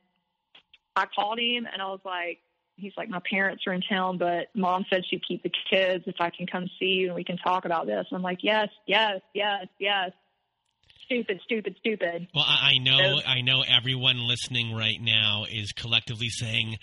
I 0.96 1.06
called 1.14 1.40
him 1.40 1.68
and 1.72 1.82
I 1.82 1.88
was 1.88 2.02
like, 2.06 2.40
he's 2.78 2.94
like, 2.98 3.10
my 3.10 3.22
parents 3.30 3.64
are 3.68 3.74
in 3.74 3.82
town, 3.82 4.18
but 4.18 4.48
mom 4.54 4.86
said 4.90 5.04
she'd 5.10 5.24
keep 5.28 5.44
the 5.44 5.52
kids 5.70 6.04
if 6.08 6.16
I 6.20 6.30
can 6.30 6.48
come 6.48 6.68
see 6.80 6.86
you 6.88 7.08
and 7.08 7.16
we 7.16 7.24
can 7.24 7.38
talk 7.38 7.66
about 7.66 7.86
this. 7.86 8.06
I'm 8.12 8.22
like, 8.22 8.40
yes, 8.42 8.70
yes, 8.88 9.22
yes, 9.34 9.68
yes. 9.80 10.12
Stupid, 11.06 11.40
stupid, 11.44 11.76
stupid. 11.80 12.28
Well, 12.34 12.46
I 12.48 12.80
know, 12.80 12.98
so, 12.98 13.28
I 13.28 13.42
know 13.42 13.62
everyone 13.62 14.28
listening 14.28 14.74
right 14.74 15.00
now 15.00 15.46
is 15.48 15.72
collectively 15.72 16.30
saying, 16.30 16.80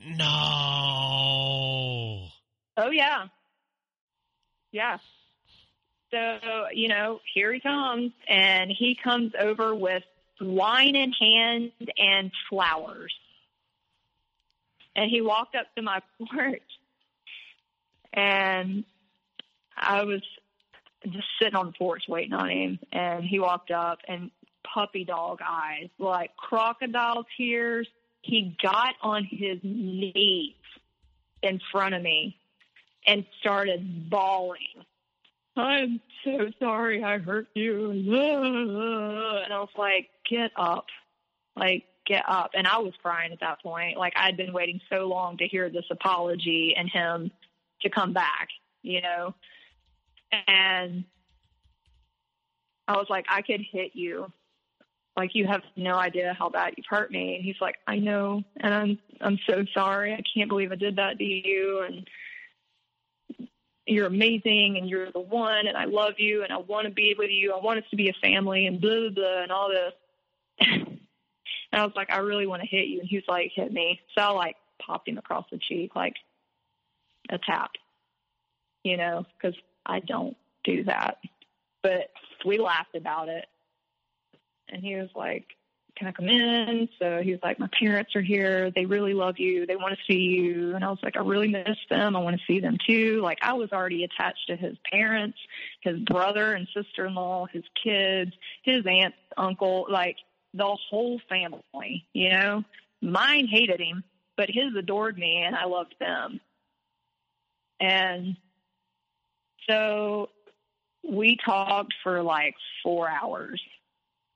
no. 0.00 0.24
Oh, 2.78 2.90
yeah. 2.90 3.26
Yeah. 4.72 4.96
So, 6.10 6.66
you 6.72 6.88
know, 6.88 7.20
here 7.34 7.52
he 7.52 7.60
comes, 7.60 8.12
and 8.28 8.70
he 8.70 8.96
comes 9.02 9.32
over 9.38 9.74
with 9.74 10.04
wine 10.40 10.94
in 10.94 11.12
hand 11.12 11.72
and 11.98 12.30
flowers. 12.48 13.14
And 14.94 15.10
he 15.10 15.20
walked 15.20 15.56
up 15.56 15.66
to 15.76 15.82
my 15.82 16.00
porch, 16.32 16.62
and 18.12 18.84
I 19.76 20.04
was 20.04 20.22
just 21.04 21.26
sitting 21.40 21.56
on 21.56 21.66
the 21.66 21.72
porch 21.72 22.04
waiting 22.08 22.32
on 22.32 22.50
him. 22.50 22.78
And 22.92 23.24
he 23.24 23.38
walked 23.38 23.70
up, 23.70 23.98
and 24.06 24.30
puppy 24.62 25.04
dog 25.04 25.40
eyes, 25.46 25.88
like 25.98 26.36
crocodile 26.36 27.26
tears. 27.36 27.88
He 28.22 28.56
got 28.62 28.94
on 29.02 29.24
his 29.24 29.58
knees 29.62 30.54
in 31.42 31.60
front 31.70 31.94
of 31.94 32.02
me 32.02 32.36
and 33.06 33.24
started 33.40 34.10
bawling 34.10 34.84
I'm 35.56 36.00
so 36.24 36.50
sorry 36.58 37.02
I 37.02 37.18
hurt 37.18 37.48
you. 37.54 37.90
And 39.46 39.52
I 39.52 39.60
was 39.60 39.68
like, 39.76 40.08
get 40.28 40.50
up. 40.56 40.86
Like, 41.56 41.84
get 42.04 42.24
up. 42.28 42.50
And 42.54 42.66
I 42.66 42.78
was 42.78 42.92
crying 43.00 43.32
at 43.32 43.40
that 43.40 43.62
point. 43.62 43.96
Like, 43.96 44.12
I'd 44.16 44.36
been 44.36 44.52
waiting 44.52 44.80
so 44.90 45.06
long 45.06 45.38
to 45.38 45.46
hear 45.46 45.70
this 45.70 45.84
apology 45.90 46.74
and 46.76 46.90
him 46.90 47.30
to 47.82 47.90
come 47.90 48.12
back, 48.12 48.48
you 48.82 49.00
know? 49.00 49.34
And 50.48 51.04
I 52.88 52.96
was 52.96 53.06
like, 53.08 53.26
I 53.28 53.42
could 53.42 53.60
hit 53.60 53.92
you. 53.94 54.32
Like, 55.16 55.34
you 55.34 55.46
have 55.46 55.62
no 55.76 55.94
idea 55.94 56.34
how 56.36 56.48
bad 56.50 56.74
you've 56.76 56.86
hurt 56.88 57.10
me. 57.10 57.36
And 57.36 57.44
he's 57.44 57.60
like, 57.60 57.76
I 57.86 57.98
know. 57.98 58.42
And 58.56 58.74
I'm, 58.74 58.98
I'm 59.20 59.38
so 59.48 59.64
sorry. 59.72 60.12
I 60.12 60.22
can't 60.34 60.48
believe 60.48 60.72
I 60.72 60.76
did 60.76 60.96
that 60.96 61.18
to 61.18 61.24
you. 61.24 61.84
And, 61.86 62.06
you're 63.86 64.06
amazing 64.06 64.76
and 64.78 64.88
you're 64.88 65.12
the 65.12 65.20
one 65.20 65.66
and 65.66 65.76
I 65.76 65.84
love 65.84 66.14
you 66.18 66.42
and 66.42 66.52
I 66.52 66.58
want 66.58 66.86
to 66.86 66.92
be 66.92 67.14
with 67.16 67.30
you. 67.30 67.52
I 67.52 67.60
want 67.62 67.78
us 67.78 67.84
to 67.90 67.96
be 67.96 68.08
a 68.08 68.14
family 68.20 68.66
and 68.66 68.80
blah, 68.80 68.90
blah, 68.90 69.10
blah 69.10 69.42
and 69.42 69.52
all 69.52 69.68
this. 69.68 69.92
and 70.60 70.98
I 71.72 71.84
was 71.84 71.94
like, 71.94 72.10
I 72.10 72.18
really 72.18 72.46
want 72.46 72.62
to 72.62 72.68
hit 72.68 72.88
you. 72.88 73.00
And 73.00 73.08
he 73.08 73.16
was 73.16 73.24
like, 73.28 73.52
hit 73.54 73.72
me. 73.72 74.00
So 74.16 74.22
I 74.22 74.30
like 74.30 74.56
popped 74.84 75.08
him 75.08 75.18
across 75.18 75.46
the 75.50 75.58
cheek, 75.58 75.94
like 75.94 76.16
a 77.30 77.38
tap, 77.38 77.72
you 78.82 78.96
know, 78.96 79.24
cause 79.40 79.54
I 79.84 80.00
don't 80.00 80.36
do 80.64 80.84
that. 80.84 81.18
But 81.82 82.10
we 82.44 82.58
laughed 82.58 82.96
about 82.96 83.28
it. 83.28 83.46
And 84.68 84.82
he 84.82 84.96
was 84.96 85.10
like, 85.14 85.46
can 85.96 86.06
I 86.06 86.12
come 86.12 86.28
in? 86.28 86.88
So 86.98 87.22
he 87.22 87.32
was 87.32 87.40
like, 87.42 87.58
my 87.58 87.68
parents 87.78 88.14
are 88.14 88.22
here. 88.22 88.70
They 88.70 88.84
really 88.84 89.14
love 89.14 89.38
you. 89.38 89.66
They 89.66 89.76
want 89.76 89.96
to 89.96 90.12
see 90.12 90.20
you. 90.20 90.74
And 90.74 90.84
I 90.84 90.90
was 90.90 90.98
like, 91.02 91.16
I 91.16 91.20
really 91.20 91.48
miss 91.48 91.76
them. 91.88 92.14
I 92.14 92.20
want 92.20 92.36
to 92.36 92.42
see 92.46 92.60
them 92.60 92.76
too. 92.86 93.20
Like 93.22 93.38
I 93.42 93.54
was 93.54 93.72
already 93.72 94.04
attached 94.04 94.46
to 94.48 94.56
his 94.56 94.76
parents, 94.90 95.38
his 95.80 95.98
brother 96.00 96.52
and 96.52 96.68
sister-in-law, 96.74 97.46
his 97.52 97.64
kids, 97.82 98.32
his 98.62 98.84
aunt, 98.86 99.14
uncle, 99.36 99.86
like 99.90 100.16
the 100.52 100.76
whole 100.90 101.20
family, 101.28 102.06
you 102.12 102.30
know, 102.30 102.62
mine 103.00 103.46
hated 103.46 103.80
him, 103.80 104.04
but 104.36 104.48
his 104.50 104.74
adored 104.76 105.16
me 105.18 105.42
and 105.46 105.56
I 105.56 105.64
loved 105.64 105.94
them. 105.98 106.40
And 107.80 108.36
so 109.68 110.30
we 111.02 111.36
talked 111.44 111.94
for 112.02 112.22
like 112.22 112.54
four 112.82 113.08
hours 113.08 113.60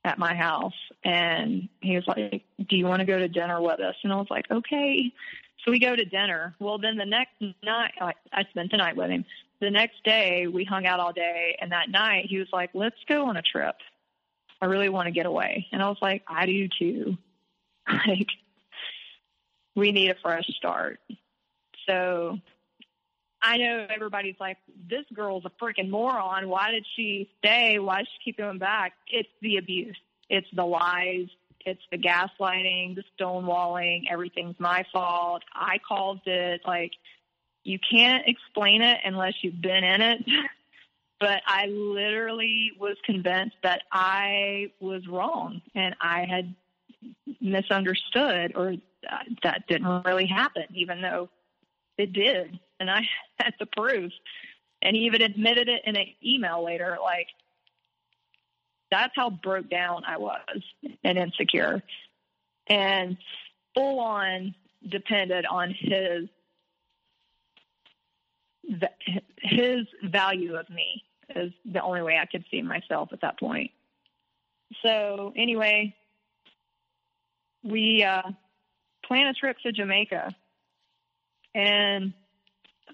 at 0.04 0.18
my 0.18 0.34
house 0.34 0.74
and 1.04 1.68
he 1.80 1.94
was 1.96 2.06
like, 2.06 2.44
Do 2.68 2.76
you 2.76 2.86
want 2.86 3.00
to 3.00 3.06
go 3.06 3.18
to 3.18 3.28
dinner 3.28 3.60
with 3.60 3.80
us? 3.80 3.96
And 4.02 4.12
I 4.12 4.16
was 4.16 4.28
like, 4.30 4.50
Okay. 4.50 5.12
So 5.64 5.70
we 5.70 5.78
go 5.78 5.94
to 5.94 6.04
dinner. 6.04 6.54
Well, 6.58 6.78
then 6.78 6.96
the 6.96 7.04
next 7.04 7.34
night, 7.62 7.92
I 8.00 8.14
I 8.32 8.44
spent 8.50 8.70
the 8.70 8.78
night 8.78 8.96
with 8.96 9.10
him. 9.10 9.24
The 9.60 9.70
next 9.70 10.02
day, 10.04 10.46
we 10.46 10.64
hung 10.64 10.86
out 10.86 11.00
all 11.00 11.12
day. 11.12 11.58
And 11.60 11.72
that 11.72 11.90
night, 11.90 12.26
he 12.28 12.38
was 12.38 12.48
like, 12.52 12.70
Let's 12.72 12.96
go 13.08 13.26
on 13.26 13.36
a 13.36 13.42
trip. 13.42 13.76
I 14.62 14.66
really 14.66 14.88
want 14.88 15.06
to 15.06 15.12
get 15.12 15.26
away. 15.26 15.66
And 15.72 15.82
I 15.82 15.88
was 15.88 15.98
like, 16.02 16.22
I 16.26 16.46
do 16.46 16.68
too. 16.68 17.16
like, 18.06 18.28
we 19.74 19.92
need 19.92 20.10
a 20.10 20.16
fresh 20.22 20.46
start. 20.56 21.00
So 21.88 22.38
I 23.42 23.56
know 23.56 23.86
everybody's 23.88 24.36
like, 24.38 24.58
this 24.88 25.04
girl's 25.14 25.44
a 25.44 25.50
freaking 25.62 25.88
moron. 25.88 26.48
Why 26.48 26.70
did 26.70 26.86
she 26.96 27.30
stay? 27.38 27.78
Why 27.78 27.98
did 27.98 28.08
she 28.08 28.30
keep 28.30 28.38
going 28.38 28.58
back? 28.58 28.92
It's 29.10 29.28
the 29.40 29.56
abuse. 29.56 29.96
It's 30.28 30.46
the 30.54 30.64
lies. 30.64 31.28
It's 31.64 31.82
the 31.90 31.98
gaslighting, 31.98 32.96
the 32.96 33.04
stonewalling. 33.18 34.04
Everything's 34.10 34.56
my 34.58 34.84
fault. 34.92 35.42
I 35.54 35.78
caused 35.86 36.26
it. 36.26 36.62
Like, 36.66 36.92
you 37.64 37.78
can't 37.78 38.26
explain 38.26 38.82
it 38.82 38.98
unless 39.04 39.34
you've 39.42 39.60
been 39.60 39.84
in 39.84 40.00
it. 40.00 40.24
but 41.20 41.42
I 41.46 41.66
literally 41.66 42.72
was 42.78 42.96
convinced 43.04 43.56
that 43.62 43.82
I 43.92 44.72
was 44.80 45.06
wrong 45.06 45.60
and 45.74 45.94
I 46.00 46.26
had 46.28 46.54
misunderstood 47.40 48.52
or 48.54 48.74
uh, 49.10 49.16
that 49.42 49.66
didn't 49.66 50.04
really 50.04 50.26
happen, 50.26 50.64
even 50.74 51.00
though 51.02 51.28
it 52.00 52.12
did 52.12 52.58
and 52.78 52.90
I 52.90 53.02
had 53.38 53.54
the 53.58 53.66
proof. 53.66 54.12
And 54.82 54.96
he 54.96 55.02
even 55.02 55.20
admitted 55.20 55.68
it 55.68 55.82
in 55.84 55.94
an 55.94 56.06
email 56.24 56.64
later. 56.64 56.96
Like, 57.02 57.26
that's 58.90 59.12
how 59.14 59.28
broke 59.28 59.68
down 59.68 60.04
I 60.06 60.16
was 60.16 60.62
and 61.04 61.18
insecure 61.18 61.82
and 62.66 63.18
full 63.74 64.00
on 64.00 64.54
depended 64.88 65.44
on 65.44 65.74
his 65.78 66.28
his 69.38 69.86
value 70.04 70.54
of 70.54 70.70
me 70.70 71.02
is 71.34 71.52
the 71.64 71.82
only 71.82 72.02
way 72.02 72.18
I 72.18 72.26
could 72.26 72.44
see 72.50 72.62
myself 72.62 73.10
at 73.12 73.20
that 73.22 73.38
point. 73.38 73.72
So 74.84 75.32
anyway, 75.36 75.94
we 77.64 78.04
uh, 78.04 78.22
plan 79.04 79.26
a 79.26 79.32
trip 79.34 79.56
to 79.64 79.72
Jamaica, 79.72 80.34
and 81.54 82.12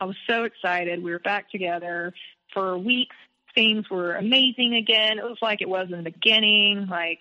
I 0.00 0.04
was 0.04 0.16
so 0.28 0.44
excited. 0.44 1.02
We 1.02 1.10
were 1.10 1.18
back 1.18 1.50
together 1.50 2.12
for 2.52 2.76
weeks. 2.78 3.16
Things 3.54 3.88
were 3.90 4.14
amazing 4.14 4.74
again. 4.74 5.18
It 5.18 5.24
was 5.24 5.38
like 5.40 5.62
it 5.62 5.68
was 5.68 5.88
in 5.90 6.04
the 6.04 6.10
beginning, 6.10 6.86
like, 6.90 7.20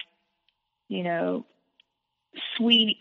you 0.90 1.04
know, 1.04 1.46
sweet, 2.58 3.00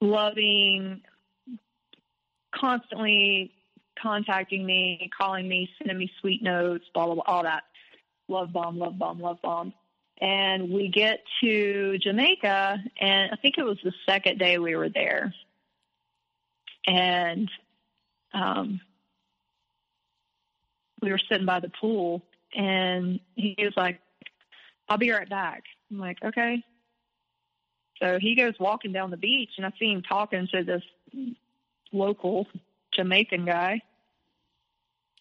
loving, 0.00 1.02
constantly 2.52 3.52
contacting 4.00 4.64
me, 4.66 5.10
calling 5.16 5.48
me, 5.48 5.68
sending 5.78 5.98
me 5.98 6.10
sweet 6.20 6.42
notes, 6.42 6.84
blah, 6.92 7.06
blah, 7.06 7.14
blah, 7.14 7.24
all 7.26 7.42
that. 7.44 7.64
Love 8.28 8.52
bomb, 8.52 8.78
love 8.78 8.98
bomb, 8.98 9.20
love 9.20 9.38
bomb. 9.42 9.72
And 10.20 10.70
we 10.70 10.88
get 10.88 11.20
to 11.42 11.98
Jamaica, 11.98 12.82
and 13.00 13.30
I 13.32 13.36
think 13.36 13.58
it 13.58 13.64
was 13.64 13.78
the 13.84 13.92
second 14.08 14.38
day 14.38 14.58
we 14.58 14.74
were 14.74 14.88
there. 14.88 15.32
And 16.86 17.50
um, 18.32 18.80
we 21.00 21.10
were 21.10 21.20
sitting 21.30 21.46
by 21.46 21.60
the 21.60 21.70
pool, 21.80 22.22
and 22.54 23.20
he 23.34 23.56
was 23.58 23.74
like, 23.76 24.00
"I'll 24.88 24.98
be 24.98 25.10
right 25.10 25.28
back." 25.28 25.64
I'm 25.90 25.98
like, 25.98 26.18
"Okay." 26.24 26.62
So 28.00 28.18
he 28.20 28.34
goes 28.34 28.54
walking 28.60 28.92
down 28.92 29.10
the 29.10 29.16
beach, 29.16 29.50
and 29.56 29.66
I 29.66 29.72
see 29.78 29.90
him 29.90 30.02
talking 30.02 30.48
to 30.52 30.62
this 30.62 30.82
local 31.92 32.46
Jamaican 32.92 33.44
guy. 33.44 33.80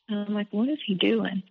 And 0.07 0.19
I'm 0.19 0.33
like, 0.33 0.47
what 0.51 0.69
is 0.69 0.79
he 0.85 0.95
doing? 0.95 1.43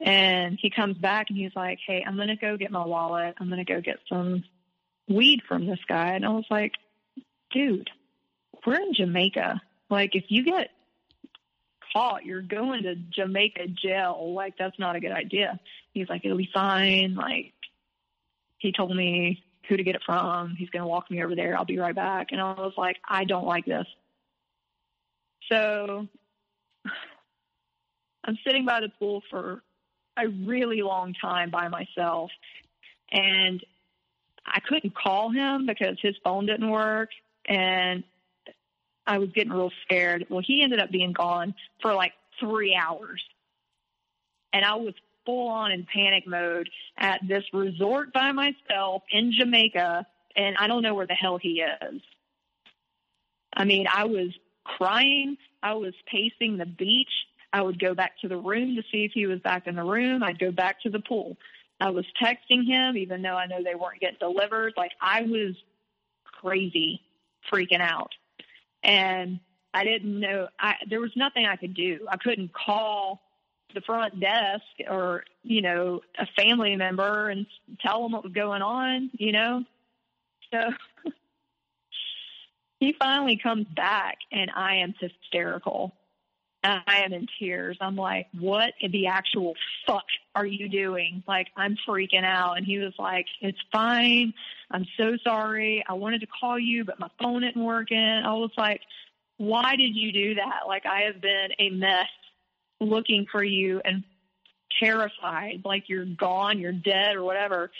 And 0.00 0.58
he 0.60 0.70
comes 0.70 0.98
back 0.98 1.30
and 1.30 1.38
he's 1.38 1.56
like, 1.56 1.78
hey, 1.86 2.04
I'm 2.06 2.16
going 2.16 2.28
to 2.28 2.36
go 2.36 2.56
get 2.56 2.70
my 2.70 2.84
wallet. 2.84 3.34
I'm 3.38 3.48
going 3.48 3.64
to 3.64 3.72
go 3.72 3.80
get 3.80 3.98
some 4.08 4.44
weed 5.08 5.40
from 5.48 5.66
this 5.66 5.78
guy. 5.88 6.14
And 6.14 6.24
I 6.24 6.30
was 6.30 6.44
like, 6.50 6.72
dude, 7.50 7.90
we're 8.66 8.80
in 8.80 8.94
Jamaica. 8.94 9.62
Like, 9.88 10.14
if 10.14 10.24
you 10.28 10.44
get 10.44 10.70
caught, 11.92 12.24
you're 12.24 12.42
going 12.42 12.82
to 12.82 12.96
Jamaica 12.96 13.68
jail. 13.68 14.34
Like, 14.34 14.58
that's 14.58 14.78
not 14.78 14.96
a 14.96 15.00
good 15.00 15.12
idea. 15.12 15.58
He's 15.92 16.08
like, 16.08 16.24
it'll 16.24 16.36
be 16.36 16.50
fine. 16.52 17.14
Like, 17.14 17.52
he 18.58 18.72
told 18.72 18.94
me 18.94 19.42
who 19.68 19.76
to 19.76 19.84
get 19.84 19.94
it 19.94 20.02
from. 20.04 20.56
He's 20.56 20.70
going 20.70 20.82
to 20.82 20.88
walk 20.88 21.10
me 21.10 21.22
over 21.22 21.34
there. 21.34 21.56
I'll 21.56 21.64
be 21.64 21.78
right 21.78 21.94
back. 21.94 22.28
And 22.32 22.40
I 22.40 22.52
was 22.54 22.74
like, 22.76 22.96
I 23.08 23.24
don't 23.24 23.46
like 23.46 23.64
this. 23.64 23.86
So 25.50 26.06
I'm 28.24 28.38
sitting 28.44 28.64
by 28.64 28.80
the 28.80 28.88
pool 28.98 29.22
for 29.30 29.62
a 30.18 30.28
really 30.28 30.82
long 30.82 31.14
time 31.14 31.50
by 31.50 31.68
myself. 31.68 32.30
And 33.12 33.64
I 34.44 34.60
couldn't 34.60 34.94
call 34.94 35.30
him 35.30 35.66
because 35.66 35.96
his 36.00 36.16
phone 36.24 36.46
didn't 36.46 36.70
work. 36.70 37.10
And 37.48 38.02
I 39.06 39.18
was 39.18 39.30
getting 39.30 39.52
real 39.52 39.70
scared. 39.84 40.26
Well, 40.28 40.42
he 40.44 40.62
ended 40.62 40.80
up 40.80 40.90
being 40.90 41.12
gone 41.12 41.54
for 41.80 41.94
like 41.94 42.12
three 42.40 42.74
hours. 42.74 43.22
And 44.52 44.64
I 44.64 44.74
was 44.76 44.94
full 45.24 45.48
on 45.48 45.72
in 45.72 45.86
panic 45.92 46.26
mode 46.26 46.68
at 46.96 47.20
this 47.26 47.44
resort 47.52 48.12
by 48.12 48.32
myself 48.32 49.02
in 49.10 49.32
Jamaica. 49.32 50.06
And 50.34 50.56
I 50.58 50.66
don't 50.66 50.82
know 50.82 50.94
where 50.94 51.06
the 51.06 51.14
hell 51.14 51.38
he 51.38 51.62
is. 51.62 52.00
I 53.52 53.64
mean, 53.64 53.86
I 53.92 54.04
was 54.04 54.28
crying. 54.64 55.36
I 55.62 55.74
was 55.74 55.94
pacing 56.06 56.58
the 56.58 56.66
beach. 56.66 57.10
I 57.52 57.62
would 57.62 57.78
go 57.78 57.94
back 57.94 58.18
to 58.20 58.28
the 58.28 58.36
room 58.36 58.76
to 58.76 58.82
see 58.92 59.04
if 59.04 59.12
he 59.12 59.26
was 59.26 59.40
back 59.40 59.66
in 59.66 59.76
the 59.76 59.84
room. 59.84 60.22
I'd 60.22 60.38
go 60.38 60.50
back 60.50 60.82
to 60.82 60.90
the 60.90 61.00
pool. 61.00 61.36
I 61.80 61.90
was 61.90 62.04
texting 62.22 62.66
him, 62.66 62.96
even 62.96 63.22
though 63.22 63.36
I 63.36 63.46
know 63.46 63.62
they 63.62 63.74
weren't 63.74 64.00
getting 64.00 64.18
delivered. 64.18 64.74
Like 64.76 64.92
I 65.00 65.22
was 65.22 65.54
crazy, 66.24 67.00
freaking 67.52 67.80
out. 67.80 68.12
And 68.86 69.40
I 69.74 69.84
didn't 69.84 70.18
know, 70.18 70.48
I, 70.58 70.76
there 70.88 71.00
was 71.00 71.10
nothing 71.16 71.44
I 71.44 71.56
could 71.56 71.74
do. 71.74 72.06
I 72.08 72.16
couldn't 72.16 72.52
call 72.54 73.20
the 73.74 73.80
front 73.80 74.18
desk 74.20 74.62
or, 74.88 75.24
you 75.42 75.60
know, 75.60 76.00
a 76.18 76.26
family 76.38 76.76
member 76.76 77.28
and 77.28 77.46
tell 77.80 78.02
them 78.02 78.12
what 78.12 78.22
was 78.22 78.32
going 78.32 78.62
on, 78.62 79.10
you 79.18 79.32
know? 79.32 79.64
So 80.52 80.70
he 82.80 82.94
finally 82.98 83.38
comes 83.42 83.66
back 83.74 84.18
and 84.30 84.50
I 84.54 84.76
am 84.76 84.94
hysterical. 85.00 85.92
I 86.66 87.02
am 87.04 87.12
in 87.12 87.26
tears. 87.38 87.76
I'm 87.80 87.96
like, 87.96 88.28
what 88.38 88.74
the 88.80 89.06
actual 89.08 89.54
fuck 89.86 90.04
are 90.34 90.46
you 90.46 90.68
doing? 90.68 91.22
Like, 91.26 91.48
I'm 91.56 91.76
freaking 91.86 92.24
out. 92.24 92.56
And 92.56 92.66
he 92.66 92.78
was 92.78 92.94
like, 92.98 93.26
it's 93.40 93.58
fine. 93.72 94.32
I'm 94.70 94.86
so 94.96 95.16
sorry. 95.22 95.84
I 95.88 95.94
wanted 95.94 96.22
to 96.22 96.26
call 96.26 96.58
you, 96.58 96.84
but 96.84 96.98
my 96.98 97.08
phone 97.20 97.44
isn't 97.44 97.62
working. 97.62 97.98
I 97.98 98.32
was 98.34 98.50
like, 98.56 98.80
why 99.36 99.76
did 99.76 99.94
you 99.94 100.12
do 100.12 100.34
that? 100.36 100.60
Like, 100.66 100.86
I 100.86 101.02
have 101.02 101.20
been 101.20 101.48
a 101.58 101.70
mess 101.70 102.08
looking 102.80 103.26
for 103.30 103.42
you 103.42 103.80
and 103.84 104.04
terrified, 104.80 105.62
like 105.64 105.88
you're 105.88 106.04
gone, 106.04 106.58
you're 106.58 106.72
dead, 106.72 107.16
or 107.16 107.24
whatever. 107.24 107.70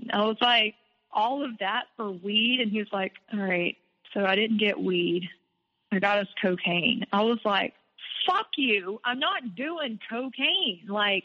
And 0.00 0.12
I 0.12 0.24
was 0.24 0.36
like, 0.40 0.74
all 1.12 1.44
of 1.44 1.58
that 1.60 1.84
for 1.96 2.10
weed. 2.10 2.60
And 2.60 2.70
he 2.70 2.78
was 2.78 2.92
like, 2.92 3.12
all 3.32 3.40
right, 3.40 3.76
so 4.12 4.24
I 4.24 4.34
didn't 4.34 4.58
get 4.58 4.78
weed. 4.78 5.28
I 5.92 5.98
got 6.00 6.18
us 6.18 6.26
cocaine. 6.42 7.06
I 7.12 7.22
was 7.22 7.38
like, 7.44 7.74
fuck 8.26 8.46
you. 8.56 9.00
I'm 9.04 9.18
not 9.18 9.54
doing 9.54 9.98
cocaine. 10.10 10.82
Like, 10.88 11.24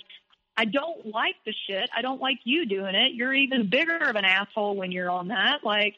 I 0.57 0.65
don't 0.65 1.05
like 1.05 1.35
the 1.45 1.53
shit. 1.67 1.89
I 1.95 2.01
don't 2.01 2.21
like 2.21 2.39
you 2.43 2.65
doing 2.65 2.95
it. 2.95 3.13
You're 3.13 3.34
even 3.34 3.69
bigger 3.69 3.97
of 3.97 4.15
an 4.15 4.26
asshole 4.26 4.76
when 4.76 4.91
you're 4.91 5.09
on 5.09 5.30
that. 5.30 5.63
Like, 5.63 5.95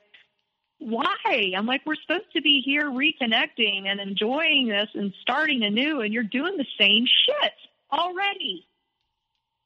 why? 0.78 1.54
I'm 1.56 1.66
like, 1.66 1.82
we're 1.86 1.96
supposed 1.96 2.32
to 2.36 2.42
be 2.42 2.62
here 2.66 2.86
reconnecting 2.86 3.86
and 3.86 4.00
enjoying 4.00 4.68
this 4.68 4.90
and 4.94 5.14
starting 5.22 5.64
anew, 5.64 6.02
and 6.02 6.14
you're 6.14 6.24
doing 6.24 6.58
the 6.58 6.66
same 6.80 7.06
shit 7.06 7.54
already. 7.92 8.66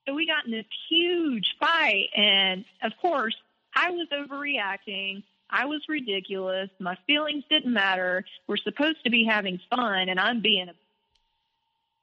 So 0.07 0.13
we 0.13 0.27
got 0.27 0.45
in 0.45 0.51
this 0.51 0.65
huge 0.89 1.55
fight, 1.59 2.09
and 2.15 2.63
of 2.83 2.91
course, 3.01 3.35
I 3.73 3.91
was 3.91 4.07
overreacting. 4.13 5.23
I 5.49 5.65
was 5.65 5.81
ridiculous. 5.87 6.69
My 6.79 6.97
feelings 7.07 7.43
didn't 7.49 7.73
matter. 7.73 8.23
We're 8.47 8.57
supposed 8.57 9.03
to 9.03 9.09
be 9.09 9.25
having 9.25 9.59
fun, 9.69 10.09
and 10.09 10.19
I'm 10.19 10.41
being 10.41 10.69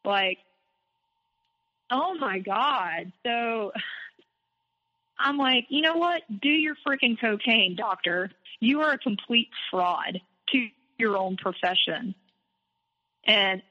like, 0.05 0.39
oh 1.91 2.15
my 2.15 2.39
God. 2.39 3.13
So 3.25 3.73
I'm 5.19 5.37
like, 5.37 5.67
you 5.69 5.83
know 5.83 5.97
what? 5.97 6.23
Do 6.41 6.49
your 6.49 6.75
freaking 6.87 7.21
cocaine, 7.21 7.77
doctor. 7.77 8.31
You 8.61 8.81
are 8.83 8.93
a 8.93 8.99
complete 8.99 9.49
fraud 9.71 10.21
to 10.51 10.67
your 10.99 11.17
own 11.17 11.37
profession. 11.37 12.15
And 13.25 13.63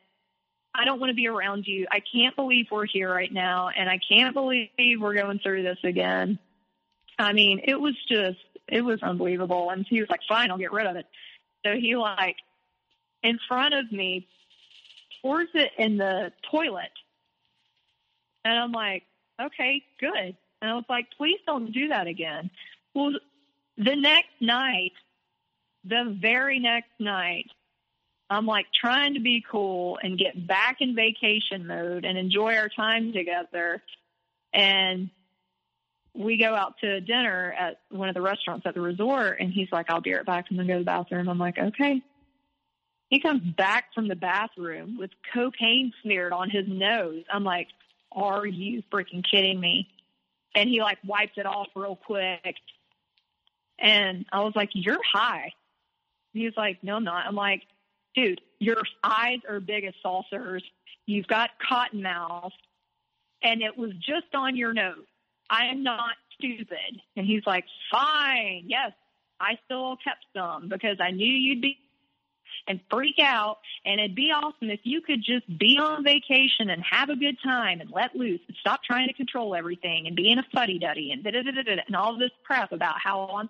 I 0.73 0.85
don't 0.85 0.99
want 0.99 1.09
to 1.09 1.15
be 1.15 1.27
around 1.27 1.65
you. 1.67 1.87
I 1.91 2.01
can't 2.13 2.35
believe 2.35 2.67
we're 2.71 2.85
here 2.85 3.11
right 3.13 3.31
now, 3.31 3.69
and 3.69 3.89
I 3.89 3.99
can't 4.09 4.33
believe 4.33 4.69
we're 4.99 5.13
going 5.13 5.39
through 5.39 5.63
this 5.63 5.79
again. 5.83 6.39
I 7.19 7.33
mean, 7.33 7.61
it 7.65 7.79
was 7.79 7.95
just 8.09 8.39
it 8.67 8.81
was 8.81 9.03
unbelievable. 9.03 9.69
And 9.69 9.85
he 9.87 9.99
was 9.99 10.09
like, 10.09 10.21
fine, 10.27 10.49
I'll 10.49 10.57
get 10.57 10.71
rid 10.71 10.87
of 10.87 10.95
it. 10.95 11.05
So 11.65 11.73
he 11.73 11.95
like 11.95 12.37
in 13.21 13.37
front 13.47 13.73
of 13.73 13.91
me 13.91 14.27
pours 15.21 15.47
it 15.53 15.71
in 15.77 15.97
the 15.97 16.31
toilet. 16.49 16.91
And 18.43 18.57
I'm 18.57 18.71
like, 18.71 19.03
okay, 19.41 19.83
good. 19.99 20.35
And 20.61 20.71
I 20.71 20.75
was 20.75 20.85
like, 20.89 21.07
please 21.17 21.39
don't 21.45 21.71
do 21.71 21.89
that 21.89 22.07
again. 22.07 22.49
Well, 22.93 23.13
the 23.77 23.95
next 23.95 24.29
night, 24.39 24.93
the 25.83 26.15
very 26.19 26.59
next 26.59 26.91
night, 26.99 27.47
I'm 28.29 28.45
like 28.45 28.67
trying 28.73 29.15
to 29.15 29.19
be 29.19 29.43
cool 29.49 29.99
and 30.01 30.17
get 30.17 30.47
back 30.47 30.77
in 30.79 30.95
vacation 30.95 31.67
mode 31.67 32.05
and 32.05 32.17
enjoy 32.17 32.55
our 32.55 32.69
time 32.69 33.11
together. 33.11 33.81
And 34.53 35.09
we 36.13 36.37
go 36.37 36.53
out 36.55 36.77
to 36.79 37.01
dinner 37.01 37.53
at 37.57 37.79
one 37.89 38.09
of 38.09 38.15
the 38.15 38.21
restaurants 38.21 38.65
at 38.65 38.73
the 38.73 38.81
resort 38.81 39.39
and 39.39 39.51
he's 39.51 39.69
like, 39.71 39.89
I'll 39.89 40.01
be 40.01 40.13
right 40.13 40.25
back. 40.25 40.45
I'm 40.49 40.57
going 40.57 40.67
to 40.67 40.73
go 40.73 40.77
to 40.77 40.83
the 40.83 40.85
bathroom. 40.85 41.27
I'm 41.29 41.37
like, 41.37 41.57
okay. 41.57 42.01
He 43.11 43.19
comes 43.19 43.41
back 43.41 43.93
from 43.93 44.07
the 44.07 44.15
bathroom 44.15 44.97
with 44.97 45.11
cocaine 45.33 45.91
smeared 46.01 46.31
on 46.31 46.49
his 46.49 46.65
nose. 46.65 47.23
I'm 47.31 47.43
like, 47.43 47.67
are 48.09 48.47
you 48.47 48.83
freaking 48.91 49.23
kidding 49.29 49.59
me? 49.59 49.89
And 50.55 50.69
he 50.69 50.81
like 50.81 50.97
wiped 51.05 51.37
it 51.37 51.45
off 51.45 51.67
real 51.75 51.97
quick. 51.97 52.55
And 53.77 54.25
I 54.31 54.39
was 54.39 54.53
like, 54.55 54.69
you're 54.73 55.03
high. 55.13 55.51
He 56.31 56.45
was 56.45 56.53
like, 56.55 56.83
no, 56.85 56.95
I'm 56.95 57.03
not. 57.03 57.25
I'm 57.27 57.35
like, 57.35 57.63
dude, 58.15 58.39
your 58.59 58.81
eyes 59.03 59.39
are 59.47 59.59
big 59.59 59.83
as 59.83 59.93
saucers. 60.01 60.63
You've 61.05 61.27
got 61.27 61.49
cotton 61.67 62.01
mouth 62.01 62.53
and 63.43 63.61
it 63.61 63.77
was 63.77 63.91
just 63.95 64.33
on 64.33 64.55
your 64.55 64.71
nose. 64.71 65.05
I 65.49 65.65
am 65.65 65.83
not 65.83 66.13
stupid. 66.37 67.01
And 67.17 67.25
he's 67.25 67.45
like, 67.45 67.65
fine. 67.91 68.63
Yes, 68.67 68.93
I 69.37 69.57
still 69.65 69.97
kept 70.01 70.23
some 70.33 70.69
because 70.69 70.95
I 71.01 71.11
knew 71.11 71.25
you'd 71.25 71.61
be 71.61 71.77
and 72.67 72.79
freak 72.89 73.15
out. 73.21 73.57
And 73.85 73.99
it'd 73.99 74.15
be 74.15 74.31
awesome 74.31 74.69
if 74.69 74.81
you 74.83 75.01
could 75.01 75.23
just 75.23 75.45
be 75.57 75.77
on 75.77 76.03
vacation 76.03 76.69
and 76.69 76.83
have 76.89 77.09
a 77.09 77.15
good 77.15 77.37
time 77.43 77.81
and 77.81 77.91
let 77.91 78.15
loose 78.15 78.41
and 78.47 78.55
stop 78.59 78.83
trying 78.83 79.07
to 79.07 79.13
control 79.13 79.55
everything 79.55 80.07
and 80.07 80.15
be 80.15 80.31
in 80.31 80.39
a 80.39 80.45
fuddy 80.53 80.79
duddy 80.79 81.11
and 81.11 81.23
da 81.23 81.31
da 81.31 81.41
da 81.41 81.51
da 81.51 81.81
and 81.85 81.95
all 81.95 82.17
this 82.17 82.31
crap 82.45 82.71
about 82.71 82.95
how 83.03 83.27
I'm. 83.27 83.49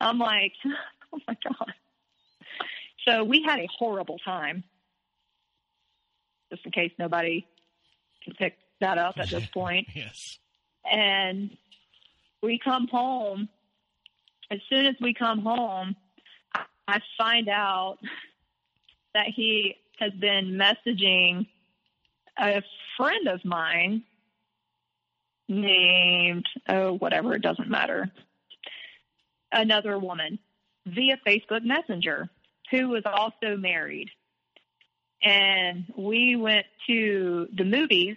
I'm 0.00 0.18
like, 0.18 0.52
oh 1.12 1.18
my 1.26 1.36
god. 1.42 1.72
So 3.08 3.24
we 3.24 3.42
had 3.42 3.60
a 3.60 3.68
horrible 3.78 4.18
time. 4.18 4.64
Just 6.50 6.64
in 6.64 6.72
case 6.72 6.92
nobody 6.98 7.46
can 8.24 8.34
pick 8.34 8.56
that 8.80 8.98
up 8.98 9.14
at 9.18 9.30
this 9.30 9.46
point. 9.54 9.88
yes. 9.94 10.38
And 10.90 11.50
we 12.42 12.58
come 12.62 12.88
home. 12.88 13.48
As 14.50 14.60
soon 14.70 14.86
as 14.86 14.94
we 15.00 15.12
come 15.12 15.40
home, 15.40 15.96
I 16.88 17.00
find 17.18 17.48
out 17.48 17.98
that 19.14 19.26
he 19.34 19.76
has 19.98 20.12
been 20.12 20.52
messaging 20.58 21.46
a 22.38 22.62
friend 22.96 23.28
of 23.28 23.44
mine 23.44 24.04
named, 25.48 26.46
oh, 26.68 26.92
whatever, 26.94 27.34
it 27.34 27.42
doesn't 27.42 27.70
matter, 27.70 28.10
another 29.52 29.98
woman 29.98 30.38
via 30.86 31.18
Facebook 31.26 31.64
Messenger 31.64 32.28
who 32.70 32.88
was 32.88 33.02
also 33.06 33.56
married. 33.56 34.10
and 35.22 35.92
we 35.96 36.36
went 36.36 36.66
to 36.86 37.48
the 37.56 37.64
movies. 37.64 38.16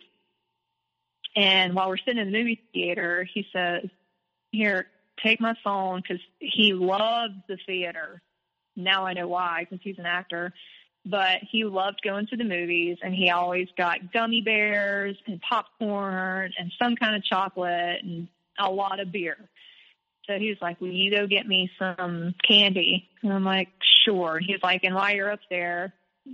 And 1.35 1.73
while 1.73 1.89
we're 1.89 1.97
sitting 1.97 2.17
in 2.17 2.31
the 2.31 2.37
movie 2.37 2.61
theater, 2.73 3.23
he 3.23 3.47
says, 3.53 3.89
"Here, 4.51 4.89
take 5.23 5.39
my 5.39 5.55
phone," 5.63 6.01
because 6.01 6.21
he 6.39 6.73
loves 6.73 7.35
the 7.47 7.57
theater. 7.65 8.21
Now 8.79 9.05
I 9.05 9.13
know 9.13 9.27
why, 9.27 9.65
because 9.69 9.83
he's 9.83 9.99
an 9.99 10.05
actor. 10.05 10.53
But 11.05 11.39
he 11.49 11.63
loved 11.63 12.01
going 12.03 12.27
to 12.27 12.35
the 12.35 12.43
movies, 12.43 12.97
and 13.01 13.13
he 13.13 13.29
always 13.29 13.67
got 13.77 14.11
gummy 14.11 14.41
bears 14.41 15.17
and 15.27 15.41
popcorn 15.41 16.51
and 16.59 16.71
some 16.81 16.95
kind 16.95 17.15
of 17.15 17.23
chocolate 17.23 18.03
and 18.03 18.27
a 18.59 18.69
lot 18.69 18.99
of 18.99 19.11
beer. 19.11 19.37
So 20.29 20.37
he 20.37 20.49
was 20.49 20.57
like, 20.61 20.79
Will 20.79 20.91
you 20.91 21.09
go 21.09 21.25
get 21.25 21.47
me 21.47 21.71
some 21.79 22.35
candy? 22.47 23.09
And 23.23 23.33
I'm 23.33 23.43
like, 23.43 23.69
Sure. 24.05 24.39
He's 24.39 24.61
like, 24.61 24.83
And 24.83 24.93
while 24.93 25.13
you're 25.13 25.31
up 25.31 25.39
there, 25.49 25.93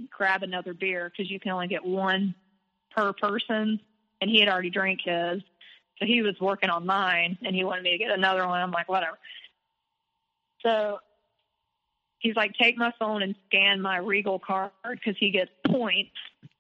grab 0.10 0.44
another 0.44 0.74
beer 0.74 1.10
because 1.10 1.32
you 1.32 1.40
can 1.40 1.52
only 1.52 1.68
get 1.68 1.86
one 1.86 2.36
per 2.94 3.14
person. 3.14 3.80
And 4.20 4.30
he 4.30 4.40
had 4.40 4.50
already 4.50 4.70
drank 4.70 5.02
his. 5.06 5.42
So 6.00 6.06
he 6.06 6.22
was 6.22 6.36
working 6.42 6.70
on 6.70 6.86
mine 6.86 7.38
and 7.46 7.56
he 7.56 7.64
wanted 7.64 7.84
me 7.84 7.92
to 7.92 7.98
get 7.98 8.12
another 8.12 8.46
one. 8.46 8.62
I'm 8.62 8.72
like, 8.72 8.90
Whatever. 8.90 9.18
So 10.62 11.00
he's 12.20 12.36
like, 12.36 12.54
Take 12.60 12.78
my 12.78 12.92
phone 13.00 13.22
and 13.22 13.36
scan 13.48 13.82
my 13.82 13.98
Regal 13.98 14.40
card 14.40 14.72
because 14.84 15.16
he 15.20 15.32
gets 15.32 15.52
points 15.66 16.12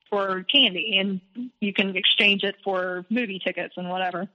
for 0.10 0.44
candy 0.44 0.98
and 1.00 1.20
you 1.60 1.74
can 1.74 1.96
exchange 1.96 2.44
it 2.44 2.56
for 2.64 3.06
movie 3.10 3.40
tickets 3.44 3.74
and 3.78 3.90
whatever. 3.90 4.28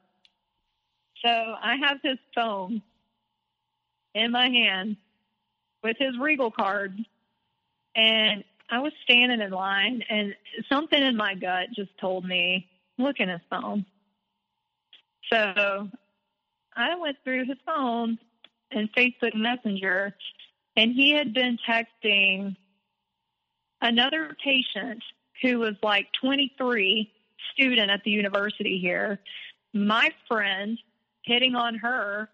So 1.25 1.29
I 1.29 1.77
have 1.77 1.99
his 2.03 2.19
phone 2.35 2.83
in 4.15 4.33
my 4.33 4.49
hand 4.49 4.97
with 5.83 5.97
his 5.99 6.19
Regal 6.19 6.51
card, 6.51 6.95
and 7.95 8.45
I 8.71 8.81
was 8.81 8.93
standing 9.05 9.41
in 9.41 9.51
line, 9.51 10.03
and 10.09 10.35
something 10.69 11.03
in 11.03 11.17
my 11.17 11.35
gut 11.35 11.69
just 11.75 11.97
told 11.99 12.25
me, 12.25 12.69
look 12.99 13.19
in 13.19 13.29
his 13.29 13.41
phone. 13.51 13.85
So 15.33 15.89
I 16.77 16.97
went 16.97 17.17
through 17.25 17.47
his 17.47 17.59
phone 17.67 18.19
and 18.71 18.93
Facebook 18.93 19.35
Messenger, 19.35 20.15
and 20.81 20.95
he 20.95 21.13
had 21.13 21.35
been 21.35 21.59
texting 21.69 22.57
another 23.83 24.35
patient 24.43 25.03
who 25.43 25.59
was 25.59 25.75
like 25.83 26.07
23, 26.23 27.13
student 27.53 27.91
at 27.91 28.03
the 28.03 28.11
university 28.11 28.79
here, 28.81 29.21
my 29.75 30.11
friend, 30.27 30.79
hitting 31.23 31.55
on 31.55 31.75
her. 31.75 32.31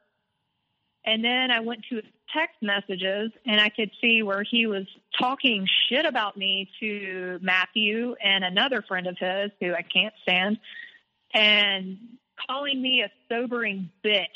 And 1.05 1.25
then 1.25 1.51
I 1.51 1.59
went 1.59 1.87
to 1.91 2.03
text 2.33 2.55
messages 2.63 3.33
and 3.47 3.61
I 3.61 3.69
could 3.69 3.91
see 4.01 4.23
where 4.23 4.45
he 4.49 4.69
was 4.69 4.87
talking 5.19 5.67
shit 5.89 6.07
about 6.07 6.37
me 6.37 6.71
to 6.79 7.41
Matthew 7.43 8.15
and 8.23 8.45
another 8.45 8.81
friend 8.81 9.09
of 9.09 9.19
his 9.19 9.51
who 9.61 9.75
I 9.75 9.83
can't 9.83 10.15
stand 10.23 10.59
and 11.35 11.99
calling 12.49 12.81
me 12.81 13.03
a 13.03 13.11
sobering 13.29 13.91
bitch 14.05 14.27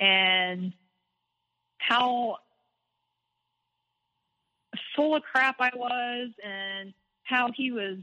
and 0.00 0.72
how 1.76 2.38
full 4.96 5.14
of 5.16 5.22
crap 5.22 5.56
I 5.60 5.70
was 5.74 6.30
and 6.44 6.92
how 7.24 7.50
he 7.54 7.72
was 7.72 7.98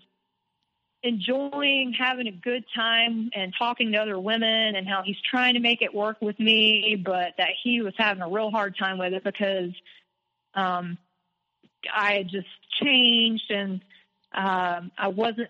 enjoying 1.04 1.94
having 1.98 2.28
a 2.28 2.32
good 2.32 2.66
time 2.76 3.30
and 3.34 3.54
talking 3.58 3.92
to 3.92 3.98
other 3.98 4.20
women 4.20 4.76
and 4.76 4.88
how 4.88 5.02
he's 5.04 5.20
trying 5.30 5.54
to 5.54 5.60
make 5.60 5.82
it 5.82 5.94
work 5.94 6.18
with 6.22 6.38
me, 6.40 7.02
but 7.04 7.34
that 7.38 7.52
he 7.64 7.82
was 7.82 7.94
having 7.98 8.22
a 8.22 8.30
real 8.30 8.52
hard 8.52 8.78
time 8.78 8.98
with 8.98 9.14
it 9.14 9.24
because 9.24 9.72
um, 10.56 10.98
I 11.94 12.14
had 12.14 12.30
just 12.30 12.48
changed 12.82 13.50
and 13.50 13.82
um, 14.34 14.92
I 14.98 15.08
wasn't 15.08 15.50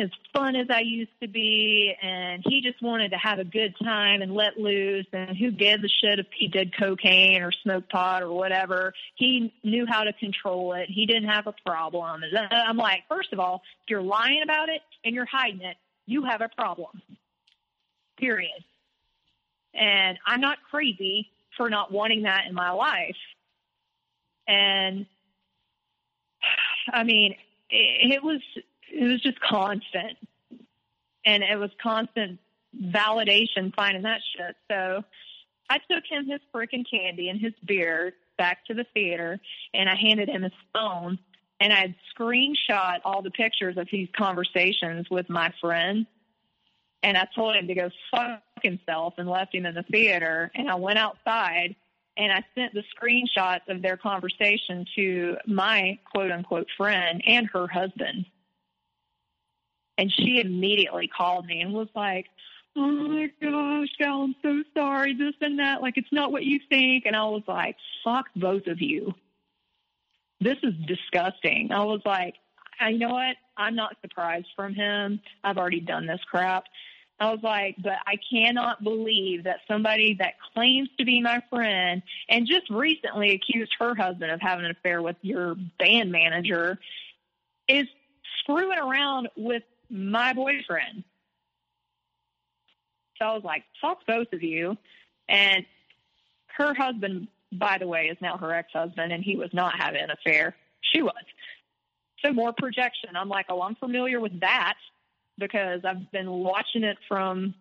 as 0.00 0.10
fun 0.32 0.56
as 0.56 0.66
I 0.70 0.80
used 0.80 1.12
to 1.22 1.28
be, 1.28 1.94
and 2.02 2.42
he 2.46 2.62
just 2.62 2.82
wanted 2.82 3.10
to 3.10 3.18
have 3.18 3.38
a 3.38 3.44
good 3.44 3.74
time 3.82 4.22
and 4.22 4.34
let 4.34 4.58
loose. 4.58 5.06
And 5.12 5.36
who 5.36 5.50
gives 5.50 5.84
a 5.84 5.88
shit 5.88 6.18
if 6.18 6.26
he 6.36 6.48
did 6.48 6.76
cocaine 6.76 7.42
or 7.42 7.52
smoked 7.52 7.90
pot 7.90 8.22
or 8.22 8.32
whatever? 8.32 8.92
He 9.14 9.52
knew 9.62 9.86
how 9.86 10.04
to 10.04 10.12
control 10.14 10.72
it. 10.72 10.88
He 10.88 11.06
didn't 11.06 11.28
have 11.28 11.46
a 11.46 11.54
problem. 11.64 12.22
And 12.22 12.48
I'm 12.50 12.76
like, 12.76 13.02
first 13.08 13.32
of 13.32 13.40
all, 13.40 13.62
if 13.84 13.90
you're 13.90 14.02
lying 14.02 14.42
about 14.42 14.68
it 14.68 14.80
and 15.04 15.14
you're 15.14 15.26
hiding 15.26 15.62
it, 15.62 15.76
you 16.06 16.24
have 16.24 16.40
a 16.40 16.48
problem. 16.48 17.02
Period. 18.18 18.64
And 19.74 20.18
I'm 20.26 20.40
not 20.40 20.58
crazy 20.70 21.28
for 21.56 21.70
not 21.70 21.92
wanting 21.92 22.22
that 22.22 22.46
in 22.48 22.54
my 22.54 22.70
life. 22.70 23.16
And 24.48 25.06
I 26.92 27.04
mean, 27.04 27.36
it, 27.68 28.12
it 28.12 28.22
was 28.22 28.40
it 28.90 29.04
was 29.04 29.20
just 29.22 29.40
constant. 29.40 30.16
And 31.24 31.42
it 31.42 31.58
was 31.58 31.70
constant 31.82 32.38
validation 32.76 33.74
finding 33.74 34.02
that 34.02 34.20
shit. 34.36 34.56
So 34.70 35.04
I 35.68 35.78
took 35.90 36.04
him 36.08 36.26
his 36.26 36.40
freaking 36.54 36.84
candy 36.90 37.28
and 37.28 37.40
his 37.40 37.52
beer 37.64 38.14
back 38.38 38.64
to 38.66 38.74
the 38.74 38.84
theater 38.94 39.38
and 39.74 39.88
I 39.88 39.94
handed 39.94 40.28
him 40.28 40.42
his 40.42 40.52
phone 40.72 41.18
and 41.60 41.72
I 41.72 41.76
had 41.76 41.94
screenshot 42.16 43.00
all 43.04 43.22
the 43.22 43.30
pictures 43.30 43.76
of 43.76 43.88
these 43.92 44.08
conversations 44.16 45.08
with 45.10 45.28
my 45.28 45.52
friend. 45.60 46.06
And 47.02 47.16
I 47.16 47.26
told 47.34 47.54
him 47.54 47.66
to 47.68 47.74
go 47.74 47.90
fuck 48.10 48.42
himself 48.62 49.14
and 49.18 49.28
left 49.28 49.54
him 49.54 49.66
in 49.66 49.74
the 49.74 49.82
theater. 49.82 50.50
And 50.54 50.70
I 50.70 50.74
went 50.76 50.98
outside 50.98 51.76
and 52.16 52.32
I 52.32 52.44
sent 52.54 52.74
the 52.74 52.82
screenshots 52.96 53.68
of 53.68 53.82
their 53.82 53.96
conversation 53.96 54.86
to 54.96 55.36
my 55.46 55.98
quote 56.12 56.30
unquote 56.30 56.68
friend 56.76 57.22
and 57.26 57.46
her 57.52 57.66
husband. 57.66 58.26
And 60.00 60.10
she 60.10 60.40
immediately 60.40 61.08
called 61.08 61.44
me 61.44 61.60
and 61.60 61.74
was 61.74 61.88
like, 61.94 62.24
Oh 62.74 62.80
my 62.80 63.30
gosh, 63.42 63.88
Gal, 63.98 64.22
I'm 64.22 64.34
so 64.40 64.62
sorry, 64.74 65.14
this 65.14 65.34
and 65.42 65.58
that. 65.58 65.82
Like, 65.82 65.98
it's 65.98 66.10
not 66.10 66.32
what 66.32 66.42
you 66.42 66.58
think. 66.70 67.04
And 67.04 67.14
I 67.14 67.24
was 67.24 67.42
like, 67.46 67.76
fuck 68.02 68.26
both 68.34 68.66
of 68.66 68.80
you. 68.80 69.12
This 70.40 70.56
is 70.62 70.72
disgusting. 70.86 71.70
I 71.70 71.84
was 71.84 72.00
like, 72.06 72.36
you 72.88 72.96
know 72.96 73.10
what? 73.10 73.36
I'm 73.58 73.74
not 73.74 73.96
surprised 74.00 74.46
from 74.56 74.72
him. 74.72 75.20
I've 75.44 75.58
already 75.58 75.80
done 75.80 76.06
this 76.06 76.20
crap. 76.30 76.64
I 77.18 77.30
was 77.30 77.40
like, 77.42 77.76
but 77.82 77.98
I 78.06 78.14
cannot 78.32 78.82
believe 78.82 79.44
that 79.44 79.58
somebody 79.68 80.14
that 80.20 80.34
claims 80.54 80.88
to 80.96 81.04
be 81.04 81.20
my 81.20 81.42
friend 81.50 82.02
and 82.30 82.46
just 82.46 82.70
recently 82.70 83.32
accused 83.32 83.74
her 83.78 83.94
husband 83.94 84.30
of 84.30 84.40
having 84.40 84.64
an 84.64 84.70
affair 84.70 85.02
with 85.02 85.16
your 85.20 85.56
band 85.78 86.10
manager 86.10 86.78
is 87.68 87.86
screwing 88.38 88.78
around 88.78 89.28
with 89.36 89.62
my 89.90 90.32
boyfriend. 90.32 91.04
So 93.18 93.26
I 93.26 93.34
was 93.34 93.44
like, 93.44 93.64
fuck 93.80 94.06
both 94.06 94.32
of 94.32 94.42
you. 94.42 94.76
And 95.28 95.66
her 96.56 96.74
husband, 96.74 97.28
by 97.52 97.78
the 97.78 97.86
way, 97.86 98.06
is 98.06 98.16
now 98.20 98.36
her 98.38 98.52
ex 98.54 98.72
husband, 98.72 99.12
and 99.12 99.22
he 99.22 99.36
was 99.36 99.50
not 99.52 99.78
having 99.78 100.02
an 100.02 100.10
affair. 100.10 100.56
She 100.80 101.02
was. 101.02 101.12
So 102.24 102.32
more 102.32 102.52
projection. 102.52 103.10
I'm 103.14 103.28
like, 103.28 103.46
oh, 103.48 103.62
I'm 103.62 103.76
familiar 103.76 104.20
with 104.20 104.40
that 104.40 104.74
because 105.38 105.80
I've 105.84 106.10
been 106.12 106.30
watching 106.30 106.84
it 106.84 106.98
from 107.08 107.54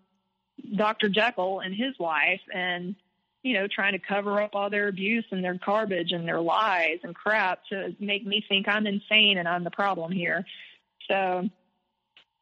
Dr. 0.76 1.10
Jekyll 1.10 1.62
and 1.62 1.74
his 1.74 1.98
wife 1.98 2.42
and, 2.54 2.96
you 3.42 3.54
know, 3.54 3.68
trying 3.68 3.94
to 3.94 4.00
cover 4.00 4.42
up 4.42 4.52
all 4.54 4.70
their 4.70 4.90
abuse 4.90 5.26
and 5.32 5.44
their 5.44 5.54
garbage 5.54 6.12
and 6.12 6.28
their 6.28 6.42
lies 6.42 7.00
and 7.04 7.16
crap 7.16 7.66
to 7.70 7.96
make 8.00 8.26
me 8.26 8.44
think 8.50 8.68
I'm 8.68 8.86
insane 8.86 9.38
and 9.38 9.48
I'm 9.48 9.64
the 9.64 9.72
problem 9.72 10.12
here. 10.12 10.46
So 11.08 11.50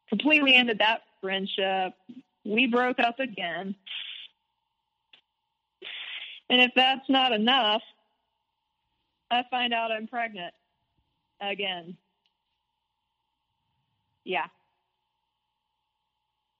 completely 0.08 0.54
ended 0.54 0.78
that 0.78 1.02
friendship. 1.20 1.94
We 2.44 2.66
broke 2.66 2.98
up 2.98 3.18
again. 3.20 3.74
And 6.50 6.60
if 6.62 6.70
that's 6.74 7.08
not 7.08 7.32
enough, 7.32 7.82
I 9.30 9.44
find 9.50 9.74
out 9.74 9.92
I'm 9.92 10.06
pregnant 10.06 10.54
again. 11.40 11.96
Yeah. 14.24 14.46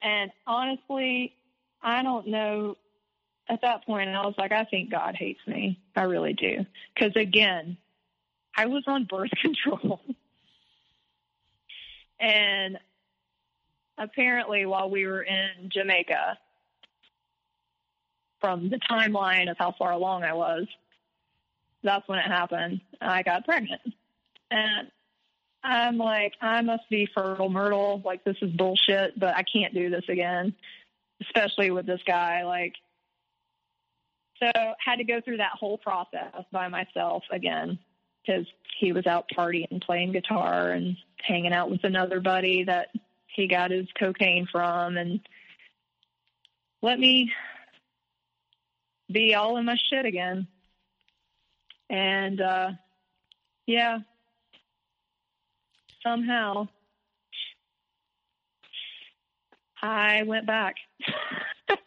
And 0.03 0.31
honestly, 0.47 1.35
I 1.83 2.03
don't 2.03 2.29
know. 2.29 2.77
At 3.51 3.63
that 3.63 3.87
point, 3.87 4.11
I 4.11 4.27
was 4.27 4.35
like, 4.37 4.53
I 4.53 4.65
think 4.65 4.91
God 4.91 5.17
hates 5.17 5.41
me. 5.47 5.81
I 5.97 6.03
really 6.03 6.35
do. 6.35 6.67
Because 6.95 7.17
again, 7.17 7.79
I 8.55 8.67
was 8.67 8.85
on 8.87 9.05
birth 9.05 9.31
control. 9.41 10.01
and 12.21 12.79
apparently 13.99 14.67
while 14.67 14.91
we 14.91 15.07
were 15.07 15.23
in 15.23 15.69
Jamaica, 15.69 16.39
from 18.41 18.71
the 18.71 18.79
timeline 18.91 19.51
of 19.51 19.57
how 19.59 19.75
far 19.79 19.93
along 19.93 20.23
I 20.23 20.35
was, 20.35 20.67
that's 21.83 22.07
when 22.09 22.19
it 22.19 22.27
happened. 22.27 22.81
I 23.01 23.23
got 23.23 23.45
pregnant. 23.45 23.81
And 24.51 24.91
I'm 25.63 25.99
like, 25.99 26.35
I 26.41 26.63
must 26.63 26.89
be 26.89 27.09
fertile 27.15 27.49
myrtle. 27.49 28.01
Like, 28.05 28.25
this 28.25 28.37
is 28.41 28.51
bullshit, 28.53 29.19
but 29.19 29.37
I 29.37 29.43
can't 29.43 29.75
do 29.75 29.91
this 29.91 30.05
again, 30.09 30.55
especially 31.21 31.71
with 31.71 31.87
this 31.87 32.01
guy. 32.07 32.45
Like, 32.45 32.75
so 34.41 34.51
had 34.85 34.97
to 34.97 35.05
go 35.05 35.21
through 35.21 35.39
that 35.39 35.53
whole 35.59 35.79
process 35.79 36.45
by 36.53 36.69
myself 36.69 37.25
again 37.31 37.79
because 38.25 38.47
he 38.79 38.93
was 38.93 39.07
out 39.07 39.27
partying, 39.37 39.83
playing 39.83 40.13
guitar, 40.13 40.71
and 40.71 40.97
hanging 41.21 41.53
out 41.53 41.71
with 41.71 41.83
another 41.83 42.21
buddy 42.21 42.65
that 42.65 42.89
he 43.39 43.47
got 43.47 43.71
his 43.71 43.87
cocaine 43.97 44.49
from, 44.51 44.97
and 44.97 45.21
let 46.83 46.99
me 46.99 47.33
be 49.11 49.37
all 49.37 49.57
in 49.59 49.65
my 49.65 49.77
shit 49.89 50.05
again. 50.05 50.49
And 51.89 52.41
uh, 52.41 52.73
yeah, 53.65 54.01
somehow 56.03 56.67
I 59.81 60.25
went 60.25 60.45
back. 60.45 60.75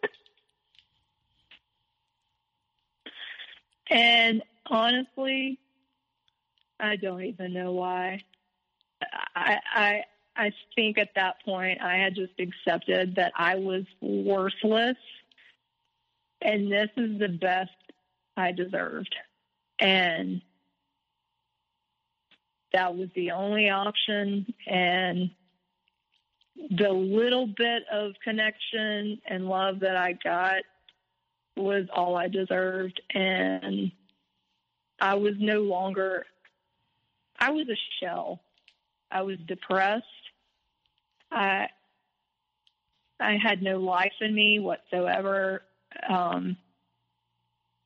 and 3.90 4.42
honestly, 4.68 5.60
I 6.80 6.96
don't 6.96 7.24
even 7.24 7.52
know 7.52 7.74
why. 7.74 8.24
I, 9.36 9.58
I 9.76 10.04
I 10.36 10.52
think 10.76 10.98
at 10.98 11.10
that 11.16 11.44
point 11.44 11.82
I 11.82 11.98
had 11.98 12.16
just 12.16 12.34
accepted 12.40 13.16
that 13.16 13.34
I 13.36 13.56
was 13.56 13.84
worthless 14.02 14.98
and 16.42 16.72
this 16.72 16.90
is 16.98 17.20
the 17.20 17.28
best 17.28 17.72
I 18.36 18.52
deserved. 18.52 19.14
And 19.80 20.42
that 22.74 22.96
was 22.96 23.10
the 23.16 23.32
only 23.32 23.70
option 23.70 24.54
and 24.68 25.32
the 26.70 26.90
little 26.90 27.48
bit 27.48 27.84
of 27.92 28.14
connection 28.24 29.20
and 29.26 29.48
love 29.48 29.80
that 29.82 29.96
I 29.96 30.14
got 30.14 30.62
was 31.58 31.86
all 31.94 32.16
I 32.16 32.28
deserved 32.28 33.02
and 33.14 33.92
I 35.00 35.16
was 35.16 35.34
no 35.40 35.62
longer 35.62 36.26
I 37.40 37.50
was 37.50 37.68
a 37.70 37.78
shell. 38.00 38.40
I 39.10 39.24
was 39.24 39.38
depressed. 39.48 40.06
I 41.32 41.68
I 43.20 43.38
had 43.38 43.62
no 43.62 43.78
life 43.80 44.14
in 44.20 44.34
me 44.34 44.60
whatsoever. 44.60 45.62
Um, 46.10 46.58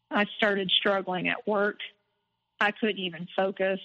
I 0.09 0.25
started 0.37 0.71
struggling 0.71 1.27
at 1.27 1.45
work. 1.47 1.79
I 2.59 2.71
couldn't 2.71 2.99
even 2.99 3.27
focus. 3.35 3.79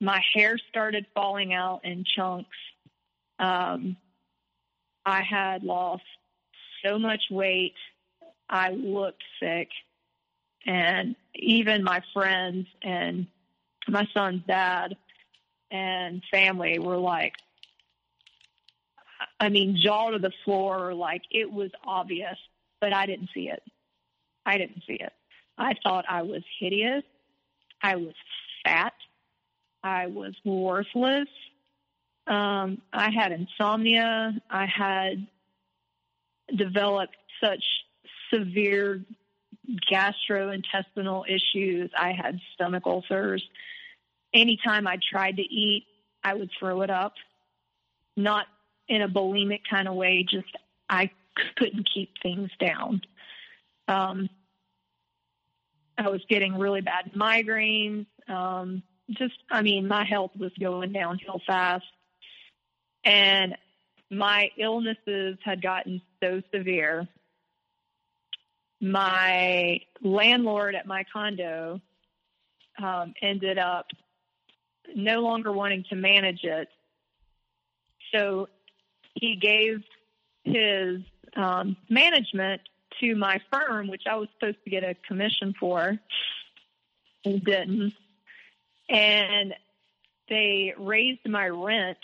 My 0.00 0.22
hair 0.34 0.56
started 0.70 1.06
falling 1.14 1.52
out 1.52 1.84
in 1.84 2.04
chunks. 2.04 2.56
Um, 3.38 3.96
I 5.04 5.22
had 5.22 5.62
lost 5.62 6.02
so 6.84 6.98
much 6.98 7.24
weight. 7.30 7.74
I 8.48 8.70
looked 8.70 9.22
sick. 9.38 9.68
And 10.66 11.16
even 11.34 11.84
my 11.84 12.02
friends 12.14 12.66
and 12.82 13.26
my 13.88 14.06
son's 14.14 14.42
dad 14.46 14.96
and 15.70 16.22
family 16.30 16.78
were 16.78 16.98
like, 16.98 17.34
I 19.40 19.48
mean, 19.48 19.78
jaw 19.82 20.10
to 20.10 20.18
the 20.18 20.32
floor, 20.44 20.92
like 20.94 21.22
it 21.30 21.50
was 21.50 21.70
obvious, 21.82 22.36
but 22.80 22.92
I 22.92 23.06
didn't 23.06 23.30
see 23.34 23.48
it. 23.48 23.62
I 24.44 24.58
didn't 24.58 24.82
see 24.86 24.98
it. 25.00 25.12
I 25.56 25.74
thought 25.82 26.04
I 26.08 26.22
was 26.22 26.42
hideous. 26.58 27.02
I 27.82 27.96
was 27.96 28.14
fat. 28.64 28.92
I 29.82 30.06
was 30.08 30.34
worthless. 30.44 31.28
Um, 32.26 32.82
I 32.92 33.10
had 33.10 33.32
insomnia. 33.32 34.40
I 34.50 34.66
had 34.66 35.26
developed 36.54 37.16
such 37.42 37.64
severe 38.32 39.02
gastrointestinal 39.90 41.24
issues. 41.26 41.90
I 41.98 42.12
had 42.12 42.38
stomach 42.54 42.82
ulcers. 42.86 43.42
Anytime 44.34 44.86
I 44.86 44.98
tried 45.10 45.36
to 45.36 45.42
eat, 45.42 45.86
I 46.22 46.34
would 46.34 46.50
throw 46.58 46.82
it 46.82 46.90
up. 46.90 47.14
Not 48.16 48.46
in 48.90 49.02
a 49.02 49.08
bulimic 49.08 49.60
kind 49.70 49.88
of 49.88 49.94
way, 49.94 50.26
just 50.28 50.48
I 50.90 51.10
couldn't 51.56 51.88
keep 51.94 52.10
things 52.22 52.50
down. 52.58 53.00
Um, 53.88 54.28
I 55.96 56.08
was 56.08 56.20
getting 56.28 56.58
really 56.58 56.80
bad 56.80 57.12
migraines. 57.16 58.06
Um, 58.28 58.82
just, 59.12 59.36
I 59.50 59.62
mean, 59.62 59.86
my 59.86 60.04
health 60.04 60.32
was 60.36 60.50
going 60.58 60.92
downhill 60.92 61.40
fast. 61.46 61.84
And 63.04 63.56
my 64.10 64.50
illnesses 64.58 65.38
had 65.44 65.62
gotten 65.62 66.02
so 66.20 66.42
severe. 66.52 67.06
My 68.80 69.80
landlord 70.02 70.74
at 70.74 70.86
my 70.86 71.04
condo 71.12 71.80
um, 72.82 73.14
ended 73.22 73.58
up 73.58 73.86
no 74.96 75.20
longer 75.20 75.52
wanting 75.52 75.84
to 75.90 75.96
manage 75.96 76.42
it. 76.42 76.68
So 78.12 78.48
he 79.14 79.36
gave 79.36 79.82
his 80.44 81.00
um, 81.36 81.76
management 81.88 82.62
to 83.00 83.14
my 83.14 83.40
firm, 83.52 83.88
which 83.88 84.02
I 84.08 84.16
was 84.16 84.28
supposed 84.34 84.58
to 84.64 84.70
get 84.70 84.84
a 84.84 84.94
commission 85.06 85.54
for, 85.58 85.98
and 87.24 87.44
didn't. 87.44 87.94
And 88.88 89.54
they 90.28 90.74
raised 90.76 91.28
my 91.28 91.48
rent. 91.48 91.98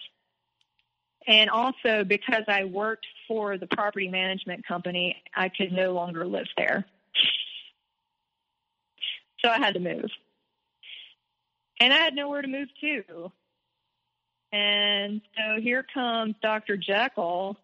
And 1.26 1.50
also, 1.50 2.04
because 2.04 2.44
I 2.46 2.64
worked 2.64 3.06
for 3.26 3.58
the 3.58 3.66
property 3.66 4.08
management 4.08 4.66
company, 4.66 5.16
I 5.34 5.48
could 5.48 5.72
no 5.72 5.92
longer 5.92 6.24
live 6.24 6.46
there. 6.56 6.84
So 9.44 9.50
I 9.50 9.58
had 9.58 9.74
to 9.74 9.80
move. 9.80 10.10
And 11.80 11.92
I 11.92 11.98
had 11.98 12.14
nowhere 12.14 12.42
to 12.42 12.48
move 12.48 12.68
to. 12.80 13.32
And 14.56 15.20
so 15.36 15.60
here 15.60 15.84
comes 15.92 16.34
Dr. 16.40 16.78
Jekyll, 16.78 17.58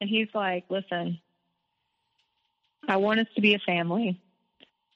and 0.00 0.10
he's 0.10 0.26
like, 0.34 0.64
listen, 0.68 1.20
I 2.88 2.96
want 2.96 3.20
us 3.20 3.28
to 3.36 3.40
be 3.40 3.54
a 3.54 3.60
family. 3.60 4.20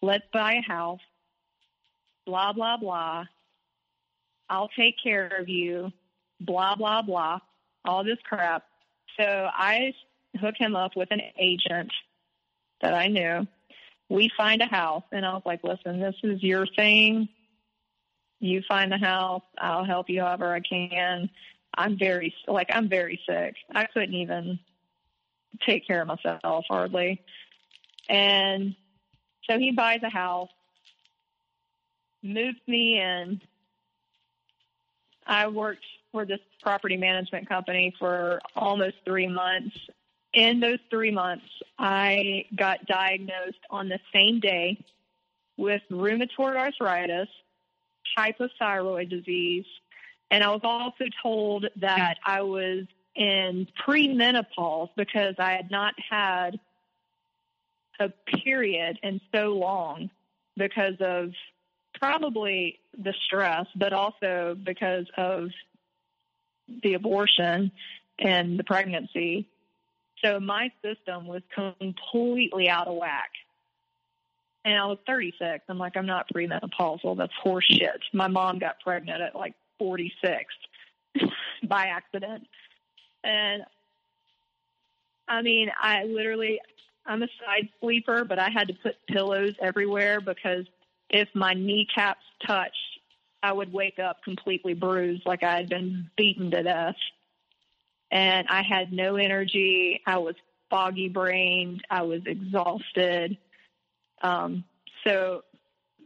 Let's 0.03 0.25
buy 0.33 0.55
a 0.55 0.63
house. 0.63 0.99
Blah, 2.27 2.53
blah, 2.53 2.79
blah. 2.79 3.27
I'll 4.51 4.71
take 4.77 4.97
care 5.01 5.29
of 5.39 5.49
you. 5.49 5.93
Blah, 6.41 6.75
blah, 6.75 7.03
blah. 7.03 7.39
All 7.85 8.03
this 8.03 8.19
crap. 8.25 8.65
So 9.17 9.25
I 9.25 9.93
hook 10.41 10.57
him 10.59 10.75
up 10.75 10.97
with 10.97 11.13
an 11.13 11.21
agent 11.39 11.93
that 12.81 12.93
I 12.93 13.07
knew. 13.07 13.47
We 14.09 14.31
find 14.37 14.63
a 14.63 14.67
house, 14.67 15.05
and 15.13 15.25
I 15.25 15.33
was 15.35 15.43
like, 15.47 15.63
listen, 15.63 16.01
this 16.01 16.17
is 16.25 16.43
your 16.43 16.67
thing 16.67 17.29
you 18.45 18.63
find 18.69 18.93
the 18.93 18.99
house. 18.99 19.43
I'll 19.59 19.85
help 19.85 20.11
you 20.11 20.21
however 20.21 20.53
I 20.53 20.61
can. 20.61 21.31
I'm 21.77 21.99
very 21.99 22.35
like 22.47 22.71
I'm 22.73 22.89
very 22.89 23.21
sick. 23.29 23.55
I 23.75 23.87
couldn't 23.87 24.15
even 24.15 24.59
take 25.67 25.87
care 25.87 26.03
of 26.03 26.09
myself 26.09 26.65
hardly. 26.69 27.23
And 28.09 28.75
so 29.49 29.59
he 29.59 29.73
buys 29.73 30.01
a 30.03 30.11
house, 30.11 30.51
moves 32.23 32.59
me 32.67 33.01
in. 33.01 33.41
I 35.27 35.49
worked 35.49 35.85
for 36.13 36.27
this 36.27 36.41
property 36.63 36.99
management 36.99 37.49
company 37.49 37.95
for 37.99 38.41
almost 38.55 38.97
three 39.07 39.27
months. 39.27 39.75
In 40.35 40.61
those 40.61 40.81
three 40.91 41.13
months, 41.13 41.47
I 41.79 42.45
got 42.55 42.85
diagnosed 42.87 43.61
on 43.71 43.89
the 43.89 44.01
same 44.13 44.41
day 44.41 44.85
with 45.57 45.81
rheumatoid 45.91 46.57
arthritis 46.57 47.29
hypothyroid 48.17 49.09
disease. 49.09 49.67
And 50.31 50.43
I 50.43 50.51
was 50.51 50.63
also 50.65 51.05
told 51.23 51.67
that 51.77 52.17
I 52.25 52.43
was 52.43 52.87
in 53.15 53.69
premenopause 53.87 54.91
because 54.97 55.37
I 55.39 55.53
had 55.53 55.71
not 55.71 55.95
had 56.11 56.59
a 58.01 58.09
period 58.43 58.99
in 59.03 59.21
so 59.33 59.53
long 59.53 60.11
because 60.57 60.97
of 61.01 61.31
probably 62.01 62.81
the 62.99 63.15
stress, 63.25 63.67
but 63.77 63.93
also 63.93 64.57
because 64.61 65.07
of 65.17 65.51
the 66.83 66.95
abortion 66.95 67.71
and 68.19 68.59
the 68.59 68.65
pregnancy. 68.65 69.49
So 70.25 70.41
my 70.41 70.71
system 70.83 71.27
was 71.27 71.43
completely 71.55 72.69
out 72.69 72.89
of 72.89 72.97
whack 72.97 73.31
and 74.65 74.79
I 74.79 74.87
was 74.87 74.99
36. 75.07 75.65
I'm 75.69 75.79
like, 75.79 75.97
I'm 75.97 76.07
not 76.07 76.27
premenopausal. 76.35 77.17
That's 77.17 77.33
horseshit. 77.45 77.99
My 78.13 78.29
mom 78.29 78.59
got 78.59 78.81
pregnant 78.81 79.21
at 79.21 79.35
like 79.35 79.55
46 79.79 80.55
by 81.69 81.87
accident. 81.87 82.47
And 83.23 83.63
I 85.29 85.43
mean, 85.43 85.71
I 85.79 86.05
literally, 86.05 86.61
I'm 87.07 87.23
a 87.23 87.29
side 87.45 87.69
sleeper, 87.81 88.25
but 88.25 88.39
I 88.39 88.49
had 88.51 88.69
to 88.69 88.75
put 88.75 88.97
pillows 89.07 89.55
everywhere 89.61 90.21
because 90.21 90.65
if 91.11 91.29
my 91.35 91.53
kneecaps 91.53 92.25
touched, 92.47 92.77
I 93.43 93.53
would 93.53 93.73
wake 93.73 93.99
up 93.99 94.23
completely 94.25 94.73
bruised, 94.73 95.27
like 95.27 95.43
I 95.43 95.57
had 95.57 95.69
been 95.69 96.09
beaten 96.17 96.51
to 96.53 96.63
death. 96.63 96.97
And 98.11 98.47
I 98.49 98.63
had 98.63 98.93
no 98.93 99.17
energy. 99.17 100.01
I 100.07 100.19
was 100.19 100.37
foggy 100.71 101.09
brained. 101.09 101.85
I 101.91 102.03
was 102.03 102.23
exhausted. 102.25 103.37
Um, 104.23 104.65
so 105.05 105.43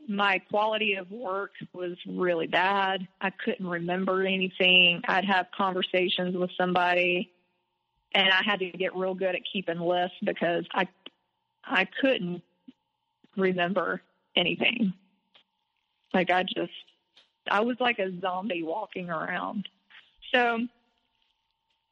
my 0.08 0.38
quality 0.38 0.94
of 0.94 1.10
work 1.10 1.52
was 1.72 1.96
really 2.06 2.46
bad. 2.46 3.06
I 3.20 3.30
couldn't 3.30 3.66
remember 3.66 4.24
anything. 4.24 5.02
I'd 5.06 5.26
have 5.26 5.46
conversations 5.56 6.36
with 6.36 6.50
somebody 6.56 7.30
and 8.14 8.28
I 8.28 8.42
had 8.42 8.60
to 8.60 8.70
get 8.70 8.96
real 8.96 9.14
good 9.14 9.34
at 9.34 9.42
keeping 9.52 9.78
lists 9.78 10.16
because 10.24 10.64
I 10.72 10.88
I 11.64 11.86
couldn't 12.00 12.42
remember 13.36 14.00
anything. 14.34 14.94
Like 16.14 16.30
I 16.30 16.42
just 16.42 16.72
I 17.50 17.60
was 17.60 17.76
like 17.80 17.98
a 17.98 18.18
zombie 18.20 18.62
walking 18.62 19.10
around. 19.10 19.68
So 20.34 20.66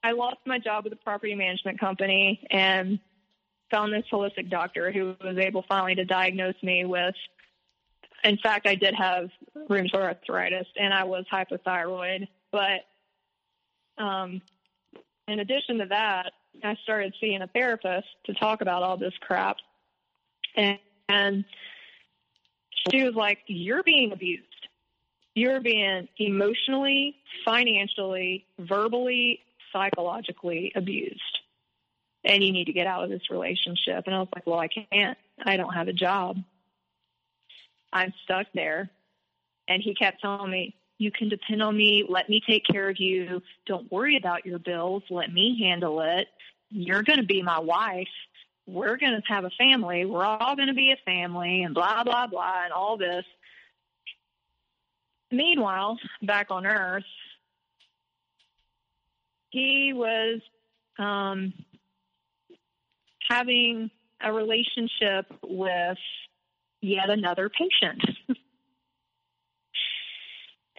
I 0.02 0.12
lost 0.12 0.38
my 0.46 0.58
job 0.58 0.84
with 0.84 0.92
a 0.92 0.96
property 0.96 1.34
management 1.34 1.80
company 1.80 2.46
and 2.50 2.98
found 3.70 3.92
this 3.92 4.04
holistic 4.12 4.50
doctor 4.50 4.92
who 4.92 5.14
was 5.22 5.38
able 5.38 5.64
finally 5.68 5.94
to 5.94 6.04
diagnose 6.04 6.60
me 6.62 6.84
with 6.84 7.14
in 8.24 8.38
fact 8.38 8.66
I 8.66 8.74
did 8.74 8.94
have 8.94 9.28
rheumatoid 9.68 9.94
arthritis 9.94 10.66
and 10.76 10.92
I 10.94 11.04
was 11.04 11.24
hypothyroid, 11.32 12.28
but 12.52 12.86
um 13.98 14.40
in 15.28 15.40
addition 15.40 15.78
to 15.78 15.86
that, 15.86 16.32
I 16.62 16.76
started 16.82 17.14
seeing 17.20 17.42
a 17.42 17.46
therapist 17.48 18.06
to 18.26 18.34
talk 18.34 18.60
about 18.60 18.82
all 18.82 18.96
this 18.96 19.14
crap. 19.20 19.56
And, 20.54 20.78
and 21.08 21.44
she 22.90 23.02
was 23.02 23.14
like, 23.14 23.38
You're 23.46 23.82
being 23.82 24.12
abused. 24.12 24.44
You're 25.34 25.60
being 25.60 26.08
emotionally, 26.18 27.16
financially, 27.44 28.46
verbally, 28.58 29.40
psychologically 29.72 30.72
abused. 30.74 31.35
And 32.26 32.42
you 32.42 32.52
need 32.52 32.66
to 32.66 32.72
get 32.72 32.86
out 32.86 33.04
of 33.04 33.10
this 33.10 33.30
relationship. 33.30 34.04
And 34.06 34.14
I 34.14 34.18
was 34.18 34.28
like, 34.34 34.46
Well, 34.46 34.58
I 34.58 34.68
can't. 34.68 35.16
I 35.44 35.56
don't 35.56 35.72
have 35.72 35.88
a 35.88 35.92
job. 35.92 36.36
I'm 37.92 38.12
stuck 38.24 38.46
there. 38.52 38.90
And 39.68 39.82
he 39.82 39.94
kept 39.94 40.20
telling 40.20 40.50
me, 40.50 40.74
you 40.98 41.10
can 41.10 41.28
depend 41.28 41.62
on 41.62 41.76
me. 41.76 42.04
Let 42.08 42.28
me 42.28 42.40
take 42.46 42.64
care 42.64 42.88
of 42.88 42.98
you. 42.98 43.42
Don't 43.66 43.90
worry 43.92 44.16
about 44.16 44.46
your 44.46 44.58
bills. 44.58 45.02
Let 45.10 45.32
me 45.32 45.58
handle 45.62 46.00
it. 46.00 46.28
You're 46.70 47.02
going 47.02 47.20
to 47.20 47.26
be 47.26 47.42
my 47.42 47.58
wife. 47.58 48.08
We're 48.66 48.96
going 48.96 49.12
to 49.12 49.22
have 49.28 49.44
a 49.44 49.50
family. 49.50 50.04
We're 50.04 50.24
all 50.24 50.56
going 50.56 50.68
to 50.68 50.74
be 50.74 50.92
a 50.92 50.96
family 51.04 51.62
and 51.62 51.74
blah, 51.74 52.02
blah, 52.02 52.26
blah, 52.26 52.64
and 52.64 52.72
all 52.72 52.96
this. 52.96 53.24
Meanwhile, 55.30 55.98
back 56.22 56.50
on 56.50 56.66
Earth, 56.66 57.04
he 59.50 59.92
was 59.92 60.40
um, 60.98 61.52
having 63.28 63.90
a 64.20 64.32
relationship 64.32 65.26
with 65.42 65.98
yet 66.80 67.10
another 67.10 67.48
patient. 67.50 68.02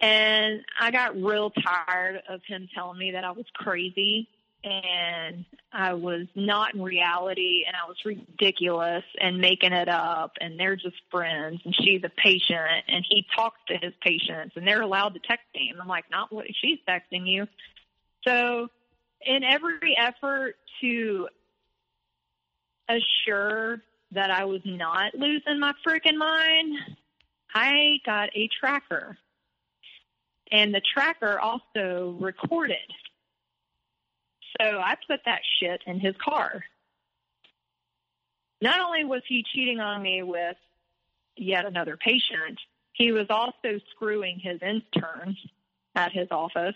And 0.00 0.64
I 0.80 0.90
got 0.90 1.20
real 1.20 1.50
tired 1.50 2.22
of 2.28 2.40
him 2.46 2.68
telling 2.74 2.98
me 2.98 3.12
that 3.12 3.24
I 3.24 3.32
was 3.32 3.46
crazy 3.54 4.28
and 4.64 5.44
I 5.72 5.94
was 5.94 6.26
not 6.34 6.74
in 6.74 6.82
reality 6.82 7.64
and 7.66 7.76
I 7.76 7.88
was 7.88 7.96
ridiculous 8.04 9.04
and 9.20 9.38
making 9.38 9.72
it 9.72 9.88
up 9.88 10.32
and 10.40 10.58
they're 10.58 10.76
just 10.76 10.96
friends 11.10 11.60
and 11.64 11.74
she's 11.74 12.02
a 12.04 12.10
patient 12.10 12.84
and 12.88 13.04
he 13.08 13.24
talks 13.36 13.58
to 13.68 13.76
his 13.76 13.92
patients 14.00 14.54
and 14.56 14.66
they're 14.66 14.82
allowed 14.82 15.14
to 15.14 15.20
text 15.20 15.46
him. 15.52 15.76
I'm 15.80 15.88
like, 15.88 16.10
not 16.10 16.32
what 16.32 16.46
she's 16.60 16.78
texting 16.88 17.26
you. 17.26 17.46
So 18.26 18.68
in 19.24 19.42
every 19.42 19.96
effort 19.96 20.56
to 20.80 21.28
assure 22.88 23.82
that 24.12 24.30
I 24.30 24.44
was 24.44 24.62
not 24.64 25.14
losing 25.14 25.60
my 25.60 25.72
freaking 25.86 26.16
mind, 26.16 26.78
I 27.54 27.98
got 28.04 28.30
a 28.34 28.48
tracker 28.60 29.18
and 30.50 30.74
the 30.74 30.80
tracker 30.80 31.38
also 31.38 32.16
recorded. 32.20 32.76
So 34.60 34.78
I 34.78 34.94
put 35.06 35.20
that 35.26 35.40
shit 35.60 35.82
in 35.86 36.00
his 36.00 36.14
car. 36.22 36.64
Not 38.60 38.80
only 38.80 39.04
was 39.04 39.22
he 39.28 39.44
cheating 39.52 39.78
on 39.78 40.02
me 40.02 40.22
with 40.22 40.56
yet 41.36 41.64
another 41.64 41.96
patient, 41.96 42.58
he 42.92 43.12
was 43.12 43.26
also 43.30 43.78
screwing 43.90 44.40
his 44.40 44.60
intern 44.62 45.36
at 45.94 46.12
his 46.12 46.28
office. 46.30 46.74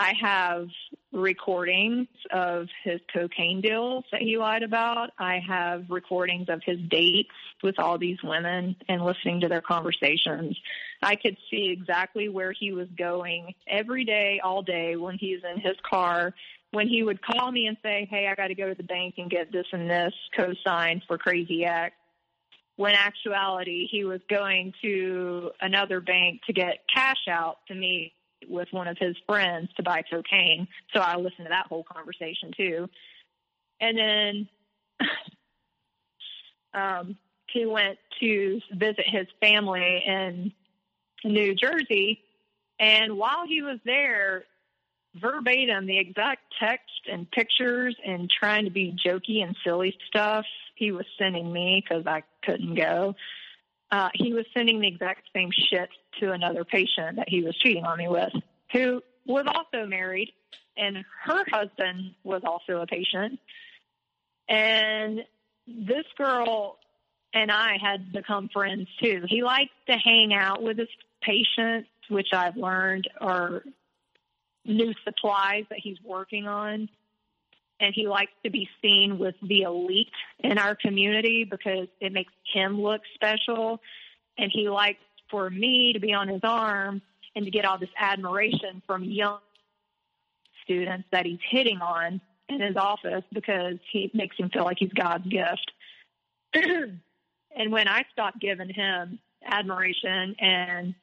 I 0.00 0.14
have 0.18 0.68
recordings 1.12 2.08
of 2.30 2.68
his 2.84 3.02
cocaine 3.12 3.60
deals 3.60 4.02
that 4.10 4.22
he 4.22 4.38
lied 4.38 4.62
about. 4.62 5.10
I 5.18 5.42
have 5.46 5.84
recordings 5.90 6.48
of 6.48 6.62
his 6.64 6.78
dates 6.88 7.28
with 7.62 7.78
all 7.78 7.98
these 7.98 8.16
women 8.24 8.76
and 8.88 9.04
listening 9.04 9.42
to 9.42 9.48
their 9.48 9.60
conversations. 9.60 10.56
I 11.02 11.16
could 11.16 11.36
see 11.50 11.68
exactly 11.68 12.30
where 12.30 12.52
he 12.52 12.72
was 12.72 12.88
going 12.96 13.54
every 13.68 14.06
day, 14.06 14.40
all 14.42 14.62
day 14.62 14.96
when 14.96 15.18
he's 15.18 15.40
in 15.44 15.60
his 15.60 15.76
car. 15.82 16.32
When 16.70 16.88
he 16.88 17.02
would 17.02 17.20
call 17.20 17.52
me 17.52 17.66
and 17.66 17.76
say, 17.82 18.08
Hey, 18.10 18.26
I 18.26 18.34
got 18.34 18.48
to 18.48 18.54
go 18.54 18.70
to 18.70 18.74
the 18.74 18.82
bank 18.82 19.16
and 19.18 19.30
get 19.30 19.52
this 19.52 19.66
and 19.70 19.90
this 19.90 20.14
co-signed 20.34 21.02
for 21.08 21.18
Crazy 21.18 21.66
X. 21.66 21.94
When 22.76 22.94
actuality, 22.94 23.86
he 23.90 24.04
was 24.04 24.22
going 24.30 24.72
to 24.80 25.50
another 25.60 26.00
bank 26.00 26.40
to 26.46 26.54
get 26.54 26.78
cash 26.90 27.28
out 27.28 27.58
to 27.68 27.74
meet 27.74 28.14
with 28.48 28.68
one 28.70 28.88
of 28.88 28.96
his 28.98 29.16
friends 29.26 29.68
to 29.76 29.82
buy 29.82 30.02
cocaine. 30.02 30.68
So 30.94 31.00
I 31.00 31.16
listened 31.16 31.46
to 31.46 31.50
that 31.50 31.66
whole 31.66 31.84
conversation 31.84 32.52
too. 32.56 32.88
And 33.80 33.98
then 33.98 34.48
um, 36.74 37.16
he 37.52 37.66
went 37.66 37.98
to 38.20 38.60
visit 38.72 39.04
his 39.06 39.26
family 39.40 40.02
in 40.06 40.52
New 41.24 41.54
Jersey. 41.54 42.22
And 42.78 43.16
while 43.16 43.46
he 43.46 43.62
was 43.62 43.78
there, 43.84 44.44
verbatim, 45.14 45.86
the 45.86 45.98
exact 45.98 46.42
text 46.60 47.08
and 47.10 47.30
pictures 47.30 47.96
and 48.06 48.30
trying 48.30 48.64
to 48.64 48.70
be 48.70 48.96
jokey 49.04 49.42
and 49.42 49.56
silly 49.64 49.96
stuff 50.06 50.44
he 50.76 50.92
was 50.92 51.04
sending 51.18 51.52
me 51.52 51.84
because 51.86 52.06
I 52.06 52.22
couldn't 52.44 52.74
go. 52.74 53.14
Uh, 53.90 54.08
he 54.14 54.32
was 54.32 54.44
sending 54.54 54.80
the 54.80 54.86
exact 54.86 55.22
same 55.34 55.50
shit 55.50 55.88
to 56.20 56.32
another 56.32 56.64
patient 56.64 57.16
that 57.16 57.28
he 57.28 57.42
was 57.42 57.56
cheating 57.56 57.84
on 57.84 57.98
me 57.98 58.08
with, 58.08 58.32
who 58.72 59.02
was 59.26 59.44
also 59.46 59.86
married, 59.86 60.32
and 60.76 61.04
her 61.24 61.44
husband 61.50 62.14
was 62.22 62.42
also 62.44 62.80
a 62.80 62.86
patient. 62.86 63.38
And 64.48 65.24
this 65.66 66.04
girl 66.16 66.78
and 67.32 67.50
I 67.50 67.78
had 67.80 68.12
become 68.12 68.48
friends 68.52 68.88
too. 69.00 69.24
He 69.28 69.42
likes 69.42 69.72
to 69.88 69.96
hang 69.96 70.34
out 70.34 70.62
with 70.62 70.78
his 70.78 70.88
patients, 71.22 71.88
which 72.08 72.28
I've 72.32 72.56
learned 72.56 73.08
are 73.20 73.62
new 74.64 74.92
supplies 75.04 75.64
that 75.70 75.78
he's 75.78 75.98
working 76.04 76.46
on. 76.46 76.88
And 77.80 77.94
he 77.94 78.06
likes 78.06 78.32
to 78.44 78.50
be 78.50 78.68
seen 78.82 79.18
with 79.18 79.34
the 79.42 79.62
elite 79.62 80.10
in 80.40 80.58
our 80.58 80.74
community 80.74 81.44
because 81.50 81.88
it 82.00 82.12
makes 82.12 82.32
him 82.52 82.80
look 82.80 83.00
special. 83.14 83.80
And 84.36 84.50
he 84.52 84.68
likes 84.68 85.00
for 85.30 85.48
me 85.48 85.92
to 85.94 86.00
be 86.00 86.12
on 86.12 86.28
his 86.28 86.40
arm 86.44 87.02
and 87.34 87.44
to 87.44 87.50
get 87.50 87.64
all 87.64 87.78
this 87.78 87.90
admiration 87.98 88.82
from 88.86 89.04
young 89.04 89.38
students 90.64 91.08
that 91.10 91.26
he's 91.26 91.38
hitting 91.48 91.80
on 91.80 92.20
in 92.48 92.60
his 92.60 92.76
office 92.76 93.24
because 93.32 93.76
he 93.92 94.10
makes 94.12 94.36
him 94.36 94.50
feel 94.50 94.64
like 94.64 94.76
he's 94.78 94.92
God's 94.92 95.26
gift. 95.26 95.72
and 96.54 97.72
when 97.72 97.88
I 97.88 98.04
stopped 98.12 98.40
giving 98.40 98.68
him 98.68 99.18
admiration 99.44 100.36
and 100.38 100.94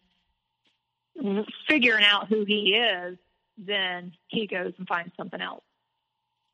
figuring 1.68 2.04
out 2.04 2.28
who 2.28 2.46
he 2.46 2.76
is, 2.76 3.18
then 3.58 4.14
he 4.28 4.46
goes 4.46 4.74
and 4.78 4.88
finds 4.88 5.12
something 5.18 5.42
else. 5.42 5.64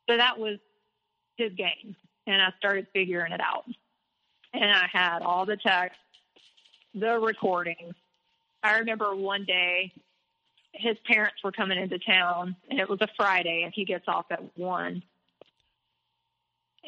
So 0.08 0.16
that 0.16 0.38
was 0.38 0.58
his 1.36 1.52
game. 1.52 1.96
And 2.26 2.40
I 2.40 2.52
started 2.58 2.86
figuring 2.92 3.32
it 3.32 3.40
out. 3.40 3.64
And 4.52 4.70
I 4.70 4.86
had 4.92 5.22
all 5.22 5.46
the 5.46 5.56
texts, 5.56 6.00
the 6.94 7.18
recordings. 7.18 7.94
I 8.62 8.78
remember 8.78 9.14
one 9.14 9.44
day 9.44 9.92
his 10.72 10.96
parents 11.06 11.36
were 11.42 11.52
coming 11.52 11.78
into 11.78 11.98
town 11.98 12.56
and 12.70 12.80
it 12.80 12.88
was 12.88 13.00
a 13.00 13.08
Friday 13.16 13.62
and 13.64 13.72
he 13.74 13.84
gets 13.84 14.04
off 14.08 14.26
at 14.30 14.56
one. 14.56 15.02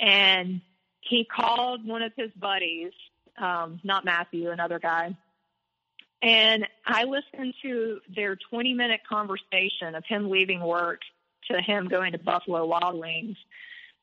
And 0.00 0.60
he 1.00 1.24
called 1.24 1.86
one 1.86 2.02
of 2.02 2.12
his 2.16 2.30
buddies, 2.32 2.92
um, 3.38 3.80
not 3.84 4.04
Matthew, 4.04 4.50
another 4.50 4.78
guy, 4.78 5.16
and 6.22 6.66
I 6.84 7.04
listened 7.04 7.54
to 7.62 8.00
their 8.14 8.36
20 8.50 8.74
minute 8.74 9.00
conversation 9.08 9.94
of 9.94 10.04
him 10.06 10.30
leaving 10.30 10.60
work 10.60 11.00
to 11.50 11.60
him 11.60 11.88
going 11.88 12.12
to 12.12 12.18
Buffalo 12.18 12.66
Wild 12.66 12.98
Wings 12.98 13.36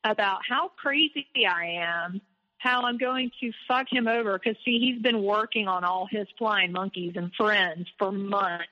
about 0.04 0.40
how 0.48 0.68
crazy 0.76 1.26
I 1.48 1.80
am, 1.82 2.20
how 2.58 2.82
I'm 2.82 2.98
going 2.98 3.30
to 3.40 3.52
fuck 3.66 3.86
him 3.90 4.08
over. 4.08 4.38
Because, 4.38 4.56
see, 4.64 4.78
he's 4.78 5.02
been 5.02 5.22
working 5.22 5.68
on 5.68 5.84
all 5.84 6.06
his 6.10 6.26
flying 6.38 6.72
monkeys 6.72 7.14
and 7.16 7.32
friends 7.34 7.86
for 7.98 8.12
months, 8.12 8.64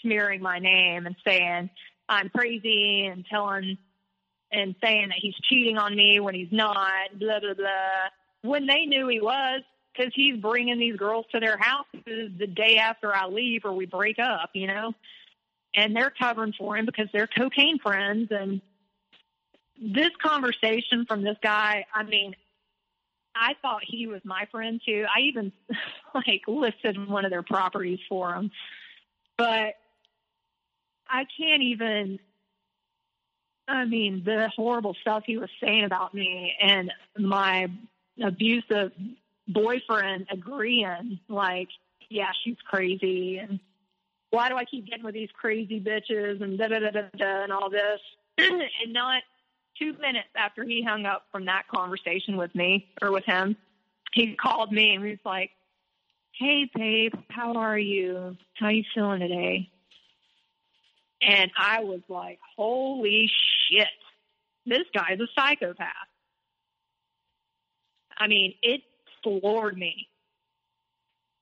smearing 0.00 0.42
my 0.42 0.58
name 0.58 1.06
and 1.06 1.16
saying 1.26 1.70
I'm 2.08 2.28
crazy 2.28 3.06
and 3.06 3.24
telling 3.26 3.78
and 4.50 4.74
saying 4.82 5.08
that 5.08 5.18
he's 5.18 5.34
cheating 5.48 5.78
on 5.78 5.96
me 5.96 6.20
when 6.20 6.34
he's 6.34 6.52
not, 6.52 7.18
blah, 7.18 7.40
blah, 7.40 7.54
blah. 7.54 8.10
When 8.42 8.66
they 8.66 8.84
knew 8.84 9.08
he 9.08 9.20
was, 9.20 9.62
because 9.96 10.12
he's 10.14 10.36
bringing 10.36 10.78
these 10.78 10.96
girls 10.96 11.26
to 11.32 11.40
their 11.40 11.56
houses 11.58 12.32
the 12.38 12.46
day 12.46 12.76
after 12.76 13.14
I 13.14 13.26
leave 13.26 13.64
or 13.64 13.72
we 13.72 13.86
break 13.86 14.18
up, 14.18 14.50
you 14.52 14.66
know, 14.66 14.92
and 15.74 15.96
they're 15.96 16.12
covering 16.18 16.52
for 16.56 16.76
him 16.76 16.86
because 16.86 17.08
they're 17.12 17.26
cocaine 17.28 17.78
friends. 17.78 18.28
And 18.30 18.60
this 19.80 20.10
conversation 20.22 21.06
from 21.06 21.22
this 21.22 21.36
guy, 21.42 21.86
I 21.94 22.02
mean, 22.02 22.34
I 23.34 23.54
thought 23.62 23.80
he 23.86 24.06
was 24.06 24.20
my 24.24 24.46
friend 24.50 24.80
too. 24.84 25.06
I 25.14 25.20
even 25.22 25.52
like 26.14 26.42
listed 26.46 27.08
one 27.08 27.24
of 27.24 27.30
their 27.30 27.42
properties 27.42 28.00
for 28.08 28.34
him, 28.34 28.50
but 29.36 29.74
I 31.08 31.24
can't 31.38 31.62
even. 31.62 32.18
I 33.68 33.84
mean, 33.84 34.22
the 34.24 34.50
horrible 34.54 34.94
stuff 35.00 35.22
he 35.24 35.38
was 35.38 35.48
saying 35.62 35.84
about 35.84 36.12
me 36.12 36.52
and 36.60 36.92
my 37.16 37.68
abusive 38.22 38.90
boyfriend 39.46 40.26
agreeing, 40.30 41.20
like, 41.28 41.68
yeah, 42.10 42.30
she's 42.42 42.56
crazy, 42.68 43.38
and 43.38 43.60
why 44.32 44.48
do 44.48 44.56
I 44.56 44.64
keep 44.64 44.86
getting 44.86 45.04
with 45.04 45.14
these 45.14 45.28
crazy 45.38 45.78
bitches 45.78 46.42
and 46.42 46.58
da 46.58 46.66
da 46.68 46.80
da 46.80 46.90
da 46.90 47.02
da 47.16 47.42
and 47.42 47.52
all 47.52 47.68
this, 47.68 48.00
and 48.38 48.62
not 48.88 49.22
two 49.78 49.92
minutes 50.00 50.28
after 50.34 50.64
he 50.64 50.82
hung 50.82 51.04
up 51.04 51.26
from 51.30 51.44
that 51.44 51.68
conversation 51.68 52.38
with 52.38 52.52
me 52.54 52.88
or 53.02 53.12
with 53.12 53.24
him, 53.26 53.56
he 54.12 54.34
called 54.34 54.72
me 54.72 54.94
and 54.94 55.04
he 55.04 55.10
was 55.10 55.18
like, 55.24 55.50
Hey 56.32 56.68
babe, 56.74 57.12
how 57.28 57.54
are 57.56 57.78
you? 57.78 58.36
How 58.54 58.70
you 58.70 58.84
feeling 58.94 59.20
today? 59.20 59.68
And 61.20 61.50
I 61.56 61.80
was 61.80 62.00
like, 62.08 62.38
Holy 62.56 63.30
shit. 63.70 63.86
This 64.64 64.84
guy's 64.94 65.20
a 65.20 65.26
psychopath. 65.34 65.88
I 68.16 68.28
mean, 68.28 68.54
it 68.62 68.80
floored 69.22 69.76
me. 69.76 70.08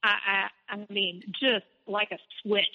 I, 0.03 0.49
I 0.69 0.75
I 0.75 0.87
mean, 0.93 1.23
just 1.41 1.67
like 1.91 2.13
a 2.13 2.19
switch 2.43 2.67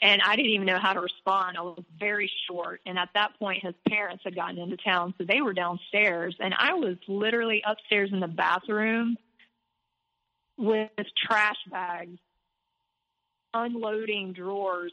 and 0.00 0.22
I 0.22 0.36
didn't 0.36 0.52
even 0.52 0.66
know 0.66 0.78
how 0.78 0.92
to 0.92 1.00
respond. 1.00 1.56
I 1.56 1.62
was 1.62 1.82
very 1.98 2.30
short. 2.48 2.80
And 2.86 2.98
at 2.98 3.08
that 3.14 3.38
point, 3.38 3.64
his 3.64 3.74
parents 3.88 4.22
had 4.24 4.34
gotten 4.34 4.58
into 4.58 4.76
town, 4.76 5.14
so 5.18 5.24
they 5.24 5.40
were 5.40 5.52
downstairs. 5.52 6.36
And 6.38 6.54
I 6.56 6.74
was 6.74 6.96
literally 7.08 7.62
upstairs 7.66 8.10
in 8.12 8.20
the 8.20 8.28
bathroom 8.28 9.16
with 10.56 10.90
trash 11.26 11.56
bags, 11.70 12.18
unloading 13.54 14.34
drawers 14.34 14.92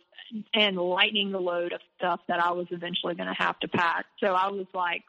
and 0.53 0.76
lightening 0.76 1.32
the 1.32 1.40
load 1.40 1.74
of 1.74 1.82
stuff 1.98 2.22
that 2.28 2.40
I 2.40 2.52
was 2.52 2.68
eventually 2.72 3.16
going 3.16 3.30
to 3.30 3.44
have 3.44 3.60
to 3.60 3.68
pack. 3.68 4.06
So 4.20 4.28
I 4.28 4.48
was 4.48 4.66
like 4.74 5.03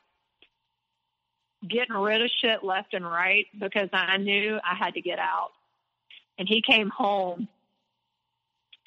getting 1.66 1.96
rid 1.96 2.20
of 2.20 2.30
shit 2.42 2.62
left 2.62 2.92
and 2.92 3.04
right 3.04 3.46
because 3.58 3.88
I 3.94 4.18
knew 4.18 4.58
I 4.62 4.74
had 4.74 4.94
to 4.94 5.00
get 5.00 5.18
out. 5.18 5.52
And 6.38 6.46
he 6.46 6.60
came 6.60 6.90
home 6.90 7.48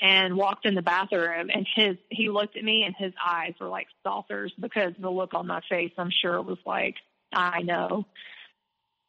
and 0.02 0.36
walked 0.38 0.66
in 0.66 0.76
the 0.76 0.82
bathroom 0.82 1.50
and 1.54 1.68
his 1.76 1.98
he 2.10 2.30
looked 2.30 2.56
at 2.56 2.64
me 2.64 2.84
and 2.86 2.96
his 2.98 3.14
eyes 3.24 3.54
were 3.60 3.68
like 3.68 3.88
saucers 4.04 4.54
because 4.60 4.94
the 5.00 5.10
look 5.10 5.34
on 5.34 5.48
my 5.48 5.62
face 5.70 5.92
I'm 5.98 6.12
sure 6.12 6.42
was 6.42 6.58
like 6.66 6.96
I 7.34 7.62
know. 7.62 8.06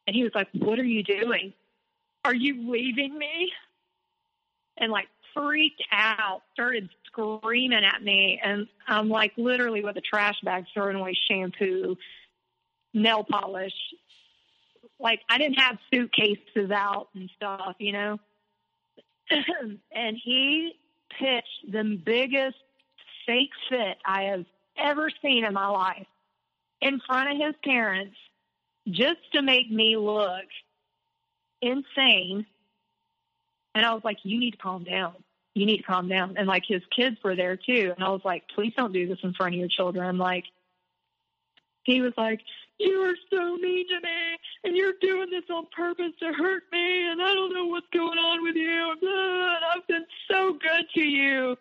And 0.05 0.15
he 0.15 0.23
was 0.23 0.31
like, 0.35 0.49
"What 0.53 0.79
are 0.79 0.83
you 0.83 1.03
doing? 1.03 1.53
Are 2.25 2.35
you 2.35 2.71
leaving 2.71 3.17
me?" 3.17 3.51
And 4.77 4.91
like 4.91 5.07
freaked 5.33 5.83
out, 5.91 6.41
started 6.53 6.89
screaming 7.05 7.83
at 7.85 8.03
me 8.03 8.39
and 8.43 8.67
I'm 8.87 9.09
like 9.09 9.33
literally 9.37 9.83
with 9.83 9.95
a 9.97 10.01
trash 10.01 10.35
bag 10.43 10.65
throwing 10.73 10.95
away 10.95 11.17
shampoo, 11.29 11.97
nail 12.93 13.23
polish. 13.23 13.73
Like 14.99 15.21
I 15.29 15.37
didn't 15.37 15.59
have 15.59 15.77
suitcases 15.93 16.71
out 16.71 17.09
and 17.15 17.29
stuff, 17.35 17.75
you 17.79 17.93
know. 17.93 18.19
and 19.91 20.17
he 20.23 20.73
pitched 21.17 21.71
the 21.71 21.83
biggest 22.03 22.57
fake 23.25 23.51
fit 23.69 23.97
I 24.05 24.23
have 24.23 24.45
ever 24.77 25.09
seen 25.21 25.45
in 25.45 25.53
my 25.53 25.67
life 25.67 26.07
in 26.81 26.99
front 27.05 27.31
of 27.31 27.37
his 27.37 27.55
parents 27.63 28.15
just 28.87 29.19
to 29.33 29.41
make 29.41 29.71
me 29.71 29.95
look 29.97 30.45
insane. 31.61 32.45
And 33.75 33.85
I 33.85 33.93
was 33.93 34.03
like, 34.03 34.17
you 34.23 34.39
need 34.39 34.51
to 34.51 34.57
calm 34.57 34.83
down. 34.83 35.13
You 35.53 35.65
need 35.65 35.77
to 35.77 35.83
calm 35.83 36.07
down. 36.07 36.35
And 36.37 36.47
like 36.47 36.63
his 36.67 36.81
kids 36.95 37.17
were 37.23 37.35
there 37.35 37.57
too. 37.57 37.93
And 37.95 38.03
I 38.03 38.09
was 38.09 38.21
like, 38.23 38.43
please 38.55 38.73
don't 38.75 38.93
do 38.93 39.07
this 39.07 39.19
in 39.23 39.33
front 39.33 39.53
of 39.53 39.59
your 39.59 39.69
children. 39.69 40.17
Like, 40.17 40.45
he 41.83 42.01
was 42.01 42.13
like, 42.17 42.41
you 42.81 43.01
are 43.01 43.15
so 43.29 43.55
mean 43.57 43.87
to 43.87 43.99
me 44.01 44.37
and 44.63 44.75
you're 44.75 44.93
doing 45.01 45.29
this 45.29 45.43
on 45.49 45.67
purpose 45.75 46.11
to 46.19 46.33
hurt 46.33 46.63
me 46.71 47.11
and 47.11 47.21
I 47.21 47.33
don't 47.33 47.53
know 47.53 47.65
what's 47.65 47.87
going 47.93 48.17
on 48.17 48.43
with 48.43 48.55
you 48.55 48.95
I've 49.71 49.87
been 49.87 50.05
so 50.29 50.53
good 50.53 50.85
to 50.95 51.01
you. 51.01 51.57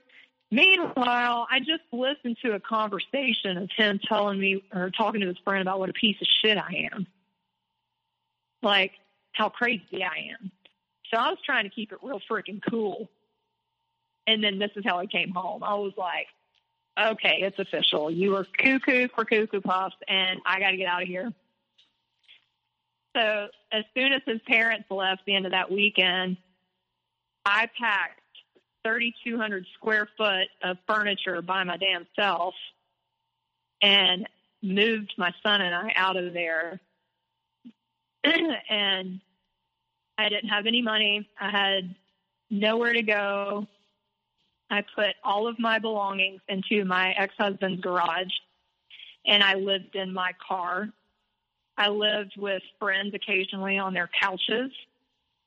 Meanwhile, 0.51 1.47
I 1.49 1.61
just 1.61 1.85
listened 1.93 2.39
to 2.45 2.55
a 2.55 2.61
conversation 2.61 3.57
of 3.57 3.71
him 3.77 4.01
telling 4.09 4.41
me 4.41 4.65
or 4.75 4.91
talking 4.91 5.21
to 5.21 5.29
his 5.29 5.39
friend 5.45 5.63
about 5.63 5.79
what 5.79 5.91
a 5.91 5.93
piece 5.93 6.21
of 6.21 6.27
shit 6.43 6.59
I 6.59 6.89
am. 6.93 7.07
Like 8.63 8.93
how 9.33 9.49
crazy 9.49 10.03
I 10.03 10.35
am. 10.41 10.51
So 11.13 11.19
I 11.19 11.31
was 11.31 11.39
trying 11.45 11.65
to 11.65 11.71
keep 11.71 11.93
it 11.93 11.99
real 12.03 12.21
freaking 12.31 12.61
cool. 12.69 13.09
And 14.27 14.43
then 14.43 14.59
this 14.59 14.71
is 14.77 14.85
how 14.85 14.99
I 14.99 15.07
came 15.07 15.31
home. 15.31 15.63
I 15.63 15.75
was 15.75 15.93
like, 15.97 16.27
okay, 16.99 17.39
it's 17.43 17.59
official. 17.59 18.11
You 18.11 18.33
were 18.33 18.47
cuckoo 18.59 19.09
for 19.15 19.25
Cocoa 19.25 19.61
Puffs, 19.61 19.97
and 20.09 20.41
I 20.47 20.61
got 20.61 20.71
to 20.71 20.77
get 20.77 20.87
out 20.87 21.03
of 21.03 21.09
here. 21.09 21.33
So 23.17 23.49
as 23.73 23.85
soon 23.97 24.13
as 24.13 24.23
his 24.27 24.41
parents 24.47 24.87
left 24.91 25.23
the 25.27 25.35
end 25.35 25.47
of 25.47 25.53
that 25.53 25.71
weekend, 25.71 26.37
I 27.45 27.69
packed 27.79 28.21
3,200 28.85 29.67
square 29.75 30.09
foot 30.17 30.49
of 30.63 30.77
furniture 30.87 31.43
by 31.43 31.65
my 31.65 31.77
damn 31.77 32.07
self 32.17 32.55
and 33.83 34.29
moved 34.63 35.15
my 35.17 35.33
son 35.43 35.61
and 35.61 35.75
I 35.75 35.93
out 35.97 36.17
of 36.17 36.33
there. 36.33 36.81
and 38.25 39.21
I 40.19 40.29
didn't 40.29 40.51
have 40.51 40.67
any 40.67 40.83
money. 40.83 41.29
I 41.41 41.51
had 41.51 41.95
nowhere 42.51 42.93
to 42.93 43.03
go. 43.03 43.67
I 44.71 44.85
put 44.95 45.17
all 45.25 45.49
of 45.49 45.59
my 45.59 45.79
belongings 45.79 46.41
into 46.49 46.85
my 46.85 47.13
ex 47.13 47.35
husband's 47.39 47.81
garage 47.81 48.33
and 49.27 49.43
I 49.43 49.55
lived 49.55 49.97
in 49.97 50.13
my 50.13 50.33
car. 50.47 50.89
I 51.77 51.89
lived 51.89 52.35
with 52.39 52.63
friends 52.79 53.15
occasionally 53.15 53.79
on 53.79 53.95
their 53.95 54.09
couches. 54.21 54.71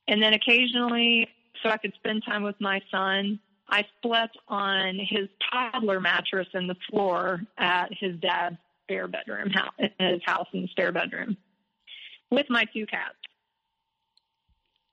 And 0.08 0.22
then 0.22 0.34
occasionally, 0.34 1.28
so 1.62 1.70
I 1.70 1.78
could 1.78 1.94
spend 1.94 2.24
time 2.24 2.42
with 2.42 2.60
my 2.60 2.80
son, 2.90 3.40
I 3.68 3.84
slept 4.02 4.36
on 4.48 4.98
his 4.98 5.28
toddler 5.50 6.00
mattress 6.00 6.48
in 6.52 6.66
the 6.66 6.76
floor 6.90 7.40
at 7.56 7.88
his 7.98 8.16
dad's 8.20 8.56
spare 8.82 9.08
bedroom 9.08 9.50
house, 9.50 9.72
his 9.98 10.20
house 10.24 10.46
in 10.52 10.62
the 10.62 10.68
spare 10.68 10.92
bedroom 10.92 11.36
with 12.30 12.46
my 12.50 12.66
two 12.72 12.86
cats. 12.86 13.14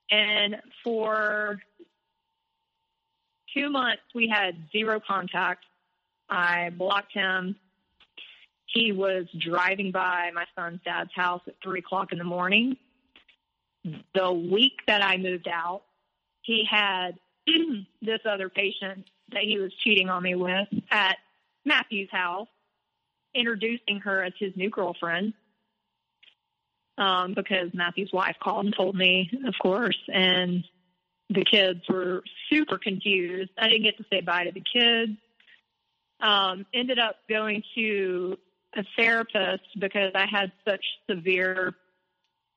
And 0.10 0.58
for 0.84 1.62
two 3.54 3.70
months, 3.70 4.04
we 4.14 4.28
had 4.28 4.56
zero 4.72 5.00
contact. 5.00 5.66
I 6.30 6.70
blocked 6.70 7.14
him. 7.14 7.56
He 8.66 8.92
was 8.92 9.26
driving 9.38 9.92
by 9.92 10.32
my 10.34 10.46
son's 10.56 10.80
dad's 10.86 11.14
house 11.14 11.42
at 11.48 11.56
three 11.62 11.80
o'clock 11.80 12.12
in 12.12 12.18
the 12.18 12.24
morning. 12.24 12.78
The 14.14 14.32
week 14.32 14.80
that 14.88 15.04
I 15.04 15.18
moved 15.18 15.48
out, 15.48 15.82
he 16.42 16.66
had 16.70 17.18
this 18.02 18.20
other 18.26 18.50
patient 18.50 19.06
that 19.32 19.44
he 19.44 19.58
was 19.58 19.74
cheating 19.84 20.10
on 20.10 20.24
me 20.24 20.36
with 20.36 20.68
at 20.90 21.18
Matthew's 21.66 22.10
house, 22.12 22.48
introducing 23.34 24.00
her 24.02 24.24
as 24.24 24.34
his 24.38 24.56
new 24.56 24.70
girlfriend. 24.70 25.34
Um, 26.98 27.34
because 27.34 27.74
Matthew's 27.74 28.12
wife 28.14 28.36
called 28.40 28.66
and 28.66 28.76
told 28.76 28.96
me, 28.96 29.32
of 29.48 29.56
course, 29.60 29.98
and 30.14 30.64
the 31.32 31.46
kids 31.46 31.82
were 31.88 32.24
super 32.50 32.78
confused. 32.78 33.52
I 33.58 33.68
didn't 33.70 33.84
get 33.84 33.98
to 33.98 34.06
say 34.12 34.22
bye 34.22 34.44
to 34.44 34.52
the 34.52 34.62
kids. 34.62 35.18
Um, 36.20 36.66
ended 36.74 37.00
up 37.00 37.16
going 37.30 37.64
to 37.76 38.38
a 38.76 38.84
therapist 38.98 39.64
because 39.80 40.12
I 40.14 40.26
had 40.30 40.52
such 40.68 40.84
severe 41.10 41.74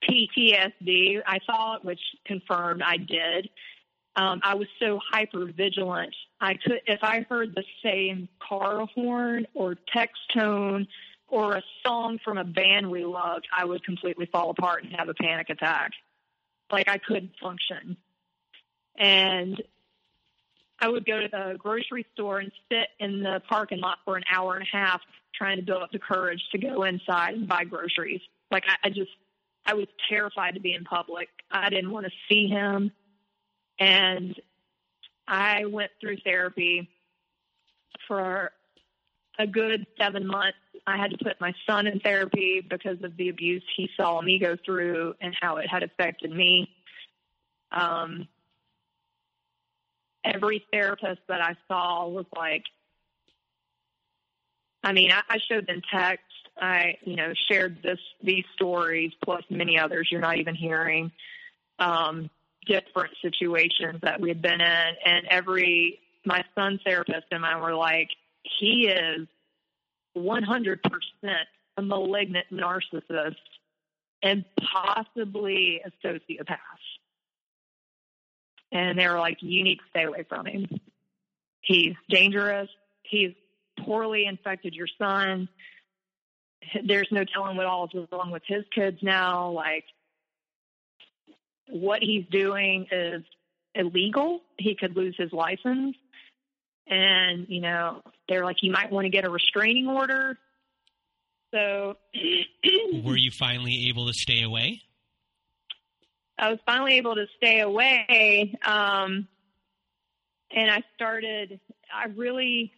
PTSD. 0.09 1.23
I 1.27 1.39
thought, 1.47 1.85
which 1.85 2.01
confirmed 2.27 2.83
I 2.85 2.97
did. 2.99 3.49
Um, 4.17 4.41
I 4.43 4.55
was 4.55 4.69
so 4.81 5.01
hyper 5.11 5.47
vigilant. 5.47 6.15
I 6.41 6.55
could, 6.55 6.81
if 6.87 7.01
I 7.03 7.27
heard 7.29 7.55
the 7.55 7.65
same 7.83 8.29
car 8.47 8.87
horn 8.95 9.47
or 9.55 9.77
text 9.93 10.21
tone 10.33 10.87
or 11.29 11.55
a 11.55 11.63
song 11.85 12.19
from 12.25 12.39
a 12.39 12.45
band 12.45 12.91
we 12.91 13.05
loved, 13.05 13.47
I 13.57 13.65
would 13.65 13.85
completely 13.85 14.27
fall 14.27 14.51
apart 14.51 14.85
and 14.85 14.95
have 14.97 15.09
a 15.09 15.15
panic 15.15 15.49
attack. 15.51 15.93
Like 16.71 16.89
I 16.89 16.99
couldn't 16.99 17.33
function 17.41 17.97
and 18.97 19.63
I 20.81 20.89
would 20.89 21.07
go 21.07 21.21
to 21.21 21.29
the 21.29 21.57
grocery 21.59 22.07
store 22.15 22.41
and 22.41 22.53
sit 22.71 22.89
in 22.99 23.23
the 23.23 23.41
parking 23.49 23.81
lot 23.81 23.99
for 24.05 24.17
an 24.17 24.25
hour 24.31 24.55
and 24.55 24.63
a 24.63 24.77
half 24.77 25.01
trying 25.35 25.57
to 25.57 25.63
build 25.63 25.83
up 25.83 25.91
the 25.93 25.99
courage 25.99 26.43
to 26.53 26.59
go 26.59 26.85
inside 26.85 27.35
and 27.35 27.49
buy 27.49 27.65
groceries. 27.65 28.21
Like 28.51 28.65
I, 28.69 28.89
I 28.89 28.91
just 28.91 29.11
I 29.67 29.75
was 29.75 29.87
terrified 30.09 30.55
to 30.55 30.61
be 30.61 30.75
in 30.75 30.85
public. 30.85 31.29
I 31.51 31.71
didn't 31.71 31.91
want 31.91 32.07
to 32.07 32.13
see 32.29 32.49
him. 32.49 32.93
And 33.79 34.39
I 35.27 35.65
went 35.65 35.91
through 36.01 36.19
therapy 36.19 36.89
for 38.07 38.53
a 39.39 39.47
good 39.47 39.87
seven 39.99 40.27
months. 40.27 40.59
I 40.87 40.99
had 40.99 41.13
to 41.13 41.25
put 41.25 41.41
my 41.41 41.55
son 41.67 41.87
in 41.87 42.01
therapy 42.01 42.61
because 42.61 43.03
of 43.03 43.17
the 43.17 43.31
abuse 43.31 43.65
he 43.75 43.89
saw 43.97 44.21
me 44.21 44.39
go 44.39 44.57
through 44.65 45.15
and 45.21 45.35
how 45.41 45.57
it 45.57 45.69
had 45.69 45.83
affected 45.83 46.31
me. 46.31 46.69
Um, 47.73 48.29
every 50.25 50.65
therapist 50.73 51.21
that 51.29 51.41
I 51.41 51.57
saw 51.69 52.09
was 52.09 52.27
like, 52.37 52.65
I 54.83 54.93
mean, 54.93 55.11
I, 55.11 55.21
I 55.29 55.39
showed 55.49 55.67
them 55.67 55.83
text. 55.93 56.25
I, 56.61 56.99
you 57.03 57.17
know, 57.17 57.33
shared 57.49 57.83
this 57.83 57.99
these 58.23 58.45
stories 58.55 59.13
plus 59.25 59.43
many 59.51 59.79
others 59.79 60.09
you're 60.11 60.21
not 60.21 60.39
even 60.39 60.55
hearing. 60.55 61.11
Um, 61.79 62.31
different 62.67 63.13
situations 63.21 64.01
that 64.03 64.21
we 64.21 64.29
had 64.29 64.41
been 64.41 64.61
in, 64.61 64.87
and 65.05 65.27
every 65.29 65.99
my 66.25 66.45
son's 66.55 66.81
therapist 66.85 67.27
and 67.31 67.45
I 67.45 67.61
were 67.61 67.75
like, 67.75 68.09
he 68.59 68.89
is 68.89 69.27
100% 70.17 70.79
a 71.77 71.83
malignant 71.83 72.47
narcissist 72.53 73.35
and 74.23 74.45
possibly 74.73 75.83
a 75.85 76.07
sociopath. 76.07 76.59
And 78.75 78.99
they 78.99 79.07
were 79.09 79.21
like, 79.21 79.39
you 79.41 79.63
need 79.63 79.77
to 79.77 79.85
stay 79.91 80.03
away 80.03 80.25
from 80.29 80.47
him. 80.47 80.67
He's 81.61 81.95
dangerous. 82.11 82.69
He's 83.05 83.31
poorly 83.85 84.27
infected 84.27 84.75
your 84.75 84.89
son. 84.99 85.49
There's 86.85 87.09
no 87.13 87.25
telling 87.25 87.57
what 87.57 87.67
all 87.67 87.89
is 87.95 88.09
wrong 88.11 88.33
with 88.33 88.43
his 88.47 88.65
kids 88.75 88.99
now. 89.01 89.51
Like, 89.51 89.85
what 91.69 92.03
he's 92.03 92.25
doing 92.31 92.87
is 92.91 93.23
illegal. 93.77 94.41
He 94.59 94.75
could 94.75 94.97
lose 94.97 95.15
his 95.17 95.33
license. 95.33 95.97
And, 96.89 97.47
you 97.49 97.61
know, 97.61 98.03
they're 98.29 98.45
like, 98.45 98.57
you 98.63 98.73
might 98.73 98.91
want 98.91 99.05
to 99.05 99.11
get 99.11 99.25
a 99.25 99.31
restraining 99.31 99.87
order. 99.87 100.37
So, 101.53 101.97
were 103.05 103.17
you 103.17 103.31
finally 103.31 103.87
able 103.89 104.09
to 104.09 104.13
stay 104.13 104.43
away? 104.43 104.83
I 106.39 106.51
was 106.51 106.59
finally 106.67 106.95
able 106.95 107.15
to 107.15 107.27
stay 107.37 107.61
away. 107.61 108.55
Um, 108.65 109.29
and 110.51 110.71
I 110.71 110.83
started, 110.95 111.61
I 111.93 112.07
really, 112.09 112.73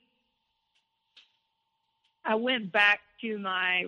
I 2.25 2.35
went 2.37 2.73
back 2.73 3.01
to 3.23 3.39
my, 3.39 3.87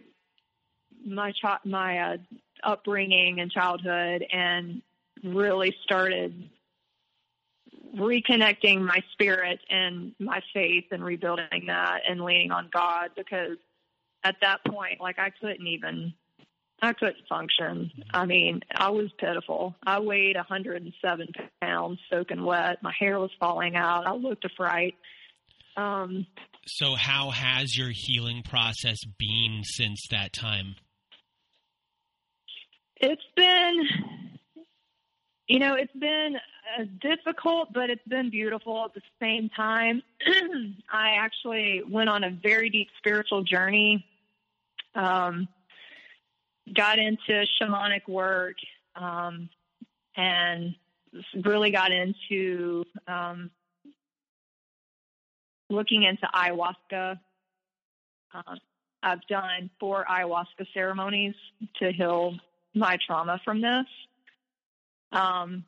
my, 1.05 1.33
ch- 1.33 1.65
my 1.65 1.99
uh, 1.99 2.17
upbringing 2.63 3.41
and 3.41 3.51
childhood 3.51 4.25
and 4.33 4.83
really 5.23 5.75
started 5.83 6.49
reconnecting 7.97 8.81
my 8.81 9.03
spirit 9.13 9.61
and 9.71 10.15
my 10.19 10.43
faith 10.53 10.85
and 10.91 11.05
rebuilding 11.05 11.65
that 11.67 12.03
and 12.09 12.21
leaning 12.21 12.51
on 12.53 12.69
God 12.73 13.11
because 13.17 13.57
at 14.25 14.37
that 14.41 14.65
point, 14.65 15.01
like 15.01 15.19
I 15.19 15.31
couldn't 15.31 15.67
even, 15.67 16.13
I 16.81 16.93
couldn't 16.93 17.27
function. 17.29 17.91
I 18.13 18.25
mean, 18.25 18.61
I 18.75 18.91
was 18.91 19.11
pitiful. 19.19 19.75
I 19.85 19.99
weighed 20.01 20.37
107 20.37 21.29
pounds, 21.61 21.99
soaking 22.11 22.45
wet. 22.45 22.83
My 22.83 22.93
hair 22.99 23.19
was 23.19 23.31
falling 23.41 23.75
out. 23.75 24.07
I 24.07 24.15
looked 24.15 24.45
a 24.45 24.49
fright. 24.57 24.95
Um, 25.77 26.27
so, 26.67 26.95
how 26.95 27.31
has 27.31 27.77
your 27.77 27.91
healing 27.93 28.43
process 28.43 28.99
been 29.19 29.63
since 29.65 30.07
that 30.11 30.33
time? 30.33 30.77
It's 32.97 33.23
been, 33.37 33.89
you 35.47 35.59
know, 35.61 35.75
it's 35.75 35.93
been 35.93 36.37
uh, 36.79 36.85
difficult, 37.01 37.73
but 37.73 37.91
it's 37.91 38.07
been 38.09 38.31
beautiful 38.31 38.85
at 38.85 38.95
the 38.95 39.03
same 39.21 39.49
time. 39.51 40.03
I 40.93 41.11
actually 41.21 41.83
went 41.89 42.09
on 42.09 42.25
a 42.25 42.31
very 42.31 42.71
deep 42.71 42.89
spiritual 42.99 43.45
journey. 43.45 44.05
Um, 44.95 45.49
got 46.75 46.99
into 46.99 47.47
shamanic 47.61 48.09
work 48.09 48.57
um, 48.97 49.49
and 50.17 50.75
really 51.45 51.71
got 51.71 51.91
into 51.93 52.85
um, 53.07 53.51
looking 55.71 56.03
into 56.05 56.29
ayahuasca. 56.35 57.19
Uh, 58.35 58.57
I've 59.03 59.27
done 59.29 59.71
four 59.79 60.05
ayahuasca 60.11 60.67
ceremonies 60.75 61.35
to 61.81 61.93
heal 61.93 62.37
my 62.75 62.99
trauma 63.07 63.41
from 63.45 63.61
this. 63.61 63.87
Um, 65.13 65.65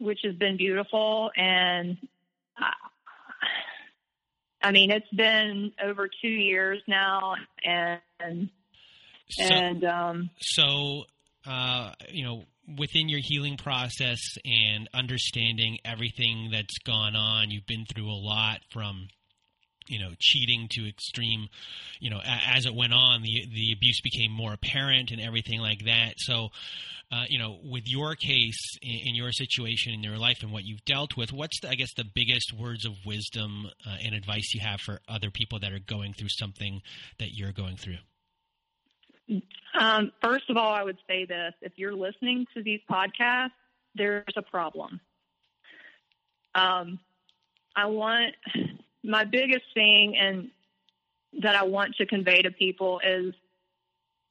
which 0.00 0.20
has 0.24 0.34
been 0.34 0.56
beautiful. 0.56 1.30
And 1.36 1.96
uh, 2.60 2.88
I 4.62 4.72
mean, 4.72 4.90
it's 4.90 5.08
been 5.10 5.72
over 5.82 6.08
two 6.20 6.28
years 6.28 6.82
now, 6.88 7.36
and 7.64 8.50
so, 9.30 9.44
and 9.44 9.84
um, 9.84 10.30
so 10.40 11.04
uh, 11.46 11.92
you 12.10 12.24
know, 12.24 12.44
within 12.78 13.08
your 13.08 13.20
healing 13.22 13.56
process 13.56 14.20
and 14.44 14.88
understanding 14.94 15.78
everything 15.84 16.50
that's 16.52 16.78
gone 16.84 17.16
on, 17.16 17.50
you've 17.50 17.66
been 17.66 17.86
through 17.86 18.10
a 18.10 18.20
lot 18.20 18.60
from 18.70 19.08
you 19.86 19.98
know 19.98 20.10
cheating 20.20 20.68
to 20.70 20.86
extreme 20.86 21.48
you 21.98 22.10
know 22.10 22.20
as 22.24 22.66
it 22.66 22.74
went 22.74 22.92
on 22.92 23.22
the 23.22 23.44
the 23.52 23.72
abuse 23.72 24.00
became 24.02 24.30
more 24.30 24.52
apparent 24.52 25.10
and 25.10 25.20
everything 25.20 25.58
like 25.58 25.84
that 25.86 26.12
so 26.18 26.50
uh, 27.12 27.24
you 27.28 27.38
know, 27.38 27.58
with 27.64 27.88
your 27.88 28.14
case 28.14 28.76
in, 28.82 29.08
in, 29.08 29.14
your 29.16 29.32
situation 29.32 29.92
in 29.92 30.02
your 30.02 30.16
life 30.16 30.38
and 30.42 30.52
what 30.52 30.64
you've 30.64 30.84
dealt 30.84 31.16
with, 31.16 31.32
what's 31.32 31.58
the, 31.60 31.68
I 31.68 31.74
guess 31.74 31.92
the 31.96 32.04
biggest 32.04 32.52
words 32.56 32.84
of 32.84 32.92
wisdom 33.04 33.66
uh, 33.84 33.96
and 34.04 34.14
advice 34.14 34.54
you 34.54 34.60
have 34.60 34.80
for 34.80 35.00
other 35.08 35.30
people 35.30 35.58
that 35.58 35.72
are 35.72 35.80
going 35.80 36.12
through 36.12 36.28
something 36.28 36.80
that 37.18 37.30
you're 37.32 37.52
going 37.52 37.76
through? 37.76 37.98
Um, 39.78 40.12
first 40.22 40.50
of 40.50 40.56
all, 40.56 40.72
I 40.72 40.82
would 40.82 40.98
say 41.06 41.24
this: 41.24 41.54
if 41.62 41.72
you're 41.76 41.94
listening 41.94 42.46
to 42.54 42.62
these 42.62 42.80
podcasts, 42.90 43.50
there's 43.94 44.34
a 44.36 44.42
problem. 44.42 45.00
Um, 46.54 46.98
I 47.76 47.86
want 47.86 48.34
my 49.04 49.24
biggest 49.24 49.64
thing 49.74 50.16
and 50.16 50.50
that 51.42 51.54
I 51.54 51.64
want 51.64 51.94
to 51.96 52.06
convey 52.06 52.42
to 52.42 52.50
people 52.50 53.00
is 53.06 53.34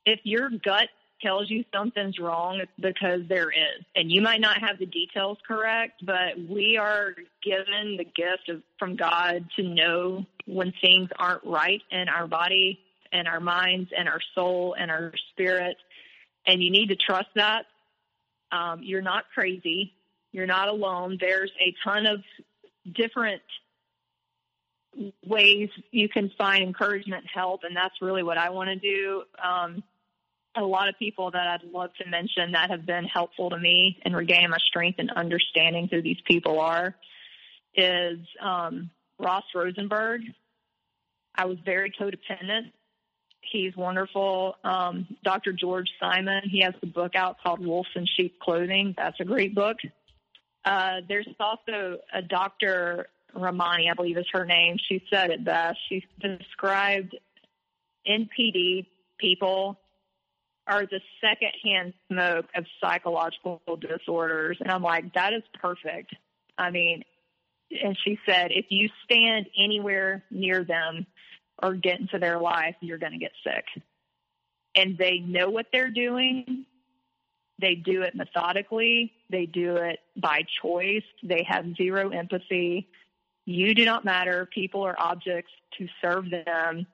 if 0.06 0.20
your 0.24 0.50
gut 0.50 0.90
tells 1.22 1.50
you 1.50 1.64
something's 1.74 2.18
wrong, 2.20 2.60
it's 2.62 2.72
because 2.80 3.22
there 3.28 3.50
is. 3.50 3.86
And 3.96 4.12
you 4.12 4.22
might 4.22 4.40
not 4.40 4.60
have 4.62 4.80
the 4.80 4.86
details 4.86 5.38
correct, 5.48 6.06
but 6.06 6.40
we 6.50 6.78
are 6.78 7.14
given 7.44 7.98
the 7.98 8.06
gift 8.06 8.50
of, 8.50 8.62
from 8.78 8.96
God 8.96 9.46
to 9.58 9.64
know 9.64 10.26
when 10.46 10.74
things 10.82 11.10
aren't 11.18 11.44
right 11.44 11.82
in 11.92 12.08
our 12.10 12.28
body 12.28 12.80
and 13.12 13.28
our 13.28 13.40
minds 13.40 13.92
and 13.98 14.08
our 14.08 14.20
soul 14.36 14.76
and 14.78 14.92
our 14.92 15.14
spirit. 15.32 15.78
And 16.46 16.64
you 16.64 16.72
need 16.72 16.88
to 16.88 16.96
trust 16.96 17.30
that. 17.36 17.66
Um, 18.52 18.82
you're 18.82 19.02
not 19.02 19.26
crazy. 19.34 19.94
You're 20.32 20.48
not 20.48 20.68
alone. 20.68 21.18
There's 21.20 21.52
a 21.60 21.74
ton 21.84 22.06
of 22.06 22.24
different 22.92 23.42
ways 25.26 25.70
you 25.92 26.10
can 26.10 26.32
find 26.38 26.64
encouragement 26.64 27.26
help, 27.32 27.62
and 27.64 27.76
that's 27.76 27.96
really 28.02 28.24
what 28.24 28.38
I 28.38 28.50
want 28.50 28.70
to 28.70 28.76
do. 28.76 29.24
Um, 29.44 29.84
a 30.56 30.64
lot 30.64 30.90
of 30.90 30.98
people 30.98 31.32
that 31.32 31.48
I'd 31.48 31.72
love 31.72 31.92
to 32.02 32.10
mention 32.10 32.54
that 32.54 32.72
have 32.72 32.86
been 32.86 33.06
helpful 33.06 33.52
to 33.52 33.58
me 33.58 33.98
in 34.04 34.16
regaining 34.16 34.50
my 34.50 34.58
strength 34.58 35.00
and 35.00 35.12
understanding 35.12 35.88
who 35.92 36.02
these 36.02 36.20
people 36.26 36.60
are 36.60 36.96
is 37.76 38.20
um, 38.42 38.90
Ross 39.20 39.44
Rosenberg. 39.54 40.22
I 41.36 41.46
was 41.46 41.58
very 41.64 41.92
codependent. 41.92 42.72
He's 43.42 43.76
wonderful. 43.76 44.56
Um, 44.64 45.08
Dr. 45.24 45.54
George 45.54 45.90
Simon, 46.00 46.44
he 46.46 46.62
has 46.62 46.74
a 46.82 46.86
book 46.86 47.16
out 47.16 47.38
called 47.42 47.66
Wolves 47.66 47.90
in 47.96 48.06
Sheep 48.06 48.40
Clothing. 48.40 48.94
That's 48.98 49.20
a 49.20 49.26
great 49.26 49.56
book. 49.56 49.78
Uh, 50.66 50.98
there's 51.08 51.28
also 51.40 51.98
a 52.14 52.22
Dr. 52.22 53.08
Ramani, 53.34 53.90
I 53.90 53.94
believe 53.94 54.18
is 54.18 54.26
her 54.34 54.46
name. 54.46 54.78
She 54.88 55.04
said 55.12 55.32
it 55.32 55.44
best. 55.44 55.78
She 55.88 56.06
described 56.22 57.18
NPD 58.08 58.86
people 59.20 59.80
are 60.68 60.86
the 60.86 61.02
secondhand 61.20 61.94
smoke 62.08 62.46
of 62.56 62.66
psychological 62.80 63.62
disorders. 63.80 64.58
And 64.60 64.72
I'm 64.72 64.84
like, 64.84 65.14
that 65.14 65.34
is 65.34 65.44
perfect. 65.60 66.16
I 66.58 66.70
mean, 66.70 67.04
and 67.84 67.98
she 68.04 68.20
said, 68.26 68.52
if 68.52 68.66
you 68.70 68.90
stand 69.04 69.48
anywhere 69.58 70.24
near 70.30 70.64
them 70.64 71.06
or 71.62 71.76
get 71.76 72.00
into 72.00 72.20
their 72.20 72.40
life, 72.40 72.76
you're 72.82 72.98
going 72.98 73.14
to 73.14 73.20
get 73.20 73.32
sick. 73.44 73.66
And 74.76 74.98
they 74.98 75.20
know 75.20 75.50
what 75.50 75.68
they're 75.74 75.92
doing. 75.92 76.66
They 77.60 77.76
do 77.76 78.04
it 78.04 78.16
methodically. 78.16 79.14
They 79.30 79.46
do 79.46 79.76
it 79.78 80.00
by 80.16 80.44
choice. 80.62 81.04
They 81.24 81.44
have 81.50 81.76
zero 81.76 82.10
empathy. 82.10 82.88
You 83.46 83.74
do 83.76 83.86
not 83.86 84.06
matter. 84.06 84.48
People 84.54 84.84
are 84.84 84.96
objects 85.00 85.52
to 85.78 85.88
serve 86.02 86.26
them 86.30 86.88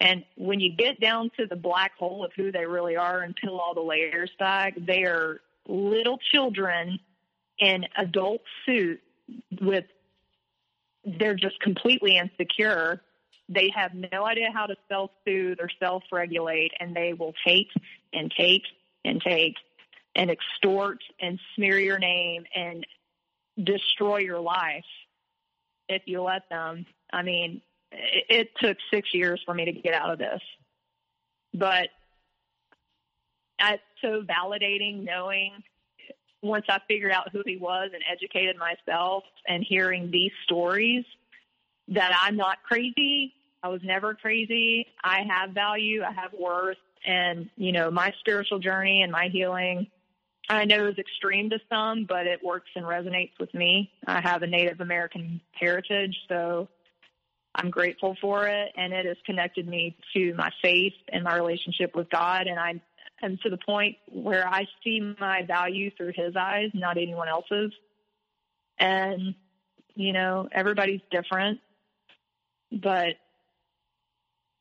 And 0.00 0.24
when 0.36 0.60
you 0.60 0.72
get 0.76 1.00
down 1.00 1.30
to 1.38 1.46
the 1.46 1.56
black 1.56 1.92
hole 1.98 2.24
of 2.24 2.32
who 2.36 2.52
they 2.52 2.66
really 2.66 2.96
are 2.96 3.22
and 3.22 3.34
peel 3.34 3.56
all 3.56 3.74
the 3.74 3.80
layers 3.80 4.30
back, 4.38 4.74
they 4.78 5.04
are 5.04 5.40
little 5.66 6.18
children 6.32 7.00
in 7.58 7.84
adult 7.96 8.42
suits 8.64 9.02
with 9.60 9.84
they're 11.04 11.34
just 11.34 11.58
completely 11.60 12.16
insecure. 12.18 13.02
They 13.48 13.70
have 13.74 13.92
no 13.94 14.24
idea 14.24 14.50
how 14.52 14.66
to 14.66 14.76
self 14.88 15.10
soothe 15.24 15.58
or 15.60 15.70
self 15.80 16.02
regulate, 16.12 16.72
and 16.80 16.94
they 16.94 17.12
will 17.12 17.34
take 17.46 17.68
and 18.12 18.32
take 18.36 18.62
and 19.04 19.20
take 19.20 19.54
and 20.14 20.30
extort 20.30 20.98
and 21.20 21.38
smear 21.54 21.78
your 21.78 21.98
name 21.98 22.44
and 22.54 22.86
destroy 23.62 24.18
your 24.18 24.40
life 24.40 24.84
if 25.88 26.02
you 26.06 26.22
let 26.22 26.48
them. 26.50 26.84
I 27.12 27.22
mean, 27.22 27.62
it, 27.90 28.24
it 28.28 28.48
took 28.60 28.76
six 28.92 29.14
years 29.14 29.40
for 29.44 29.54
me 29.54 29.64
to 29.64 29.72
get 29.72 29.94
out 29.94 30.10
of 30.10 30.18
this, 30.18 30.40
but 31.54 31.88
it's 33.60 33.82
so 34.02 34.22
validating 34.22 35.04
knowing 35.04 35.52
once 36.42 36.66
I 36.68 36.80
figured 36.86 37.12
out 37.12 37.30
who 37.32 37.42
he 37.44 37.56
was 37.56 37.90
and 37.92 38.02
educated 38.10 38.56
myself 38.56 39.24
and 39.46 39.64
hearing 39.66 40.10
these 40.10 40.30
stories 40.44 41.04
that 41.88 42.12
I'm 42.22 42.36
not 42.36 42.58
crazy. 42.62 43.34
I 43.62 43.68
was 43.68 43.80
never 43.82 44.14
crazy. 44.14 44.86
I 45.02 45.22
have 45.28 45.50
value. 45.50 46.02
I 46.02 46.12
have 46.12 46.32
worth. 46.38 46.76
And, 47.06 47.48
you 47.56 47.72
know, 47.72 47.90
my 47.90 48.12
spiritual 48.20 48.58
journey 48.58 49.02
and 49.02 49.12
my 49.12 49.28
healing, 49.32 49.88
I 50.48 50.64
know 50.64 50.86
is 50.86 50.98
extreme 50.98 51.50
to 51.50 51.58
some, 51.68 52.06
but 52.08 52.26
it 52.26 52.40
works 52.42 52.70
and 52.74 52.84
resonates 52.84 53.32
with 53.38 53.52
me. 53.54 53.90
I 54.06 54.20
have 54.20 54.42
a 54.42 54.46
Native 54.46 54.80
American 54.80 55.40
heritage, 55.52 56.16
so 56.28 56.68
I'm 57.54 57.70
grateful 57.70 58.16
for 58.20 58.46
it. 58.46 58.72
And 58.76 58.92
it 58.92 59.06
has 59.06 59.16
connected 59.26 59.66
me 59.68 59.96
to 60.14 60.34
my 60.34 60.50
faith 60.62 60.94
and 61.12 61.24
my 61.24 61.36
relationship 61.36 61.94
with 61.94 62.08
God. 62.10 62.46
And 62.46 62.58
I 62.58 62.80
and 63.20 63.40
to 63.42 63.50
the 63.50 63.58
point 63.58 63.96
where 64.06 64.46
I 64.46 64.66
see 64.84 65.14
my 65.18 65.42
value 65.42 65.90
through 65.96 66.12
his 66.14 66.36
eyes, 66.36 66.70
not 66.72 66.96
anyone 66.96 67.28
else's. 67.28 67.72
And, 68.78 69.34
you 69.96 70.12
know, 70.12 70.48
everybody's 70.52 71.00
different, 71.10 71.58
but 72.70 73.14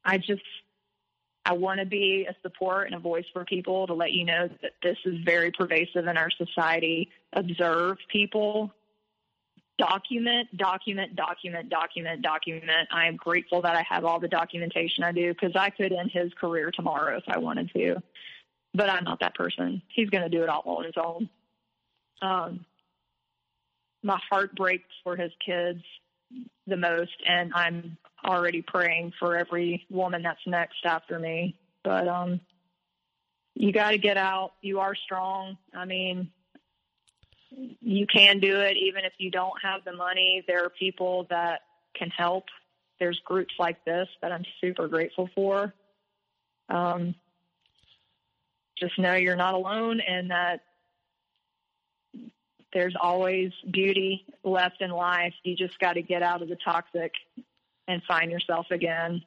I 0.08 0.18
just, 0.18 0.42
I 1.46 1.54
want 1.54 1.80
to 1.80 1.86
be 1.86 2.26
a 2.30 2.36
support 2.42 2.88
and 2.88 2.96
a 2.96 3.00
voice 3.00 3.26
for 3.34 3.46
people 3.46 3.86
to 3.88 3.94
let 3.94 4.14
you 4.14 4.26
know 4.26 4.50
that 4.62 4.72
this 4.82 4.98
is 5.06 5.16
very 5.24 5.52
pervasive 5.52 6.08
in 6.08 6.18
our 6.18 6.30
society. 6.32 7.10
Observe 7.34 7.98
people, 8.12 8.72
document, 9.78 10.56
document, 10.58 11.16
document, 11.16 11.70
document, 11.70 12.22
document. 12.22 12.88
I 12.92 13.08
am 13.08 13.18
grateful 13.18 13.62
that 13.62 13.76
I 13.76 13.84
have 13.88 14.06
all 14.06 14.20
the 14.20 14.28
documentation 14.28 15.04
I 15.04 15.12
do 15.12 15.34
because 15.34 15.56
I 15.56 15.70
could 15.70 15.94
end 15.94 16.12
his 16.12 16.34
career 16.34 16.72
tomorrow 16.72 17.18
if 17.18 17.24
I 17.28 17.38
wanted 17.38 17.72
to 17.74 18.02
but 18.78 18.90
I'm 18.90 19.04
not 19.04 19.20
that 19.22 19.36
person. 19.36 19.82
He's 19.88 20.10
going 20.10 20.24
to 20.24 20.30
do 20.30 20.44
it 20.44 20.50
all 20.50 20.64
on 20.66 20.84
his 20.86 20.94
own. 20.98 21.30
Um, 22.22 22.66
my 24.04 24.20
heart 24.30 24.56
breaks 24.56 24.90
for 25.04 25.16
his 25.16 25.32
kids 25.44 25.82
the 26.68 26.78
most, 26.78 27.16
and 27.28 27.52
I'm 27.56 27.98
already 28.26 28.62
praying 28.62 29.14
for 29.20 29.38
every 29.38 29.86
woman 29.90 30.24
that's 30.24 30.46
next 30.46 30.86
after 30.86 31.20
me. 31.20 31.58
But 31.84 32.08
um, 32.08 32.40
you 33.56 33.72
got 33.72 33.92
to 33.92 33.98
get 33.98 34.18
out. 34.18 34.54
You 34.62 34.80
are 34.80 34.96
strong. 34.96 35.58
I 35.74 35.86
mean, 35.86 36.32
you 37.50 38.06
can 38.08 38.40
do 38.40 38.60
it 38.60 38.78
even 38.78 39.06
if 39.06 39.14
you 39.18 39.32
don't 39.32 39.54
have 39.62 39.84
the 39.86 39.94
money. 39.94 40.44
There 40.48 40.66
are 40.66 40.70
people 40.70 41.28
that 41.30 41.62
can 41.96 42.10
help. 42.10 42.46
There's 43.00 43.20
groups 43.26 43.54
like 43.60 43.84
this 43.86 44.08
that 44.22 44.32
I'm 44.32 44.46
super 44.62 44.88
grateful 44.88 45.30
for. 45.34 45.74
Um, 46.70 47.16
just 48.78 49.00
know 49.00 49.14
you're 49.14 49.36
not 49.36 49.54
alone 49.54 50.02
and 50.02 50.30
that 50.30 50.62
there's 52.74 52.96
always 53.00 53.52
beauty 53.72 54.26
left 54.44 54.82
in 54.82 54.92
life. 54.92 55.34
You 55.44 55.56
just 55.56 55.80
got 55.80 55.94
to 55.94 56.02
get 56.02 56.22
out 56.22 56.42
of 56.42 56.50
the 56.50 56.58
toxic 56.64 57.12
and 57.88 58.02
find 58.08 58.32
yourself 58.32 58.68
again. 58.72 59.22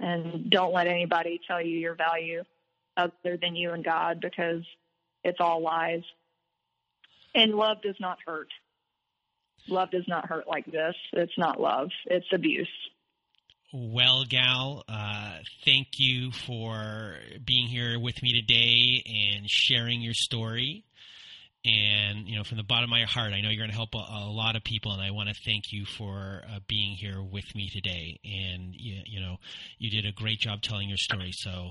And 0.00 0.50
don't 0.50 0.72
let 0.72 0.86
anybody 0.86 1.40
tell 1.46 1.60
you 1.60 1.76
your 1.78 1.94
value 1.94 2.44
other 2.96 3.36
than 3.40 3.56
you 3.56 3.72
and 3.72 3.84
God 3.84 4.20
because 4.20 4.62
it's 5.24 5.40
all 5.40 5.62
lies. 5.62 6.02
And 7.34 7.54
love 7.54 7.82
does 7.82 7.96
not 8.00 8.18
hurt. 8.24 8.48
Love 9.68 9.90
does 9.90 10.06
not 10.08 10.26
hurt 10.26 10.48
like 10.48 10.66
this. 10.66 10.94
It's 11.12 11.36
not 11.36 11.60
love, 11.60 11.90
it's 12.06 12.26
abuse. 12.32 12.68
Well, 13.72 14.24
Gal, 14.24 14.82
uh, 14.88 15.40
thank 15.66 15.98
you 15.98 16.32
for 16.32 17.16
being 17.44 17.66
here 17.66 18.00
with 18.00 18.22
me 18.22 18.40
today 18.40 19.02
and 19.36 19.48
sharing 19.48 20.00
your 20.00 20.14
story. 20.14 20.84
And, 21.64 22.28
you 22.28 22.36
know, 22.36 22.44
from 22.44 22.56
the 22.56 22.62
bottom 22.62 22.84
of 22.84 22.90
my 22.90 23.02
heart, 23.02 23.32
I 23.32 23.40
know 23.40 23.48
you're 23.48 23.58
going 23.58 23.70
to 23.70 23.76
help 23.76 23.94
a, 23.94 23.98
a, 23.98 24.30
lot 24.30 24.54
of 24.54 24.62
people, 24.62 24.92
and 24.92 25.02
I 25.02 25.10
want 25.10 25.28
to 25.28 25.34
thank 25.44 25.72
you 25.72 25.84
for 25.84 26.42
uh, 26.48 26.60
being 26.68 26.96
here 26.96 27.20
with 27.20 27.52
me 27.54 27.68
today. 27.68 28.18
And, 28.24 28.74
you, 28.74 29.02
you, 29.04 29.20
know, 29.20 29.36
you 29.78 29.90
did 29.90 30.08
a 30.08 30.12
great 30.12 30.38
job 30.38 30.62
telling 30.62 30.88
your 30.88 30.98
story. 30.98 31.32
So, 31.32 31.70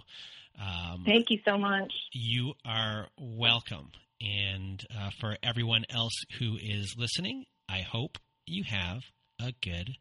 um, 0.59 1.03
thank 1.05 1.29
you 1.29 1.39
so 1.45 1.57
much. 1.57 1.93
You 2.11 2.53
are 2.65 3.07
welcome. 3.17 3.91
And 4.19 4.83
uh, 4.95 5.11
for 5.19 5.37
everyone 5.41 5.85
else 5.89 6.23
who 6.39 6.57
is 6.61 6.95
listening, 6.97 7.45
I 7.69 7.81
hope 7.81 8.17
you 8.45 8.63
have 8.67 9.03
a 9.39 9.53
good 9.61 9.91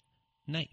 night. 0.47 0.71